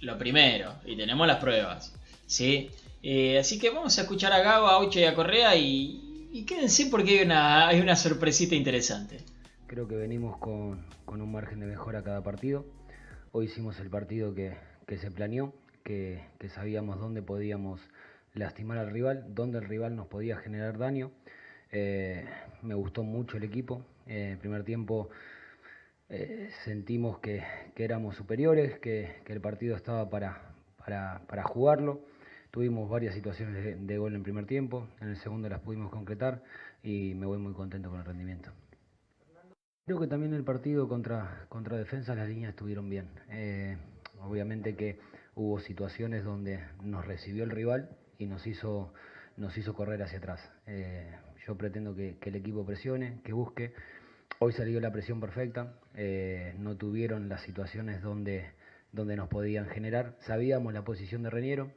lo 0.00 0.18
primero 0.18 0.74
y 0.84 0.98
tenemos 0.98 1.26
las 1.26 1.38
pruebas. 1.38 1.94
¿sí? 2.30 2.70
Eh, 3.02 3.38
así 3.38 3.58
que 3.58 3.70
vamos 3.70 3.96
a 3.98 4.02
escuchar 4.02 4.32
a 4.32 4.40
Gabo, 4.40 4.66
a 4.66 4.78
Ocho 4.78 5.00
y 5.00 5.04
a 5.04 5.14
Correa 5.14 5.56
y, 5.56 6.44
quédense 6.46 6.86
porque 6.90 7.20
hay 7.20 7.80
una, 7.80 7.96
sorpresita 7.96 8.54
interesante. 8.54 9.18
Creo 9.66 9.88
que 9.88 9.96
venimos 9.96 10.36
con, 10.38 10.84
un 11.06 11.32
margen 11.32 11.60
de 11.60 11.66
mejora 11.66 12.02
cada 12.02 12.22
partido. 12.22 12.66
Hoy 13.32 13.46
hicimos 13.46 13.78
el 13.80 13.88
partido 13.88 14.34
que, 14.34 14.56
se 14.98 15.10
planeó, 15.10 15.54
que, 15.82 16.22
sabíamos 16.54 16.98
dónde 17.00 17.22
podíamos 17.22 17.80
lastimar 18.34 18.78
al 18.78 18.90
rival, 18.90 19.24
dónde 19.34 19.58
el 19.58 19.64
rival 19.64 19.96
nos 19.96 20.06
podía 20.06 20.36
generar 20.36 20.76
daño. 20.76 21.10
Eh, 21.72 22.26
me 22.62 22.74
gustó 22.74 23.02
mucho 23.02 23.38
el 23.38 23.44
equipo. 23.44 23.82
Eh, 24.06 24.32
el 24.32 24.38
primer 24.38 24.64
tiempo 24.64 25.08
sentimos 26.64 27.20
que, 27.20 27.44
éramos 27.76 28.16
superiores, 28.16 28.78
que, 28.80 29.22
el 29.26 29.40
partido 29.40 29.74
estaba 29.74 30.10
para 30.10 31.42
jugarlo. 31.44 32.02
Tuvimos 32.50 32.90
varias 32.90 33.14
situaciones 33.14 33.86
de, 33.86 33.98
gol 33.98 34.14
en 34.14 34.24
primer 34.24 34.44
tiempo, 34.44 34.88
en 35.00 35.08
el 35.08 35.16
segundo 35.16 35.48
las 35.48 35.60
pudimos 35.60 35.90
concretar 35.90 36.42
y 36.82 37.14
me 37.14 37.26
voy 37.26 37.38
muy 37.38 37.52
contento 37.52 37.90
con 37.90 38.00
el 38.00 38.04
rendimiento. 38.04 38.50
Creo 39.86 40.00
que 40.00 40.08
también 40.08 40.34
el 40.34 40.42
partido 40.42 40.88
contra, 40.88 41.46
contra 41.48 41.76
defensa 41.76 42.14
las 42.14 42.28
líneas 42.28 42.50
estuvieron 42.50 42.88
bien. 42.90 43.08
Eh, 43.28 43.76
obviamente 44.20 44.74
que 44.74 44.98
hubo 45.36 45.60
situaciones 45.60 46.24
donde 46.24 46.60
nos 46.82 47.06
recibió 47.06 47.44
el 47.44 47.50
rival 47.50 47.90
y 48.18 48.26
nos 48.26 48.46
hizo, 48.46 48.92
nos 49.36 49.56
hizo 49.56 49.74
correr 49.74 50.02
hacia 50.02 50.18
atrás. 50.18 50.50
Eh, 50.66 51.08
yo 51.46 51.56
pretendo 51.56 51.94
que, 51.94 52.18
el 52.20 52.34
equipo 52.34 52.66
presione, 52.66 53.20
que 53.24 53.32
busque. 53.32 53.74
Hoy 54.40 54.52
salió 54.52 54.80
la 54.80 54.92
presión 54.92 55.20
perfecta, 55.20 55.74
eh, 55.94 56.54
no 56.58 56.76
tuvieron 56.76 57.28
las 57.28 57.42
situaciones 57.42 58.02
donde, 58.02 58.50
donde 58.92 59.14
nos 59.16 59.28
podían 59.28 59.66
generar. 59.66 60.16
Sabíamos 60.20 60.72
la 60.72 60.82
posición 60.82 61.22
de 61.22 61.30
Reñero, 61.30 61.70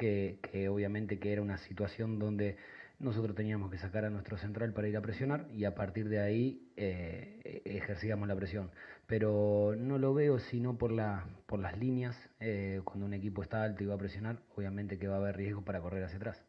que, 0.00 0.68
obviamente 0.68 1.18
que 1.18 1.32
era 1.32 1.42
una 1.42 1.58
situación 1.58 2.18
donde 2.18 2.56
nosotros 2.98 3.36
teníamos 3.36 3.70
que 3.70 3.78
sacar 3.78 4.04
a 4.04 4.10
nuestro 4.10 4.38
central 4.38 4.72
para 4.72 4.88
ir 4.88 4.96
a 4.96 5.02
presionar 5.02 5.46
y 5.52 5.64
a 5.64 5.74
partir 5.74 6.08
de 6.08 6.20
ahí 6.20 6.72
eh, 6.76 7.62
ejercíamos 7.64 8.26
la 8.26 8.34
presión. 8.34 8.70
Pero 9.06 9.74
no 9.76 9.98
lo 9.98 10.14
veo 10.14 10.38
sino 10.38 10.78
por, 10.78 10.92
la, 10.92 11.26
por 11.46 11.60
las 11.60 11.78
líneas. 11.78 12.16
Eh, 12.40 12.80
cuando 12.84 13.06
un 13.06 13.14
equipo 13.14 13.42
está 13.42 13.62
alto 13.62 13.84
y 13.84 13.86
va 13.86 13.94
a 13.94 13.98
presionar, 13.98 14.42
obviamente 14.56 14.98
que 14.98 15.08
va 15.08 15.16
a 15.16 15.18
haber 15.18 15.36
riesgo 15.36 15.62
para 15.62 15.80
correr 15.80 16.04
hacia 16.04 16.16
atrás. 16.16 16.42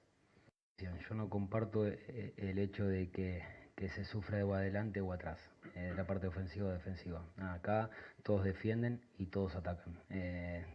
Yo 0.77 1.15
no 1.15 1.29
comparto 1.29 1.85
eh, 1.85 2.33
el 2.37 2.57
hecho 2.57 2.85
de 2.87 3.11
que, 3.11 3.43
que 3.75 3.89
se 3.89 4.05
sufra 4.05 4.37
de 4.37 4.43
o 4.43 4.53
adelante 4.53 4.99
o 5.01 5.13
atrás, 5.13 5.39
la 5.95 6.05
parte 6.05 6.27
ofensiva 6.27 6.67
o 6.67 6.71
defensiva. 6.71 7.23
Acá 7.37 7.89
todos 8.23 8.43
defienden 8.43 9.01
y 9.17 9.27
todos 9.27 9.55
atacan. 9.55 9.97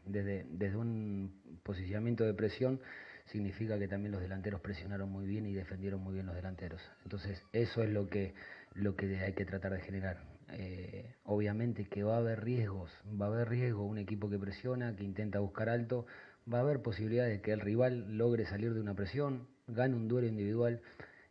desde, 0.04 0.46
desde 0.50 0.76
un 0.76 1.60
posicionamiento 1.62 2.24
de 2.24 2.34
presión 2.34 2.80
significa 3.26 3.78
que 3.78 3.88
también 3.88 4.12
los 4.12 4.20
delanteros 4.20 4.60
presionaron 4.60 5.10
muy 5.10 5.26
bien 5.26 5.46
y 5.46 5.52
defendieron 5.52 6.00
muy 6.02 6.14
bien 6.14 6.26
los 6.26 6.34
delanteros. 6.34 6.80
Entonces, 7.04 7.42
eso 7.52 7.82
es 7.82 7.90
lo 7.90 8.08
que, 8.08 8.34
lo 8.74 8.96
que 8.96 9.18
hay 9.18 9.32
que 9.32 9.44
tratar 9.44 9.72
de 9.72 9.80
generar. 9.80 10.18
Eh, 10.52 11.14
obviamente 11.24 11.86
que 11.88 12.04
va 12.04 12.14
a 12.14 12.18
haber 12.18 12.44
riesgos, 12.44 12.92
va 13.20 13.26
a 13.26 13.28
haber 13.28 13.48
riesgo, 13.48 13.84
un 13.84 13.98
equipo 13.98 14.30
que 14.30 14.38
presiona, 14.38 14.94
que 14.94 15.02
intenta 15.02 15.40
buscar 15.40 15.68
alto, 15.68 16.06
va 16.52 16.58
a 16.58 16.60
haber 16.60 16.82
posibilidad 16.82 17.26
de 17.26 17.40
que 17.40 17.52
el 17.52 17.60
rival 17.60 18.16
logre 18.16 18.46
salir 18.46 18.72
de 18.72 18.80
una 18.80 18.94
presión, 18.94 19.48
gane 19.66 19.96
un 19.96 20.06
duelo 20.06 20.28
individual, 20.28 20.80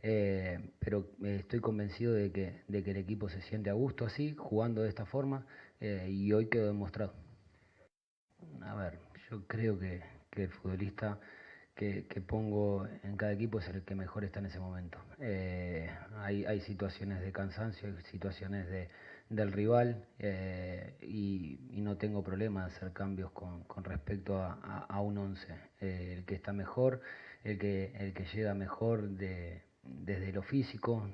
eh, 0.08 0.60
pero 0.80 1.10
eh, 1.24 1.38
estoy 1.40 1.60
convencido 1.62 2.14
de 2.14 2.32
que, 2.32 2.62
de 2.68 2.84
que 2.84 2.92
el 2.92 2.98
equipo 2.98 3.28
se 3.28 3.42
siente 3.42 3.70
a 3.70 3.74
gusto 3.74 4.06
así, 4.06 4.36
jugando 4.38 4.84
de 4.84 4.90
esta 4.90 5.06
forma, 5.06 5.46
y 6.08 6.32
hoy 6.32 6.48
quedó 6.48 6.68
demostrado. 6.68 7.14
A 8.62 8.76
ver, 8.76 9.00
yo 9.30 9.46
creo 9.48 9.78
que, 9.78 10.02
que 10.32 10.44
el 10.44 10.50
futbolista 10.50 11.20
que, 11.76 12.24
pongo 12.26 12.88
en 13.04 13.18
cada 13.18 13.34
equipo 13.34 13.60
es 13.60 13.68
el 13.68 13.84
que 13.84 13.96
mejor 13.96 14.24
está 14.24 14.40
en 14.40 14.46
ese 14.48 14.60
momento. 14.60 14.98
Eh, 15.20 15.90
hay, 16.18 16.46
hay, 16.46 16.62
situaciones 16.62 17.22
de 17.22 17.32
cansancio, 17.32 17.90
hay 17.90 18.04
situaciones 18.04 18.68
de, 18.70 18.90
del 19.30 19.52
rival 19.52 20.06
eh, 20.20 20.98
y, 21.02 21.60
no 21.82 21.98
tengo 21.98 22.24
problema 22.24 22.62
de 22.66 22.74
hacer 22.74 22.94
cambios 22.94 23.32
con, 23.32 23.64
con 23.66 23.84
respecto 23.84 24.42
a, 24.42 25.00
un 25.02 25.18
11. 25.18 25.54
Eh, 25.82 26.16
el 26.18 26.26
que 26.26 26.34
está 26.34 26.52
mejor, 26.52 27.02
el 27.44 27.60
que, 27.60 27.94
el 28.00 28.14
que 28.14 28.26
llega 28.26 28.56
mejor 28.56 29.10
de, 29.10 29.62
desde 29.86 30.32
lo 30.32 30.42
físico. 30.42 31.08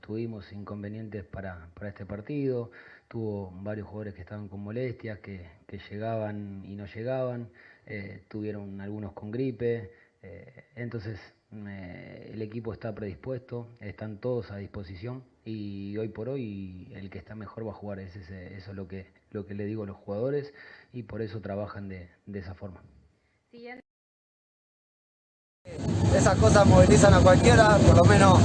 tuvimos 0.00 0.52
inconvenientes 0.52 1.24
para, 1.24 1.70
para 1.74 1.88
este 1.90 2.04
partido, 2.06 2.70
tuvo 3.08 3.50
varios 3.62 3.86
jugadores 3.86 4.14
que 4.14 4.20
estaban 4.20 4.48
con 4.48 4.60
molestias, 4.60 5.18
que, 5.20 5.46
que 5.66 5.78
llegaban 5.90 6.64
y 6.64 6.74
no 6.74 6.86
llegaban. 6.86 7.48
Eh, 7.90 8.22
tuvieron 8.28 8.82
algunos 8.82 9.12
con 9.14 9.30
gripe, 9.30 9.90
eh, 10.22 10.64
entonces 10.76 11.18
el 11.50 12.42
equipo 12.42 12.74
está 12.74 12.94
predispuesto, 12.94 13.66
están 13.80 14.18
todos 14.18 14.50
a 14.50 14.58
disposición 14.58 15.24
y 15.46 15.96
hoy 15.96 16.08
por 16.08 16.28
hoy 16.28 16.92
el 16.94 17.08
que 17.08 17.16
está 17.16 17.34
mejor 17.34 17.66
va 17.66 17.70
a 17.70 17.74
jugar, 17.74 18.00
eso 18.00 18.20
es 18.20 18.68
lo 18.68 18.86
que, 18.86 19.06
lo 19.30 19.46
que 19.46 19.54
le 19.54 19.64
digo 19.64 19.84
a 19.84 19.86
los 19.86 19.96
jugadores 19.96 20.52
y 20.92 21.04
por 21.04 21.22
eso 21.22 21.40
trabajan 21.40 21.88
de, 21.88 22.10
esa 22.34 22.54
forma. 22.54 22.82
Esas 26.18 26.36
cosas 26.36 26.66
movilizan 26.66 27.14
a 27.14 27.20
cualquiera, 27.20 27.78
por 27.86 27.96
lo 27.96 28.04
menos 28.04 28.38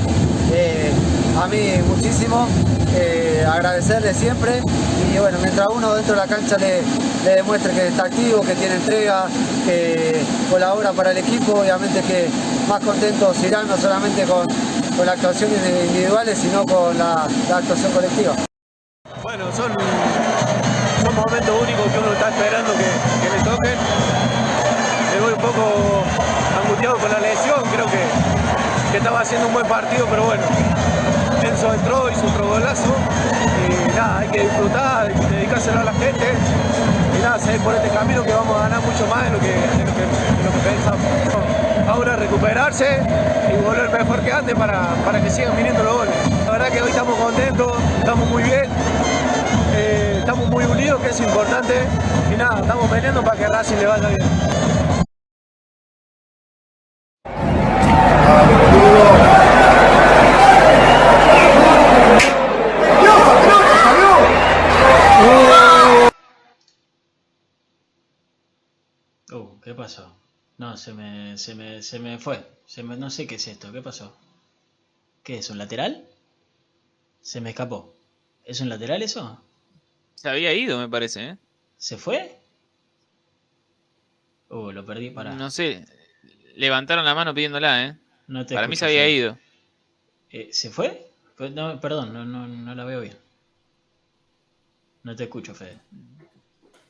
eh, 0.53 0.91
a 1.41 1.47
mí 1.47 1.81
muchísimo. 1.87 2.47
agradecerle 3.51 4.13
siempre 4.13 4.61
y 5.13 5.17
bueno, 5.19 5.37
mientras 5.41 5.67
uno 5.67 5.93
dentro 5.93 6.15
de 6.15 6.21
la 6.21 6.27
cancha 6.27 6.57
le, 6.57 6.81
le 7.23 7.35
demuestre 7.35 7.71
que 7.73 7.87
está 7.87 8.05
activo, 8.05 8.41
que 8.41 8.55
tiene 8.55 8.75
entrega, 8.75 9.25
que 9.65 10.21
colabora 10.49 10.91
para 10.91 11.11
el 11.11 11.17
equipo, 11.17 11.53
obviamente 11.53 12.01
que 12.01 12.29
más 12.67 12.79
contentos 12.83 13.43
irán 13.43 13.67
no 13.67 13.77
solamente 13.77 14.23
con, 14.23 14.47
con 14.97 15.05
las 15.05 15.15
actuaciones 15.15 15.59
individuales, 15.87 16.37
sino 16.37 16.65
con 16.65 16.97
la, 16.97 17.23
actuación 17.23 17.91
colectiva. 17.91 18.33
Bueno, 19.21 19.45
son, 19.55 19.71
son 21.03 21.15
momentos 21.15 21.61
únicos 21.61 21.91
que 21.91 21.99
uno 21.99 22.13
está 22.13 22.29
esperando 22.29 22.71
que, 22.73 23.29
que 23.29 23.37
le 23.37 23.43
toquen. 23.43 24.12
Voy 25.23 25.31
un 25.31 25.39
poco 25.39 26.03
angustiado 26.61 26.97
con 26.97 27.09
la 27.09 27.19
lesión, 27.19 27.63
creo 27.73 27.85
que, 27.85 28.91
que 28.91 28.97
estaba 28.97 29.21
haciendo 29.21 29.47
un 29.47 29.53
buen 29.53 29.65
partido, 29.65 30.05
pero 30.09 30.25
bueno, 30.25 30.43
Enzo 31.41 31.73
entró, 31.73 32.11
hizo 32.11 32.27
otro 32.27 32.45
golazo 32.45 32.93
y 33.69 33.95
nada, 33.95 34.19
hay 34.19 34.27
que 34.27 34.41
disfrutar, 34.41 35.13
que 35.13 35.25
dedicárselo 35.27 35.79
a 35.79 35.83
la 35.85 35.93
gente 35.93 36.27
y 37.17 37.21
nada, 37.21 37.39
seguir 37.39 37.61
por 37.61 37.73
este 37.73 37.87
camino 37.87 38.21
que 38.23 38.33
vamos 38.33 38.57
a 38.57 38.63
ganar 38.63 38.81
mucho 38.81 39.07
más 39.07 39.23
de 39.23 39.29
lo 39.29 39.39
que, 39.39 39.53
pensamos. 40.61 41.07
Ahora 41.87 42.17
recuperarse 42.17 42.99
y 43.49 43.63
volver 43.63 43.91
mejor 43.91 44.19
que 44.19 44.33
antes 44.33 44.55
para, 44.55 44.89
para 45.05 45.21
que 45.21 45.29
sigan 45.29 45.55
viniendo 45.55 45.83
los 45.83 45.93
goles. 45.99 46.13
La 46.45 46.51
verdad 46.51 46.67
que 46.67 46.81
hoy 46.81 46.89
estamos 46.89 47.17
contentos, 47.17 47.71
estamos 47.97 48.27
muy 48.27 48.43
bien, 48.43 48.65
eh, 49.73 50.17
estamos 50.19 50.49
muy 50.49 50.65
unidos, 50.65 50.99
que 51.01 51.11
es 51.11 51.19
importante, 51.21 51.75
y 52.29 52.35
nada, 52.35 52.59
estamos 52.59 52.89
peleando 52.89 53.23
para 53.23 53.37
que 53.37 53.47
Racing 53.47 53.77
le 53.77 53.85
vaya 53.85 54.07
bien. 54.09 54.43
¿Qué 69.63 69.71
pasó? 69.83 70.15
No, 70.57 70.77
se 70.77 70.93
me, 70.93 71.37
se 71.37 71.55
me, 71.55 71.81
se 71.83 71.99
me 71.99 72.17
fue. 72.17 72.41
Se 72.65 72.83
me, 72.83 72.95
no 72.95 73.09
sé 73.09 73.27
qué 73.27 73.35
es 73.35 73.47
esto. 73.49 73.73
¿Qué 73.73 73.81
pasó? 73.81 74.17
¿Qué 75.23 75.39
es? 75.39 75.49
¿Un 75.49 75.57
lateral? 75.57 76.07
Se 77.19 77.41
me 77.41 77.49
escapó. 77.49 77.93
¿Es 78.45 78.61
un 78.61 78.69
lateral 78.69 79.03
eso? 79.03 79.43
Se 80.15 80.29
había 80.29 80.53
ido, 80.53 80.79
me 80.79 80.87
parece, 80.87 81.31
¿eh? 81.31 81.37
¿Se 81.77 81.97
fue? 81.97 82.39
Uh, 84.47 84.71
lo 84.71 84.85
perdí 84.85 85.09
para. 85.09 85.33
No 85.33 85.49
sé. 85.49 85.85
Levantaron 86.55 87.03
la 87.03 87.15
mano 87.15 87.33
pidiéndola, 87.33 87.85
¿eh? 87.85 87.97
para 88.53 88.69
mí 88.69 88.77
se 88.77 88.85
había 88.85 89.09
ido. 89.09 89.37
Eh, 90.29 90.49
¿Se 90.53 90.69
fue? 90.69 91.11
No, 91.51 91.81
perdón, 91.81 92.13
no, 92.13 92.23
no, 92.23 92.47
no 92.47 92.73
la 92.73 92.85
veo 92.85 93.01
bien. 93.01 93.17
No 95.03 95.13
te 95.13 95.25
escucho, 95.25 95.53
Fede. 95.53 95.81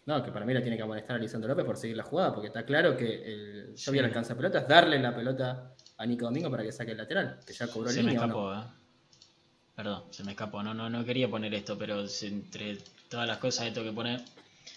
No, 0.05 0.21
que 0.21 0.31
para 0.31 0.45
mí 0.45 0.53
la 0.53 0.61
tiene 0.61 0.75
que 0.75 0.83
amonestar 0.83 1.15
a 1.15 1.19
Lisandro 1.19 1.49
López 1.49 1.65
por 1.65 1.77
seguir 1.77 1.95
la 1.95 2.03
jugada, 2.03 2.33
porque 2.33 2.47
está 2.47 2.65
claro 2.65 2.97
que 2.97 3.23
el 3.23 3.75
yo 3.75 3.93
el 3.93 4.05
alcanza 4.05 4.35
pelota 4.35 4.59
es 4.59 4.67
darle 4.67 4.99
la 4.99 5.15
pelota 5.15 5.73
a 5.97 6.05
Nico 6.05 6.25
Domingo 6.25 6.51
para 6.51 6.63
que 6.63 6.71
saque 6.71 6.91
el 6.91 6.97
lateral, 6.97 7.39
que 7.45 7.53
ya 7.53 7.67
cobró 7.67 7.89
se 7.89 8.03
me 8.03 8.13
escapó, 8.13 8.53
¿eh? 8.53 8.63
Perdón, 9.75 10.03
se 10.11 10.23
me 10.23 10.31
escapó. 10.31 10.61
No, 10.61 10.73
no, 10.73 10.89
no 10.89 11.03
quería 11.03 11.29
poner 11.29 11.53
esto, 11.53 11.77
pero 11.77 12.03
entre 12.21 12.77
todas 13.09 13.27
las 13.27 13.37
cosas 13.37 13.65
que 13.65 13.71
tengo 13.71 13.87
que 13.87 13.95
poner, 13.95 14.21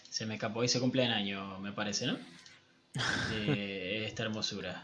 se 0.08 0.26
me 0.26 0.34
escapó. 0.34 0.60
Hoy 0.60 0.68
se 0.68 0.80
cumple 0.80 1.04
en 1.04 1.10
año, 1.10 1.58
me 1.58 1.72
parece, 1.72 2.06
¿no? 2.06 2.16
Eh, 3.34 4.04
esta 4.06 4.22
hermosura. 4.22 4.82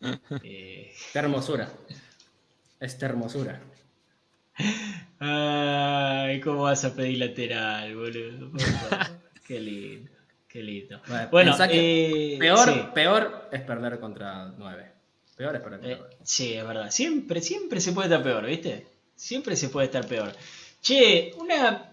Eh... 0.42 0.92
Esta 0.92 1.20
hermosura. 1.20 1.68
Esta 2.80 3.06
hermosura. 3.06 3.62
Ay, 5.20 6.40
¿cómo 6.40 6.62
vas 6.62 6.84
a 6.84 6.94
pedir 6.94 7.18
lateral, 7.18 7.94
boludo? 7.94 8.50
Qué 9.52 9.60
lindo, 9.60 10.10
qué 10.48 10.62
lindo. 10.62 11.02
Bueno, 11.30 11.54
eh, 11.68 12.38
peor, 12.40 12.94
peor 12.94 13.48
es 13.52 13.60
perder 13.60 14.00
contra 14.00 14.46
9. 14.46 14.92
Peor 15.36 15.56
es 15.56 15.60
perder 15.60 15.80
contra 15.80 16.08
eh, 16.08 16.16
Sí, 16.22 16.54
es 16.54 16.66
verdad. 16.66 16.90
Siempre, 16.90 17.42
siempre 17.42 17.78
se 17.82 17.92
puede 17.92 18.08
estar 18.08 18.22
peor, 18.22 18.46
¿viste? 18.46 18.86
Siempre 19.14 19.54
se 19.56 19.68
puede 19.68 19.88
estar 19.88 20.06
peor. 20.06 20.32
Che, 20.80 21.34
una... 21.36 21.92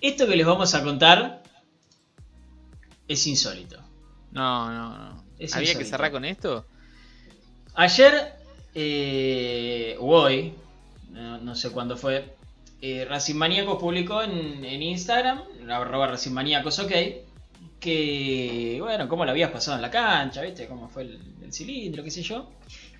Esto 0.00 0.26
que 0.26 0.36
les 0.36 0.46
vamos 0.46 0.74
a 0.74 0.82
contar 0.82 1.42
es 3.06 3.26
insólito. 3.26 3.78
No, 4.30 4.72
no, 4.72 4.96
no. 4.96 5.24
¿Había 5.52 5.76
que 5.76 5.84
cerrar 5.84 6.10
con 6.10 6.24
esto? 6.24 6.64
Ayer, 7.74 8.36
eh, 8.74 9.98
hoy, 10.00 10.54
no 11.10 11.54
sé 11.54 11.72
cuándo 11.72 11.94
fue, 11.98 12.37
eh, 12.80 13.04
Racing 13.08 13.34
Maníacos 13.34 13.78
publicó 13.78 14.22
en, 14.22 14.64
Instagram, 14.64 15.42
arroba 15.68 16.08
Racing 16.08 16.30
Maníacos 16.30 16.78
OK, 16.78 16.92
que, 17.80 18.78
bueno, 18.80 19.08
cómo 19.08 19.24
lo 19.24 19.30
habías 19.32 19.50
pasado 19.50 19.76
en 19.76 19.82
la 19.82 19.90
cancha, 19.90 20.42
¿viste? 20.42 20.66
Cómo 20.66 20.88
fue 20.88 21.02
el, 21.02 21.52
cilindro, 21.52 22.04
qué 22.04 22.10
sé 22.10 22.22
yo. 22.22 22.50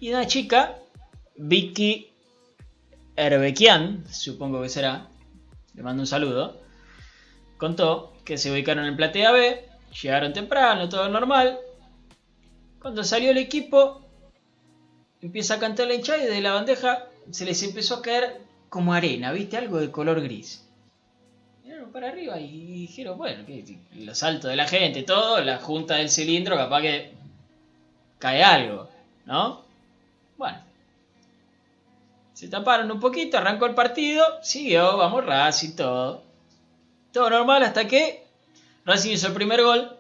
Y 0.01 0.09
una 0.09 0.27
chica, 0.27 0.79
Vicky 1.37 2.11
Herbequian, 3.15 4.05
supongo 4.11 4.63
que 4.63 4.69
será, 4.69 5.09
le 5.75 5.83
mando 5.83 6.03
un 6.03 6.07
saludo, 6.07 6.61
contó 7.57 8.15
que 8.25 8.39
se 8.39 8.51
ubicaron 8.51 8.87
en 8.87 8.97
Platea 8.97 9.33
B, 9.33 9.69
llegaron 10.03 10.33
temprano, 10.33 10.89
todo 10.89 11.09
normal. 11.09 11.59
Cuando 12.81 13.05
salió 13.05 13.31
el 13.31 13.39
equipo, 13.39 14.07
empieza 15.21 15.55
a 15.55 15.59
cantar 15.59 15.89
la 15.89 15.95
hinchada 15.95 16.23
y 16.23 16.27
de 16.27 16.41
la 16.41 16.53
bandeja 16.53 17.09
se 17.31 17.45
les 17.45 17.63
empezó 17.63 17.97
a 17.97 18.03
caer 18.03 18.48
como 18.69 18.93
arena, 18.93 19.33
¿viste? 19.33 19.57
Algo 19.57 19.79
de 19.79 19.91
color 19.91 20.21
gris. 20.21 20.65
Miraron 21.65 21.91
para 21.91 22.09
arriba 22.09 22.39
y 22.39 22.87
dijeron, 22.87 23.17
bueno, 23.19 23.45
¿qué? 23.47 23.65
los 23.95 24.19
saltos 24.19 24.51
de 24.51 24.57
la 24.57 24.67
gente, 24.67 25.03
todo, 25.03 25.41
la 25.43 25.59
junta 25.59 25.97
del 25.97 26.11
cilindro, 26.11 26.57
capaz 26.57 26.83
que 26.83 27.13
cae 28.19 28.43
algo, 28.43 28.89
¿no? 29.27 29.63
Bueno. 30.37 30.59
Se 32.35 32.49
taparon 32.49 32.91
un 32.91 33.01
poquito, 33.01 33.39
arrancó 33.39 33.67
el 33.67 33.75
partido, 33.75 34.25
siguió, 34.43 34.97
vamos 34.97 35.25
Racing, 35.25 35.75
todo. 35.75 36.23
Todo 37.13 37.31
normal 37.31 37.65
hasta 37.65 37.89
que 37.89 38.25
Racing 38.85 39.11
hizo 39.11 39.27
el 39.27 39.33
primer 39.33 39.63
gol 39.63 39.97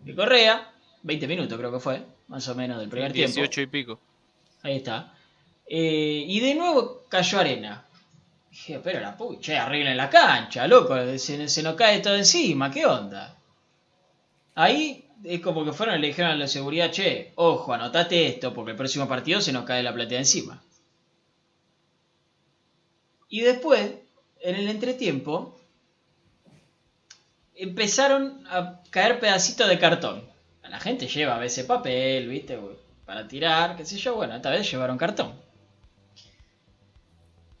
de 0.00 0.14
Correa, 0.16 0.68
20 1.02 1.28
minutos 1.28 1.56
creo 1.56 1.70
que 1.70 1.78
fue, 1.78 2.02
más 2.26 2.48
o 2.48 2.54
menos 2.56 2.80
del 2.80 2.88
primer 2.88 3.12
tiempo. 3.12 3.34
18 3.34 3.60
y 3.60 3.66
pico. 3.66 4.00
Ahí 4.62 4.76
está. 4.76 5.12
Eh, 5.66 6.24
y 6.26 6.40
de 6.40 6.54
nuevo 6.54 7.04
cayó 7.08 7.38
arena. 7.38 7.86
Dije, 8.50 8.80
pero 8.80 9.00
la 9.00 9.16
pucha, 9.16 9.64
arreglen 9.64 9.96
la 9.96 10.10
cancha, 10.10 10.66
loco, 10.66 10.94
se, 11.16 11.48
se, 11.48 11.62
nos 11.62 11.74
cae 11.74 12.00
todo 12.00 12.16
encima, 12.16 12.70
¿qué 12.70 12.84
onda? 12.84 13.38
Ahí 14.54 15.08
es 15.24 15.40
como 15.40 15.64
que 15.64 15.72
fueron 15.72 15.96
y 15.96 16.00
le 16.00 16.08
dijeron 16.08 16.32
a 16.32 16.36
la 16.36 16.46
seguridad, 16.46 16.90
che, 16.90 17.32
ojo, 17.36 17.72
anotate 17.72 18.26
esto, 18.26 18.52
porque 18.52 18.72
el 18.72 18.76
próximo 18.76 19.08
partido 19.08 19.40
se 19.40 19.52
nos 19.52 19.64
cae 19.64 19.82
la 19.82 19.94
platea 19.94 20.18
encima. 20.18 20.62
Y 23.30 23.40
después, 23.40 23.92
en 24.40 24.56
el 24.56 24.68
entretiempo, 24.68 25.58
empezaron 27.54 28.44
a 28.48 28.82
caer 28.90 29.18
pedacitos 29.20 29.68
de 29.68 29.78
cartón. 29.78 30.30
La 30.68 30.80
gente 30.80 31.06
lleva 31.06 31.36
a 31.36 31.38
veces 31.38 31.66
papel, 31.66 32.28
¿viste? 32.28 32.58
Para 33.04 33.28
tirar, 33.28 33.76
qué 33.76 33.84
sé 33.84 33.98
yo. 33.98 34.14
Bueno, 34.14 34.34
esta 34.34 34.50
vez 34.50 34.70
llevaron 34.70 34.96
cartón. 34.96 35.41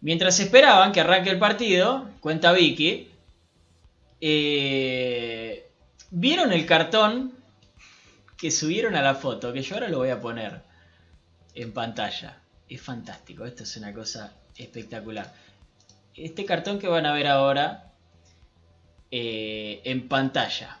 Mientras 0.02 0.40
esperaban 0.40 0.90
que 0.90 1.00
arranque 1.00 1.30
el 1.30 1.38
partido, 1.38 2.10
cuenta 2.20 2.52
Vicky, 2.52 3.08
eh, 4.20 5.70
vieron 6.10 6.52
el 6.52 6.66
cartón 6.66 7.32
que 8.36 8.50
subieron 8.50 8.96
a 8.96 9.02
la 9.02 9.14
foto, 9.14 9.52
que 9.52 9.62
yo 9.62 9.76
ahora 9.76 9.88
lo 9.88 9.98
voy 9.98 10.10
a 10.10 10.20
poner 10.20 10.62
en 11.54 11.72
pantalla. 11.72 12.40
Es 12.68 12.82
fantástico, 12.82 13.44
esto 13.44 13.62
es 13.62 13.76
una 13.76 13.94
cosa 13.94 14.34
espectacular. 14.56 15.32
Este 16.16 16.44
cartón 16.44 16.80
que 16.80 16.88
van 16.88 17.06
a 17.06 17.14
ver 17.14 17.28
ahora 17.28 17.92
eh, 19.08 19.82
en 19.84 20.08
pantalla. 20.08 20.78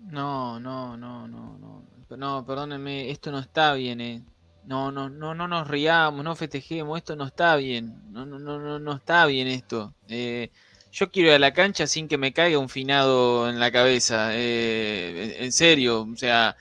No, 0.00 0.58
no, 0.58 0.96
no, 0.96 1.28
no, 1.28 1.56
no. 1.56 1.84
No, 2.16 2.44
perdónenme, 2.44 3.10
esto 3.10 3.30
no 3.30 3.38
está 3.38 3.74
bien, 3.74 4.00
eh. 4.00 4.22
No, 4.68 4.92
no, 4.92 5.08
no, 5.08 5.34
no 5.34 5.48
nos 5.48 5.66
riamos, 5.66 6.22
no 6.22 6.36
festejemos, 6.36 6.98
esto 6.98 7.16
no 7.16 7.24
está 7.24 7.56
bien, 7.56 8.02
no, 8.12 8.26
no, 8.26 8.38
no, 8.38 8.78
no, 8.78 8.92
está 8.92 9.24
bien 9.24 9.48
esto. 9.48 9.94
Eh, 10.08 10.50
yo 10.92 11.10
quiero 11.10 11.30
ir 11.30 11.36
a 11.36 11.38
la 11.38 11.54
cancha 11.54 11.86
sin 11.86 12.06
que 12.06 12.18
me 12.18 12.34
caiga 12.34 12.58
un 12.58 12.68
finado 12.68 13.48
en 13.48 13.58
la 13.60 13.72
cabeza, 13.72 14.28
eh, 14.34 15.36
en 15.40 15.52
serio, 15.52 16.02
o 16.12 16.16
sea, 16.16 16.54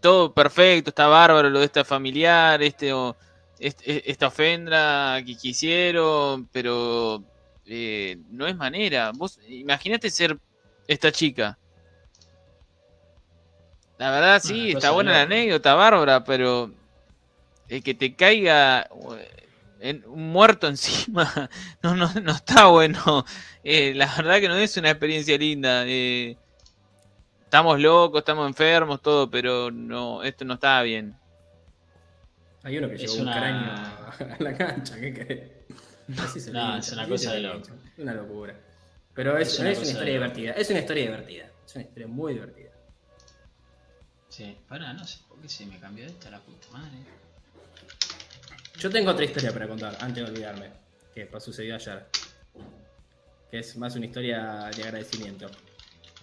todo 0.00 0.34
perfecto, 0.34 0.90
está 0.90 1.06
bárbaro 1.06 1.50
lo 1.50 1.60
de 1.60 1.66
esta 1.66 1.84
familiar, 1.84 2.60
este, 2.60 2.92
este 3.60 4.10
esta 4.10 4.26
ofenda 4.26 5.22
que 5.24 5.36
quisieron, 5.36 6.48
pero 6.48 7.22
eh, 7.64 8.18
no 8.30 8.48
es 8.48 8.56
manera. 8.56 9.12
Vos 9.14 9.38
imagínate 9.48 10.10
ser 10.10 10.36
esta 10.88 11.12
chica, 11.12 11.58
la 13.98 14.10
verdad 14.10 14.40
sí, 14.42 14.72
está 14.72 14.90
buena 14.90 15.12
la 15.12 15.22
anécdota, 15.22 15.74
bárbara, 15.74 16.24
pero 16.24 16.70
el 17.68 17.82
que 17.82 17.94
te 17.94 18.14
caiga 18.14 18.88
eh, 19.80 20.02
un 20.06 20.32
muerto 20.32 20.66
encima 20.68 21.50
no, 21.82 21.94
no, 21.94 22.12
no 22.14 22.32
está 22.32 22.66
bueno. 22.66 23.24
Eh, 23.64 23.94
la 23.94 24.06
verdad 24.16 24.40
que 24.40 24.48
no 24.48 24.56
es 24.56 24.76
una 24.76 24.90
experiencia 24.90 25.36
linda. 25.36 25.84
Eh, 25.86 26.36
estamos 27.44 27.80
locos, 27.80 28.20
estamos 28.20 28.46
enfermos, 28.46 29.02
todo, 29.02 29.30
pero 29.30 29.70
no, 29.70 30.22
esto 30.22 30.44
no 30.44 30.54
está 30.54 30.82
bien. 30.82 31.16
Hay 32.62 32.78
uno 32.78 32.88
que 32.88 32.96
llevó 32.96 33.14
un 33.14 33.32
cráneo 33.32 33.72
a 33.72 34.36
la 34.40 34.56
cancha, 34.56 34.98
¿qué 35.00 35.14
crees? 35.14 36.48
no, 36.52 36.76
es 36.76 36.92
una 36.92 37.08
cosa 37.08 37.32
de 37.32 37.40
loco. 37.40 37.68
Una 37.98 38.14
locura. 38.14 38.54
Pero 39.14 39.38
es, 39.38 39.58
una, 39.58 39.70
es 39.70 39.78
una 39.78 39.86
historia 39.88 40.12
divertida. 40.12 40.52
Es 40.52 40.70
una 40.70 40.80
historia 40.80 41.02
divertida. 41.04 41.50
Es 41.64 41.74
una 41.74 41.84
historia 41.84 42.06
muy 42.06 42.34
divertida. 42.34 42.65
Sí, 44.36 44.54
para, 44.68 44.92
no 44.92 45.02
sé 45.02 45.20
por 45.26 45.40
qué 45.40 45.48
se 45.48 45.64
me 45.64 45.78
cambió 45.80 46.04
esta 46.04 46.28
la 46.28 46.38
puta 46.40 46.68
madre. 46.70 46.98
Yo 48.78 48.90
tengo 48.90 49.10
otra 49.10 49.24
historia 49.24 49.50
para 49.50 49.66
contar, 49.66 49.96
antes 49.98 50.22
de 50.22 50.30
olvidarme, 50.30 50.68
que 51.14 51.26
sucedió 51.40 51.74
ayer. 51.74 52.04
Que 53.50 53.60
es 53.60 53.78
más 53.78 53.96
una 53.96 54.04
historia 54.04 54.68
de 54.76 54.82
agradecimiento. 54.82 55.50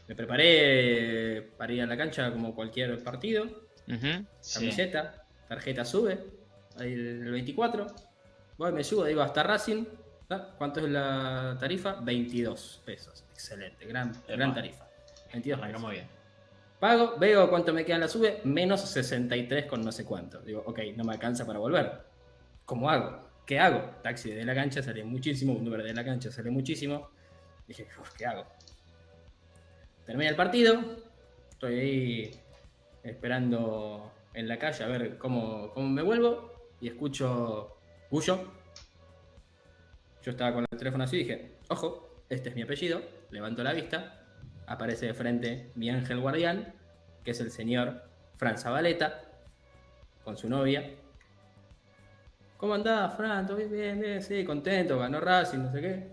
me 0.08 0.14
preparé 0.14 1.42
para 1.58 1.74
ir 1.74 1.82
a 1.82 1.88
la 1.88 1.98
cancha 1.98 2.32
como 2.32 2.54
cualquier 2.54 3.04
partido. 3.04 3.48
Camiseta, 4.54 5.26
tarjeta 5.50 5.84
sube, 5.84 6.24
ahí 6.78 6.94
el 6.94 7.32
24. 7.32 7.88
Voy, 8.60 8.72
me 8.74 8.84
subo, 8.84 9.06
digo 9.06 9.24
hasta 9.24 9.42
Racing. 9.42 9.86
¿Cuánto 10.60 10.82
es 10.82 10.90
la 10.92 11.58
tarifa? 11.60 11.94
22 12.02 12.84
pesos. 12.86 13.24
Excelente, 13.34 13.88
gran, 13.88 14.14
gran 14.28 14.54
tarifa. 14.54 14.88
22 15.32 15.60
pesos. 15.60 15.82
Muy 15.82 15.94
bien. 15.94 16.23
Pago, 16.84 17.16
veo 17.18 17.50
cuánto 17.50 17.74
me 17.74 17.86
queda 17.86 17.96
en 17.96 18.02
la 18.02 18.08
sube, 18.10 18.42
menos 18.44 18.82
63 18.82 19.68
con 19.68 19.86
no 19.86 19.92
sé 19.94 20.04
cuánto. 20.04 20.42
Digo, 20.42 20.64
ok, 20.66 20.80
no 20.98 21.06
me 21.06 21.14
alcanza 21.14 21.46
para 21.46 21.58
volver. 21.58 22.02
¿Cómo 22.66 22.90
hago? 22.90 23.22
¿Qué 23.46 23.58
hago? 23.58 24.02
Taxi 24.02 24.32
de 24.32 24.44
la 24.44 24.54
cancha 24.54 24.84
sale 24.84 25.02
muchísimo, 25.06 25.54
un 25.54 25.64
número 25.64 25.82
de 25.82 25.94
la 25.94 26.04
cancha 26.04 26.30
sale 26.30 26.52
muchísimo. 26.52 27.10
Dije, 27.66 27.88
¿qué 28.18 28.26
hago? 28.26 28.46
Termina 30.06 30.30
el 30.30 30.36
partido, 30.36 30.78
estoy 31.52 31.80
ahí 31.80 32.32
esperando 33.02 34.12
en 34.34 34.50
la 34.50 34.60
calle 34.60 34.84
a 34.84 34.88
ver 34.88 35.18
cómo, 35.18 35.72
cómo 35.74 35.88
me 35.88 36.02
vuelvo 36.02 36.52
y 36.82 36.90
escucho 36.90 37.78
Gullo. 38.12 38.52
Yo 40.22 40.32
estaba 40.32 40.54
con 40.54 40.66
el 40.70 40.78
teléfono 40.78 41.06
así 41.06 41.16
y 41.16 41.20
dije, 41.20 41.56
ojo, 41.70 42.26
este 42.28 42.50
es 42.50 42.56
mi 42.56 42.64
apellido, 42.64 43.02
levanto 43.32 43.64
la 43.64 43.72
vista, 43.72 44.23
aparece 44.68 45.08
de 45.08 45.14
frente 45.14 45.72
mi 45.76 45.90
ángel 45.90 46.20
guardián, 46.20 46.74
que 47.24 47.32
es 47.32 47.40
el 47.40 47.52
señor 47.52 48.04
Fran 48.38 48.58
Zabaleta, 48.58 49.22
con 50.24 50.38
su 50.38 50.50
novia. 50.50 50.92
¿Cómo 52.58 52.74
andás, 52.74 53.16
Fran? 53.16 53.46
¿Todo 53.46 53.58
bien? 53.58 54.00
Bien, 54.00 54.22
sí, 54.22 54.44
contento, 54.46 54.98
ganó 54.98 55.20
Racing, 55.20 55.60
no 55.60 55.72
sé 55.72 55.82
qué. 55.82 56.08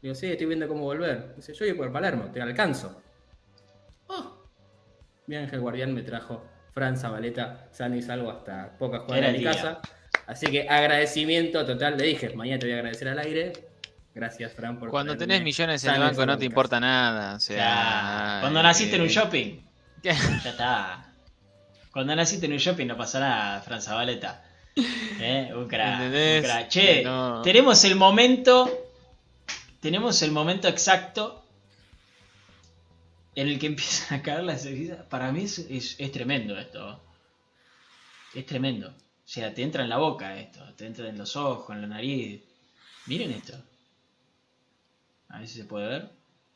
Digo, 0.00 0.14
sí, 0.14 0.30
estoy 0.30 0.46
viendo 0.46 0.68
cómo 0.68 0.82
volver. 0.82 1.34
Dice, 1.36 1.52
yo 1.54 1.66
voy 1.66 1.74
por 1.74 1.92
Palermo, 1.92 2.30
te 2.30 2.40
alcanzo. 2.40 3.00
Oh. 4.06 4.42
Mi 5.26 5.36
ángel 5.36 5.60
guardián 5.60 5.94
me 5.94 6.02
trajo 6.02 6.44
Fran 6.72 6.96
Zabaleta 6.96 7.68
sano 7.70 7.96
y 7.96 8.02
salvo 8.02 8.30
hasta 8.30 8.76
pocas 8.78 9.02
cuadras 9.02 9.32
de 9.32 9.38
mi 9.38 9.44
casa. 9.44 9.80
Así 10.26 10.46
que 10.46 10.68
agradecimiento 10.68 11.64
total. 11.64 11.96
Le 11.96 12.04
dije, 12.04 12.34
mañana 12.34 12.58
te 12.58 12.66
voy 12.66 12.74
a 12.74 12.76
agradecer 12.78 13.08
al 13.08 13.18
aire. 13.18 13.52
Gracias, 14.14 14.52
Fran, 14.52 14.78
por. 14.78 14.90
Cuando 14.90 15.16
tenés 15.16 15.42
millones 15.42 15.82
en 15.84 15.94
el 15.94 16.00
banco 16.00 16.24
no 16.24 16.38
te 16.38 16.44
importa 16.44 16.78
nada. 16.78 17.34
O 17.34 17.40
sea, 17.40 18.38
Cuando 18.40 18.62
naciste 18.62 18.96
en 18.96 19.02
un 19.02 19.08
shopping. 19.08 19.60
Ya 20.02 20.12
está. 20.44 21.12
Cuando 21.90 22.14
naciste 22.14 22.46
en 22.46 22.52
un 22.52 22.58
shopping 22.58 22.86
no 22.86 22.96
pasa 22.96 23.18
nada, 23.20 23.60
Fran 23.60 23.82
Zabaleta. 23.82 24.44
¿Eh? 24.76 25.52
Un 25.54 25.66
crack. 25.66 26.68
Che, 26.68 27.04
tenemos 27.42 27.84
el 27.84 27.96
momento. 27.96 28.90
Tenemos 29.80 30.22
el 30.22 30.30
momento 30.30 30.68
exacto 30.68 31.44
en 33.34 33.48
el 33.48 33.58
que 33.58 33.66
empiezan 33.66 34.20
a 34.20 34.22
caer 34.22 34.44
las 34.44 34.64
heridas. 34.64 35.04
Para 35.06 35.32
mí 35.32 35.44
es, 35.44 35.58
es, 35.98 36.12
tremendo 36.12 36.58
esto. 36.58 37.02
Es 38.32 38.46
tremendo. 38.46 38.88
O 38.88 39.26
sea, 39.26 39.52
te 39.52 39.62
entra 39.62 39.82
en 39.82 39.88
la 39.88 39.98
boca 39.98 40.38
esto, 40.38 40.60
te 40.74 40.86
entra 40.86 41.08
en 41.08 41.18
los 41.18 41.36
ojos, 41.36 41.74
en 41.74 41.82
la 41.82 41.88
nariz. 41.88 42.42
Miren 43.06 43.30
esto. 43.32 43.54
A 45.34 45.38
ver 45.38 45.48
si 45.48 45.58
se 45.58 45.64
puede 45.64 45.88
ver. 45.88 46.10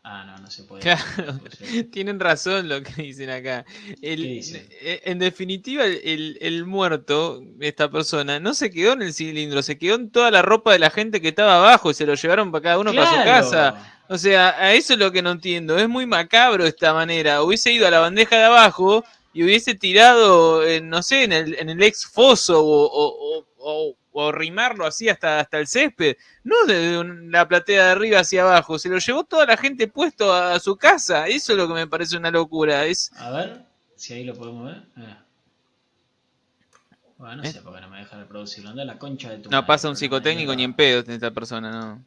Ah, 0.04 0.24
no, 0.24 0.38
no 0.38 0.48
se 0.48 0.62
puede. 0.62 0.84
Tienen 1.90 2.20
razón 2.20 2.68
lo 2.68 2.80
que 2.80 3.02
dicen 3.02 3.28
acá. 3.28 3.66
Eh, 4.00 5.02
en 5.04 5.18
definitiva, 5.18 5.84
el, 5.84 6.64
muerto, 6.64 7.42
esta 7.58 7.90
persona, 7.90 8.38
no 8.38 8.54
se 8.54 8.70
quedó 8.70 8.92
en 8.92 9.02
el 9.02 9.12
cilindro, 9.12 9.62
se 9.62 9.76
quedó 9.76 9.96
en 9.96 10.10
toda 10.10 10.30
la 10.30 10.42
ropa 10.42 10.72
de 10.72 10.78
la 10.78 10.90
gente 10.90 11.20
que 11.20 11.28
estaba 11.28 11.56
abajo 11.56 11.90
y 11.90 11.94
se 11.94 12.06
lo 12.06 12.14
llevaron 12.14 12.52
para 12.52 12.62
cada 12.62 12.78
uno 12.78 12.94
para 12.94 13.10
su 13.10 13.16
casa. 13.16 14.02
O 14.08 14.16
sea, 14.16 14.50
a 14.50 14.72
eso 14.74 14.92
es 14.92 14.98
lo 15.00 15.10
que 15.10 15.22
no 15.22 15.32
entiendo. 15.32 15.76
Es 15.76 15.88
muy 15.88 16.06
macabro 16.06 16.64
esta 16.64 16.94
manera. 16.94 17.42
Hubiese 17.42 17.72
ido 17.72 17.88
a 17.88 17.90
la 17.90 17.98
bandeja 17.98 18.36
de 18.36 18.44
abajo 18.44 19.04
y 19.32 19.42
hubiese 19.42 19.74
tirado, 19.74 20.62
no 20.82 21.02
sé, 21.02 21.24
en 21.24 21.32
el, 21.32 21.56
en 21.58 21.68
el 21.68 21.82
ex 21.82 22.06
foso 22.06 22.64
o, 22.64 22.86
o, 22.86 23.44
o, 23.58 23.96
rimarlo 24.32 24.86
así 24.86 25.08
hasta, 25.08 25.40
hasta 25.40 25.58
el 25.58 25.66
césped. 25.66 26.16
No 26.44 26.66
de 26.66 27.04
la 27.28 27.46
platea 27.46 27.86
de 27.86 27.90
arriba 27.92 28.20
hacia 28.20 28.42
abajo. 28.42 28.78
Se 28.78 28.88
lo 28.88 28.98
llevó 28.98 29.24
toda 29.24 29.46
la 29.46 29.56
gente 29.56 29.88
puesto 29.88 30.32
a, 30.32 30.58
su 30.60 30.76
casa. 30.76 31.26
Eso 31.28 31.52
es 31.52 31.58
lo 31.58 31.68
que 31.68 31.74
me 31.74 31.86
parece 31.86 32.16
una 32.16 32.30
locura. 32.30 32.84
Es... 32.86 33.10
A 33.16 33.30
ver, 33.30 33.62
si 33.96 34.14
ahí 34.14 34.24
lo 34.24 34.34
podemos 34.34 34.66
ver. 34.66 34.82
Ah. 34.96 35.24
Bueno, 37.16 37.36
no 37.36 37.42
¿Eh? 37.42 37.52
sé 37.52 37.62
por 37.62 37.74
qué 37.74 37.80
no 37.80 37.88
me 37.88 37.98
deja 37.98 38.16
reproducirlo. 38.16 38.70
Anda 38.70 38.84
la 38.84 38.98
concha 38.98 39.30
de 39.30 39.38
tu 39.38 39.50
No 39.50 39.66
pasa 39.66 39.88
un 39.88 39.96
psicotécnico 39.96 40.54
ni 40.54 40.64
en 40.64 40.74
pedo 40.74 41.00
esta 41.00 41.30
persona, 41.30 41.70
no. 41.70 42.04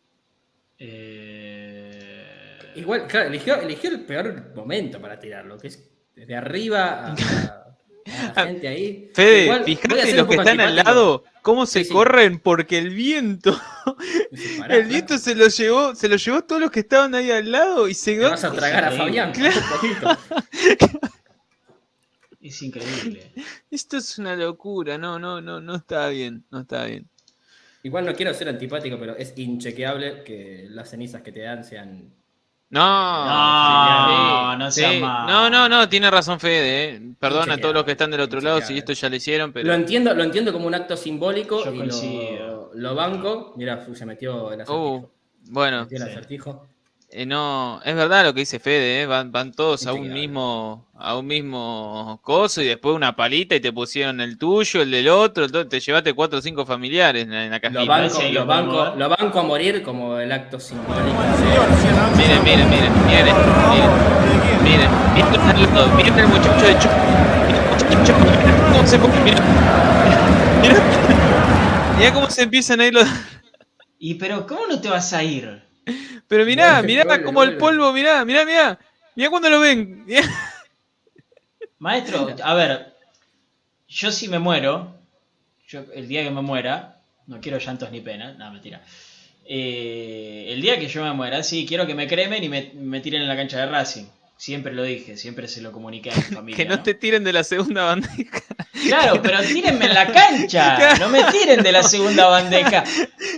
Eh... 0.79 2.71
Igual, 2.75 3.07
claro, 3.07 3.27
eligió, 3.27 3.55
eligió 3.55 3.89
el 3.89 4.05
peor 4.05 4.53
momento 4.55 5.01
para 5.01 5.19
tirarlo, 5.19 5.57
que 5.57 5.67
es 5.67 5.89
desde 6.15 6.35
arriba 6.35 7.07
a, 7.11 7.15
la 8.05 8.45
gente 8.45 8.67
ahí. 8.67 9.09
Fede, 9.13 9.63
fíjate 9.63 10.13
los 10.15 10.27
que 10.27 10.35
están 10.35 10.59
al 10.59 10.75
lado, 10.75 11.23
cómo 11.41 11.65
se 11.65 11.87
corren 11.87 12.39
porque 12.39 12.77
el 12.77 12.89
viento. 12.89 13.59
el 14.69 14.85
viento 14.85 15.17
se 15.17 15.35
lo 15.35 15.47
llevó, 15.47 15.95
se 15.95 16.07
lo 16.07 16.15
llevó 16.15 16.43
todos 16.43 16.61
los 16.61 16.71
que 16.71 16.81
estaban 16.81 17.15
ahí 17.15 17.31
al 17.31 17.51
lado 17.51 17.87
y 17.87 17.93
se 17.93 18.19
vas 18.19 18.43
a 18.43 18.51
tragar 18.51 18.85
a 18.85 18.91
Fabián. 18.91 19.33
es 22.41 22.61
increíble. 22.61 23.31
Esto 23.69 23.97
es 23.97 24.17
una 24.17 24.35
locura, 24.35 24.97
no, 24.97 25.19
no, 25.19 25.41
no, 25.41 25.61
no 25.61 25.75
está 25.75 26.07
bien, 26.09 26.43
no 26.49 26.61
está 26.61 26.85
bien. 26.85 27.07
Igual 27.83 28.05
no 28.05 28.13
quiero 28.13 28.33
ser 28.33 28.47
antipático, 28.49 28.97
pero 28.99 29.15
es 29.15 29.33
inchequeable 29.37 30.23
que 30.23 30.67
las 30.69 30.89
cenizas 30.89 31.21
que 31.21 31.31
te 31.31 31.41
dan 31.41 31.63
sean 31.63 32.13
no, 32.71 34.57
no, 34.57 34.57
no, 34.57 34.69
no, 35.27 35.49
no, 35.49 35.69
no, 35.69 35.89
tiene 35.89 36.09
razón 36.09 36.39
Fede. 36.39 36.95
Eh. 36.95 37.01
Perdona 37.19 37.55
a 37.55 37.57
todos 37.57 37.73
los 37.73 37.83
que 37.83 37.91
están 37.91 38.11
del 38.11 38.21
otro 38.21 38.39
lado 38.39 38.61
si 38.61 38.77
esto 38.77 38.93
ya 38.93 39.09
lo 39.09 39.15
hicieron, 39.17 39.51
pero. 39.51 39.67
Lo 39.67 39.73
entiendo, 39.73 40.13
lo 40.13 40.23
entiendo 40.23 40.53
como 40.53 40.67
un 40.67 40.75
acto 40.75 40.95
simbólico 40.95 41.61
y 41.71 42.37
lo, 42.73 42.95
banco. 42.95 43.53
Mira, 43.57 43.85
se 43.93 44.05
metió 44.05 44.53
el 44.53 44.61
acertijo. 44.61 44.95
Uh, 44.95 45.09
bueno. 45.49 45.87
el 45.89 46.01
acertijo. 46.01 46.67
Eh, 47.13 47.25
no, 47.25 47.81
es 47.83 47.93
verdad 47.93 48.23
lo 48.23 48.33
que 48.33 48.39
dice 48.39 48.57
Fede, 48.59 49.01
eh, 49.01 49.05
van, 49.05 49.33
van 49.33 49.51
todos 49.51 49.85
a 49.85 49.91
un 49.91 50.13
mismo 50.13 50.87
a 50.97 51.17
un 51.17 51.27
mismo 51.27 52.21
coso 52.23 52.61
y 52.61 52.67
después 52.67 52.95
una 52.95 53.17
palita 53.17 53.53
y 53.53 53.59
te 53.59 53.73
pusieron 53.73 54.21
el 54.21 54.37
tuyo, 54.37 54.81
el 54.81 54.91
del 54.91 55.09
otro, 55.09 55.49
te 55.67 55.79
llevaste 55.81 56.13
cuatro 56.13 56.39
o 56.39 56.41
cinco 56.41 56.65
familiares 56.65 57.23
en, 57.23 57.49
la 57.51 57.59
cajita. 57.59 57.81
Lo 57.81 57.87
banco, 57.87 58.21
lo, 58.31 58.45
banco, 58.45 58.93
lo 58.95 59.09
banco 59.09 59.39
a 59.39 59.43
morir 59.43 59.83
como 59.83 60.19
el 60.19 60.31
acto 60.31 60.57
simbólico. 60.57 61.01
Miren, 62.15 62.43
miren, 62.45 62.69
miren, 62.69 62.93
miren, 63.05 63.35
miren, 63.73 63.91
miren, 64.63 64.89
miren, 65.97 66.19
el 66.19 66.27
muchacho 66.27 66.65
de 66.65 66.77
Mira 71.97 72.13
cómo 72.13 72.29
se 72.29 72.43
empiezan 72.43 72.79
a 72.79 72.87
ir 72.87 72.93
los... 72.93 73.07
Y 73.99 74.13
pero, 74.13 74.47
¿cómo 74.47 74.65
no 74.67 74.79
te 74.79 74.87
vas 74.87 75.11
a 75.11 75.23
ir? 75.23 75.70
Pero 76.27 76.45
mirá, 76.45 76.81
mirá 76.81 77.23
como 77.23 77.43
el 77.43 77.57
polvo, 77.57 77.91
mirá, 77.93 78.23
mirá, 78.25 78.45
mirá. 78.45 78.79
Mirá 79.15 79.29
cuando 79.29 79.49
lo 79.49 79.59
ven. 79.59 80.05
Maestro, 81.79 82.33
a 82.43 82.53
ver, 82.53 82.93
yo 83.87 84.11
si 84.11 84.27
me 84.27 84.39
muero, 84.39 84.95
yo 85.67 85.85
el 85.93 86.07
día 86.07 86.23
que 86.23 86.29
me 86.29 86.41
muera, 86.41 87.01
no 87.27 87.41
quiero 87.41 87.57
llantos 87.57 87.91
ni 87.91 88.01
penas, 88.01 88.37
no, 88.37 88.51
mentira. 88.51 88.81
Eh, 89.45 90.45
el 90.49 90.61
día 90.61 90.79
que 90.79 90.87
yo 90.87 91.03
me 91.03 91.13
muera, 91.13 91.43
sí, 91.43 91.65
quiero 91.67 91.87
que 91.87 91.95
me 91.95 92.07
cremen 92.07 92.43
y 92.43 92.49
me, 92.49 92.71
me 92.75 93.01
tiren 93.01 93.23
en 93.23 93.27
la 93.27 93.35
cancha 93.35 93.59
de 93.59 93.65
Racing. 93.65 94.05
Siempre 94.41 94.73
lo 94.73 94.81
dije, 94.81 95.17
siempre 95.17 95.47
se 95.47 95.61
lo 95.61 95.71
comuniqué 95.71 96.09
a 96.09 96.15
mi 96.15 96.21
familia. 96.35 96.57
que 96.57 96.65
no, 96.65 96.81
te 96.81 96.95
tiren 96.95 97.23
de 97.23 97.31
la 97.31 97.43
segunda 97.43 97.83
bandeja. 97.83 98.41
Claro, 98.87 99.21
pero 99.21 99.39
tírenme 99.41 99.85
en 99.85 99.93
la 99.93 100.11
cancha. 100.11 100.95
No 100.99 101.09
me 101.09 101.23
tiren 101.25 101.61
de 101.61 101.71
la 101.71 101.83
segunda 101.83 102.25
bandeja. 102.25 102.83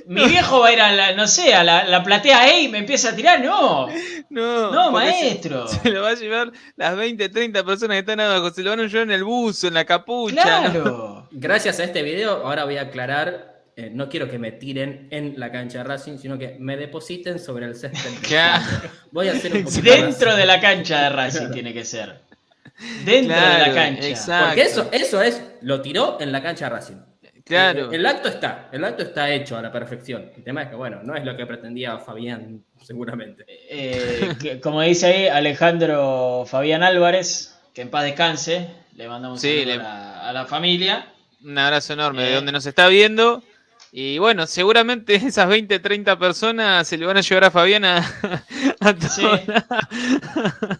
Mi 0.05 0.25
viejo 0.29 0.61
va 0.61 0.69
a 0.69 0.71
ir 0.71 0.79
a 0.79 0.93
la, 0.93 1.11
no 1.11 1.27
sé, 1.27 1.53
a 1.53 1.65
la, 1.65 2.03
platea 2.05 2.43
A 2.43 2.57
y 2.57 2.69
me 2.69 2.77
empieza 2.77 3.09
a 3.09 3.15
tirar. 3.17 3.43
No. 3.43 3.89
No, 4.29 4.71
no 4.71 4.91
maestro. 4.91 5.67
Se, 5.83 5.89
lo 5.89 6.03
va 6.03 6.11
a 6.11 6.15
llevar 6.15 6.53
las 6.77 6.95
20, 6.95 7.27
30 7.27 7.65
personas 7.65 7.95
que 7.95 7.99
están 7.99 8.21
abajo. 8.21 8.51
Se 8.51 8.63
lo 8.63 8.69
van 8.69 8.79
a 8.79 8.83
llevar 8.83 9.03
en 9.03 9.11
el 9.11 9.25
buzo, 9.25 9.67
en 9.67 9.73
la 9.73 9.83
capucha. 9.83 10.41
Claro. 10.41 11.27
Gracias 11.31 11.81
a 11.81 11.83
este 11.83 12.01
video, 12.01 12.47
ahora 12.47 12.63
voy 12.63 12.77
a 12.77 12.83
aclarar 12.83 13.52
eh, 13.75 13.89
no 13.91 14.07
quiero 14.07 14.29
que 14.29 14.37
me 14.37 14.51
tiren 14.51 15.07
en 15.09 15.39
la 15.39 15.51
cancha 15.51 15.79
de 15.79 15.83
Racing, 15.85 16.17
sino 16.17 16.37
que 16.37 16.57
me 16.59 16.77
depositen 16.77 17.39
sobre 17.39 17.65
el 17.65 17.75
césped. 17.75 18.11
Voy 19.11 19.29
a 19.29 19.31
hacer 19.31 19.55
un 19.55 19.65
Dentro 19.65 20.35
de 20.35 20.45
la 20.45 20.59
cancha 20.59 21.03
de 21.03 21.09
Racing 21.09 21.51
tiene 21.51 21.73
que 21.73 21.83
ser. 21.83 22.21
Dentro 23.03 23.35
de 23.35 23.57
la 23.59 23.73
cancha. 23.73 24.45
Porque 24.47 24.61
eso, 24.61 24.89
eso 24.91 25.21
es, 25.21 25.41
lo 25.61 25.81
tiró 25.81 26.17
en 26.19 26.31
la 26.31 26.41
cancha 26.43 26.65
de 26.65 26.69
Racing. 26.69 26.97
Claro. 27.45 27.91
El, 27.91 28.05
acto 28.05 28.29
está, 28.29 28.69
el 28.71 28.85
acto 28.85 29.03
está 29.03 29.29
hecho 29.29 29.57
a 29.57 29.61
la 29.61 29.71
perfección. 29.71 30.31
El 30.35 30.43
tema 30.43 30.63
es 30.63 30.69
que, 30.69 30.75
bueno, 30.75 31.01
no 31.03 31.15
es 31.15 31.25
lo 31.25 31.35
que 31.35 31.45
pretendía 31.45 31.97
Fabián, 31.97 32.63
seguramente. 32.81 33.45
Eh, 33.47 34.59
como 34.63 34.81
dice 34.81 35.07
ahí 35.07 35.27
Alejandro 35.27 36.45
Fabián 36.47 36.83
Álvarez, 36.83 37.59
que 37.73 37.81
en 37.81 37.89
paz 37.89 38.05
descanse, 38.05 38.69
le 38.95 39.07
mandamos 39.09 39.43
un 39.43 39.49
saludo 39.49 39.81
a, 39.85 40.31
la, 40.31 40.45
familia. 40.45 41.07
Un 41.43 41.57
abrazo 41.57 41.93
enorme 41.93 42.23
de 42.23 42.31
eh, 42.31 42.35
donde 42.35 42.51
nos 42.53 42.65
está 42.65 42.87
viendo. 42.87 43.43
Y 43.95 44.17
bueno, 44.17 44.47
seguramente 44.47 45.13
esas 45.27 45.47
20, 45.47 45.77
30 45.77 46.17
personas 46.17 46.87
se 46.87 46.97
le 46.97 47.05
van 47.05 47.17
a 47.17 47.21
llevar 47.21 47.43
a 47.43 47.51
Fabián 47.51 47.85
a, 47.85 47.99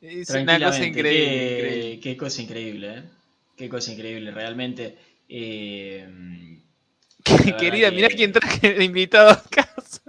es 0.00 0.30
una 0.30 0.60
cosa 0.60 0.86
increíble. 0.86 1.98
Qué, 2.00 2.16
cosa 2.16 2.40
increíble, 2.40 2.94
¿eh? 2.94 3.02
Qué 3.56 3.68
cosa 3.68 3.90
increíble, 3.90 4.30
realmente. 4.30 4.96
Eh, 5.28 6.08
querida, 7.58 7.90
mira 7.90 8.06
quién 8.06 8.30
traje 8.30 8.72
de 8.72 8.84
invitado 8.84 9.30
a 9.30 9.42
casa. 9.42 10.02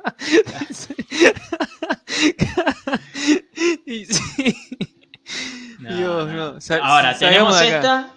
Dios, 5.80 6.30
no. 6.30 6.60
Ahora, 6.84 7.18
tenemos 7.18 7.60
esta. 7.60 8.14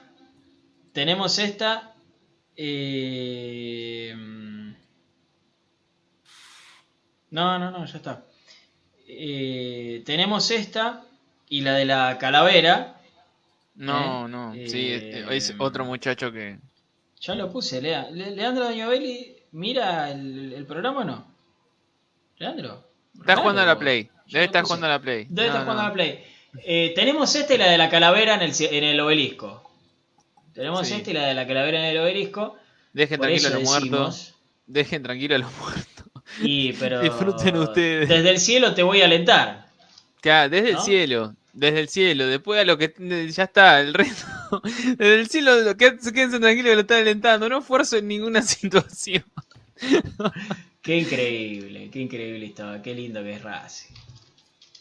Tenemos 0.92 1.38
esta. 1.38 1.91
Eh... 2.56 4.14
No, 7.32 7.58
no, 7.58 7.70
no, 7.70 7.86
ya 7.86 7.96
está. 7.96 8.24
Eh, 9.08 10.02
tenemos 10.04 10.50
esta 10.50 11.02
y 11.48 11.62
la 11.62 11.74
de 11.74 11.86
la 11.86 12.18
calavera. 12.18 13.00
No, 13.74 14.26
¿eh? 14.26 14.28
no, 14.28 14.52
sí, 14.66 14.92
es 14.92 15.54
otro 15.58 15.86
muchacho 15.86 16.30
que. 16.30 16.58
Ya 17.22 17.34
lo 17.34 17.50
puse, 17.50 17.80
Lea. 17.80 18.10
Leandro 18.10 18.64
Dañovelli, 18.64 19.34
¿mira 19.52 20.10
el, 20.10 20.64
programa 20.68 21.00
o 21.00 21.04
no? 21.04 21.26
Leandro. 22.36 22.84
Está 23.18 23.36
jugando 23.36 23.62
a 23.62 23.66
la 23.66 23.78
Play. 23.78 24.10
Debe 24.26 24.44
estar 24.44 24.64
jugando 24.64 24.86
a 24.86 24.90
la 24.90 25.00
Play. 25.00 25.26
Debe 25.30 25.48
estar 25.48 25.62
jugando 25.62 25.82
a 25.84 25.88
la 25.88 25.92
Play. 25.94 26.22
tenemos 26.94 27.34
esta 27.34 27.54
y 27.54 27.58
la 27.58 27.70
de 27.70 27.78
la 27.78 27.88
calavera 27.88 28.34
en 28.34 28.42
el, 28.42 28.52
en 28.60 28.84
el 28.84 29.00
obelisco. 29.00 29.71
Tenemos 30.54 30.90
esta 30.90 31.10
y 31.10 31.14
la 31.14 31.26
de 31.26 31.34
la 31.34 31.46
calavera 31.46 31.78
en 31.78 31.84
el 31.86 31.98
obelisco. 31.98 32.56
Dejen 32.92 33.20
tranquilo 33.20 33.48
a 33.48 33.50
los 33.50 33.62
muertos. 33.62 34.34
Dejen 34.66 35.02
tranquilo 35.02 35.34
a 35.34 35.38
los 35.38 35.52
muertos. 35.58 36.06
Y, 36.40 36.72
pero 36.74 37.00
Disfruten 37.00 37.56
ustedes. 37.56 38.08
Desde 38.08 38.30
el 38.30 38.38
cielo 38.38 38.74
te 38.74 38.82
voy 38.82 39.02
a 39.02 39.06
alentar. 39.06 39.66
Claro, 40.20 40.50
desde 40.50 40.70
el 40.70 40.78
cielo. 40.78 41.34
Desde 41.52 41.80
el 41.80 41.88
cielo. 41.88 42.26
Después 42.26 42.60
a 42.60 42.64
lo 42.64 42.78
que. 42.78 42.94
Ya 43.30 43.44
está, 43.44 43.80
el 43.80 43.92
resto. 43.92 44.26
Desde 44.96 45.20
el 45.20 45.28
cielo, 45.28 45.76
quédense 45.76 46.38
tranquilos 46.38 46.70
que 46.70 46.74
lo 46.74 46.80
están 46.80 46.98
alentando. 46.98 47.48
No 47.48 47.58
esfuerzo 47.58 47.96
en 47.96 48.08
ninguna 48.08 48.42
situación. 48.42 49.24
Qué 50.80 50.96
increíble, 50.98 51.90
qué 51.90 52.00
increíble 52.00 52.46
estaba. 52.46 52.80
Qué 52.82 52.94
lindo 52.94 53.22
que 53.22 53.32
es 53.34 53.42
Racing. 53.42 53.94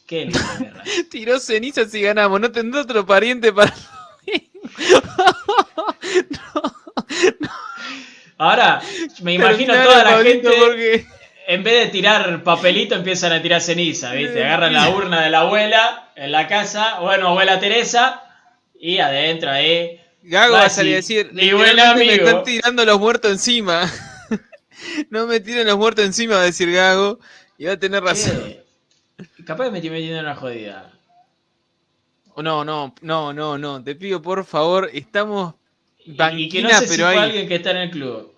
Qué 0.05 0.25
lindo 0.25 0.39
que 0.59 0.65
es 0.65 0.73
Racing. 0.73 1.03
Tiró 1.09 1.39
cenizas 1.39 1.93
y 1.93 2.01
ganamos. 2.01 2.39
No 2.39 2.51
tendrá 2.51 2.81
otro 2.81 3.05
pariente 3.05 3.51
para. 3.51 3.73
Ahora, 8.37 8.81
me 9.21 9.33
imagino 9.33 9.73
toda 9.73 10.03
la 10.03 10.23
gente. 10.23 10.49
Porque 10.59 11.05
en 11.47 11.63
vez 11.63 11.85
de 11.85 11.91
tirar 11.91 12.43
papelito, 12.43 12.95
empiezan 12.95 13.33
a 13.33 13.41
tirar 13.41 13.61
ceniza, 13.61 14.13
¿viste? 14.13 14.43
Agarran 14.43 14.73
la 14.73 14.89
urna 14.89 15.21
de 15.21 15.29
la 15.29 15.41
abuela 15.41 16.11
en 16.15 16.31
la 16.31 16.47
casa, 16.47 16.99
bueno, 16.99 17.27
abuela 17.27 17.59
Teresa, 17.59 18.23
y 18.79 18.99
adentro 18.99 19.51
ahí. 19.51 19.99
Gago 20.23 20.53
va 20.53 20.65
a 20.65 20.69
salir 20.69 20.93
a 20.93 20.97
decir, 20.97 21.29
mi 21.33 21.51
buen 21.51 21.79
amigo. 21.79 22.05
me 22.05 22.13
están 22.15 22.43
tirando 22.43 22.85
los 22.85 22.99
muertos 22.99 23.31
encima. 23.31 23.91
no 25.09 25.27
me 25.27 25.39
tiren 25.39 25.67
los 25.67 25.77
muertos 25.77 26.05
encima, 26.05 26.35
va 26.35 26.41
a 26.41 26.45
decir 26.45 26.71
Gago, 26.71 27.19
y 27.57 27.65
va 27.65 27.73
a 27.73 27.77
tener 27.77 28.01
razón. 28.01 28.55
Capaz 29.45 29.69
me 29.71 29.79
estoy 29.79 29.91
metiendo 29.91 30.19
en 30.19 30.25
una 30.25 30.35
jodida. 30.35 30.91
No, 32.37 32.63
no, 32.65 32.93
no, 33.01 33.33
no, 33.33 33.57
no, 33.57 33.83
te 33.83 33.95
pido 33.95 34.21
por 34.21 34.45
favor, 34.45 34.89
estamos 34.93 35.55
banquina, 36.05 36.41
y 36.41 36.49
que 36.49 36.61
no 36.61 36.69
sé 36.69 36.75
pero 36.81 36.93
si 36.93 37.01
hay... 37.03 37.17
alguien 37.17 37.47
que 37.47 37.55
está 37.55 37.71
en 37.71 37.77
el 37.77 37.91
club. 37.91 38.33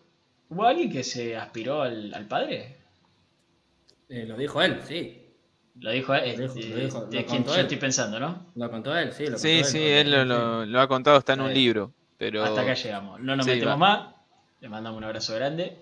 ¿Hubo 0.49 0.65
alguien 0.65 0.91
que 0.91 1.03
se 1.03 1.36
aspiró 1.36 1.82
al, 1.82 2.14
al 2.14 2.28
padre? 2.28 2.78
Eh, 4.10 4.26
lo 4.28 4.38
dijo 4.38 4.61
él, 4.61 4.80
sí. 4.88 5.20
Lo 5.80 5.91
dijo 5.91 6.14
él, 6.14 6.40
lo 6.40 6.53
dijo, 6.53 7.06
de 7.07 7.26
quien 7.26 7.44
yo 7.44 7.56
estoy 7.56 7.78
pensando, 7.78 8.20
¿no? 8.20 8.45
Lo 8.56 8.70
contó 8.70 8.95
él, 8.95 9.11
sí. 9.11 9.26
Lo 9.26 9.40
sí, 9.40 9.49
él, 9.49 9.65
sí, 9.65 9.82
él 9.82 10.28
lo, 10.28 10.80
ha 10.80 10.88
contado, 10.88 11.18
está 11.18 11.34
en 11.34 11.41
un 11.41 11.53
libro. 11.53 11.91
Pero... 12.18 12.44
Hasta 12.44 12.61
acá 12.61 12.76
llegamos. 12.76 13.20
No 13.20 13.36
nos 13.36 13.48
metemos 13.48 13.78
más. 13.78 14.14
Le 14.61 14.70
mandamos 14.70 14.98
un 14.99 15.03
abrazo 15.03 15.34
grande. 15.36 15.78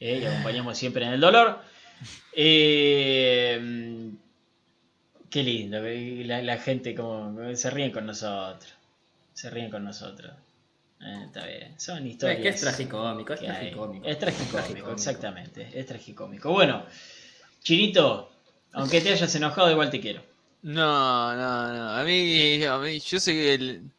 Eh, 0.00 0.20
y 0.22 0.24
acompañamos 0.24 0.78
siempre 0.78 1.04
en 1.04 1.12
el 1.12 1.20
dolor. 1.20 1.58
Eh, 2.32 4.10
qué 5.30 5.42
lindo. 5.42 5.80
La, 5.82 6.58
gente 6.58 6.94
como 6.94 7.54
se 7.54 7.70
ríen 7.70 7.90
con 7.90 8.06
nosotros. 8.06 8.72
Se 9.34 9.50
ríen 9.50 9.70
con 9.70 9.84
nosotros. 9.84 10.32
Eh, 11.00 11.22
está 11.26 11.46
bien. 11.46 11.78
Son 11.78 12.06
historias. 12.06 12.38
Es 12.38 12.42
que 12.42 12.48
es 12.48 12.60
tragicómico, 12.60 13.32
es 13.34 13.40
tragicómico. 13.40 14.06
Es 14.06 14.18
tragicómico, 14.18 14.92
exactamente. 14.92 15.68
Es 15.72 15.86
tragicómico. 15.86 16.52
Bueno. 16.52 16.84
Chinito, 17.62 18.30
aunque 18.72 19.00
te 19.00 19.12
hayas 19.12 19.34
enojado, 19.34 19.70
igual 19.70 19.90
te 19.90 20.00
quiero. 20.00 20.22
No, 20.62 21.34
no, 21.34 21.72
no. 21.72 21.90
A 21.90 22.04
mí, 22.04 22.64
a 22.64 22.78
mí 22.78 22.98
yo 22.98 23.20
soy 23.20 23.38
el, 23.48 23.90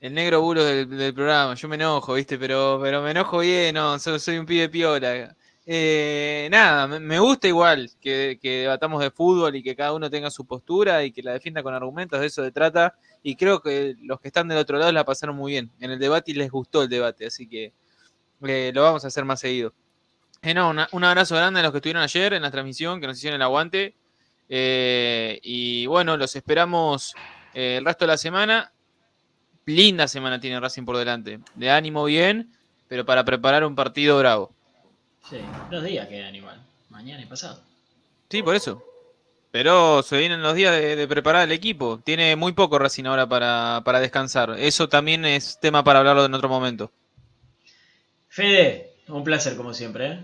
el 0.00 0.14
negro 0.14 0.40
bulo 0.40 0.64
del, 0.64 1.14
programa. 1.14 1.54
Yo 1.54 1.68
me 1.68 1.76
enojo, 1.76 2.14
¿viste? 2.14 2.38
Pero, 2.38 2.78
pero 2.82 3.02
me 3.02 3.10
enojo 3.10 3.40
bien, 3.40 3.74
no, 3.74 3.98
soy, 3.98 4.38
un 4.38 4.46
pibe 4.46 4.68
piola. 4.68 5.36
Eh, 5.70 6.48
nada, 6.50 6.86
me, 6.86 7.18
gusta 7.18 7.46
igual 7.46 7.90
que, 8.00 8.38
que, 8.40 8.62
debatamos 8.62 9.02
de 9.02 9.10
fútbol 9.10 9.54
y 9.54 9.62
que 9.62 9.76
cada 9.76 9.92
uno 9.92 10.08
tenga 10.08 10.30
su 10.30 10.46
postura 10.46 11.04
y 11.04 11.12
que 11.12 11.22
la 11.22 11.34
defienda 11.34 11.62
con 11.62 11.74
argumentos, 11.74 12.18
de 12.18 12.26
eso 12.26 12.42
se 12.42 12.52
trata. 12.52 12.94
Y 13.22 13.36
creo 13.36 13.60
que 13.60 13.94
los 14.00 14.18
que 14.18 14.28
están 14.28 14.48
del 14.48 14.56
otro 14.56 14.78
lado 14.78 14.90
la 14.92 15.04
pasaron 15.04 15.36
muy 15.36 15.52
bien 15.52 15.70
en 15.80 15.90
el 15.90 15.98
debate 15.98 16.30
y 16.30 16.34
les 16.34 16.50
gustó 16.50 16.82
el 16.82 16.88
debate, 16.88 17.26
así 17.26 17.46
que 17.46 17.74
eh, 18.46 18.72
lo 18.74 18.82
vamos 18.82 19.04
a 19.04 19.08
hacer 19.08 19.26
más 19.26 19.40
seguido. 19.40 19.74
Eh, 20.42 20.54
un 20.92 21.04
abrazo 21.04 21.34
grande 21.34 21.60
a 21.60 21.62
los 21.64 21.72
que 21.72 21.78
estuvieron 21.78 22.02
ayer 22.02 22.32
en 22.32 22.42
la 22.42 22.50
transmisión, 22.50 23.00
que 23.00 23.06
nos 23.06 23.18
hicieron 23.18 23.36
el 23.36 23.42
aguante. 23.42 23.94
Eh, 24.48 25.40
y 25.42 25.86
bueno, 25.86 26.16
los 26.16 26.34
esperamos 26.36 27.14
eh, 27.54 27.76
el 27.78 27.84
resto 27.84 28.04
de 28.04 28.12
la 28.12 28.18
semana. 28.18 28.72
Linda 29.66 30.08
semana 30.08 30.40
tiene 30.40 30.60
Racing 30.60 30.84
por 30.84 30.96
delante. 30.96 31.40
De 31.54 31.70
ánimo 31.70 32.04
bien, 32.04 32.52
pero 32.88 33.04
para 33.04 33.24
preparar 33.24 33.64
un 33.64 33.74
partido 33.74 34.18
bravo. 34.18 34.54
Sí, 35.28 35.38
dos 35.70 35.84
días 35.84 36.08
quedan 36.08 36.34
igual. 36.34 36.60
Mañana 36.90 37.22
y 37.22 37.26
pasado. 37.26 37.62
Sí, 38.28 38.42
por 38.42 38.54
eso. 38.54 38.82
Pero 39.50 40.02
se 40.02 40.18
vienen 40.18 40.42
los 40.42 40.54
días 40.54 40.78
de, 40.78 41.08
preparar 41.08 41.44
el 41.44 41.52
equipo. 41.52 42.00
Tiene 42.04 42.36
muy 42.36 42.52
poco 42.52 42.78
Racing 42.78 43.04
ahora 43.04 43.26
para, 43.26 43.82
para 43.84 44.00
descansar. 44.00 44.54
Eso 44.58 44.88
también 44.88 45.24
es 45.24 45.58
tema 45.58 45.82
para 45.82 46.00
hablarlo 46.00 46.24
en 46.24 46.34
otro 46.34 46.48
momento. 46.48 46.90
Fede, 48.28 48.96
un 49.08 49.24
placer 49.24 49.56
como 49.56 49.72
siempre. 49.72 50.06
¿eh? 50.06 50.20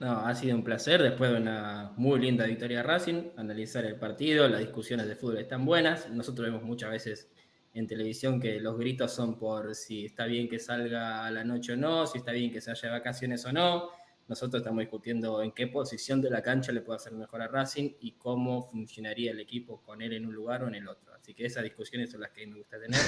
No, 0.00 0.20
ha 0.20 0.34
sido 0.34 0.56
un 0.56 0.64
placer 0.64 1.02
después 1.02 1.30
de 1.30 1.36
una 1.36 1.92
muy 1.96 2.18
linda 2.20 2.46
victoria 2.46 2.78
de 2.78 2.82
Racing, 2.84 3.22
analizar 3.36 3.84
el 3.84 3.96
partido, 3.96 4.48
las 4.48 4.60
discusiones 4.60 5.06
de 5.06 5.14
fútbol 5.14 5.38
están 5.38 5.66
buenas. 5.66 6.08
Nosotros 6.08 6.46
vemos 6.46 6.62
muchas 6.62 6.90
veces 6.90 7.28
en 7.74 7.86
televisión 7.86 8.40
que 8.40 8.60
los 8.60 8.78
gritos 8.78 9.12
son 9.12 9.38
por 9.38 9.74
si 9.74 10.06
está 10.06 10.24
bien 10.24 10.48
que 10.48 10.58
salga 10.58 11.26
a 11.26 11.30
la 11.30 11.44
noche 11.44 11.74
o 11.74 11.76
no, 11.76 12.06
si 12.06 12.18
está 12.18 12.32
bien 12.32 12.50
que 12.50 12.62
se 12.62 12.70
haya 12.70 12.88
de 12.88 12.98
vacaciones 12.98 13.44
o 13.44 13.52
no. 13.52 13.90
Nosotros 14.30 14.60
estamos 14.60 14.78
discutiendo 14.78 15.42
en 15.42 15.50
qué 15.50 15.66
posición 15.66 16.22
de 16.22 16.30
la 16.30 16.40
cancha 16.40 16.70
le 16.70 16.82
puede 16.82 16.98
hacer 16.98 17.12
mejor 17.14 17.42
a 17.42 17.48
Racing 17.48 17.94
y 18.00 18.12
cómo 18.12 18.62
funcionaría 18.62 19.32
el 19.32 19.40
equipo 19.40 19.82
con 19.82 20.00
él 20.02 20.12
en 20.12 20.24
un 20.24 20.32
lugar 20.32 20.62
o 20.62 20.68
en 20.68 20.76
el 20.76 20.86
otro. 20.86 21.12
Así 21.12 21.34
que 21.34 21.46
esas 21.46 21.64
discusiones 21.64 22.12
son 22.12 22.20
las 22.20 22.30
que 22.30 22.46
me 22.46 22.58
gusta 22.58 22.78
tener 22.78 23.00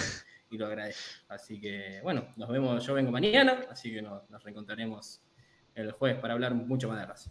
y 0.51 0.59
lo 0.59 0.67
agradezco. 0.67 1.01
Así 1.29 1.61
que, 1.61 2.01
bueno, 2.03 2.27
nos 2.35 2.49
vemos, 2.49 2.85
yo 2.85 2.95
vengo 2.95 3.13
mañana, 3.13 3.67
así 3.71 3.93
que 3.93 4.03
nos, 4.03 4.23
reencontraremos 4.43 5.21
el 5.77 5.93
jueves 5.93 6.19
para 6.19 6.35
hablar 6.35 6.55
mucho 6.55 6.89
más 6.89 6.99
de 6.99 7.07
raza. 7.07 7.31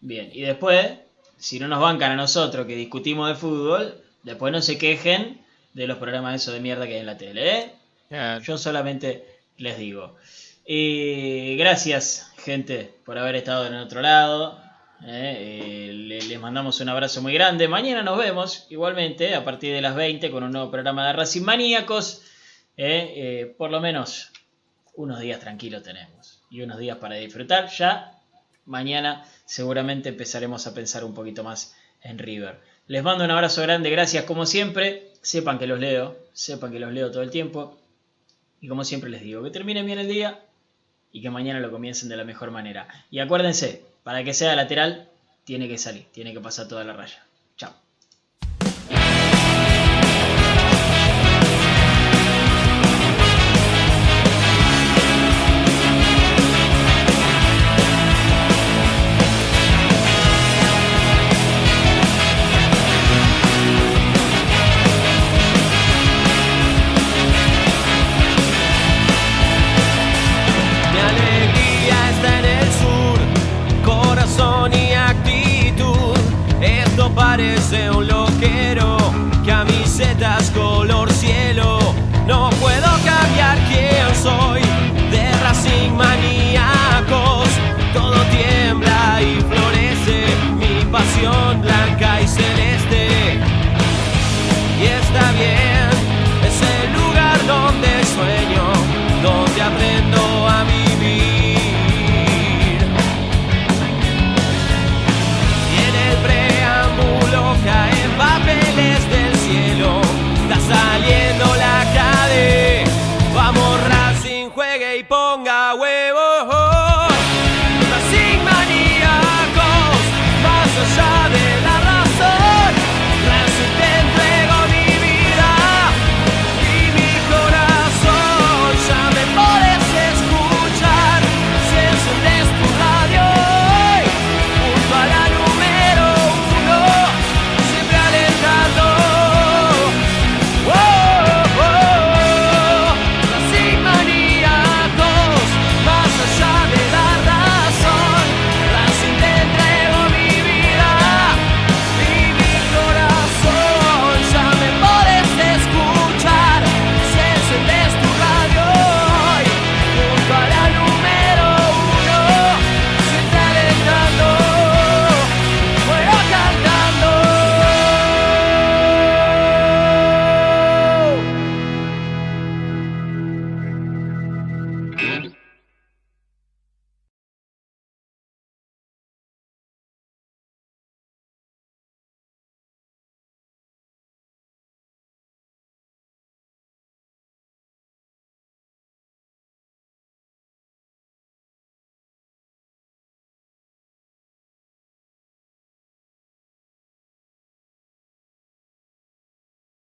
Bien, 0.00 0.30
y 0.32 0.42
después, 0.42 1.00
si 1.36 1.58
no 1.58 1.66
nos 1.66 1.80
bancan 1.80 2.12
a 2.12 2.16
nosotros 2.16 2.64
que 2.64 2.76
discutimos 2.76 3.28
de 3.28 3.34
fútbol, 3.34 4.04
después 4.22 4.52
no 4.52 4.62
se 4.62 4.78
quejen 4.78 5.44
de 5.74 5.88
los 5.88 5.98
programas 5.98 6.40
esos 6.40 6.54
de 6.54 6.60
mierda 6.60 6.86
que 6.86 6.94
hay 6.94 7.00
en 7.00 7.06
la 7.06 7.18
tele, 7.18 7.58
¿eh? 7.58 7.72
Yo 8.44 8.56
solamente 8.56 9.40
les 9.56 9.78
digo. 9.78 10.14
Y 10.64 11.56
gracias, 11.56 12.32
gente, 12.36 12.94
por 13.04 13.18
haber 13.18 13.34
estado 13.34 13.66
en 13.66 13.74
el 13.74 13.82
otro 13.82 14.00
lado. 14.00 14.60
¿eh? 15.04 15.88
Eh, 15.90 15.92
les 15.92 16.40
mandamos 16.40 16.80
un 16.80 16.88
abrazo 16.88 17.20
muy 17.20 17.34
grande. 17.34 17.66
Mañana 17.66 18.02
nos 18.02 18.16
vemos 18.16 18.66
igualmente 18.70 19.34
a 19.34 19.44
partir 19.44 19.74
de 19.74 19.82
las 19.82 19.96
20 19.96 20.30
con 20.30 20.44
un 20.44 20.52
nuevo 20.52 20.70
programa 20.70 21.06
de 21.08 21.14
Racing 21.14 21.42
Maníacos. 21.42 22.22
Eh, 22.76 23.12
eh, 23.16 23.54
por 23.58 23.72
lo 23.72 23.80
menos 23.80 24.30
unos 24.94 25.20
días 25.20 25.40
tranquilos 25.40 25.82
tenemos 25.82 26.42
y 26.48 26.62
unos 26.62 26.78
días 26.78 26.98
para 26.98 27.16
disfrutar. 27.16 27.68
Ya 27.68 28.20
mañana 28.64 29.24
seguramente 29.44 30.10
empezaremos 30.10 30.68
a 30.68 30.74
pensar 30.74 31.04
un 31.04 31.12
poquito 31.12 31.42
más 31.42 31.74
en 32.02 32.18
River. 32.18 32.60
Les 32.86 33.02
mando 33.02 33.24
un 33.24 33.30
abrazo 33.32 33.62
grande, 33.62 33.90
gracias 33.90 34.24
como 34.26 34.46
siempre. 34.46 35.08
Sepan 35.22 35.58
que 35.58 35.66
los 35.66 35.80
leo, 35.80 36.16
sepan 36.32 36.70
que 36.70 36.78
los 36.78 36.92
leo 36.92 37.10
todo 37.10 37.22
el 37.22 37.30
tiempo. 37.30 37.80
Y 38.60 38.68
como 38.68 38.84
siempre 38.84 39.10
les 39.10 39.22
digo, 39.22 39.42
que 39.42 39.50
terminen 39.50 39.86
bien 39.86 39.98
el 39.98 40.06
día 40.06 40.40
y 41.12 41.22
que 41.22 41.30
mañana 41.30 41.60
lo 41.60 41.70
comiencen 41.70 42.08
de 42.08 42.16
la 42.16 42.24
mejor 42.24 42.50
manera. 42.50 42.88
Y 43.10 43.20
acuérdense, 43.20 43.84
para 44.02 44.24
que 44.24 44.34
sea 44.34 44.56
lateral, 44.56 45.08
tiene 45.44 45.68
que 45.68 45.78
salir, 45.78 46.06
tiene 46.12 46.32
que 46.32 46.40
pasar 46.40 46.68
toda 46.68 46.84
la 46.84 46.94
raya. 46.94 47.24